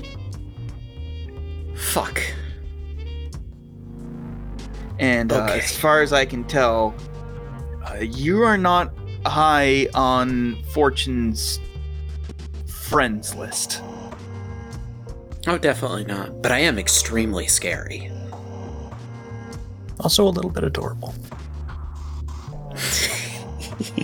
Fuck. 1.76 2.22
And 5.00 5.32
uh, 5.32 5.44
Okay. 5.46 5.60
as 5.60 5.76
far 5.78 6.02
as 6.02 6.12
I 6.12 6.26
can 6.26 6.44
tell, 6.44 6.94
uh, 7.90 7.96
you 8.00 8.44
are 8.44 8.58
not 8.58 8.94
high 9.30 9.88
on 9.94 10.62
Fortune's 10.72 11.60
friends 12.68 13.36
list. 13.36 13.82
Oh, 15.48 15.58
definitely 15.58 16.06
not. 16.06 16.42
But 16.42 16.52
I 16.52 16.60
am 16.60 16.80
extremely 16.80 17.48
scary. 17.48 18.12
Also, 20.00 20.28
a 20.28 20.30
little 20.30 20.52
bit 20.52 20.64
adorable. 20.64 21.14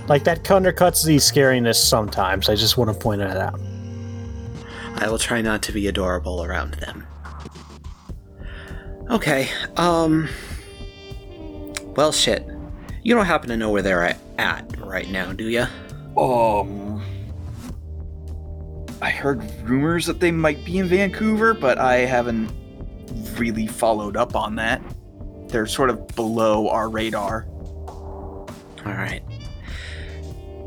like 0.07 0.23
that 0.23 0.43
undercuts 0.43 1.05
the 1.05 1.17
scariness 1.17 1.75
sometimes. 1.75 2.49
I 2.49 2.55
just 2.55 2.77
want 2.77 2.91
to 2.91 2.97
point 2.97 3.19
that 3.19 3.37
out. 3.37 3.59
I 4.95 5.09
will 5.09 5.17
try 5.17 5.41
not 5.41 5.61
to 5.63 5.71
be 5.71 5.87
adorable 5.87 6.43
around 6.43 6.75
them. 6.75 7.07
Okay, 9.09 9.49
um. 9.77 10.29
Well, 11.95 12.11
shit. 12.11 12.47
You 13.03 13.15
don't 13.15 13.25
happen 13.25 13.49
to 13.49 13.57
know 13.57 13.71
where 13.71 13.81
they're 13.81 14.15
at 14.37 14.77
right 14.77 15.09
now, 15.09 15.33
do 15.33 15.49
you? 15.49 15.65
Um, 16.15 17.01
I 19.01 19.09
heard 19.09 19.41
rumors 19.63 20.05
that 20.05 20.19
they 20.19 20.29
might 20.31 20.63
be 20.63 20.77
in 20.77 20.87
Vancouver, 20.87 21.55
but 21.55 21.79
I 21.79 21.97
haven't 21.99 22.51
really 23.37 23.65
followed 23.65 24.15
up 24.15 24.35
on 24.35 24.55
that. 24.55 24.81
They're 25.47 25.65
sort 25.65 25.89
of 25.89 26.07
below 26.09 26.69
our 26.69 26.89
radar. 26.89 27.47
Alright. 28.85 29.23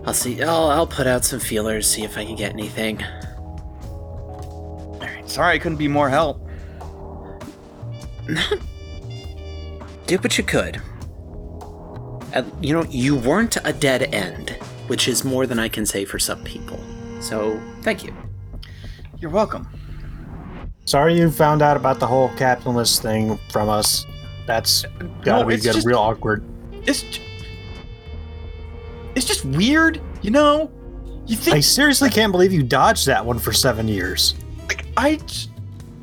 I'll 0.05 0.12
see. 0.12 0.43
I'll, 0.43 0.70
I'll 0.70 0.86
put 0.86 1.06
out 1.06 1.24
some 1.24 1.40
feelers, 1.40 1.89
see 1.89 2.02
if 2.02 2.19
I 2.19 2.24
can 2.24 2.35
get 2.35 2.52
anything. 2.52 3.02
Alright, 3.85 5.31
sorry 5.31 5.55
I 5.55 5.59
couldn't 5.59 5.78
be 5.78 5.89
more 5.89 6.09
help. 6.11 6.40
Do 10.06 10.16
what 10.19 10.36
you 10.36 10.44
could. 10.44 10.82
Uh, 12.35 12.43
you 12.61 12.73
know, 12.74 12.82
you 12.90 13.16
weren't 13.16 13.56
a 13.65 13.73
dead 13.73 14.02
end, 14.15 14.51
which 14.89 15.06
is 15.09 15.24
more 15.24 15.47
than 15.47 15.59
I 15.59 15.69
can 15.69 15.86
say 15.86 16.05
for 16.05 16.19
some 16.19 16.43
people. 16.44 16.78
So, 17.20 17.61
thank 17.82 18.05
you. 18.05 18.15
You're 19.20 19.31
welcome. 19.31 19.69
Sorry 20.85 21.16
you 21.16 21.31
found 21.31 21.62
out 21.62 21.77
about 21.77 22.01
the 22.01 22.06
whole 22.06 22.28
capitalist 22.36 23.01
thing 23.02 23.39
from 23.51 23.69
us. 23.69 24.05
That's 24.47 24.85
gotta 25.23 25.43
No, 25.43 25.44
be 25.44 25.55
it's 25.55 25.65
get 25.65 25.74
just- 25.74 25.86
real 25.86 25.98
awkward. 25.98 26.44
It's 26.86 27.05
it's 29.15 29.24
just 29.27 29.44
weird, 29.44 30.01
you 30.23 30.31
know. 30.31 30.70
You 31.27 31.36
think 31.36 31.56
I 31.56 31.61
seriously 31.61 32.11
can't 32.11 32.32
believe 32.32 32.52
you 32.52 32.62
dodged 32.62 33.06
that 33.06 33.24
one 33.24 33.39
for 33.39 33.52
seven 33.52 33.89
years. 33.89 34.35
like, 34.69 34.85
I 34.97 35.16
j- 35.27 35.48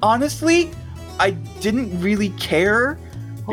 honestly, 0.02 0.72
I 1.20 1.32
didn't 1.60 2.00
really 2.02 2.30
care 2.30 2.98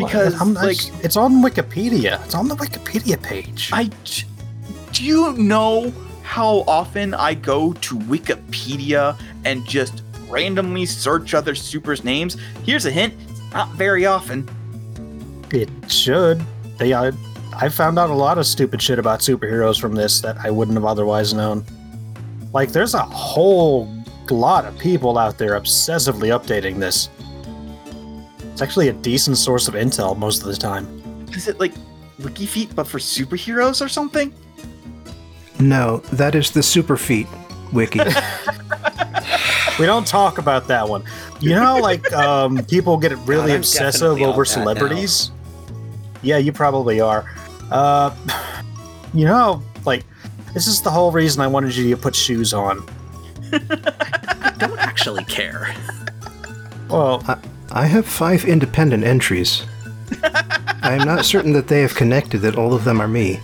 because 0.07 0.41
I'm- 0.41 0.55
like 0.55 0.77
it's, 0.77 0.91
it's 1.05 1.17
on 1.17 1.43
Wikipedia. 1.43 2.23
It's 2.25 2.35
on 2.35 2.49
the 2.49 2.57
Wikipedia 2.57 3.21
page. 3.23 3.71
I 3.73 3.91
do 4.93 5.05
you 5.05 5.33
know 5.35 5.93
how 6.23 6.65
often 6.67 7.15
I 7.15 7.35
go 7.35 7.73
to 7.73 7.97
Wikipedia 7.97 9.19
and 9.45 9.65
just 9.67 10.03
randomly 10.29 10.87
search 10.87 11.35
other 11.35 11.55
supers' 11.55 12.05
names? 12.05 12.37
Here's 12.65 12.87
a 12.87 12.91
hint: 12.91 13.15
not 13.53 13.71
very 13.73 14.07
often. 14.07 14.49
It 15.51 15.71
should. 15.91 16.43
They, 16.79 16.93
uh, 16.93 17.13
I 17.57 17.69
found 17.69 17.99
out 17.99 18.11
a 18.11 18.15
lot 18.15 18.39
of 18.39 18.47
stupid 18.47 18.81
shit 18.83 18.99
about 18.99 19.21
superheroes 19.21 19.81
from 19.81 19.95
this 19.95 20.21
that 20.21 20.37
I 20.39 20.51
wouldn't 20.51 20.77
have 20.77 20.85
otherwise 20.85 21.33
known. 21.35 21.65
Like, 22.53 22.71
there's 22.71 22.95
a 22.95 23.03
whole 23.03 23.93
lot 24.31 24.65
of 24.65 24.79
people 24.79 25.17
out 25.19 25.39
there 25.39 25.59
obsessively 25.59 26.29
updating 26.29 26.79
this. 26.79 27.09
It's 28.59 28.63
actually 28.65 28.89
a 28.89 28.93
decent 28.93 29.39
source 29.39 29.69
of 29.69 29.75
intel 29.75 30.19
most 30.19 30.43
of 30.43 30.49
the 30.49 30.57
time. 30.57 30.85
Is 31.33 31.47
it 31.47 31.61
like 31.61 31.73
WikiFeet 32.21 32.75
but 32.75 32.89
for 32.89 32.99
superheroes 32.99 33.81
or 33.81 33.89
something? 33.89 34.35
No, 35.61 35.99
that 36.15 36.35
is 36.35 36.51
the 36.51 36.65
Super 36.65 36.97
Feet 36.97 37.29
wiki. 37.73 38.01
We 39.79 39.87
don't 39.87 40.05
talk 40.05 40.39
about 40.39 40.67
that 40.67 40.89
one. 40.89 41.05
You 41.39 41.51
know, 41.51 41.77
like 41.77 42.13
um, 42.15 42.65
people 42.65 42.97
get 42.97 43.17
really 43.19 43.53
I'm 43.53 43.59
obsessive 43.59 44.21
over 44.21 44.25
on 44.25 44.33
that 44.33 44.37
now. 44.39 44.43
celebrities. 44.43 45.31
Yeah, 46.23 46.39
you 46.39 46.51
probably 46.51 47.01
are. 47.01 47.33
Uh, 47.71 48.13
you 49.15 49.25
know, 49.25 49.63
like 49.85 50.05
this 50.53 50.67
is 50.67 50.83
the 50.83 50.91
whole 50.91 51.13
reason 51.13 51.43
I 51.43 51.47
wanted 51.47 51.77
you 51.77 51.91
to 51.91 51.97
put 51.97 52.17
shoes 52.17 52.53
on. 52.53 52.85
I 53.53 54.53
don't 54.59 54.81
actually 54.81 55.23
care. 55.27 55.77
Well, 56.89 57.23
I 57.29 57.39
have 57.71 58.07
five 58.07 58.45
independent 58.45 59.05
entries. 59.05 59.65
I 60.23 60.95
am 60.95 61.07
not 61.07 61.25
certain 61.25 61.53
that 61.53 61.69
they 61.69 61.83
have 61.83 61.95
connected 61.95 62.39
that 62.39 62.57
all 62.57 62.73
of 62.75 62.85
them 62.85 63.01
are 63.01 63.09
me. 63.09 63.41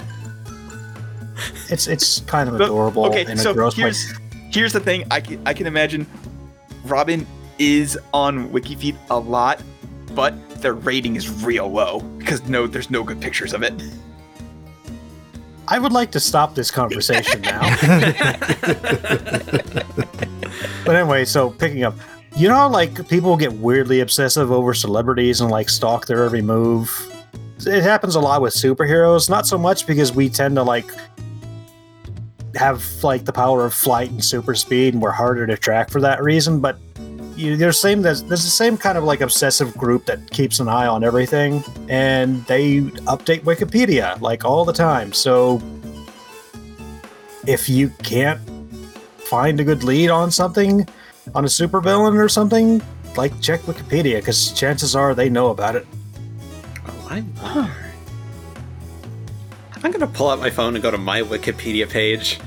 It's 1.70 1.86
it's 1.86 2.20
kind 2.20 2.48
of 2.48 2.58
But- 2.58 2.64
adorable 2.66 3.06
okay, 3.06 3.22
in 3.22 3.32
a 3.32 3.36
so 3.36 3.52
gross 3.52 3.76
way. 3.76 3.84
here's 3.84 4.12
here's 4.52 4.72
the 4.72 4.80
thing. 4.80 5.04
I 5.10 5.20
can, 5.20 5.40
I 5.46 5.52
can 5.52 5.66
imagine 5.66 6.06
Robin 6.84 7.26
is 7.58 7.98
on 8.12 8.48
WikiFeet 8.50 8.96
a 9.10 9.18
lot, 9.18 9.62
but 10.14 10.34
their 10.60 10.74
rating 10.74 11.16
is 11.16 11.28
real 11.42 11.68
low 11.70 12.00
because 12.18 12.46
no, 12.48 12.66
there's 12.66 12.90
no 12.90 13.02
good 13.02 13.20
pictures 13.20 13.52
of 13.52 13.62
it. 13.62 13.74
I 15.66 15.78
would 15.78 15.92
like 15.92 16.10
to 16.12 16.20
stop 16.20 16.54
this 16.54 16.70
conversation 16.70 17.40
now. 17.40 17.60
but 20.84 20.94
anyway, 20.94 21.24
so 21.24 21.50
picking 21.50 21.84
up, 21.84 21.94
you 22.36 22.48
know, 22.48 22.68
like 22.68 23.08
people 23.08 23.36
get 23.36 23.52
weirdly 23.52 24.00
obsessive 24.00 24.50
over 24.50 24.74
celebrities 24.74 25.40
and 25.40 25.50
like 25.50 25.68
stalk 25.68 26.06
their 26.06 26.24
every 26.24 26.42
move. 26.42 26.90
It 27.66 27.82
happens 27.82 28.16
a 28.16 28.20
lot 28.20 28.42
with 28.42 28.54
superheroes, 28.54 29.30
not 29.30 29.46
so 29.46 29.56
much 29.56 29.86
because 29.86 30.12
we 30.12 30.28
tend 30.28 30.56
to 30.56 30.62
like 30.62 30.90
have 32.56 32.84
like 33.02 33.24
the 33.24 33.32
power 33.32 33.64
of 33.64 33.72
flight 33.72 34.10
and 34.10 34.24
super 34.24 34.54
speed, 34.54 34.94
and 34.94 35.02
we're 35.02 35.12
harder 35.12 35.46
to 35.46 35.56
track 35.56 35.90
for 35.90 36.00
that 36.00 36.22
reason. 36.22 36.60
But 36.60 36.76
you, 37.36 37.56
there's 37.56 37.80
same 37.80 38.02
there's, 38.02 38.22
there's 38.24 38.44
the 38.44 38.50
same 38.50 38.76
kind 38.76 38.98
of 38.98 39.04
like 39.04 39.20
obsessive 39.20 39.76
group 39.76 40.06
that 40.06 40.30
keeps 40.30 40.60
an 40.60 40.68
eye 40.68 40.86
on 40.86 41.04
everything, 41.04 41.62
and 41.88 42.44
they 42.46 42.80
update 43.06 43.42
Wikipedia 43.42 44.20
like 44.20 44.44
all 44.44 44.64
the 44.64 44.72
time. 44.72 45.12
So 45.12 45.62
if 47.46 47.68
you 47.68 47.90
can't 48.02 48.40
find 49.18 49.60
a 49.60 49.64
good 49.64 49.84
lead 49.84 50.10
on 50.10 50.30
something, 50.30 50.86
on 51.34 51.44
a 51.44 51.48
supervillain 51.48 52.16
or 52.16 52.28
something, 52.28 52.82
like 53.16 53.40
check 53.40 53.60
Wikipedia 53.62 54.16
because 54.16 54.52
chances 54.52 54.96
are 54.96 55.14
they 55.14 55.28
know 55.28 55.48
about 55.48 55.76
it. 55.76 55.86
Oh, 56.86 57.06
I 57.10 57.20
wonder. 57.42 57.72
I'm 59.82 59.90
gonna 59.90 60.06
pull 60.06 60.30
out 60.30 60.40
my 60.40 60.50
phone 60.50 60.74
and 60.74 60.82
go 60.82 60.90
to 60.90 60.98
my 60.98 61.20
Wikipedia 61.20 61.88
page. 61.88 62.40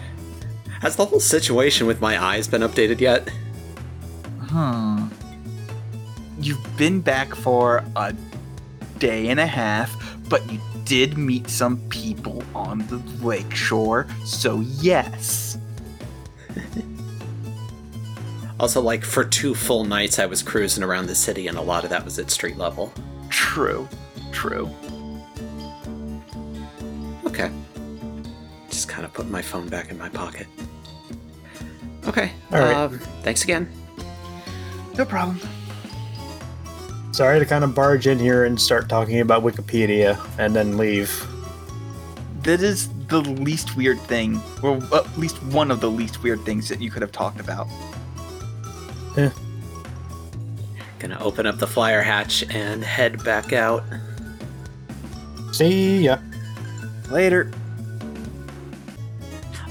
Has 0.82 0.96
the 0.96 1.06
whole 1.06 1.20
situation 1.20 1.88
with 1.88 2.02
my 2.02 2.22
eyes 2.22 2.48
been 2.48 2.62
updated 2.62 3.00
yet? 3.00 3.30
Hmm. 4.42 5.08
You've 6.40 6.78
been 6.78 7.02
back 7.02 7.34
for 7.36 7.84
a 7.96 8.14
day 9.00 9.30
and 9.30 9.40
a 9.40 9.48
half, 9.48 9.96
but 10.30 10.52
you 10.52 10.60
did 10.86 11.18
meet 11.18 11.50
some 11.50 11.78
people 11.90 12.44
on 12.56 12.80
the 12.88 12.98
lakeshore, 13.24 14.08
so 14.26 14.62
yes. 14.62 15.58
Also, 18.60 18.82
like, 18.82 19.04
for 19.04 19.24
two 19.24 19.54
full 19.54 19.84
nights 19.84 20.18
I 20.18 20.26
was 20.26 20.42
cruising 20.42 20.84
around 20.84 21.06
the 21.06 21.16
city, 21.16 21.48
and 21.48 21.58
a 21.58 21.62
lot 21.62 21.84
of 21.84 21.92
that 21.92 22.04
was 22.04 22.18
at 22.18 22.32
street 22.32 22.58
level. 22.58 22.92
True. 23.30 23.88
True. 24.32 24.70
Okay. 27.26 27.52
Just 28.70 28.90
kind 28.90 29.06
of 29.06 29.14
put 29.14 29.30
my 29.30 29.42
phone 29.42 29.68
back 29.68 29.92
in 29.92 29.98
my 29.98 30.10
pocket. 30.10 30.48
Okay. 32.08 32.32
All 32.52 32.60
right. 32.60 32.76
Um, 32.76 33.00
thanks 33.22 33.44
again. 33.44 33.70
No 34.98 35.06
problem. 35.06 35.40
Sorry 37.12 37.40
to 37.40 37.46
kind 37.46 37.64
of 37.64 37.76
barge 37.76 38.08
in 38.08 38.18
here 38.18 38.46
and 38.46 38.60
start 38.60 38.90
talking 38.90 39.20
about 39.20 39.44
Wikipedia 39.44 40.20
and 40.40 40.56
then 40.56 40.78
leave. 40.78 41.28
That 42.42 42.62
is 42.62 42.90
the 43.08 43.22
least 43.22 43.76
weird 43.76 44.00
thing, 44.02 44.42
or 44.64 44.78
at 44.94 45.18
least 45.18 45.42
one 45.44 45.70
of 45.70 45.82
the 45.82 45.90
least 45.90 46.24
weird 46.24 46.42
things 46.42 46.70
that 46.70 46.82
you 46.82 46.90
could 46.90 47.02
have 47.02 47.12
talked 47.12 47.40
about. 47.40 47.68
Gonna 51.00 51.18
open 51.20 51.46
up 51.46 51.58
the 51.58 51.68
flyer 51.68 52.02
hatch 52.02 52.44
and 52.50 52.84
head 52.84 53.24
back 53.24 53.54
out. 53.54 53.84
See 55.52 56.02
ya. 56.02 56.18
Later. 57.10 57.52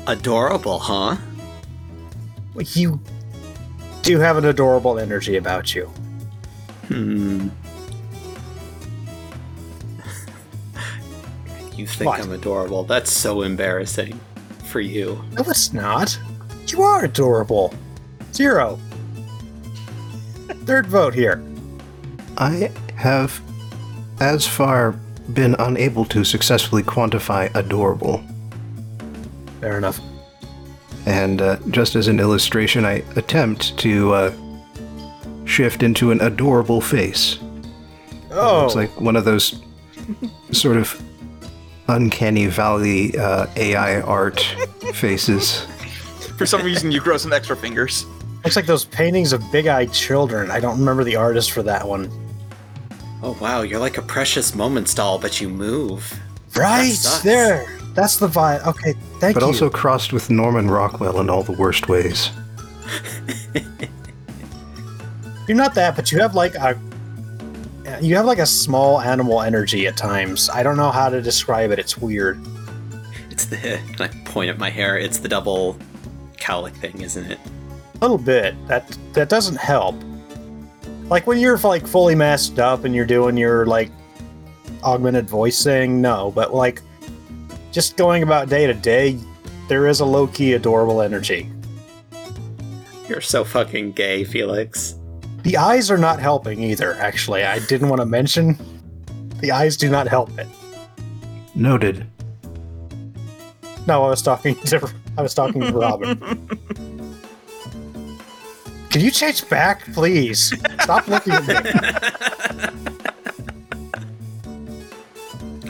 Adorable, 0.06 0.78
huh? 0.78 1.16
You 2.74 3.00
do 4.02 4.18
have 4.18 4.36
an 4.36 4.44
adorable 4.46 4.98
energy 4.98 5.36
about 5.36 5.74
you. 5.74 5.86
Hmm. 6.88 7.48
you 11.74 11.86
think 11.86 12.10
What? 12.10 12.20
I'm 12.20 12.32
adorable. 12.32 12.84
That's 12.84 13.10
so 13.10 13.42
embarrassing 13.42 14.18
for 14.64 14.80
you. 14.80 15.22
No, 15.32 15.42
it's 15.42 15.72
not. 15.72 16.18
You 16.68 16.82
are 16.82 17.04
adorable. 17.04 17.74
Zero. 18.32 18.78
Third 20.66 20.86
vote 20.86 21.14
here. 21.14 21.42
I 22.38 22.70
have, 22.96 23.40
as 24.20 24.46
far, 24.46 24.92
been 25.32 25.54
unable 25.58 26.04
to 26.06 26.24
successfully 26.24 26.82
quantify 26.82 27.54
adorable. 27.54 28.22
Fair 29.60 29.78
enough. 29.78 30.00
And 31.06 31.40
uh, 31.40 31.58
just 31.70 31.94
as 31.94 32.08
an 32.08 32.18
illustration, 32.18 32.84
I 32.84 33.04
attempt 33.14 33.78
to 33.78 34.12
uh, 34.12 34.32
shift 35.44 35.84
into 35.84 36.10
an 36.10 36.20
adorable 36.20 36.80
face. 36.80 37.38
Oh, 38.32 38.66
It's 38.66 38.74
like 38.74 39.00
one 39.00 39.14
of 39.14 39.24
those 39.24 39.62
sort 40.50 40.76
of 40.76 41.00
uncanny 41.88 42.46
valley 42.46 43.16
uh, 43.16 43.46
AI 43.54 44.00
art 44.00 44.40
faces. 44.94 45.64
For 46.36 46.44
some 46.44 46.62
reason, 46.62 46.90
you 46.90 47.00
grow 47.00 47.16
some 47.16 47.32
extra 47.32 47.56
fingers. 47.56 48.04
Looks 48.46 48.56
like 48.56 48.66
those 48.66 48.84
paintings 48.84 49.32
of 49.32 49.42
big-eyed 49.50 49.92
children. 49.92 50.50
I 50.50 50.60
don't 50.60 50.78
remember 50.78 51.02
the 51.04 51.16
artist 51.16 51.50
for 51.50 51.62
that 51.64 51.86
one. 51.86 52.10
Oh 53.22 53.36
wow, 53.40 53.62
you're 53.62 53.80
like 53.80 53.98
a 53.98 54.02
precious 54.02 54.54
moments 54.54 54.94
doll, 54.94 55.18
but 55.18 55.40
you 55.40 55.48
move. 55.48 56.18
Right 56.54 56.92
sucks. 56.92 57.24
there. 57.24 57.66
That's 57.94 58.18
the 58.18 58.28
vibe. 58.28 58.64
Okay, 58.66 58.92
thank 59.18 59.20
But 59.20 59.28
you. 59.28 59.34
But 59.34 59.42
also 59.42 59.70
crossed 59.70 60.12
with 60.12 60.30
Norman 60.30 60.70
Rockwell 60.70 61.18
in 61.20 61.28
all 61.28 61.42
the 61.42 61.52
worst 61.52 61.88
ways. 61.88 62.30
You're 65.48 65.56
not 65.56 65.74
that, 65.74 65.96
but 65.96 66.12
you 66.12 66.20
have 66.20 66.34
like 66.34 66.54
a 66.54 66.78
you 68.00 68.16
have 68.16 68.26
like 68.26 68.38
a 68.38 68.46
small 68.46 69.00
animal 69.00 69.42
energy 69.42 69.86
at 69.86 69.96
times. 69.96 70.50
I 70.50 70.62
don't 70.62 70.76
know 70.76 70.90
how 70.90 71.08
to 71.08 71.22
describe 71.22 71.70
it. 71.70 71.78
It's 71.78 71.96
weird. 71.98 72.40
It's 73.30 73.46
the 73.46 73.78
and 73.78 74.00
I 74.00 74.08
point 74.24 74.50
at 74.50 74.58
my 74.58 74.70
hair. 74.70 74.96
It's 74.98 75.18
the 75.18 75.28
double 75.28 75.78
cowlick 76.38 76.74
thing, 76.74 77.00
isn't 77.00 77.30
it? 77.30 77.38
A 77.96 78.04
little 78.04 78.18
bit. 78.18 78.54
That 78.68 78.96
that 79.14 79.28
doesn't 79.28 79.56
help. 79.56 79.96
Like 81.08 81.26
when 81.26 81.38
you're 81.38 81.58
like 81.58 81.86
fully 81.86 82.14
masked 82.14 82.58
up 82.58 82.84
and 82.84 82.94
you're 82.94 83.06
doing 83.06 83.36
your 83.36 83.64
like 83.66 83.90
augmented 84.82 85.28
voice 85.28 85.62
thing, 85.62 86.00
no. 86.00 86.30
But 86.32 86.52
like 86.52 86.82
just 87.72 87.96
going 87.96 88.22
about 88.22 88.48
day 88.48 88.66
to 88.66 88.74
day, 88.74 89.18
there 89.68 89.86
is 89.86 90.00
a 90.00 90.04
low 90.04 90.26
key 90.26 90.52
adorable 90.54 91.00
energy. 91.00 91.50
You're 93.08 93.20
so 93.20 93.44
fucking 93.44 93.92
gay, 93.92 94.24
Felix. 94.24 94.96
The 95.42 95.56
eyes 95.56 95.90
are 95.90 95.98
not 95.98 96.18
helping 96.18 96.62
either. 96.62 96.94
Actually, 96.94 97.44
I 97.44 97.60
didn't 97.60 97.88
want 97.88 98.00
to 98.00 98.06
mention. 98.06 98.58
The 99.40 99.52
eyes 99.52 99.76
do 99.76 99.88
not 99.88 100.08
help 100.08 100.36
it. 100.38 100.48
Noted. 101.54 102.06
No, 103.86 104.04
I 104.04 104.10
was 104.10 104.22
talking 104.22 104.56
to 104.66 104.92
I 105.16 105.22
was 105.22 105.34
talking 105.34 105.60
to 105.60 105.72
Robin. 105.72 106.48
Can 108.96 109.04
you 109.04 109.10
change 109.10 109.46
back, 109.50 109.84
please? 109.92 110.54
Stop 110.80 111.06
looking 111.06 111.34
at 111.34 111.46
me. 111.46 111.54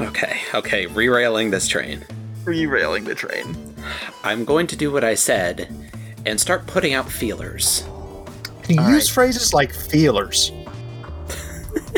Okay, 0.06 0.38
okay, 0.54 0.86
rerailing 0.86 1.50
this 1.50 1.66
train. 1.66 2.04
Re-railing 2.44 3.02
the 3.02 3.16
train. 3.16 3.56
I'm 4.22 4.44
going 4.44 4.68
to 4.68 4.76
do 4.76 4.92
what 4.92 5.02
I 5.02 5.16
said 5.16 5.68
and 6.24 6.40
start 6.40 6.68
putting 6.68 6.94
out 6.94 7.10
feelers. 7.10 7.84
Can 8.62 8.76
you 8.76 8.82
All 8.82 8.90
use 8.90 9.10
right. 9.10 9.14
phrases 9.14 9.52
like 9.52 9.74
feelers? 9.74 10.52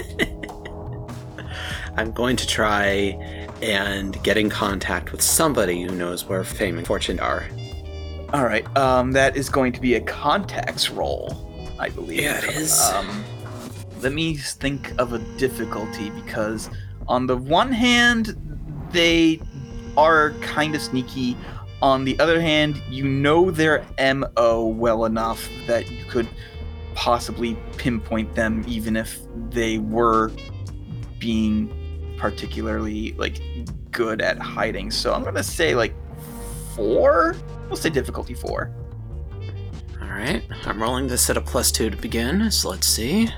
I'm 1.98 2.12
going 2.12 2.36
to 2.36 2.46
try 2.46 2.88
and 3.60 4.22
get 4.22 4.38
in 4.38 4.48
contact 4.48 5.12
with 5.12 5.20
somebody 5.20 5.82
who 5.82 5.94
knows 5.94 6.24
where 6.24 6.42
fame 6.42 6.78
and 6.78 6.86
fortune 6.86 7.20
are. 7.20 7.44
All 8.32 8.44
right. 8.44 8.64
Um, 8.76 9.12
that 9.12 9.36
is 9.36 9.48
going 9.48 9.72
to 9.72 9.80
be 9.80 9.94
a 9.94 10.00
contacts 10.00 10.90
roll, 10.90 11.72
I 11.78 11.88
believe. 11.88 12.20
Yeah, 12.20 12.38
it 12.38 12.56
is. 12.56 12.80
Um, 12.80 13.24
let 14.00 14.12
me 14.12 14.36
think 14.36 14.92
of 14.98 15.12
a 15.12 15.18
difficulty 15.38 16.10
because, 16.10 16.70
on 17.06 17.26
the 17.26 17.36
one 17.36 17.72
hand, 17.72 18.36
they 18.92 19.40
are 19.96 20.32
kind 20.40 20.74
of 20.74 20.82
sneaky. 20.82 21.36
On 21.80 22.04
the 22.04 22.18
other 22.20 22.40
hand, 22.40 22.82
you 22.90 23.08
know 23.08 23.50
their 23.50 23.84
MO 23.98 24.66
well 24.66 25.04
enough 25.04 25.48
that 25.66 25.90
you 25.90 26.04
could 26.04 26.28
possibly 26.94 27.56
pinpoint 27.76 28.34
them, 28.34 28.64
even 28.66 28.96
if 28.96 29.20
they 29.50 29.78
were 29.78 30.32
being 31.18 31.72
particularly 32.18 33.12
like 33.12 33.40
good 33.90 34.20
at 34.20 34.38
hiding. 34.38 34.90
So 34.90 35.14
I'm 35.14 35.24
gonna 35.24 35.42
say 35.42 35.74
like 35.74 35.94
four. 36.74 37.36
We'll 37.68 37.76
say 37.76 37.90
difficulty 37.90 38.34
four. 38.34 38.72
Alright, 40.02 40.44
I'm 40.64 40.82
rolling 40.82 41.06
this 41.06 41.28
at 41.30 41.36
a 41.36 41.40
plus 41.40 41.70
two 41.70 41.90
to 41.90 41.96
begin, 41.96 42.50
so 42.50 42.70
let's 42.70 42.86
see. 42.86 43.28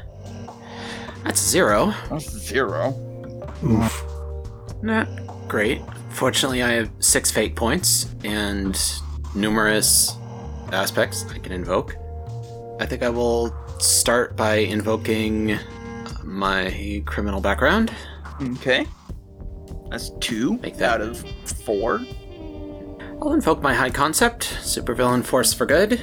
That's 1.24 1.40
zero. 1.46 1.92
That's 2.08 2.30
zero. 2.30 2.94
Oof. 3.64 4.04
Not 4.82 5.08
great. 5.48 5.82
Fortunately, 6.10 6.62
I 6.62 6.70
have 6.72 6.90
six 7.00 7.30
fate 7.30 7.54
points 7.56 8.14
and 8.24 8.80
numerous 9.34 10.16
aspects 10.72 11.24
I 11.30 11.38
can 11.38 11.52
invoke. 11.52 11.94
I 12.80 12.86
think 12.86 13.02
I 13.02 13.10
will 13.10 13.54
start 13.78 14.36
by 14.36 14.56
invoking 14.56 15.58
my 16.24 17.02
criminal 17.04 17.40
background. 17.40 17.92
Okay. 18.40 18.86
That's 19.90 20.10
two 20.20 20.56
Make 20.58 20.76
that- 20.78 21.00
out 21.00 21.00
of 21.02 21.18
four. 21.64 22.00
I'll 23.22 23.34
invoke 23.34 23.60
my 23.60 23.74
high 23.74 23.90
concept, 23.90 24.44
supervillain 24.62 25.22
force 25.22 25.52
for 25.52 25.66
good. 25.66 26.00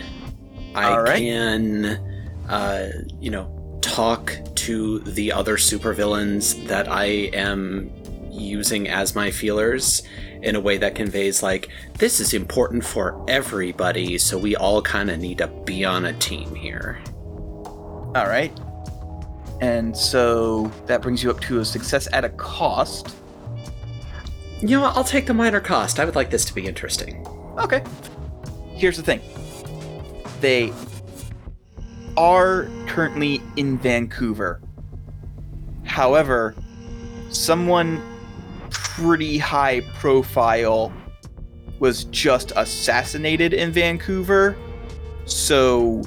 I 0.76 0.98
right. 1.00 1.18
can, 1.18 1.86
uh, 2.48 2.90
you 3.20 3.32
know, 3.32 3.80
talk 3.82 4.38
to 4.54 5.00
the 5.00 5.32
other 5.32 5.58
supervillains 5.58 6.68
that 6.68 6.88
I 6.88 7.06
am 7.34 7.92
using 8.32 8.88
as 8.88 9.16
my 9.16 9.32
feelers 9.32 10.04
in 10.44 10.56
a 10.56 10.60
way 10.60 10.78
that 10.78 10.94
conveys, 10.94 11.42
like, 11.42 11.70
this 11.98 12.20
is 12.20 12.36
important 12.36 12.86
for 12.86 13.26
everybody, 13.28 14.20
so 14.20 14.38
we 14.38 14.56
all 14.56 14.84
kind 14.84 15.10
of 15.10 15.18
need 15.18 15.40
to 15.40 15.48
be 15.48 15.84
on 15.84 16.06
a 16.06 16.14
team 16.20 16.54
here. 16.54 17.02
All 17.66 18.28
right. 18.28 18.56
And 19.60 19.98
so 19.98 20.72
that 20.86 21.02
brings 21.02 21.24
you 21.24 21.32
up 21.32 21.40
to 21.42 21.62
a 21.62 21.66
success 21.66 22.08
at 22.14 22.24
a 22.24 22.30
cost. 22.30 23.16
You 24.62 24.70
know 24.70 24.82
what? 24.82 24.98
I'll 24.98 25.04
take 25.04 25.28
the 25.28 25.34
minor 25.34 25.60
cost. 25.60 26.00
I 26.00 26.06
would 26.06 26.16
like 26.16 26.32
this 26.32 26.44
to 26.46 26.54
be 26.54 26.66
interesting. 26.66 27.26
Okay. 27.60 27.84
Here's 28.74 28.98
the 28.98 29.04
thing. 29.04 29.22
They 30.42 30.74
are 32.16 32.68
currently 32.88 33.42
in 33.56 33.78
Vancouver. 33.78 34.60
However, 35.84 36.56
someone 37.30 38.02
pretty 38.72 39.38
high 39.38 39.82
profile 40.00 40.92
was 41.80 42.06
just 42.06 42.52
assassinated 42.56 43.54
in 43.54 43.72
Vancouver. 43.72 44.58
So 45.26 46.02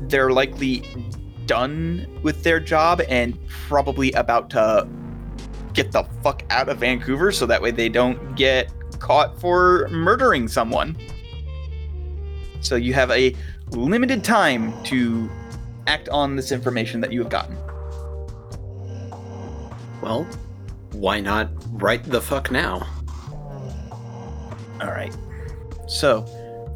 they're 0.00 0.30
likely 0.30 0.82
done 1.46 2.18
with 2.22 2.42
their 2.42 2.58
job 2.58 3.00
and 3.08 3.38
probably 3.48 4.10
about 4.12 4.50
to 4.50 4.88
get 5.76 5.92
the 5.92 6.02
fuck 6.22 6.42
out 6.48 6.70
of 6.70 6.78
Vancouver 6.78 7.30
so 7.30 7.44
that 7.46 7.60
way 7.60 7.70
they 7.70 7.90
don't 7.90 8.34
get 8.34 8.72
caught 8.98 9.38
for 9.38 9.86
murdering 9.90 10.48
someone. 10.48 10.96
So 12.60 12.76
you 12.76 12.94
have 12.94 13.10
a 13.10 13.36
limited 13.70 14.24
time 14.24 14.72
to 14.84 15.30
act 15.86 16.08
on 16.08 16.34
this 16.34 16.50
information 16.50 17.00
that 17.02 17.12
you 17.12 17.20
have 17.20 17.28
gotten. 17.28 17.56
Well, 20.00 20.24
why 20.92 21.20
not 21.20 21.50
right 21.72 22.02
the 22.02 22.22
fuck 22.22 22.50
now? 22.50 22.86
All 24.80 24.88
right. 24.88 25.14
So, 25.88 26.24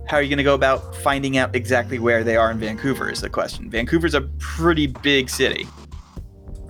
how 0.07 0.19
are 0.19 0.23
you 0.23 0.29
going 0.29 0.39
to 0.39 0.45
go 0.45 0.55
about 0.55 0.95
finding 0.97 1.37
out 1.37 1.55
exactly 1.55 1.99
where 1.99 2.23
they 2.23 2.37
are 2.37 2.51
in 2.51 2.59
Vancouver? 2.59 3.11
Is 3.11 3.21
the 3.21 3.31
question. 3.31 3.71
Vancouver's 3.71 4.15
a 4.15 4.23
pretty 4.39 4.87
big 4.87 5.31
city. 5.31 5.67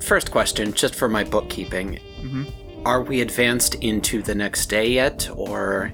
First 0.01 0.31
question, 0.31 0.73
just 0.73 0.95
for 0.95 1.09
my 1.09 1.25
bookkeeping. 1.25 1.99
Mhm. 2.21 2.47
Are 2.85 3.03
we 3.03 3.21
advanced 3.21 3.75
into 3.77 4.23
the 4.23 4.35
next 4.35 4.67
day 4.67 4.89
yet, 4.91 5.29
or 5.35 5.93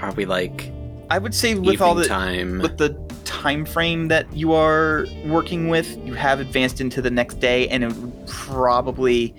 are 0.00 0.12
we 0.12 0.24
like 0.26 0.70
I 1.10 1.18
would 1.18 1.34
say 1.34 1.54
with 1.54 1.80
all 1.80 1.94
the 1.94 2.06
time? 2.06 2.58
with 2.60 2.76
the 2.78 2.90
time 3.24 3.64
frame 3.64 4.08
that 4.08 4.26
you 4.34 4.52
are 4.52 5.06
working 5.26 5.68
with, 5.68 5.96
you 6.04 6.14
have 6.14 6.40
advanced 6.40 6.80
into 6.80 7.00
the 7.00 7.10
next 7.10 7.40
day, 7.40 7.68
and 7.68 7.82
it 7.84 7.92
would 7.94 8.26
probably 8.26 9.34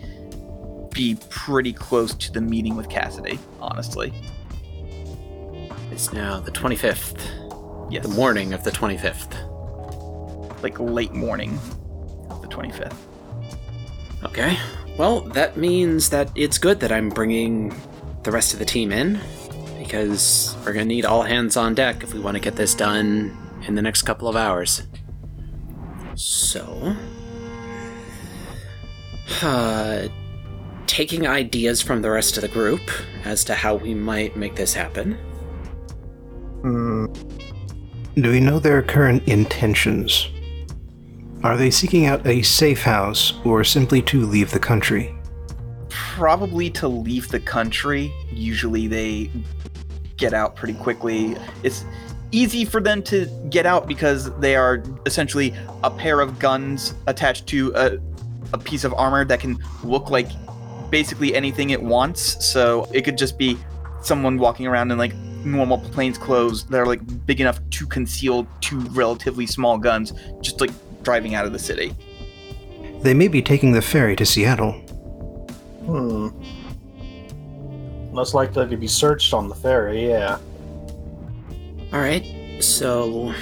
be 0.93 1.17
pretty 1.29 1.73
close 1.73 2.13
to 2.15 2.31
the 2.31 2.41
meeting 2.41 2.75
with 2.75 2.89
Cassidy. 2.89 3.37
Honestly, 3.61 4.13
It's 5.91 6.11
now 6.11 6.39
the 6.39 6.51
25th, 6.51 7.21
yes, 7.91 8.03
the 8.03 8.13
morning 8.13 8.53
of 8.53 8.63
the 8.63 8.71
25th. 8.71 9.33
like 10.63 10.79
late 10.79 11.13
morning 11.13 11.59
of 12.31 12.41
the 12.41 12.47
twenty 12.47 12.71
fifth. 12.71 12.95
Okay. 14.23 14.57
Well, 14.97 15.21
that 15.21 15.57
means 15.57 16.09
that 16.09 16.31
it's 16.35 16.57
good 16.57 16.79
that 16.79 16.91
I'm 16.91 17.09
bringing 17.09 17.75
the 18.23 18.31
rest 18.31 18.53
of 18.53 18.59
the 18.59 18.65
team 18.65 18.91
in 18.91 19.19
because 19.77 20.55
we're 20.65 20.73
to 20.73 20.85
need 20.85 21.05
all 21.05 21.21
hands 21.21 21.57
on 21.57 21.75
deck 21.75 22.01
if 22.01 22.13
we 22.13 22.19
want 22.19 22.35
to 22.35 22.41
get 22.41 22.55
this 22.55 22.73
done 22.73 23.37
in 23.67 23.75
the 23.75 23.81
next 23.81 24.03
couple 24.03 24.27
of 24.27 24.35
hours. 24.35 24.83
So, 26.15 26.95
uh, 29.41 30.07
taking 30.87 31.27
ideas 31.27 31.81
from 31.81 32.01
the 32.01 32.09
rest 32.09 32.37
of 32.37 32.41
the 32.41 32.47
group 32.47 32.81
as 33.25 33.43
to 33.45 33.53
how 33.53 33.75
we 33.75 33.93
might 33.93 34.37
make 34.37 34.55
this 34.55 34.73
happen. 34.73 35.13
Hmm. 36.61 37.05
Do 38.15 38.31
we 38.31 38.39
know 38.39 38.59
their 38.59 38.81
current 38.81 39.27
intentions? 39.27 40.29
Are 41.45 41.55
they 41.55 41.69
seeking 41.69 42.05
out 42.07 42.25
a 42.25 42.41
safe 42.41 42.81
house 42.81 43.39
or 43.45 43.63
simply 43.63 44.01
to 44.01 44.25
leave 44.25 44.51
the 44.51 44.59
country? 44.59 45.15
probably 46.15 46.69
to 46.69 46.87
leave 46.87 47.27
the 47.27 47.39
country. 47.41 48.13
Usually 48.31 48.87
they 48.87 49.29
get 50.15 50.33
out 50.33 50.55
pretty 50.55 50.73
quickly. 50.75 51.35
It's 51.61 51.83
easy 52.31 52.63
for 52.63 52.79
them 52.79 53.03
to 53.03 53.25
get 53.49 53.65
out 53.65 53.85
because 53.85 54.33
they 54.39 54.55
are 54.55 54.81
essentially 55.05 55.53
a 55.83 55.91
pair 55.91 56.21
of 56.21 56.39
guns 56.39 56.93
attached 57.07 57.47
to 57.47 57.73
a, 57.75 57.97
a 58.53 58.57
piece 58.57 58.85
of 58.85 58.93
armor 58.93 59.25
that 59.25 59.41
can 59.41 59.57
look 59.83 60.09
like 60.09 60.29
basically 60.89 61.35
anything 61.35 61.71
it 61.71 61.81
wants. 61.81 62.45
So 62.45 62.89
it 62.93 63.01
could 63.01 63.17
just 63.17 63.37
be 63.37 63.57
someone 64.01 64.37
walking 64.37 64.67
around 64.67 64.91
in 64.91 64.97
like 64.97 65.13
normal 65.43 65.79
plain 65.79 66.13
clothes 66.13 66.63
that 66.67 66.77
are 66.77 66.87
like 66.87 67.25
big 67.25 67.41
enough 67.41 67.59
to 67.71 67.85
conceal 67.85 68.47
two 68.61 68.79
relatively 68.91 69.45
small 69.45 69.77
guns, 69.77 70.13
just 70.41 70.61
like 70.61 70.71
driving 71.05 71.35
out 71.35 71.45
of 71.45 71.53
the 71.53 71.59
city. 71.59 71.95
They 73.01 73.13
may 73.13 73.29
be 73.29 73.41
taking 73.41 73.71
the 73.71 73.81
ferry 73.81 74.15
to 74.17 74.25
Seattle. 74.25 74.73
Hmm. 75.85 76.29
Less 78.13 78.33
likely 78.33 78.67
to 78.67 78.75
be 78.77 78.87
searched 78.87 79.33
on 79.33 79.47
the 79.47 79.55
ferry, 79.55 80.09
yeah. 80.09 80.37
All 81.93 81.99
right, 81.99 82.25
so 82.61 83.33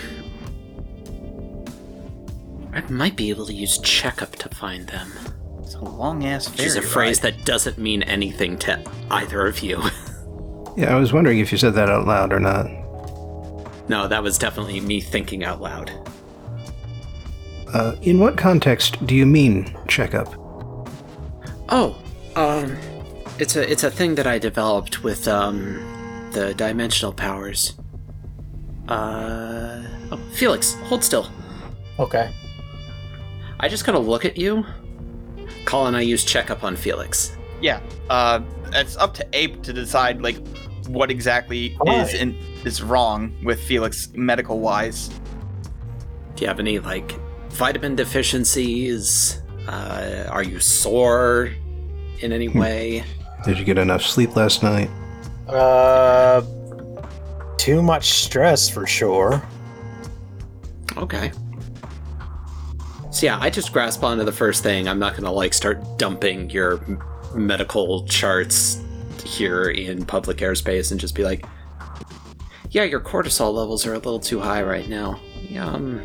I 2.74 2.82
might 2.90 3.16
be 3.16 3.30
able 3.30 3.46
to 3.46 3.54
use 3.54 3.78
checkup 3.80 4.34
to 4.38 4.50
find 4.50 4.88
them. 4.88 5.12
It's 5.62 5.76
a 5.76 5.84
long 5.84 6.26
ass 6.26 6.50
Which 6.52 6.60
is 6.60 6.76
a 6.76 6.82
phrase 6.82 7.22
that 7.22 7.46
doesn't 7.46 7.78
mean 7.78 8.04
anything 8.04 8.58
to 8.60 8.84
either 9.10 9.48
of 9.48 9.60
you. 9.62 9.82
Yeah, 10.76 10.96
I 10.96 11.00
was 11.00 11.14
wondering 11.14 11.38
if 11.38 11.52
you 11.52 11.58
said 11.60 11.76
that 11.76 11.88
out 11.88 12.08
loud 12.08 12.34
or 12.34 12.40
not. 12.40 12.66
no, 13.88 14.08
that 14.08 14.24
was 14.24 14.40
definitely 14.40 14.80
me 14.82 15.02
thinking 15.02 15.44
out 15.44 15.62
loud. 15.62 15.92
Uh, 17.74 17.96
in 18.04 18.20
what 18.20 18.38
context 18.38 19.04
do 19.08 19.16
you 19.16 19.26
mean 19.26 19.76
checkup? 19.88 20.28
Oh, 21.70 21.98
um, 22.36 22.78
it's 23.40 23.56
a 23.56 23.70
it's 23.70 23.84
a 23.84 23.90
thing 23.90 24.16
that 24.16 24.28
I 24.28 24.38
developed 24.38 25.04
with 25.04 25.28
um 25.28 25.80
the 26.34 26.54
dimensional 26.54 27.14
powers. 27.14 27.74
Uh, 28.88 29.84
oh, 30.12 30.20
Felix, 30.34 30.74
hold 30.86 31.04
still. 31.04 31.30
Okay. 32.00 32.32
I 33.60 33.68
just 33.68 33.86
gotta 33.86 34.00
look 34.00 34.26
at 34.26 34.38
you. 34.38 34.66
Colin, 35.66 35.96
I 35.96 36.02
use 36.02 36.24
checkup 36.24 36.64
on 36.64 36.76
Felix. 36.76 37.36
Yeah, 37.62 37.80
uh, 38.10 38.42
it's 38.74 38.98
up 38.98 39.14
to 39.16 39.28
Ape 39.34 39.64
to 39.64 39.74
decide 39.74 40.22
like 40.22 40.36
what 40.88 41.10
exactly 41.10 41.76
Why? 41.80 42.02
is 42.02 42.14
in, 42.14 42.36
is 42.66 42.84
wrong 42.84 43.34
with 43.44 43.60
Felix 43.62 44.10
medical 44.14 44.60
wise. 44.60 45.10
Do 46.36 46.42
you 46.42 46.48
have 46.48 46.60
any 46.60 46.80
like 46.80 47.16
vitamin 47.54 47.96
deficiencies? 47.96 49.42
Uh, 49.68 50.26
are 50.30 50.44
you 50.44 50.60
sore 50.60 51.52
in 52.20 52.32
any 52.32 52.50
way? 52.50 53.04
Did 53.46 53.58
you 53.58 53.66
get 53.66 53.78
enough 53.78 54.04
sleep 54.04 54.36
last 54.36 54.64
night? 54.64 54.90
Uh, 55.48 56.42
too 57.58 57.82
much 57.82 58.10
stress 58.24 58.70
for 58.70 58.86
sure. 58.88 59.42
Okay. 60.98 61.32
So 63.12 63.26
yeah, 63.28 63.38
I 63.40 63.50
just 63.50 63.72
grasp 63.72 64.04
onto 64.04 64.24
the 64.24 64.32
first 64.32 64.64
thing. 64.64 64.88
I'm 64.88 65.00
not 65.00 65.16
gonna 65.16 65.32
like 65.32 65.54
start 65.54 65.98
dumping 65.98 66.50
your 66.50 66.82
medical 67.36 68.06
charts 68.08 68.82
here 69.24 69.70
in 69.70 70.06
public 70.06 70.38
airspace 70.38 70.92
and 70.92 71.00
just 71.00 71.16
be 71.16 71.24
like, 71.24 71.46
"Yeah, 72.72 72.84
your 72.84 73.00
cortisol 73.00 73.54
levels 73.54 73.86
are 73.86 73.94
a 73.94 73.98
little 73.98 74.20
too 74.20 74.40
high 74.40 74.64
right 74.64 74.90
now. 74.90 75.20
Yeah, 75.48 75.68
um, 75.68 76.02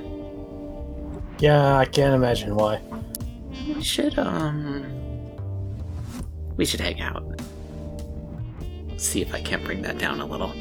Yeah, 1.38 1.76
I 1.76 1.84
can't 1.84 2.14
imagine 2.14 2.54
why. 2.56 2.80
we 3.66 3.82
should 3.82 4.18
um, 4.18 4.84
we 6.56 6.64
should 6.64 6.80
hang 6.80 7.00
out. 7.00 7.22
See 8.96 9.22
if 9.22 9.32
I 9.34 9.40
can't 9.40 9.64
bring 9.64 9.82
that 9.82 9.98
down 9.98 10.20
a 10.20 10.26
little." 10.26 10.52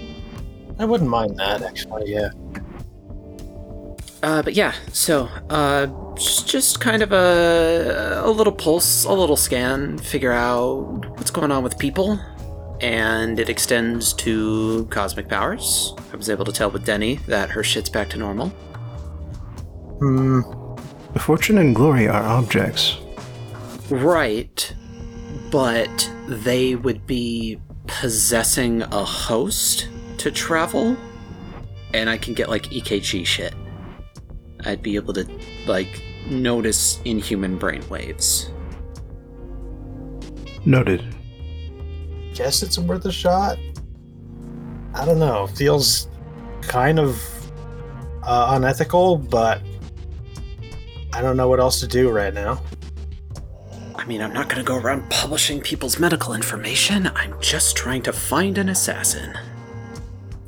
I 0.80 0.86
wouldn't 0.86 1.10
mind 1.10 1.38
that, 1.38 1.64
actually, 1.64 2.12
yeah. 2.14 2.30
Uh, 4.22 4.42
but 4.44 4.54
yeah, 4.54 4.74
so 4.94 5.28
uh, 5.50 5.88
just, 6.16 6.48
just 6.48 6.80
kind 6.80 7.02
of 7.02 7.12
a 7.12 8.22
a 8.26 8.30
little 8.30 8.54
pulse, 8.54 9.06
a 9.06 9.12
little 9.14 9.38
scan, 9.38 9.98
figure 9.98 10.32
out 10.34 11.06
what's 11.18 11.32
going 11.32 11.52
on 11.52 11.64
with 11.64 11.78
people. 11.80 12.20
and 12.80 13.40
it 13.40 13.50
extends 13.50 14.14
to 14.14 14.86
cosmic 14.92 15.28
powers. 15.28 15.96
I 16.14 16.16
was 16.16 16.30
able 16.30 16.46
to 16.46 16.52
tell 16.52 16.70
with 16.70 16.86
Denny 16.86 17.16
that 17.28 17.50
her 17.50 17.64
shit's 17.64 17.90
back 17.90 18.08
to 18.10 18.18
normal. 18.20 18.50
Hmm. 20.00 20.42
Fortune 21.20 21.58
and 21.58 21.76
glory 21.76 22.08
are 22.08 22.24
objects. 22.24 22.98
Right, 23.90 24.74
but 25.52 26.12
they 26.28 26.76
would 26.76 27.08
be 27.08 27.60
possessing 27.88 28.82
a 28.82 29.04
host 29.04 29.88
to 30.18 30.32
travel, 30.32 30.98
and 31.94 32.10
I 32.10 32.18
can 32.18 32.34
get 32.34 32.50
like 32.50 32.64
EKG 32.64 33.26
shit. 33.26 33.54
I'd 34.66 34.82
be 34.82 34.96
able 34.96 35.14
to 35.14 35.26
like 35.68 36.02
notice 36.30 37.00
inhuman 37.06 37.58
brainwaves. 37.58 38.52
Noted. 40.66 41.16
Guess 42.34 42.62
it's 42.64 42.78
worth 42.78 43.06
a 43.06 43.12
shot. 43.12 43.58
I 44.94 45.06
don't 45.06 45.20
know. 45.20 45.48
Feels 45.48 46.10
kind 46.62 47.00
of 47.00 47.22
uh, 48.24 48.50
unethical, 48.52 49.18
but 49.18 49.62
I 51.18 51.22
don't 51.24 51.36
know 51.36 51.48
what 51.48 51.60
else 51.60 51.80
to 51.80 51.88
do 51.88 52.12
right 52.12 52.32
now. 52.32 52.62
I 53.96 54.06
mean, 54.06 54.22
I'm 54.22 54.34
not 54.34 54.50
gonna 54.50 54.62
go 54.62 54.78
around 54.78 55.10
publishing 55.10 55.60
people's 55.60 55.98
medical 55.98 56.36
information. 56.36 57.10
I'm 57.16 57.34
just 57.42 57.76
trying 57.76 58.04
to 58.04 58.14
find 58.14 58.60
an 58.60 58.70
assassin. 58.70 59.36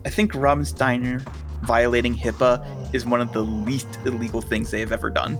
I 0.05 0.11
think 0.11 0.35
Robin 0.35 0.63
Steiner 0.63 1.23
violating 1.63 2.15
HIPAA 2.15 2.93
is 2.93 3.03
one 3.03 3.19
of 3.19 3.33
the 3.33 3.41
least 3.41 3.87
illegal 4.05 4.43
things 4.43 4.69
they 4.69 4.79
have 4.79 4.91
ever 4.91 5.09
done. 5.09 5.39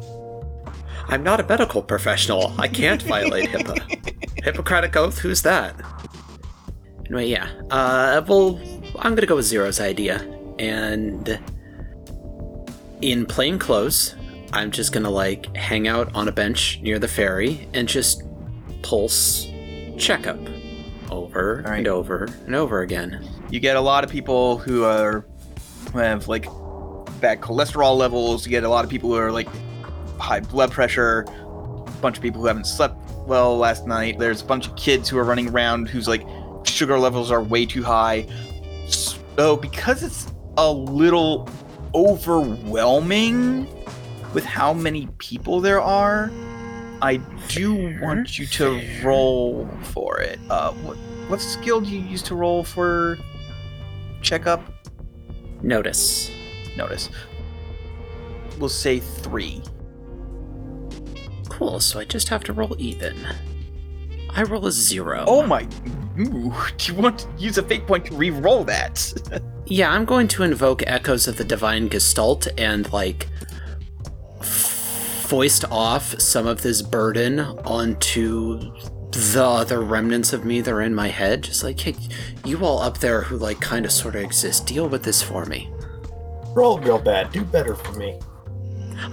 I'm 1.09 1.21
not 1.21 1.39
a 1.39 1.43
medical 1.43 1.83
professional. 1.83 2.51
I 2.57 2.67
can't 2.67 3.03
violate 3.03 3.49
HIPAA. 3.51 4.43
Hippocratic 4.43 4.95
oath? 4.95 5.19
Who's 5.19 5.43
that? 5.43 5.75
Anyway, 7.05 7.27
yeah. 7.27 7.51
Uh, 7.69 8.23
well, 8.27 8.59
I'm 8.97 9.13
gonna 9.13 9.27
go 9.27 9.35
with 9.35 9.45
Zero's 9.45 9.79
idea. 9.79 10.27
And 10.57 11.39
in 13.01 13.27
plain 13.27 13.59
clothes, 13.59 14.15
I'm 14.51 14.71
just 14.71 14.91
gonna 14.91 15.09
like 15.09 15.55
hang 15.55 15.87
out 15.87 16.13
on 16.15 16.27
a 16.27 16.31
bench 16.31 16.79
near 16.81 16.99
the 16.99 17.07
ferry 17.07 17.67
and 17.73 17.87
just 17.87 18.23
pulse 18.81 19.47
checkup 19.97 20.39
over 21.11 21.63
right. 21.65 21.77
and 21.77 21.87
over 21.87 22.27
and 22.45 22.55
over 22.55 22.81
again. 22.81 23.27
You 23.49 23.59
get 23.59 23.75
a 23.75 23.81
lot 23.81 24.03
of 24.03 24.09
people 24.09 24.57
who 24.57 24.83
are 24.83 25.25
who 25.91 25.99
have 25.99 26.27
like 26.27 26.45
bad 27.19 27.41
cholesterol 27.41 27.97
levels. 27.97 28.45
You 28.45 28.49
get 28.49 28.63
a 28.63 28.69
lot 28.69 28.85
of 28.85 28.91
people 28.91 29.09
who 29.09 29.17
are 29.17 29.31
like 29.31 29.49
high 30.19 30.39
blood 30.39 30.71
pressure. 30.71 31.25
A 31.27 32.01
bunch 32.01 32.17
of 32.17 32.23
people 32.23 32.41
who 32.41 32.47
haven't 32.47 32.67
slept 32.67 32.95
well 33.27 33.57
last 33.57 33.85
night. 33.85 34.17
There's 34.17 34.41
a 34.41 34.45
bunch 34.45 34.67
of 34.67 34.75
kids 34.75 35.09
who 35.09 35.17
are 35.17 35.23
running 35.23 35.49
around 35.49 35.89
whose 35.89 36.07
like 36.07 36.25
sugar 36.63 36.97
levels 36.97 37.29
are 37.31 37.41
way 37.41 37.65
too 37.65 37.83
high. 37.83 38.25
So 38.87 39.55
because 39.55 40.01
it's 40.01 40.31
a 40.57 40.71
little 40.71 41.49
overwhelming 41.93 43.67
with 44.33 44.45
how 44.45 44.73
many 44.73 45.07
people 45.17 45.61
there 45.61 45.81
are, 45.81 46.31
I 47.01 47.17
do 47.47 47.97
want 47.99 48.37
you 48.37 48.45
to 48.47 48.81
roll 49.03 49.69
for 49.83 50.19
it. 50.19 50.39
Uh, 50.49 50.73
what 50.73 50.97
what 51.29 51.41
skill 51.41 51.79
do 51.79 51.89
you 51.89 52.01
use 52.01 52.21
to 52.23 52.35
roll 52.35 52.63
for 52.63 53.17
checkup? 54.21 54.61
Notice. 55.61 56.31
Notice. 56.75 57.09
We'll 58.57 58.69
say 58.69 58.99
three. 58.99 59.61
Cool, 61.49 61.79
so 61.79 61.99
I 61.99 62.05
just 62.05 62.29
have 62.29 62.43
to 62.45 62.53
roll 62.53 62.75
even. 62.79 63.15
I 64.31 64.43
roll 64.43 64.65
a 64.65 64.71
zero. 64.71 65.23
Oh 65.27 65.45
my! 65.45 65.67
Ooh, 66.19 66.53
do 66.77 66.91
you 66.91 66.99
want 66.99 67.19
to 67.19 67.27
use 67.37 67.57
a 67.57 67.63
fate 67.63 67.87
point 67.87 68.05
to 68.05 68.15
re-roll 68.15 68.63
that? 68.65 69.41
Yeah, 69.71 69.91
I'm 69.91 70.03
going 70.03 70.27
to 70.29 70.41
invoke 70.41 70.81
echoes 70.87 71.27
of 71.27 71.37
the 71.37 71.43
divine 71.43 71.89
gestalt 71.89 72.47
and 72.57 72.91
like 72.91 73.27
foist 75.29 75.63
off 75.69 76.19
some 76.19 76.47
of 76.47 76.63
this 76.63 76.81
burden 76.81 77.39
onto 77.39 78.59
the 79.11 79.43
other 79.43 79.81
remnants 79.81 80.33
of 80.33 80.43
me 80.43 80.59
that 80.61 80.71
are 80.71 80.81
in 80.81 80.93
my 80.95 81.07
head. 81.09 81.43
Just 81.43 81.63
like, 81.63 81.79
hey, 81.79 81.95
you 82.43 82.65
all 82.65 82.79
up 82.79 82.97
there 82.97 83.21
who 83.21 83.37
like 83.37 83.59
kind 83.61 83.85
of 83.85 83.91
sort 83.91 84.15
of 84.15 84.21
exist, 84.23 84.65
deal 84.65 84.89
with 84.89 85.03
this 85.03 85.21
for 85.21 85.45
me. 85.45 85.71
Roll 86.55 86.79
real 86.79 86.97
bad. 86.99 87.31
Do 87.31 87.43
better 87.43 87.75
for 87.75 87.93
me. 87.93 88.19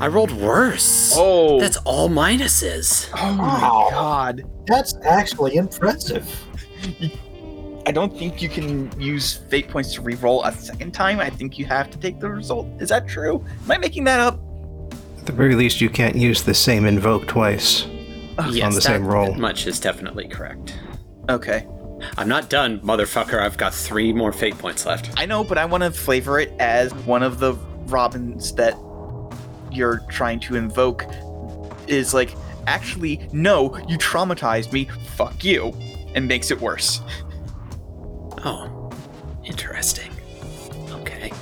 I 0.00 0.08
rolled 0.08 0.32
worse. 0.32 1.12
oh, 1.16 1.60
That's 1.60 1.76
all 1.84 2.08
minuses. 2.08 3.08
oh 3.16 3.34
my 3.34 3.44
Wow. 3.44 3.88
god! 3.90 4.42
That's 4.66 4.94
actually 5.04 5.56
impressive. 5.56 6.26
I 7.86 7.92
don't 7.92 8.16
think 8.18 8.42
you 8.42 8.48
can 8.48 8.90
use 9.00 9.34
fate 9.34 9.68
points 9.68 9.94
to 9.94 10.02
re-roll 10.02 10.42
a 10.42 10.50
second 10.52 10.92
time. 10.92 11.20
I 11.20 11.30
think 11.30 11.56
you 11.56 11.66
have 11.66 11.88
to 11.92 11.98
take 11.98 12.18
the 12.18 12.28
result. 12.28 12.66
Is 12.80 12.88
that 12.88 13.06
true? 13.06 13.44
Am 13.64 13.70
I 13.70 13.78
making 13.78 14.02
that 14.04 14.18
up? 14.18 14.40
At 15.26 15.32
the 15.32 15.38
very 15.38 15.56
least, 15.56 15.80
you 15.80 15.90
can't 15.90 16.14
use 16.14 16.44
the 16.44 16.54
same 16.54 16.86
invoke 16.86 17.26
twice. 17.26 17.84
yes, 18.48 18.64
on 18.64 18.74
the 18.74 18.80
same 18.80 19.02
that 19.02 19.10
roll. 19.10 19.34
much 19.34 19.66
is 19.66 19.80
definitely 19.80 20.28
correct. 20.28 20.78
Okay. 21.28 21.66
I'm 22.16 22.28
not 22.28 22.48
done, 22.48 22.78
motherfucker. 22.78 23.40
I've 23.40 23.56
got 23.56 23.74
three 23.74 24.12
more 24.12 24.30
fate 24.30 24.56
points 24.56 24.86
left. 24.86 25.10
I 25.16 25.26
know, 25.26 25.42
but 25.42 25.58
I 25.58 25.64
want 25.64 25.82
to 25.82 25.90
flavor 25.90 26.38
it 26.38 26.52
as 26.60 26.94
one 26.94 27.24
of 27.24 27.40
the 27.40 27.54
Robins 27.86 28.54
that 28.54 28.76
you're 29.72 29.98
trying 30.10 30.38
to 30.40 30.54
invoke 30.54 31.04
is 31.88 32.14
like, 32.14 32.32
actually, 32.68 33.28
no, 33.32 33.76
you 33.88 33.98
traumatized 33.98 34.72
me. 34.72 34.84
Fuck 35.16 35.44
you, 35.44 35.74
and 36.14 36.28
makes 36.28 36.52
it 36.52 36.60
worse. 36.60 37.00
Oh, 38.44 38.92
interesting. 39.44 40.12
Okay. 40.92 41.32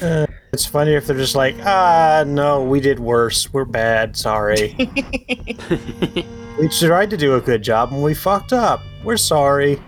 Uh, 0.00 0.28
It's 0.54 0.66
funny 0.66 0.92
if 0.92 1.06
they're 1.06 1.16
just 1.16 1.34
like, 1.34 1.56
ah, 1.64 2.24
no, 2.26 2.62
we 2.62 2.78
did 2.78 3.00
worse. 3.00 3.50
We're 3.54 3.64
bad. 3.64 4.14
Sorry. 4.14 4.74
we 6.58 6.68
tried 6.68 7.08
to 7.08 7.16
do 7.16 7.36
a 7.36 7.40
good 7.40 7.62
job 7.62 7.90
and 7.90 8.02
we 8.02 8.12
fucked 8.12 8.52
up. 8.52 8.82
We're 9.02 9.16
sorry. 9.16 9.80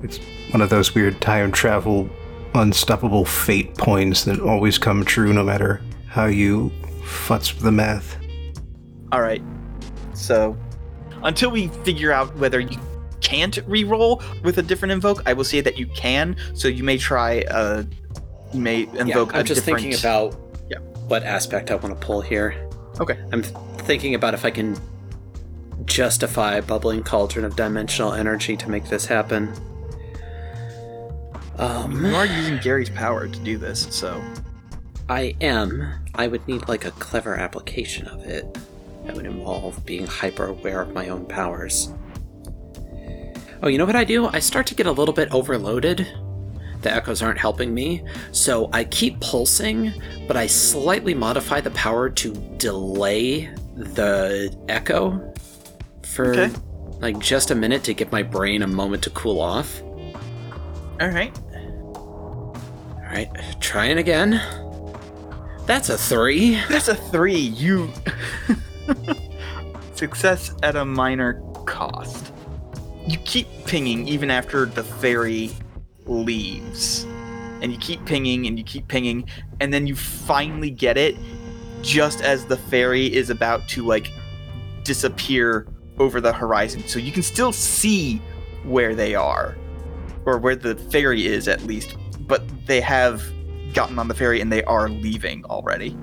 It's 0.00 0.20
one 0.52 0.60
of 0.60 0.70
those 0.70 0.94
weird 0.94 1.20
time 1.20 1.50
travel, 1.50 2.08
unstoppable 2.54 3.24
fate 3.24 3.76
points 3.76 4.22
that 4.26 4.38
always 4.38 4.78
come 4.78 5.04
true 5.04 5.32
no 5.32 5.42
matter 5.42 5.82
how 6.06 6.26
you 6.26 6.70
futz 7.00 7.52
with 7.52 7.64
the 7.64 7.72
math. 7.72 8.16
All 9.10 9.22
right. 9.22 9.42
So, 10.14 10.56
until 11.24 11.50
we 11.50 11.66
figure 11.82 12.12
out 12.12 12.32
whether 12.36 12.60
you 12.60 12.78
can't 13.22 13.58
re-roll 13.66 14.22
with 14.44 14.58
a 14.58 14.62
different 14.62 14.92
invoke, 14.92 15.22
I 15.26 15.32
will 15.32 15.44
say 15.44 15.60
that 15.62 15.78
you 15.78 15.86
can. 15.86 16.36
So 16.54 16.68
you 16.68 16.84
may 16.84 16.98
try. 16.98 17.42
Uh, 17.42 17.84
you 17.90 18.01
may 18.54 18.82
invoke 18.94 19.32
yeah, 19.32 19.38
I'm 19.38 19.44
just 19.44 19.64
different. 19.64 19.80
thinking 19.82 19.98
about 20.00 20.36
Yeah. 20.70 20.78
what 21.08 21.22
aspect 21.24 21.70
I 21.70 21.74
want 21.76 21.98
to 21.98 22.06
pull 22.06 22.20
here. 22.20 22.54
Okay. 23.00 23.18
I'm 23.32 23.42
th- 23.42 23.54
thinking 23.78 24.14
about 24.14 24.34
if 24.34 24.44
I 24.44 24.50
can 24.50 24.76
justify 25.86 26.56
a 26.56 26.62
bubbling 26.62 27.02
cauldron 27.02 27.44
of 27.44 27.56
dimensional 27.56 28.12
energy 28.12 28.56
to 28.56 28.70
make 28.70 28.88
this 28.88 29.06
happen. 29.06 29.52
Um, 31.58 32.04
You 32.04 32.14
are 32.14 32.26
using 32.26 32.58
Gary's 32.58 32.90
power 32.90 33.28
to 33.28 33.38
do 33.40 33.58
this, 33.58 33.86
so 33.90 34.20
I 35.08 35.34
am. 35.40 35.86
I 36.14 36.26
would 36.28 36.46
need 36.48 36.68
like 36.68 36.84
a 36.84 36.90
clever 36.92 37.34
application 37.34 38.06
of 38.08 38.24
it 38.26 38.46
that 39.04 39.14
would 39.16 39.26
involve 39.26 39.84
being 39.84 40.06
hyper 40.06 40.46
aware 40.46 40.80
of 40.82 40.92
my 40.92 41.08
own 41.08 41.26
powers. 41.26 41.90
Oh, 43.62 43.68
you 43.68 43.78
know 43.78 43.84
what 43.84 43.96
I 43.96 44.04
do? 44.04 44.26
I 44.26 44.38
start 44.40 44.66
to 44.68 44.74
get 44.74 44.86
a 44.86 44.92
little 44.92 45.14
bit 45.14 45.30
overloaded. 45.32 46.06
The 46.82 46.92
echoes 46.92 47.22
aren't 47.22 47.38
helping 47.38 47.72
me, 47.72 48.02
so 48.32 48.68
I 48.72 48.84
keep 48.84 49.20
pulsing, 49.20 49.92
but 50.26 50.36
I 50.36 50.46
slightly 50.48 51.14
modify 51.14 51.60
the 51.60 51.70
power 51.70 52.10
to 52.10 52.32
delay 52.58 53.48
the 53.76 54.54
echo 54.68 55.32
for 56.04 56.32
Okay. 56.32 56.50
like 57.00 57.18
just 57.20 57.50
a 57.52 57.54
minute 57.54 57.84
to 57.84 57.94
give 57.94 58.10
my 58.10 58.22
brain 58.24 58.62
a 58.62 58.66
moment 58.66 59.02
to 59.04 59.10
cool 59.10 59.40
off. 59.40 59.80
all 61.00 61.08
right. 61.08 61.36
All 61.94 62.54
right, 63.18 63.28
trying 63.60 63.98
again. 63.98 64.40
That's 65.66 65.88
a 65.88 65.96
three. 65.96 66.56
That's 66.68 66.88
a 66.88 66.96
three. 66.96 67.36
You 67.38 67.90
success 69.94 70.52
at 70.62 70.76
a 70.76 70.84
minor 70.84 71.34
cost. 71.66 72.32
You 73.06 73.18
keep 73.18 73.46
pinging 73.66 74.06
even 74.08 74.30
after 74.30 74.66
the 74.66 74.82
ferry 74.82 75.50
leaves, 76.06 77.04
and 77.60 77.72
you 77.72 77.78
keep 77.78 78.04
pinging 78.04 78.46
and 78.46 78.58
you 78.58 78.64
keep 78.64 78.88
pinging, 78.88 79.28
and 79.60 79.72
then 79.72 79.86
you 79.86 79.94
finally 79.94 80.70
get 80.70 80.96
it 80.96 81.16
just 81.82 82.20
as 82.20 82.46
the 82.46 82.56
ferry 82.56 83.12
is 83.12 83.30
about 83.30 83.68
to 83.68 83.84
like 83.84 84.10
disappear 84.84 85.66
over 85.98 86.20
the 86.20 86.32
horizon. 86.32 86.82
So 86.86 86.98
you 86.98 87.12
can 87.12 87.22
still 87.22 87.52
see 87.52 88.20
where 88.64 88.94
they 88.94 89.14
are, 89.14 89.56
or 90.24 90.38
where 90.38 90.56
the 90.56 90.76
ferry 90.76 91.26
is 91.26 91.48
at 91.48 91.62
least, 91.62 91.96
but 92.20 92.42
they 92.66 92.80
have 92.80 93.22
gotten 93.74 93.98
on 93.98 94.08
the 94.08 94.14
ferry 94.14 94.40
and 94.40 94.52
they 94.52 94.62
are 94.64 94.88
leaving 94.88 95.44
already. 95.46 95.96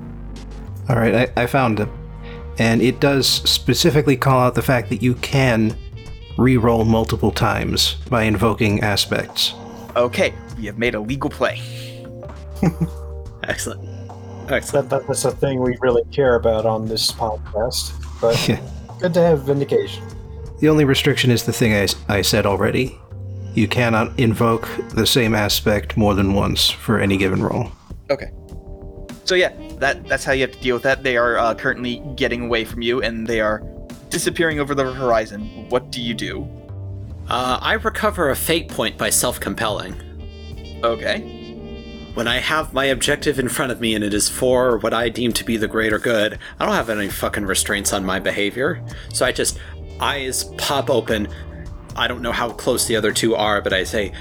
All 0.89 0.95
right, 0.95 1.31
I, 1.37 1.43
I 1.43 1.45
found 1.45 1.79
it. 1.79 1.89
And 2.57 2.81
it 2.81 2.99
does 2.99 3.27
specifically 3.27 4.17
call 4.17 4.39
out 4.39 4.55
the 4.55 4.61
fact 4.61 4.89
that 4.89 5.01
you 5.01 5.13
can 5.15 5.77
re-roll 6.37 6.83
multiple 6.83 7.31
times 7.31 7.95
by 8.09 8.23
invoking 8.23 8.81
aspects. 8.81 9.53
Okay, 9.95 10.33
we 10.57 10.65
have 10.65 10.77
made 10.77 10.95
a 10.95 10.99
legal 10.99 11.29
play. 11.29 11.59
Excellent. 13.43 13.87
Excellent. 14.49 14.89
That, 14.89 14.99
that, 15.01 15.07
that's 15.07 15.25
a 15.25 15.31
thing 15.31 15.61
we 15.61 15.77
really 15.81 16.03
care 16.11 16.35
about 16.35 16.65
on 16.65 16.87
this 16.87 17.11
podcast. 17.11 17.93
But 18.21 18.47
Yeah. 18.47 18.59
good 18.99 19.13
to 19.13 19.21
have 19.21 19.43
vindication. 19.43 20.03
The 20.59 20.69
only 20.69 20.85
restriction 20.85 21.31
is 21.31 21.43
the 21.45 21.53
thing 21.53 21.73
I, 21.73 21.87
I 22.17 22.21
said 22.21 22.45
already. 22.45 22.97
You 23.53 23.67
cannot 23.67 24.17
invoke 24.19 24.67
the 24.91 25.05
same 25.05 25.33
aspect 25.33 25.97
more 25.97 26.13
than 26.13 26.33
once 26.33 26.69
for 26.69 26.99
any 26.99 27.17
given 27.17 27.41
roll. 27.41 27.71
Okay. 28.09 28.31
So 29.25 29.35
yeah, 29.35 29.53
that 29.77 30.07
that's 30.07 30.23
how 30.23 30.31
you 30.33 30.41
have 30.41 30.51
to 30.51 30.59
deal 30.59 30.75
with 30.75 30.83
that. 30.83 31.03
They 31.03 31.15
are 31.17 31.37
uh, 31.37 31.53
currently 31.55 32.01
getting 32.15 32.45
away 32.45 32.65
from 32.65 32.81
you, 32.81 33.01
and 33.01 33.27
they 33.27 33.41
are 33.41 33.61
disappearing 34.09 34.59
over 34.59 34.73
the 34.73 34.91
horizon. 34.91 35.41
What 35.69 35.91
do 35.91 36.01
you 36.01 36.13
do? 36.13 36.47
Uh, 37.29 37.59
I 37.61 37.73
recover 37.73 38.29
a 38.29 38.35
fate 38.35 38.69
point 38.69 38.97
by 38.97 39.11
self 39.11 39.39
compelling. 39.39 39.95
Okay. 40.83 41.35
When 42.15 42.27
I 42.27 42.37
have 42.39 42.73
my 42.73 42.85
objective 42.85 43.37
in 43.37 43.49
front 43.49 43.71
of 43.71 43.79
me 43.79 43.93
and 43.93 44.03
it 44.03 44.13
is 44.13 44.27
for 44.27 44.77
what 44.79 44.93
I 44.93 45.09
deem 45.09 45.31
to 45.33 45.43
be 45.43 45.55
the 45.55 45.67
greater 45.67 45.99
good, 45.99 46.39
I 46.59 46.65
don't 46.65 46.73
have 46.73 46.89
any 46.89 47.07
fucking 47.07 47.45
restraints 47.45 47.93
on 47.93 48.03
my 48.03 48.19
behavior. 48.19 48.83
So 49.13 49.25
I 49.25 49.31
just, 49.31 49.59
eyes 49.99 50.45
pop 50.57 50.89
open. 50.89 51.27
I 51.95 52.07
don't 52.07 52.21
know 52.21 52.31
how 52.31 52.49
close 52.49 52.87
the 52.87 52.95
other 52.95 53.11
two 53.11 53.35
are, 53.35 53.61
but 53.61 53.73
I 53.73 53.83
say, 53.83 54.11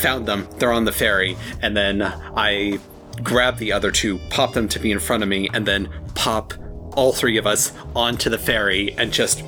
found 0.00 0.26
them. 0.26 0.46
They're 0.58 0.72
on 0.72 0.84
the 0.84 0.92
ferry. 0.92 1.36
And 1.62 1.76
then 1.76 2.02
I 2.02 2.78
grab 3.22 3.56
the 3.56 3.72
other 3.72 3.90
two, 3.90 4.18
pop 4.30 4.52
them 4.52 4.68
to 4.68 4.78
be 4.78 4.90
in 4.90 4.98
front 4.98 5.22
of 5.22 5.28
me, 5.28 5.48
and 5.54 5.66
then 5.66 5.88
pop 6.14 6.52
all 6.94 7.12
three 7.12 7.38
of 7.38 7.46
us 7.46 7.72
onto 7.96 8.28
the 8.28 8.38
ferry 8.38 8.92
and 8.98 9.12
just, 9.12 9.42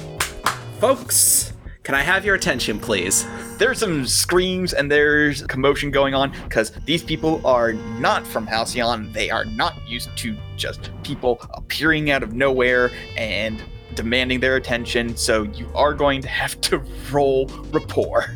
folks, 0.80 1.53
can 1.84 1.94
I 1.94 2.00
have 2.00 2.24
your 2.24 2.34
attention, 2.34 2.80
please? 2.80 3.26
There's 3.58 3.78
some 3.78 4.06
screams 4.06 4.72
and 4.72 4.90
there's 4.90 5.42
commotion 5.42 5.90
going 5.90 6.14
on 6.14 6.32
because 6.44 6.72
these 6.86 7.04
people 7.04 7.46
are 7.46 7.74
not 7.74 8.26
from 8.26 8.46
Halcyon. 8.46 9.12
They 9.12 9.28
are 9.28 9.44
not 9.44 9.74
used 9.86 10.16
to 10.16 10.34
just 10.56 10.90
people 11.02 11.38
appearing 11.50 12.10
out 12.10 12.22
of 12.22 12.32
nowhere 12.32 12.90
and 13.18 13.62
demanding 13.94 14.40
their 14.40 14.56
attention. 14.56 15.14
So 15.14 15.42
you 15.42 15.68
are 15.74 15.92
going 15.92 16.22
to 16.22 16.28
have 16.28 16.58
to 16.62 16.78
roll 17.12 17.48
rapport. 17.70 18.34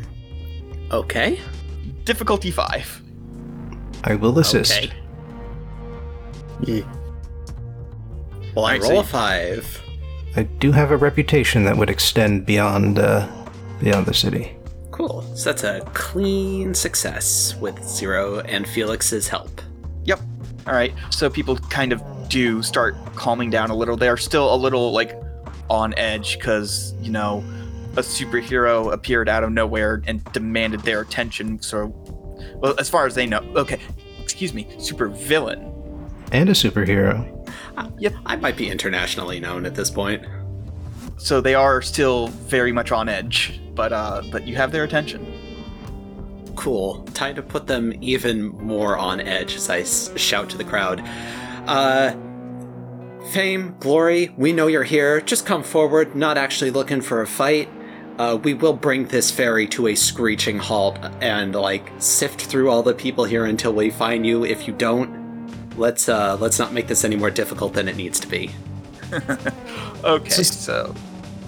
Okay. 0.91 1.39
Difficulty 2.03 2.51
five. 2.51 3.01
I 4.03 4.13
will 4.13 4.37
assist. 4.37 4.77
Okay. 4.77 4.93
Yeah. 6.61 6.81
Well, 8.55 8.65
I 8.65 8.73
Alright, 8.73 8.83
so 8.83 8.89
roll 8.89 8.99
a 8.99 9.03
five. 9.03 9.81
I 10.35 10.43
do 10.43 10.71
have 10.71 10.91
a 10.91 10.97
reputation 10.97 11.63
that 11.63 11.75
would 11.77 11.89
extend 11.89 12.45
beyond 12.45 12.99
uh, 12.99 13.27
beyond 13.79 14.05
the 14.05 14.13
city. 14.13 14.55
Cool. 14.91 15.21
So 15.35 15.51
that's 15.51 15.63
a 15.63 15.81
clean 15.93 16.73
success 16.73 17.55
with 17.55 17.81
Zero 17.83 18.39
and 18.41 18.67
Felix's 18.67 19.27
help. 19.27 19.61
Yep. 20.03 20.19
All 20.67 20.73
right. 20.73 20.93
So 21.09 21.29
people 21.29 21.55
kind 21.55 21.93
of 21.93 22.03
do 22.29 22.61
start 22.61 22.95
calming 23.15 23.49
down 23.49 23.69
a 23.69 23.75
little. 23.75 23.95
They 23.97 24.09
are 24.09 24.17
still 24.17 24.53
a 24.53 24.57
little 24.57 24.91
like 24.91 25.19
on 25.69 25.93
edge 25.97 26.37
because 26.37 26.93
you 27.01 27.11
know 27.11 27.43
a 27.93 28.01
superhero 28.01 28.93
appeared 28.93 29.29
out 29.29 29.43
of 29.43 29.51
nowhere 29.51 30.01
and 30.05 30.23
demanded 30.31 30.81
their 30.81 31.01
attention. 31.01 31.61
So, 31.61 31.87
well, 32.55 32.75
as 32.79 32.89
far 32.89 33.05
as 33.05 33.15
they 33.15 33.25
know, 33.25 33.39
okay. 33.55 33.79
Excuse 34.21 34.53
me, 34.53 34.67
super 34.79 35.07
villain. 35.07 35.73
And 36.31 36.49
a 36.49 36.53
superhero. 36.53 37.49
Uh, 37.77 37.89
yep. 37.97 38.13
I 38.25 38.35
might 38.35 38.55
be 38.55 38.69
internationally 38.69 39.39
known 39.39 39.65
at 39.65 39.73
this 39.73 39.89
point. 39.89 40.23
So 41.17 41.41
they 41.41 41.55
are 41.55 41.81
still 41.81 42.27
very 42.27 42.71
much 42.71 42.91
on 42.91 43.09
edge, 43.09 43.59
but 43.79 43.93
uh, 43.93 44.21
but 44.29 44.45
you 44.45 44.57
have 44.57 44.73
their 44.73 44.83
attention. 44.83 45.25
Cool. 46.57 47.01
Time 47.13 47.33
to 47.35 47.41
put 47.41 47.65
them 47.65 47.93
even 48.01 48.49
more 48.57 48.97
on 48.97 49.21
edge 49.21 49.55
as 49.55 49.69
I 49.69 49.79
s- 49.79 50.11
shout 50.19 50.49
to 50.49 50.57
the 50.57 50.65
crowd. 50.65 51.01
Uh, 51.65 52.13
Fame, 53.31 53.75
Glory, 53.79 54.33
we 54.35 54.51
know 54.51 54.67
you're 54.67 54.83
here. 54.83 55.21
Just 55.21 55.45
come 55.45 55.63
forward, 55.63 56.13
not 56.13 56.37
actually 56.37 56.71
looking 56.71 56.99
for 56.99 57.21
a 57.21 57.27
fight. 57.27 57.69
Uh, 58.17 58.37
we 58.43 58.53
will 58.53 58.73
bring 58.73 59.05
this 59.07 59.31
ferry 59.31 59.65
to 59.67 59.87
a 59.87 59.95
screeching 59.95 60.57
halt 60.57 60.97
and 61.21 61.55
like 61.55 61.89
sift 61.99 62.41
through 62.41 62.69
all 62.69 62.83
the 62.83 62.93
people 62.93 63.23
here 63.23 63.45
until 63.45 63.71
we 63.71 63.89
find 63.89 64.25
you. 64.25 64.43
If 64.43 64.67
you 64.67 64.73
don't, 64.73 65.47
let's 65.77 66.09
uh 66.09 66.35
let's 66.41 66.59
not 66.59 66.73
make 66.73 66.87
this 66.87 67.05
any 67.05 67.15
more 67.15 67.31
difficult 67.31 67.73
than 67.75 67.87
it 67.87 67.95
needs 67.95 68.19
to 68.19 68.27
be. 68.27 68.51
Okay. 70.03 70.29
Just- 70.29 70.63
So 70.63 70.93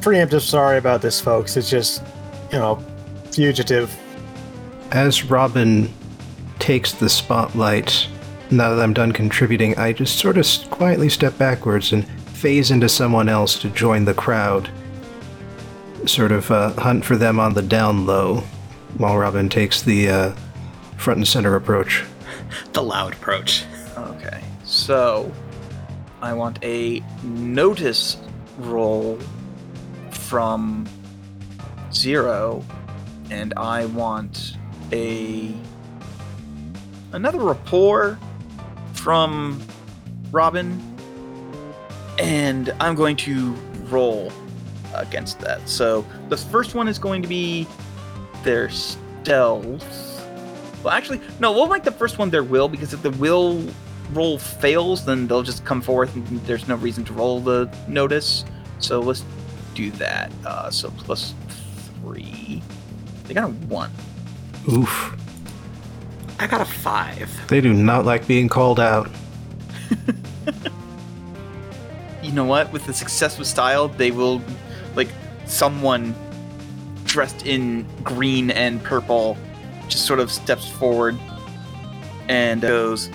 Preemptive 0.01 0.41
sorry 0.41 0.77
about 0.79 1.01
this, 1.03 1.21
folks. 1.21 1.55
It's 1.57 1.69
just, 1.69 2.01
you 2.51 2.59
know, 2.59 2.83
fugitive. 3.31 3.95
As 4.91 5.23
Robin 5.25 5.91
takes 6.59 6.91
the 6.93 7.09
spotlight, 7.09 8.07
now 8.49 8.75
that 8.75 8.83
I'm 8.83 8.93
done 8.93 9.11
contributing, 9.11 9.77
I 9.77 9.93
just 9.93 10.19
sort 10.19 10.37
of 10.37 10.45
quietly 10.69 11.09
step 11.09 11.37
backwards 11.37 11.93
and 11.93 12.07
phase 12.29 12.71
into 12.71 12.89
someone 12.89 13.29
else 13.29 13.59
to 13.59 13.69
join 13.69 14.05
the 14.05 14.13
crowd. 14.13 14.69
Sort 16.05 16.31
of 16.31 16.49
uh, 16.51 16.73
hunt 16.73 17.05
for 17.05 17.15
them 17.15 17.39
on 17.39 17.53
the 17.53 17.61
down 17.61 18.05
low, 18.05 18.43
while 18.97 19.17
Robin 19.17 19.47
takes 19.47 19.81
the 19.81 20.09
uh, 20.09 20.35
front 20.97 21.17
and 21.17 21.27
center 21.27 21.55
approach. 21.55 22.03
The 22.73 22.83
loud 22.83 23.13
approach. 23.13 23.63
Okay. 23.97 24.43
So 24.65 25.31
I 26.21 26.33
want 26.33 26.59
a 26.63 27.01
notice 27.23 28.17
roll 28.57 29.17
from 30.09 30.85
zero, 31.93 32.63
and 33.29 33.53
I 33.57 33.85
want 33.85 34.57
a 34.91 35.53
another 37.13 37.39
rapport 37.39 38.19
from 38.93 39.61
Robin, 40.31 40.79
and 42.19 42.73
I'm 42.79 42.95
going 42.95 43.15
to 43.17 43.53
roll 43.89 44.31
against 44.93 45.39
that. 45.39 45.67
So 45.67 46.05
the 46.29 46.37
first 46.37 46.75
one 46.75 46.87
is 46.87 46.99
going 46.99 47.21
to 47.21 47.27
be 47.27 47.67
their 48.43 48.69
stealth. 48.69 50.07
Well, 50.83 50.93
actually, 50.93 51.21
no, 51.39 51.51
we'll 51.51 51.67
make 51.67 51.83
the 51.83 51.91
first 51.91 52.17
one 52.17 52.29
their 52.29 52.43
will 52.43 52.67
because 52.67 52.93
if 52.93 53.01
the 53.01 53.11
will 53.11 53.63
roll 54.13 54.37
fails, 54.37 55.05
then 55.05 55.27
they'll 55.27 55.43
just 55.43 55.63
come 55.63 55.81
forth 55.81 56.15
and 56.15 56.25
there's 56.45 56.67
no 56.67 56.75
reason 56.75 57.05
to 57.05 57.13
roll 57.13 57.39
the 57.39 57.73
notice. 57.87 58.45
So 58.79 58.99
let's 58.99 59.23
do 59.75 59.91
that. 59.91 60.31
Uh, 60.45 60.69
so 60.71 60.89
plus 60.97 61.33
three. 62.11 62.61
They 63.25 63.33
got 63.33 63.49
a 63.49 63.53
one. 63.67 63.91
Oof. 64.71 65.15
I 66.39 66.47
got 66.47 66.61
a 66.61 66.65
five. 66.65 67.29
They 67.47 67.61
do 67.61 67.73
not 67.73 68.05
like 68.05 68.27
being 68.27 68.49
called 68.49 68.79
out. 68.79 69.09
You 72.21 72.31
know 72.31 72.45
what? 72.45 72.71
With 72.71 72.85
the 72.85 72.93
success 72.93 73.39
with 73.39 73.47
style, 73.47 73.87
they 73.87 74.11
will, 74.11 74.41
like, 74.95 75.09
someone 75.45 76.15
dressed 77.03 77.45
in 77.45 77.85
green 78.03 78.51
and 78.51 78.81
purple 78.83 79.37
just 79.89 80.05
sort 80.05 80.19
of 80.19 80.31
steps 80.31 80.69
forward 80.69 81.17
and 82.29 82.61
goes, 82.61 83.09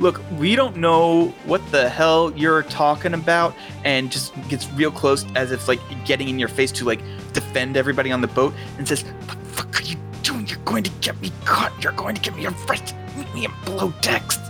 Look, 0.00 0.20
we 0.38 0.56
don't 0.56 0.76
know 0.76 1.28
what 1.44 1.60
the 1.70 1.88
hell 1.88 2.32
you're 2.36 2.62
talking 2.64 3.14
about, 3.14 3.54
and 3.84 4.10
just 4.10 4.32
gets 4.48 4.70
real 4.72 4.90
close 4.90 5.26
as 5.34 5.52
if, 5.52 5.68
like, 5.68 5.80
getting 6.04 6.28
in 6.28 6.38
your 6.38 6.48
face 6.48 6.72
to, 6.72 6.84
like, 6.84 7.00
defend 7.34 7.76
everybody 7.76 8.10
on 8.10 8.20
the 8.20 8.28
boat 8.28 8.54
and 8.78 8.88
says, 8.88 9.02
What 9.02 9.38
the 9.38 9.46
fuck 9.46 9.80
are 9.80 9.84
you 9.84 9.96
doing? 10.22 10.46
You're 10.46 10.58
going 10.64 10.84
to 10.84 10.90
get 11.00 11.20
me 11.20 11.30
caught. 11.44 11.72
You're 11.82 11.92
going 11.92 12.14
to 12.14 12.20
get 12.20 12.34
me 12.34 12.46
arrested. 12.46 12.96
Meet 13.16 13.34
me 13.34 13.44
in 13.44 13.52
below 13.64 13.92
text. 14.00 14.40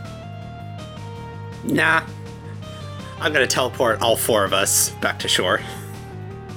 Nah. 1.65 2.02
I'm 3.20 3.32
gonna 3.32 3.47
teleport 3.47 4.02
all 4.02 4.16
four 4.16 4.44
of 4.44 4.52
us 4.52 4.90
back 5.01 5.19
to 5.20 5.28
shore. 5.28 5.61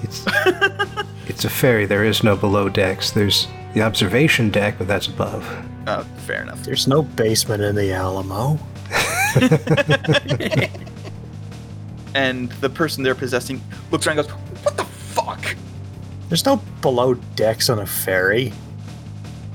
It's 0.04 0.26
it's 1.28 1.46
a 1.46 1.50
ferry. 1.50 1.86
There 1.86 2.04
is 2.04 2.24
no 2.24 2.36
below 2.36 2.68
decks. 2.68 3.12
There's 3.12 3.48
the 3.74 3.82
observation 3.84 4.50
deck, 4.50 4.76
but 4.78 4.88
that's 4.88 5.08
above. 5.08 5.48
Uh, 5.86 6.04
fair 6.26 6.42
enough. 6.42 6.64
There's 6.64 6.88
no 6.88 7.04
basement 7.04 7.64
in 7.64 7.76
the 7.76 7.94
Alamo. 7.94 8.60
and 12.16 12.52
the 12.54 12.70
person 12.70 13.04
they're 13.04 13.16
possessing 13.16 13.62
looks 13.92 14.08
around 14.08 14.20
and 14.20 14.28
goes, 14.28 14.38
What 14.64 14.76
the 14.76 14.84
fuck? 14.84 15.56
There's 16.30 16.46
no 16.46 16.58
below 16.82 17.14
decks 17.36 17.70
on 17.70 17.80
a 17.80 17.86
ferry. 17.86 18.52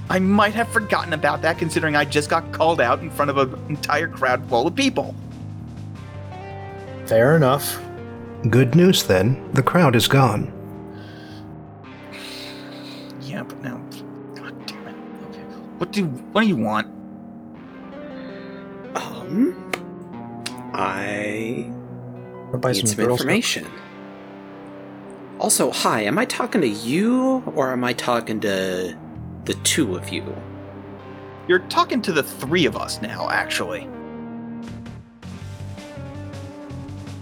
I 0.08 0.18
might 0.18 0.54
have 0.54 0.68
forgotten 0.68 1.12
about 1.12 1.42
that 1.42 1.58
considering 1.58 1.96
I 1.96 2.04
just 2.04 2.28
got 2.28 2.50
called 2.52 2.80
out 2.80 3.00
in 3.00 3.10
front 3.10 3.30
of 3.30 3.38
an 3.38 3.58
entire 3.68 4.08
crowd 4.08 4.46
full 4.48 4.66
of 4.66 4.74
people. 4.74 5.14
Fair 7.06 7.36
enough. 7.36 7.80
Good 8.50 8.74
news 8.74 9.04
then. 9.04 9.50
The 9.52 9.62
crowd 9.62 9.94
is 9.96 10.08
gone. 10.08 10.52
Yeah, 13.20 13.42
but 13.42 13.62
now. 13.62 13.76
God 14.34 14.66
damn 14.66 14.88
it. 14.88 14.96
Okay. 15.28 15.40
What 15.78 15.92
do 15.92 16.04
what 16.06 16.42
do 16.42 16.48
you 16.48 16.56
want? 16.56 16.86
Um, 18.94 19.72
I 20.74 21.70
Or 22.52 22.58
buy 22.58 22.72
need 22.72 22.80
some 22.80 22.88
some 22.88 23.04
Girl 23.04 23.16
Scouts. 23.16 23.64
Information. 25.42 25.68
Also, 25.68 25.70
hi, 25.70 26.02
am 26.02 26.18
I 26.18 26.24
talking 26.24 26.60
to 26.60 26.68
you 26.68 27.42
or 27.54 27.72
am 27.72 27.84
I 27.84 27.92
talking 27.92 28.40
to 28.40 28.96
the 29.44 29.54
two 29.64 29.96
of 29.96 30.08
you? 30.10 30.24
You're 31.48 31.60
talking 31.60 32.00
to 32.02 32.12
the 32.12 32.22
three 32.22 32.66
of 32.66 32.76
us 32.76 33.02
now, 33.02 33.28
actually. 33.30 33.88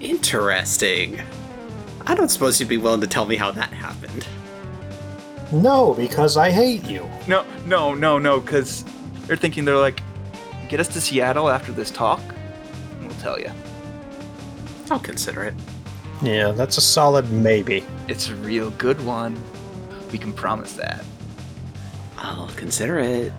Interesting. 0.01 1.21
I 2.07 2.15
don't 2.15 2.29
suppose 2.29 2.61
you'd 2.61 2.69
be 2.69 2.79
willing 2.79 3.01
to 3.01 3.07
tell 3.07 3.27
me 3.27 3.37
how 3.37 3.51
that 3.53 3.73
happened. 3.73 4.27
No, 5.53 5.95
because 5.95 6.37
I 6.37 6.51
hate 6.51 6.85
you. 6.85 7.09
No, 7.27 7.45
no, 7.67 7.95
no, 7.95 8.19
no, 8.19 8.41
because 8.41 8.85
they're 9.27 9.37
thinking 9.37 9.65
they're 9.65 9.77
like, 9.77 10.03
get 10.69 10.81
us 10.81 10.89
to 10.89 11.01
Seattle 11.01 11.49
after 11.51 11.73
this 11.73 11.91
talk, 11.91 12.21
and 12.21 13.09
we'll 13.09 13.17
tell 13.19 13.39
you. 13.39 13.51
I'll 14.91 15.01
consider 15.01 15.43
it. 15.45 15.55
Yeah, 16.23 16.53
that's 16.53 16.77
a 16.77 16.81
solid 16.81 17.31
maybe. 17.31 17.85
It's 18.09 18.29
a 18.29 18.35
real 18.37 18.71
good 18.73 19.05
one. 19.05 19.41
We 20.13 20.19
can 20.19 20.33
promise 20.33 20.75
that. 20.75 21.05
I'll 22.19 22.49
consider 22.49 22.99
it. 22.99 23.33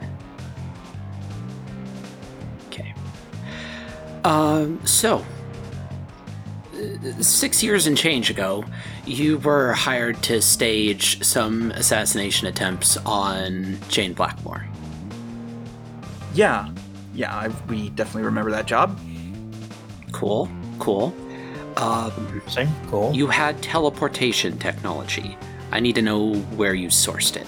Okay. 2.68 2.94
Um, 4.24 4.84
so, 4.86 5.24
uh, 6.74 7.22
six 7.22 7.62
years 7.62 7.86
and 7.86 7.96
change 7.96 8.32
ago, 8.32 8.66
you 9.06 9.38
were 9.40 9.74
hired 9.74 10.22
to 10.24 10.42
stage 10.42 11.24
some 11.24 11.72
assassination 11.72 12.48
attempts 12.48 12.98
on 12.98 13.78
Jane 13.90 14.14
Blackmore. 14.14 14.66
Yeah, 16.34 16.70
yeah, 17.14 17.36
I, 17.36 17.50
we 17.68 17.90
definitely 17.90 18.24
remember 18.24 18.52
that 18.52 18.66
job. 18.66 19.00
Cool, 20.12 20.50
cool. 20.80 21.14
Um, 21.78 22.42
Same, 22.48 22.70
cool. 22.88 23.14
you 23.14 23.28
had 23.28 23.62
teleportation 23.62 24.58
technology. 24.58 25.38
I 25.72 25.80
need 25.80 25.96
to 25.96 26.02
know 26.02 26.36
where 26.56 26.74
you 26.74 26.90
sourced 26.90 27.36
it. 27.38 27.48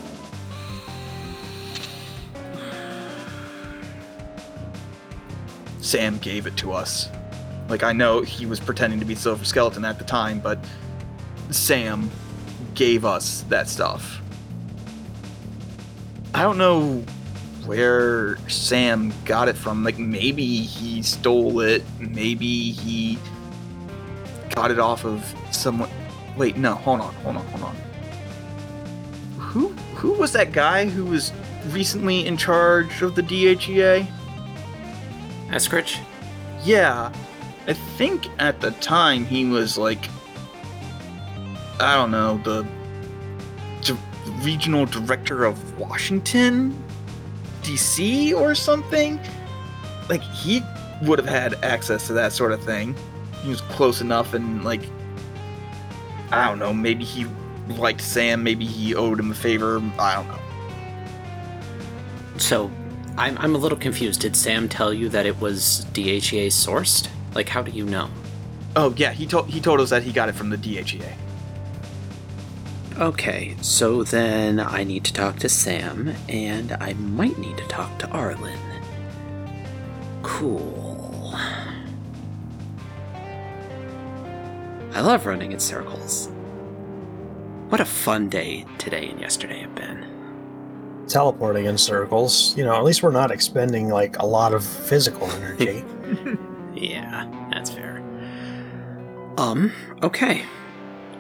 Sam 5.82 6.18
gave 6.20 6.48
it 6.48 6.56
to 6.58 6.72
us. 6.72 7.10
Like, 7.70 7.84
I 7.84 7.92
know 7.92 8.22
he 8.22 8.46
was 8.46 8.60
pretending 8.60 9.00
to 9.00 9.06
be 9.06 9.16
Silver 9.16 9.46
Skeleton 9.46 9.86
at 9.86 10.00
the 10.00 10.06
time, 10.06 10.40
but 10.40 10.60
Sam 11.52 12.10
gave 12.74 13.06
us 13.06 13.42
that 13.50 13.70
stuff. 13.70 14.22
I 16.34 16.42
don't 16.42 16.58
know 16.58 17.04
where 17.66 18.38
Sam 18.50 19.14
got 19.26 19.48
it 19.50 19.56
from. 19.56 19.84
Like, 19.84 20.00
maybe 20.00 20.46
he 20.46 21.04
stole 21.04 21.60
it. 21.60 21.84
Maybe 22.00 22.72
he 22.72 23.20
got 24.56 24.72
it 24.72 24.80
off 24.80 25.06
of 25.06 25.36
someone. 25.52 25.90
Wait, 26.38 26.58
no, 26.58 26.76
hold 26.76 27.02
on, 27.02 27.14
hold 27.16 27.38
on, 27.38 27.46
hold 27.48 27.64
on. 27.64 27.76
Who 29.38 29.70
who 29.96 30.14
was 30.14 30.32
that 30.34 30.52
guy 30.52 30.86
who 30.86 31.06
was 31.06 31.32
recently 31.70 32.26
in 32.26 32.38
charge 32.38 33.02
of 33.02 33.16
the 33.16 33.22
DHEA? 33.22 34.08
Eskridge? 35.50 36.00
Uh, 36.00 36.06
yeah, 36.64 37.12
I 37.68 37.74
think 37.74 38.28
at 38.40 38.62
the 38.62 38.72
time 38.72 39.26
he 39.26 39.46
was 39.46 39.78
like, 39.78 40.10
I 41.80 41.96
don't 41.96 42.12
know, 42.12 42.38
the 42.44 42.66
di- 43.82 43.98
regional 44.42 44.86
director 44.86 45.46
of 45.46 45.78
Washington, 45.78 46.82
D.C. 47.64 48.34
or 48.34 48.56
something. 48.56 49.20
Like 50.10 50.22
he 50.22 50.62
would 51.04 51.20
have 51.20 51.28
had 51.28 51.56
access 51.64 52.08
to 52.08 52.14
that 52.14 52.34
sort 52.34 52.52
of 52.52 52.64
thing. 52.64 52.96
He 53.44 53.50
was 53.50 53.62
close 53.62 54.02
enough, 54.02 54.34
and 54.34 54.64
like, 54.64 54.82
I 56.32 56.48
don't 56.48 56.60
know, 56.60 56.74
maybe 56.74 57.04
he 57.04 57.26
liked 57.68 58.02
Sam, 58.02 58.44
maybe 58.44 58.66
he 58.66 58.96
owed 58.96 59.20
him 59.20 59.32
a 59.32 59.36
favor. 59.36 59.82
I 60.00 60.16
don't 60.16 60.28
know. 60.28 60.40
So, 62.38 62.72
I'm, 63.18 63.38
I'm 63.38 63.54
a 63.54 63.58
little 63.58 63.78
confused. 63.78 64.22
Did 64.22 64.36
Sam 64.36 64.68
tell 64.68 64.94
you 64.94 65.10
that 65.10 65.26
it 65.26 65.40
was 65.40 65.86
DHEA 65.94 66.48
sourced? 66.48 67.10
Like, 67.36 67.50
how 67.50 67.62
do 67.62 67.72
you 67.72 67.86
know? 67.86 68.10
Oh 68.76 68.94
yeah, 68.98 69.12
he 69.12 69.28
told 69.28 69.50
he 69.50 69.62
told 69.62 69.80
us 69.82 69.92
that 69.92 70.02
he 70.02 70.12
got 70.12 70.30
it 70.30 70.36
from 70.36 70.50
the 70.50 70.58
DHEA. 70.58 71.14
Okay, 72.98 73.56
so 73.62 74.04
then 74.04 74.60
I 74.60 74.84
need 74.84 75.04
to 75.06 75.14
talk 75.14 75.38
to 75.40 75.50
Sam, 75.50 76.16
and 76.30 76.72
I 76.74 76.94
might 76.94 77.38
need 77.38 77.58
to 77.58 77.68
talk 77.68 77.98
to 78.00 78.10
Arlen. 78.10 78.60
Cool. 80.22 80.83
I 84.94 85.02
love 85.02 85.26
running 85.26 85.52
in 85.52 85.60
circles. 85.60 86.30
What 87.70 87.82
a 87.82 87.86
fun 87.86 88.30
day 88.30 88.66
today 88.78 89.10
and 89.10 89.20
yesterday 89.20 89.62
have 89.62 89.74
been. 89.74 91.06
Teleporting 91.08 91.66
in 91.66 91.78
circles. 91.78 92.56
You 92.56 92.64
know, 92.64 92.76
at 92.76 92.84
least 92.84 93.02
we're 93.02 93.12
not 93.12 93.32
expending 93.32 93.90
like 93.90 94.18
a 94.20 94.26
lot 94.26 94.54
of 94.54 94.64
physical 94.64 95.30
energy. 95.32 95.84
Yeah, 96.76 97.48
that's 97.52 97.70
fair. 97.70 98.04
Um, 99.38 99.72
okay. 100.02 100.44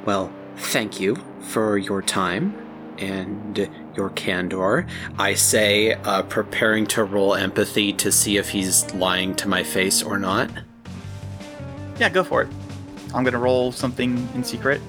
Well, 0.03 0.33
thank 0.57 0.99
you 0.99 1.17
for 1.41 1.77
your 1.77 2.01
time 2.01 2.57
and 2.97 3.69
your 3.95 4.09
candor. 4.09 4.87
I 5.17 5.35
say, 5.35 5.93
uh, 5.93 6.23
preparing 6.23 6.87
to 6.87 7.03
roll 7.03 7.35
empathy 7.35 7.93
to 7.93 8.11
see 8.11 8.37
if 8.37 8.49
he's 8.49 8.93
lying 8.95 9.35
to 9.35 9.47
my 9.47 9.63
face 9.63 10.01
or 10.01 10.17
not. 10.17 10.49
Yeah, 11.99 12.09
go 12.09 12.23
for 12.23 12.41
it. 12.41 12.49
I'm 13.13 13.23
gonna 13.23 13.39
roll 13.39 13.71
something 13.71 14.27
in 14.33 14.43
secret. 14.43 14.81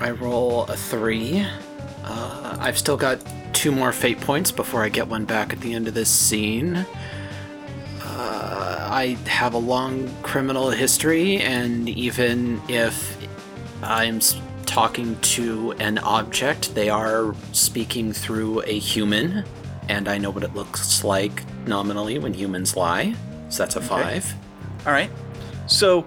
I 0.00 0.12
roll 0.12 0.64
a 0.64 0.76
three. 0.76 1.46
Uh, 2.04 2.56
I've 2.58 2.78
still 2.78 2.96
got 2.96 3.20
two 3.52 3.72
more 3.72 3.92
fate 3.92 4.20
points 4.20 4.50
before 4.50 4.82
I 4.82 4.88
get 4.88 5.08
one 5.08 5.24
back 5.24 5.52
at 5.52 5.60
the 5.60 5.74
end 5.74 5.88
of 5.88 5.94
this 5.94 6.08
scene. 6.08 6.86
Uh, 8.02 8.88
I 8.90 9.18
have 9.26 9.54
a 9.54 9.58
long 9.58 10.08
criminal 10.22 10.70
history, 10.70 11.38
and 11.38 11.88
even 11.88 12.60
if 12.68 13.18
I'm 13.82 14.20
talking 14.66 15.18
to 15.20 15.72
an 15.72 15.98
object, 15.98 16.74
they 16.74 16.88
are 16.88 17.34
speaking 17.52 18.12
through 18.12 18.62
a 18.62 18.78
human, 18.78 19.44
and 19.88 20.08
I 20.08 20.16
know 20.18 20.30
what 20.30 20.44
it 20.44 20.54
looks 20.54 21.02
like 21.04 21.42
nominally 21.66 22.18
when 22.18 22.32
humans 22.32 22.76
lie. 22.76 23.14
So 23.48 23.64
that's 23.64 23.76
a 23.76 23.80
five. 23.80 24.32
All 24.86 24.92
right. 24.92 25.10
So, 25.66 26.06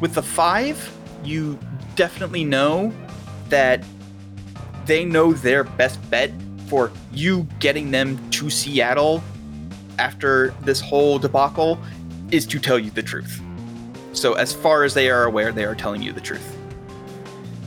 with 0.00 0.14
the 0.14 0.22
five, 0.22 0.92
you 1.24 1.58
definitely 1.96 2.44
know 2.44 2.92
that 3.48 3.84
they 4.86 5.04
know 5.04 5.32
their 5.32 5.64
best 5.64 5.98
bet 6.10 6.30
for 6.68 6.90
you 7.12 7.46
getting 7.58 7.90
them 7.90 8.18
to 8.30 8.50
Seattle 8.50 9.22
after 9.98 10.54
this 10.62 10.80
whole 10.80 11.18
debacle 11.18 11.78
is 12.30 12.46
to 12.46 12.58
tell 12.58 12.78
you 12.78 12.90
the 12.90 13.02
truth. 13.02 13.40
So, 14.12 14.34
as 14.34 14.52
far 14.52 14.84
as 14.84 14.94
they 14.94 15.10
are 15.10 15.24
aware, 15.24 15.52
they 15.52 15.64
are 15.64 15.74
telling 15.74 16.02
you 16.02 16.12
the 16.12 16.20
truth. 16.20 16.56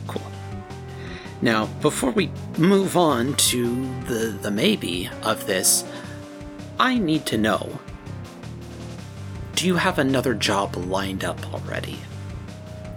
Cool. 0.06 0.22
Now, 1.42 1.66
before 1.82 2.10
we 2.10 2.30
move 2.56 2.96
on 2.96 3.34
to 3.34 3.86
the, 4.04 4.38
the 4.40 4.50
maybe 4.50 5.10
of 5.22 5.46
this, 5.46 5.84
I 6.78 6.98
need 6.98 7.26
to 7.26 7.38
know 7.38 7.78
do 9.54 9.66
you 9.66 9.74
have 9.74 9.98
another 9.98 10.34
job 10.34 10.76
lined 10.76 11.24
up 11.24 11.52
already? 11.52 11.98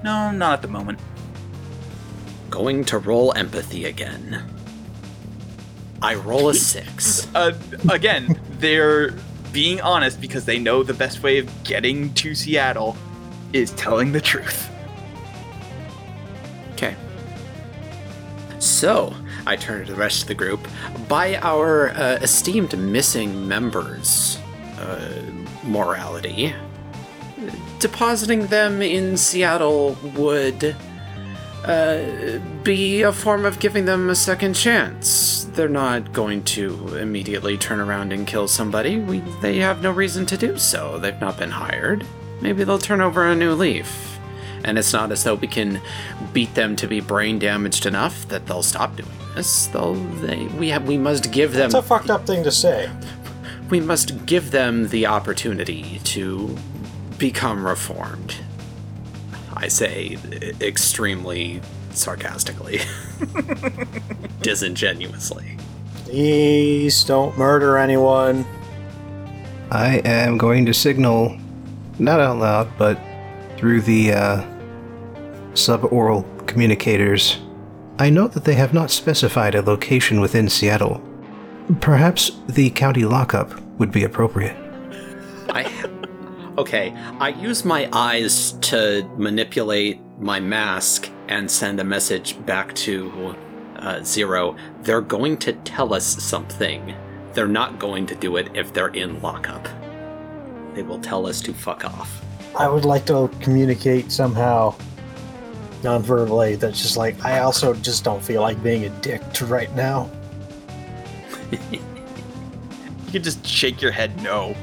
No, 0.04 0.32
not 0.32 0.54
at 0.54 0.62
the 0.62 0.68
moment. 0.68 1.00
Going 2.50 2.84
to 2.86 2.98
roll 2.98 3.34
empathy 3.36 3.86
again. 3.86 4.44
I 6.02 6.16
roll 6.16 6.50
a 6.50 6.54
six. 6.56 7.28
Uh, 7.36 7.58
again, 7.90 8.40
they're 8.60 9.12
being 9.52 9.82
honest 9.82 10.20
because 10.22 10.46
they 10.46 10.60
know 10.60 10.84
the 10.84 10.94
best 10.94 11.24
way 11.24 11.38
of 11.38 11.64
getting 11.64 12.14
to 12.16 12.34
Seattle 12.34 12.96
is 13.54 13.72
telling 13.72 14.12
the 14.12 14.22
truth. 14.22 14.70
Okay. 16.74 16.96
So, 18.60 19.14
I 19.46 19.56
turn 19.56 19.86
to 19.86 19.92
the 19.92 19.98
rest 19.98 20.24
of 20.24 20.28
the 20.28 20.36
group. 20.36 20.68
By 21.08 21.38
our 21.38 21.90
uh, 21.90 22.20
esteemed 22.22 22.78
missing 22.78 23.48
members' 23.48 24.38
uh, 24.78 25.22
morality, 25.64 26.54
depositing 27.80 28.48
them 28.48 28.82
in 28.82 29.18
Seattle 29.18 29.98
would 30.16 30.76
uh, 31.66 32.40
be 32.64 33.02
a 33.02 33.12
form 33.12 33.46
of 33.46 33.60
giving 33.60 33.86
them 33.86 34.10
a 34.10 34.16
second 34.16 34.54
chance. 34.54 35.46
They're 35.54 35.70
not 35.70 36.14
going 36.14 36.44
to 36.44 36.96
immediately 36.96 37.58
turn 37.58 37.80
around 37.80 38.14
and 38.14 38.26
kill 38.26 38.48
somebody. 38.48 38.98
We, 39.00 39.20
they 39.42 39.58
have 39.58 39.82
no 39.82 39.92
reason 39.92 40.26
to 40.28 40.38
do 40.38 40.58
so. 40.58 40.98
They've 40.98 41.20
not 41.20 41.38
been 41.38 41.52
hired. 41.52 42.06
Maybe 42.42 42.64
they'll 42.64 42.80
turn 42.80 43.02
over 43.02 43.28
a 43.28 43.36
new 43.36 43.54
leaf. 43.54 44.18
And 44.64 44.78
it's 44.78 44.94
not 44.94 45.12
as 45.12 45.24
though 45.24 45.36
we 45.36 45.48
can 45.48 45.82
beat 46.34 46.54
them 46.56 46.76
to 46.78 46.88
be 46.88 47.00
brain 47.00 47.40
damaged 47.40 47.86
enough 47.86 48.28
that 48.30 48.46
they'll 48.46 48.64
stop 48.64 48.96
doing 48.96 49.10
this. 49.36 49.68
They'll, 49.68 49.96
they, 49.96 50.46
we 50.48 50.70
have, 50.70 50.88
we 50.88 50.98
must 50.98 51.32
give 51.32 51.54
them 51.54 51.66
It's 51.66 51.74
a 51.74 51.82
fucked 51.82 52.10
up 52.10 52.26
thing 52.26 52.44
to 52.44 52.52
say. 52.52 52.90
we 53.70 53.80
must 53.80 54.26
give 54.26 54.52
them 54.52 54.88
the 54.90 55.06
opportunity 55.08 56.00
to 56.06 56.56
become 57.22 57.64
reformed. 57.68 58.36
I 59.56 59.68
say 59.68 60.18
extremely 60.60 61.62
sarcastically, 61.92 62.82
disingenuously. 64.42 65.56
Please 66.06 67.04
don't 67.04 67.38
murder 67.38 67.78
anyone. 67.78 68.44
I 69.70 70.02
am 70.04 70.40
going 70.40 70.66
to 70.66 70.74
signal, 70.74 71.38
not 72.00 72.20
out 72.20 72.40
loud, 72.40 72.78
but 72.80 73.00
through 73.56 73.82
the 73.82 74.14
uh, 74.14 74.42
suboral 75.54 76.26
communicators. 76.48 77.38
I 78.00 78.10
note 78.10 78.32
that 78.34 78.46
they 78.46 78.56
have 78.56 78.74
not 78.74 78.90
specified 78.90 79.54
a 79.54 79.62
location 79.62 80.22
within 80.22 80.50
Seattle. 80.50 81.00
Perhaps 81.82 82.32
the 82.48 82.72
county 82.72 83.06
lockup 83.06 83.62
would 83.78 83.92
be 83.92 84.06
appropriate. 84.06 84.58
I 85.52 85.64
okay. 86.62 86.94
I 87.20 87.30
use 87.30 87.66
my 87.66 87.90
eyes 87.92 88.54
to 88.70 89.04
manipulate 89.18 90.00
my 90.20 90.40
mask 90.40 91.10
and 91.28 91.50
send 91.50 91.80
a 91.80 91.84
message 91.84 92.44
back 92.46 92.74
to 92.76 93.36
uh, 93.78 94.04
Zero. 94.04 94.56
They're 94.84 95.02
going 95.02 95.38
to 95.38 95.54
tell 95.54 95.94
us 95.94 96.06
something. 96.06 96.96
They're 97.34 97.48
not 97.48 97.80
going 97.80 98.06
to 98.08 98.16
do 98.16 98.38
it 98.38 98.50
if 98.56 98.74
they're 98.74 98.90
in 98.90 99.22
lockup. 99.22 99.68
They 100.76 100.84
will 100.84 101.00
tell 101.00 101.26
us 101.26 101.42
to 101.42 101.54
fuck 101.54 101.84
off. 101.84 102.22
I 102.58 102.68
would 102.68 102.86
like 102.86 103.06
to 103.06 103.30
communicate 103.42 104.12
somehow 104.12 104.76
non-verbally 105.84 106.56
that's 106.58 106.80
just 106.80 106.96
like 106.96 107.26
I 107.26 107.40
also 107.40 107.74
just 107.74 108.04
don't 108.04 108.24
feel 108.24 108.42
like 108.42 108.62
being 108.62 108.86
a 108.86 108.90
dick 109.02 109.22
to 109.34 109.46
right 109.46 109.74
now. 109.76 110.10
You 113.12 113.20
could 113.20 113.26
just 113.26 113.46
shake 113.46 113.82
your 113.82 113.92
head 113.92 114.24
no. 114.24 114.56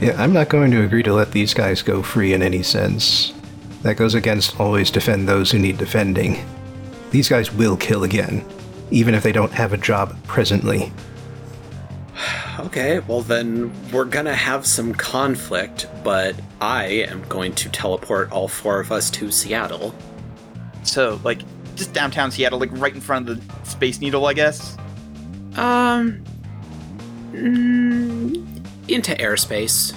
Yeah, 0.00 0.22
I'm 0.22 0.32
not 0.32 0.50
going 0.50 0.70
to 0.72 0.82
agree 0.82 1.02
to 1.04 1.14
let 1.14 1.32
these 1.32 1.54
guys 1.54 1.80
go 1.82 2.02
free 2.02 2.34
in 2.34 2.42
any 2.42 2.62
sense. 2.62 3.32
That 3.82 3.96
goes 3.96 4.14
against 4.14 4.60
always 4.60 4.90
defend 4.90 5.28
those 5.28 5.50
who 5.50 5.58
need 5.58 5.78
defending. 5.78 6.44
These 7.10 7.28
guys 7.28 7.52
will 7.52 7.76
kill 7.76 8.04
again, 8.04 8.44
even 8.90 9.14
if 9.14 9.22
they 9.22 9.32
don't 9.32 9.52
have 9.52 9.72
a 9.72 9.78
job 9.78 10.16
presently. 10.24 10.92
Okay, 12.58 13.00
well 13.00 13.20
then 13.20 13.70
we're 13.92 14.06
gonna 14.06 14.34
have 14.34 14.66
some 14.66 14.94
conflict, 14.94 15.86
but 16.02 16.34
I 16.60 16.86
am 16.86 17.22
going 17.28 17.54
to 17.56 17.68
teleport 17.68 18.32
all 18.32 18.48
four 18.48 18.80
of 18.80 18.90
us 18.90 19.10
to 19.10 19.30
Seattle. 19.30 19.94
So, 20.82 21.20
like, 21.22 21.42
just 21.74 21.92
downtown 21.92 22.30
Seattle, 22.30 22.58
like 22.58 22.70
right 22.72 22.94
in 22.94 23.00
front 23.00 23.28
of 23.28 23.46
the 23.46 23.66
Space 23.68 24.00
Needle, 24.00 24.24
I 24.24 24.32
guess. 24.32 24.76
Um, 25.56 26.24
mm, 27.32 28.55
into 28.88 29.12
airspace, 29.14 29.94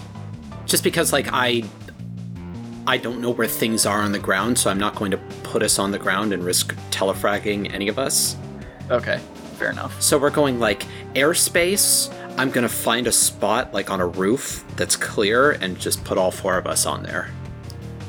just 0.65 0.83
because 0.83 1.13
like 1.13 1.27
I, 1.31 1.63
I 2.87 2.97
don't 2.97 3.21
know 3.21 3.31
where 3.31 3.47
things 3.47 3.85
are 3.85 4.01
on 4.01 4.11
the 4.11 4.19
ground, 4.19 4.57
so 4.57 4.69
I'm 4.69 4.79
not 4.79 4.95
going 4.95 5.11
to 5.11 5.17
put 5.43 5.63
us 5.63 5.79
on 5.79 5.91
the 5.91 5.99
ground 5.99 6.33
and 6.33 6.43
risk 6.43 6.75
telefragging 6.91 7.73
any 7.73 7.87
of 7.87 7.99
us. 7.99 8.35
Okay, 8.89 9.19
fair 9.57 9.71
enough. 9.71 10.01
So 10.01 10.17
we're 10.17 10.29
going 10.29 10.59
like 10.59 10.85
airspace. 11.13 12.13
I'm 12.37 12.49
gonna 12.51 12.69
find 12.69 13.05
a 13.07 13.11
spot 13.11 13.73
like 13.73 13.89
on 13.89 13.99
a 13.99 14.07
roof 14.07 14.63
that's 14.75 14.95
clear 14.95 15.51
and 15.51 15.77
just 15.79 16.03
put 16.03 16.17
all 16.17 16.31
four 16.31 16.57
of 16.57 16.65
us 16.65 16.85
on 16.85 17.03
there. 17.03 17.29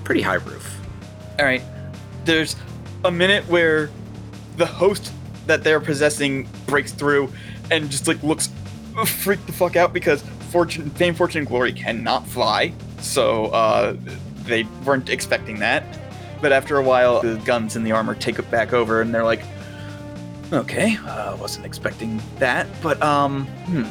Pretty 0.04 0.22
high 0.22 0.34
roof. 0.34 0.80
All 1.38 1.44
right. 1.44 1.62
There's 2.24 2.56
a 3.04 3.10
minute 3.10 3.46
where 3.48 3.90
the 4.56 4.66
host 4.66 5.12
that 5.46 5.64
they're 5.64 5.80
possessing 5.80 6.48
breaks 6.66 6.92
through 6.92 7.32
and 7.70 7.90
just 7.90 8.06
like 8.06 8.22
looks 8.22 8.48
freaked 9.22 9.46
the 9.46 9.52
fuck 9.52 9.76
out 9.76 9.92
because 9.92 10.22
fortune, 10.50 10.90
fame, 10.90 11.14
fortune, 11.14 11.40
and 11.40 11.48
glory 11.48 11.72
cannot 11.72 12.26
fly. 12.26 12.72
So 13.00 13.46
uh, 13.46 13.96
they 14.44 14.64
weren't 14.84 15.08
expecting 15.08 15.58
that. 15.60 15.84
But 16.40 16.52
after 16.52 16.78
a 16.78 16.82
while, 16.82 17.20
the 17.20 17.36
guns 17.44 17.76
and 17.76 17.86
the 17.86 17.92
armor 17.92 18.14
take 18.14 18.38
it 18.38 18.50
back 18.50 18.72
over, 18.72 19.02
and 19.02 19.12
they're 19.14 19.24
like, 19.24 19.42
"Okay, 20.52 20.96
uh, 21.06 21.36
wasn't 21.36 21.66
expecting 21.66 22.20
that." 22.38 22.66
But 22.82 23.02
um, 23.02 23.46
hmm. 23.66 23.84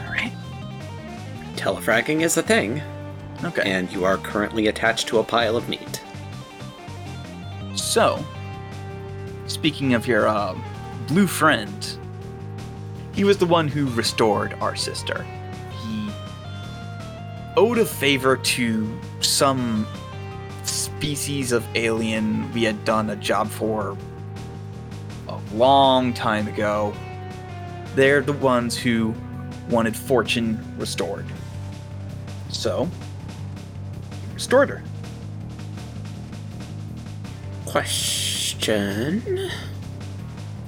All 0.00 0.12
right. 0.12 0.32
Telefragging 1.56 2.20
is 2.22 2.36
a 2.36 2.42
thing, 2.42 2.80
Okay. 3.42 3.62
and 3.64 3.90
you 3.92 4.04
are 4.04 4.16
currently 4.18 4.68
attached 4.68 5.08
to 5.08 5.18
a 5.18 5.24
pile 5.24 5.56
of 5.56 5.68
meat. 5.68 6.00
So, 7.74 8.24
speaking 9.46 9.94
of 9.94 10.06
your 10.06 10.28
uh, 10.28 10.54
blue 11.08 11.26
friend, 11.26 11.98
he 13.14 13.24
was 13.24 13.38
the 13.38 13.46
one 13.46 13.68
who 13.68 13.86
restored 13.90 14.54
our 14.54 14.74
sister. 14.74 15.24
He 15.82 16.10
owed 17.56 17.78
a 17.78 17.84
favor 17.84 18.36
to 18.36 19.00
some 19.20 19.86
species 20.64 21.52
of 21.52 21.64
alien 21.74 22.52
we 22.52 22.64
had 22.64 22.84
done 22.84 23.10
a 23.10 23.16
job 23.16 23.48
for 23.48 23.96
a 25.28 25.38
long 25.54 26.12
time 26.12 26.48
ago. 26.48 26.94
They're 27.94 28.22
the 28.22 28.32
ones 28.32 28.76
who 28.76 29.14
wanted 29.70 29.96
fortune 29.96 30.58
restored. 30.76 31.26
So, 32.48 32.88
he 34.28 34.34
restored 34.34 34.68
her. 34.70 34.82
Question. 37.66 39.20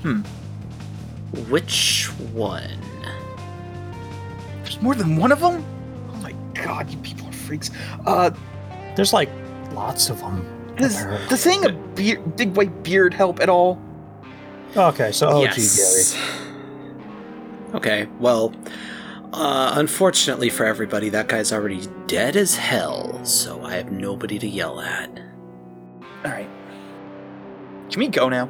Hmm. 0.03 0.23
Which 1.49 2.07
one? 2.33 2.81
There's 4.63 4.81
more 4.81 4.95
than 4.95 5.17
one 5.17 5.33
of 5.33 5.41
them? 5.41 5.65
Oh 6.13 6.17
my 6.17 6.33
god, 6.55 6.91
you 6.91 6.99
people 6.99 7.29
are 7.29 7.33
freaks. 7.33 7.71
Uh, 8.07 8.31
There's 8.95 9.13
like 9.13 9.31
lots 9.73 10.09
of 10.11 10.21
them. 10.21 10.47
does, 10.77 11.05
does 11.29 11.41
saying 11.41 11.65
a 11.65 11.73
beard, 11.73 12.37
big 12.37 12.57
white 12.57 12.83
beard 12.83 13.13
help 13.15 13.41
at 13.41 13.49
all? 13.49 13.81
Okay, 14.77 15.13
so 15.13 15.29
oh 15.29 15.43
yes. 15.43 16.17
Okay, 17.75 18.09
well, 18.21 18.55
uh, 19.33 19.73
unfortunately 19.77 20.49
for 20.51 20.65
everybody, 20.65 21.09
that 21.11 21.29
guy's 21.29 21.53
already 21.53 21.87
dead 22.07 22.37
as 22.37 22.57
hell, 22.57 23.25
so 23.25 23.65
I 23.65 23.75
have 23.75 23.91
nobody 23.91 24.39
to 24.39 24.47
yell 24.49 24.81
at. 24.81 25.11
Alright. 26.25 26.49
Can 27.91 28.01
we 28.01 28.09
go 28.09 28.29
now? 28.29 28.49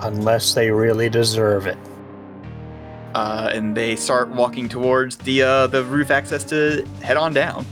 unless 0.00 0.54
they 0.54 0.70
really 0.70 1.08
deserve 1.08 1.66
it. 1.66 1.78
Uh, 3.14 3.50
and 3.52 3.76
they 3.76 3.94
start 3.94 4.28
walking 4.28 4.68
towards 4.68 5.16
the 5.18 5.42
uh, 5.42 5.66
the 5.68 5.84
roof 5.84 6.10
access 6.10 6.42
to 6.44 6.84
head 7.02 7.16
on 7.16 7.32
down. 7.32 7.64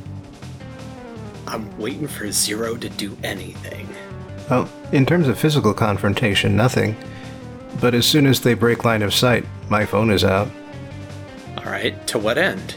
I'm 1.47 1.77
waiting 1.79 2.07
for 2.07 2.31
Zero 2.31 2.77
to 2.77 2.89
do 2.89 3.17
anything. 3.25 3.89
Well, 4.49 4.69
in 4.93 5.05
terms 5.05 5.29
of 5.29 5.39
physical 5.39 5.75
confrontation, 5.75 6.57
nothing. 6.57 6.97
But 7.81 7.95
as 7.95 8.07
soon 8.07 8.27
as 8.27 8.41
they 8.41 8.55
break 8.55 8.85
line 8.85 9.03
of 9.03 9.13
sight, 9.15 9.45
my 9.69 9.85
phone 9.87 10.11
is 10.11 10.25
out, 10.25 10.49
Alright, 11.59 12.07
to 12.09 12.19
what 12.19 12.39
end? 12.39 12.75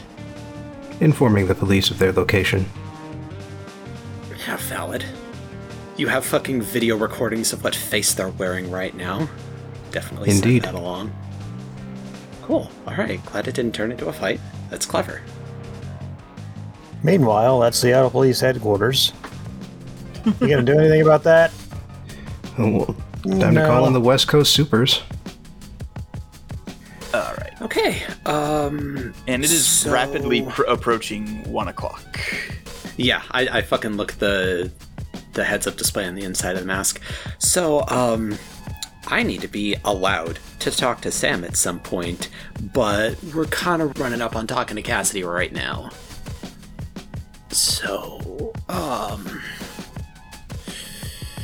informing 1.00 1.46
the 1.46 1.54
police 1.54 1.90
of 1.90 1.98
their 1.98 2.12
location. 2.12 2.64
Yeah, 4.46 4.56
valid. 4.56 5.04
You 5.96 6.08
have 6.08 6.24
fucking 6.26 6.60
video 6.62 6.96
recordings 6.96 7.52
of 7.52 7.64
what 7.64 7.74
face 7.74 8.12
they're 8.14 8.28
wearing 8.28 8.70
right 8.70 8.94
now. 8.94 9.28
Definitely 9.92 10.30
Indeed. 10.30 10.62
send 10.64 10.74
that 10.76 10.78
along. 10.80 11.12
Cool. 12.42 12.70
Alright, 12.86 13.24
glad 13.26 13.48
it 13.48 13.54
didn't 13.54 13.74
turn 13.74 13.90
into 13.90 14.06
a 14.08 14.12
fight. 14.12 14.40
That's 14.70 14.84
clever. 14.84 15.22
Meanwhile, 17.02 17.64
at 17.64 17.74
Seattle 17.74 18.10
Police 18.10 18.40
Headquarters. 18.40 19.12
You 20.40 20.48
gonna 20.48 20.62
do 20.62 20.78
anything 20.78 21.02
about 21.02 21.22
that? 21.24 21.52
Well, 22.58 22.96
time 23.38 23.54
to 23.54 23.66
call 23.66 23.86
in 23.86 23.92
the 23.92 24.00
West 24.00 24.28
Coast 24.28 24.54
Supers. 24.54 25.02
Alright. 27.14 27.52
Okay, 27.60 28.02
um. 28.24 29.12
And 29.26 29.44
it 29.44 29.50
is 29.50 29.66
So- 29.66 29.92
rapidly 29.92 30.40
pr- 30.40 30.62
approaching 30.62 31.42
one 31.52 31.68
o'clock. 31.68 32.18
Yeah, 32.96 33.20
I, 33.30 33.58
I 33.58 33.60
fucking 33.60 33.98
look 33.98 34.12
the 34.14 34.72
the 35.36 35.44
heads 35.44 35.66
up 35.66 35.76
display 35.76 36.06
on 36.06 36.14
the 36.16 36.24
inside 36.24 36.54
of 36.54 36.60
the 36.60 36.66
mask. 36.66 37.00
So, 37.38 37.86
um, 37.88 38.36
I 39.08 39.22
need 39.22 39.40
to 39.42 39.48
be 39.48 39.76
allowed 39.84 40.40
to 40.58 40.70
talk 40.72 41.00
to 41.02 41.12
Sam 41.12 41.44
at 41.44 41.56
some 41.56 41.78
point, 41.78 42.28
but 42.74 43.16
we're 43.32 43.44
kind 43.46 43.80
of 43.80 43.96
running 44.00 44.20
up 44.20 44.34
on 44.34 44.48
talking 44.48 44.74
to 44.76 44.82
Cassidy 44.82 45.22
right 45.22 45.52
now. 45.52 45.90
So, 47.50 48.52
um, 48.68 49.40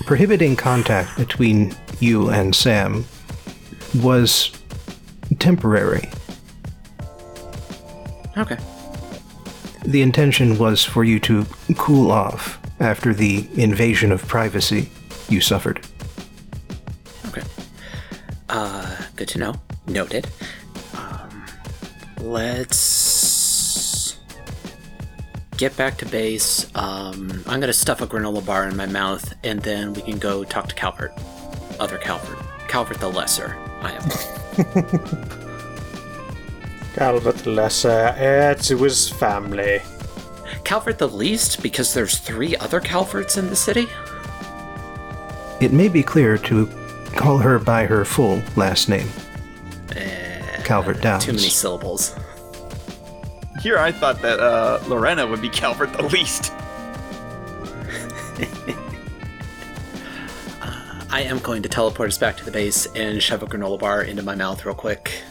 Prohibiting 0.07 0.57
contact 0.57 1.17
between 1.17 1.75
you 2.01 2.29
and 2.31 2.55
Sam 2.55 3.05
was 4.03 4.51
temporary. 5.39 6.11
okay. 8.37 8.59
The 9.85 10.03
intention 10.03 10.59
was 10.59 10.85
for 10.85 11.05
you 11.05 11.21
to 11.21 11.47
cool 11.77 12.11
off 12.11 12.59
after 12.83 13.15
the 13.15 13.49
invasion 13.55 14.11
of 14.13 14.27
privacy 14.27 14.91
you 15.29 15.41
suffered. 15.41 15.81
Okay. 17.29 17.43
Uh, 18.49 18.97
good 19.17 19.29
to 19.29 19.39
know. 19.39 19.55
Noted. 19.87 20.27
Um, 20.95 21.45
let's 22.21 24.19
get 25.57 25.77
back 25.77 25.97
to 25.99 26.07
base. 26.07 26.67
Um, 26.75 27.45
I'm 27.47 27.61
gonna 27.61 27.73
stuff 27.73 28.01
a 28.01 28.07
granola 28.07 28.45
bar 28.45 28.69
in 28.69 28.77
my 28.77 28.87
mouth, 28.87 29.33
and 29.45 29.61
then 29.61 29.93
we 29.95 30.03
can 30.03 30.19
go 30.19 30.43
talk 30.43 30.69
to 30.69 30.75
Calvert. 30.75 31.13
Other 31.79 31.99
Calvert. 31.99 32.39
Calvert 32.69 32.99
the 32.99 33.09
Lesser. 33.09 33.57
I 33.81 33.93
am. 33.93 34.03
Calvert 36.95 37.47
Lesser, 37.47 38.15
heir 38.19 38.55
to 38.57 38.77
his 38.79 39.09
family. 39.09 39.81
Calvert 40.65 40.99
the 40.99 41.09
Least, 41.09 41.63
because 41.63 41.95
there's 41.95 42.19
three 42.19 42.57
other 42.57 42.81
Calverts 42.81 43.37
in 43.37 43.49
the 43.49 43.57
city? 43.57 43.87
It 45.61 45.73
may 45.73 45.89
be 45.89 46.03
clear 46.03 46.39
to 46.39 46.67
call 47.15 47.39
her 47.39 47.59
by 47.59 47.87
her 47.87 48.05
full 48.05 48.43
last 48.57 48.89
name. 48.89 49.09
Calvert 50.65 51.01
Downes. 51.01 51.25
Too 51.25 51.33
many 51.33 51.49
syllables. 51.49 52.15
Here, 53.61 53.79
I 53.79 53.93
thought 53.93 54.23
that 54.23 54.41
uh, 54.41 54.81
Lorena 54.89 55.27
would 55.27 55.41
be 55.43 55.49
Calvert 55.49 55.93
the 55.93 56.03
least. 56.05 56.53
I 61.11 61.23
am 61.23 61.39
going 61.41 61.63
to 61.63 61.69
teleport 61.69 62.09
us 62.09 62.17
back 62.19 62.37
to 62.39 62.45
the 62.45 62.51
base 62.51 62.87
and 62.95 63.23
shove 63.23 63.43
a 63.43 63.47
granola 63.47 63.79
bar 63.79 64.03
into 64.03 64.23
my 64.23 64.35
mouth 64.35 64.65
real 64.65 64.75
quick. 64.75 65.22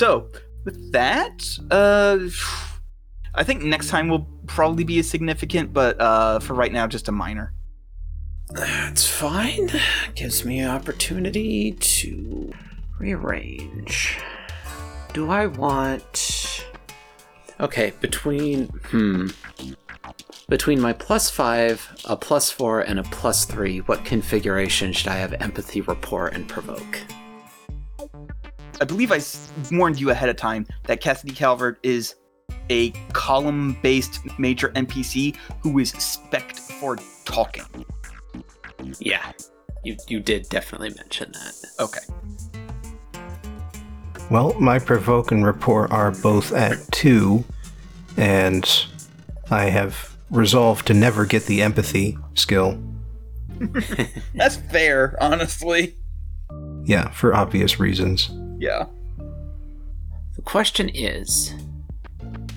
So, 0.00 0.30
with 0.64 0.92
that, 0.92 1.44
uh, 1.70 2.20
I 3.34 3.44
think 3.44 3.62
next 3.62 3.90
time 3.90 4.08
will 4.08 4.26
probably 4.46 4.82
be 4.82 4.98
a 4.98 5.02
significant, 5.02 5.74
but 5.74 6.00
uh, 6.00 6.38
for 6.38 6.54
right 6.54 6.72
now, 6.72 6.86
just 6.86 7.08
a 7.08 7.12
minor. 7.12 7.52
That's 8.48 9.06
fine. 9.06 9.68
Gives 10.14 10.42
me 10.42 10.60
an 10.60 10.70
opportunity 10.70 11.72
to 11.72 12.50
rearrange. 12.98 14.18
Do 15.12 15.28
I 15.28 15.44
want. 15.44 16.64
Okay, 17.60 17.92
between. 18.00 18.68
Hmm. 18.68 19.26
Between 20.48 20.80
my 20.80 20.94
plus 20.94 21.28
five, 21.28 21.86
a 22.06 22.16
plus 22.16 22.50
four, 22.50 22.80
and 22.80 22.98
a 22.98 23.02
plus 23.02 23.44
three, 23.44 23.80
what 23.80 24.06
configuration 24.06 24.94
should 24.94 25.08
I 25.08 25.16
have 25.16 25.34
empathy, 25.34 25.82
rapport, 25.82 26.28
and 26.28 26.48
provoke? 26.48 27.00
I 28.80 28.84
believe 28.84 29.12
I 29.12 29.20
warned 29.70 30.00
you 30.00 30.08
ahead 30.08 30.30
of 30.30 30.36
time 30.36 30.66
that 30.84 31.02
Cassidy 31.02 31.34
Calvert 31.34 31.78
is 31.82 32.14
a 32.70 32.90
column-based 33.12 34.38
major 34.38 34.70
NPC 34.70 35.36
who 35.60 35.78
is 35.78 35.90
spec'd 35.90 36.58
for 36.58 36.96
talking. 37.26 37.84
Yeah, 38.98 39.32
you, 39.84 39.96
you 40.08 40.20
did 40.20 40.48
definitely 40.48 40.90
mention 40.96 41.30
that. 41.32 41.54
Okay. 41.78 42.00
Well, 44.30 44.58
my 44.58 44.78
provoke 44.78 45.30
and 45.30 45.44
rapport 45.44 45.92
are 45.92 46.12
both 46.12 46.52
at 46.52 46.78
two, 46.90 47.44
and 48.16 48.64
I 49.50 49.64
have 49.64 50.16
resolved 50.30 50.86
to 50.86 50.94
never 50.94 51.26
get 51.26 51.44
the 51.44 51.60
empathy 51.60 52.16
skill. 52.34 52.80
That's 54.34 54.56
fair, 54.56 55.18
honestly. 55.20 55.96
Yeah, 56.84 57.10
for 57.10 57.34
obvious 57.34 57.78
reasons. 57.78 58.30
Yeah. 58.60 58.84
The 60.36 60.42
question 60.44 60.90
is 60.90 61.54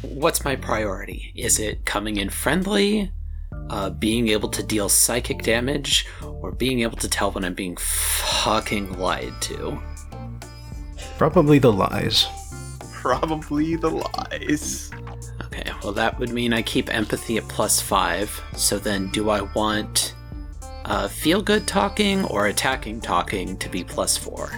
what's 0.01 0.43
my 0.43 0.57
priority? 0.57 1.31
Is 1.33 1.59
it 1.59 1.85
coming 1.85 2.17
in 2.17 2.29
friendly, 2.29 3.09
uh, 3.69 3.89
being 3.89 4.27
able 4.27 4.49
to 4.49 4.61
deal 4.61 4.89
psychic 4.89 5.43
damage, 5.43 6.05
or 6.21 6.51
being 6.51 6.81
able 6.81 6.97
to 6.97 7.07
tell 7.07 7.31
when 7.31 7.45
I'm 7.45 7.53
being 7.53 7.77
fucking 7.77 8.99
lied 8.99 9.33
to? 9.43 9.81
Probably 11.17 11.57
the 11.57 11.71
lies. 11.71 12.27
Probably 12.91 13.77
the 13.77 13.89
lies. 13.89 14.91
Okay, 15.45 15.71
well, 15.83 15.93
that 15.93 16.19
would 16.19 16.31
mean 16.31 16.51
I 16.51 16.61
keep 16.63 16.93
empathy 16.93 17.37
at 17.37 17.47
plus 17.47 17.79
five. 17.79 18.41
So 18.57 18.77
then, 18.77 19.09
do 19.11 19.29
I 19.29 19.41
want 19.55 20.15
uh, 20.83 21.07
feel 21.07 21.41
good 21.41 21.65
talking 21.65 22.25
or 22.25 22.47
attacking 22.47 22.99
talking 22.99 23.55
to 23.57 23.69
be 23.69 23.85
plus 23.85 24.17
four? 24.17 24.51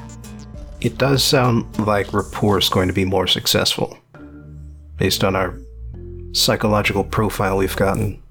It 0.85 0.99
does 0.99 1.23
sound 1.23 1.79
like 1.79 2.13
rapport 2.13 2.59
is 2.59 2.69
going 2.69 2.87
to 2.89 2.93
be 2.93 3.05
more 3.05 3.25
successful, 3.25 3.97
based 4.97 5.23
on 5.23 5.35
our 5.35 5.57
psychological 6.31 7.03
profile 7.03 7.57
we've 7.57 7.75
gotten. 7.75 8.21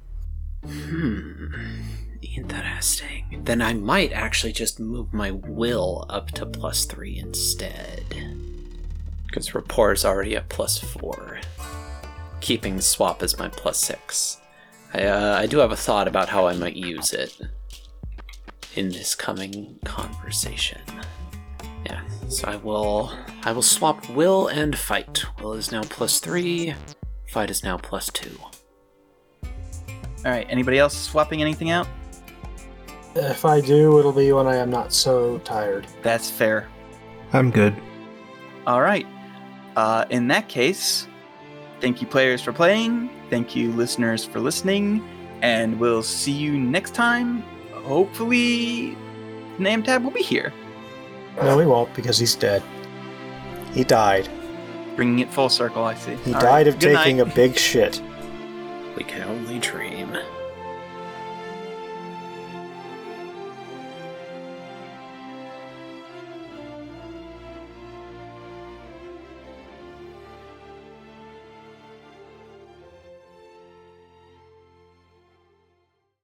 Interesting. 2.22 3.42
Then 3.42 3.60
I 3.60 3.72
might 3.74 4.12
actually 4.12 4.52
just 4.52 4.78
move 4.78 5.12
my 5.12 5.32
will 5.32 6.06
up 6.08 6.30
to 6.32 6.46
plus 6.46 6.84
three 6.84 7.18
instead. 7.18 8.04
Because 9.26 9.52
rapport 9.52 9.90
is 9.90 10.04
already 10.04 10.36
at 10.36 10.48
plus 10.48 10.78
four. 10.78 11.40
Keeping 12.40 12.80
swap 12.80 13.24
as 13.24 13.36
my 13.36 13.48
plus 13.48 13.80
six. 13.80 14.40
I, 14.92 15.02
uh, 15.06 15.38
I 15.40 15.46
do 15.46 15.58
have 15.58 15.72
a 15.72 15.76
thought 15.76 16.06
about 16.06 16.28
how 16.28 16.46
I 16.46 16.54
might 16.54 16.76
use 16.76 17.12
it 17.12 17.36
in 18.76 18.90
this 18.90 19.16
coming 19.16 19.80
conversation. 19.84 20.82
Yeah, 22.24 22.30
so 22.30 22.48
I 22.48 22.56
will 22.56 23.12
I 23.42 23.52
will 23.52 23.62
swap 23.62 24.08
will 24.10 24.48
and 24.48 24.76
fight. 24.76 25.24
Will 25.40 25.52
is 25.52 25.70
now 25.70 25.82
plus 25.82 26.20
three, 26.20 26.74
fight 27.28 27.50
is 27.50 27.62
now 27.62 27.76
plus 27.76 28.10
two. 28.10 28.36
All 30.24 30.30
right. 30.30 30.46
Anybody 30.48 30.78
else 30.78 30.96
swapping 30.96 31.42
anything 31.42 31.70
out? 31.70 31.86
If 33.14 33.44
I 33.44 33.60
do, 33.60 33.98
it'll 33.98 34.12
be 34.12 34.32
when 34.32 34.46
I 34.46 34.56
am 34.56 34.70
not 34.70 34.92
so 34.92 35.38
tired. 35.38 35.86
That's 36.02 36.30
fair. 36.30 36.66
I'm 37.32 37.50
good. 37.50 37.74
All 38.66 38.80
right. 38.80 39.06
Uh, 39.76 40.06
in 40.10 40.26
that 40.28 40.48
case, 40.48 41.06
thank 41.80 42.00
you, 42.00 42.06
players, 42.06 42.40
for 42.40 42.52
playing. 42.52 43.10
Thank 43.28 43.54
you, 43.54 43.70
listeners, 43.72 44.24
for 44.24 44.40
listening. 44.40 45.06
And 45.42 45.78
we'll 45.78 46.02
see 46.02 46.32
you 46.32 46.58
next 46.58 46.94
time. 46.94 47.42
Hopefully, 47.72 48.96
Namtab 49.58 50.02
will 50.02 50.10
be 50.10 50.22
here, 50.22 50.52
No, 51.36 51.58
he 51.58 51.66
won't 51.66 51.92
because 51.94 52.18
he's 52.18 52.34
dead. 52.34 52.62
He 53.72 53.84
died. 53.84 54.28
bringing 54.96 55.18
it 55.18 55.32
full 55.32 55.48
circle. 55.48 55.82
I 55.84 55.94
see. 55.94 56.14
He 56.16 56.32
All 56.34 56.40
died 56.40 56.44
right, 56.50 56.68
of 56.68 56.78
good 56.78 56.96
taking 56.96 57.16
night. 57.18 57.32
a 57.32 57.34
big 57.34 57.56
shit. 57.58 58.00
We 58.96 59.02
can 59.04 59.22
only 59.22 59.58
dream. 59.58 60.16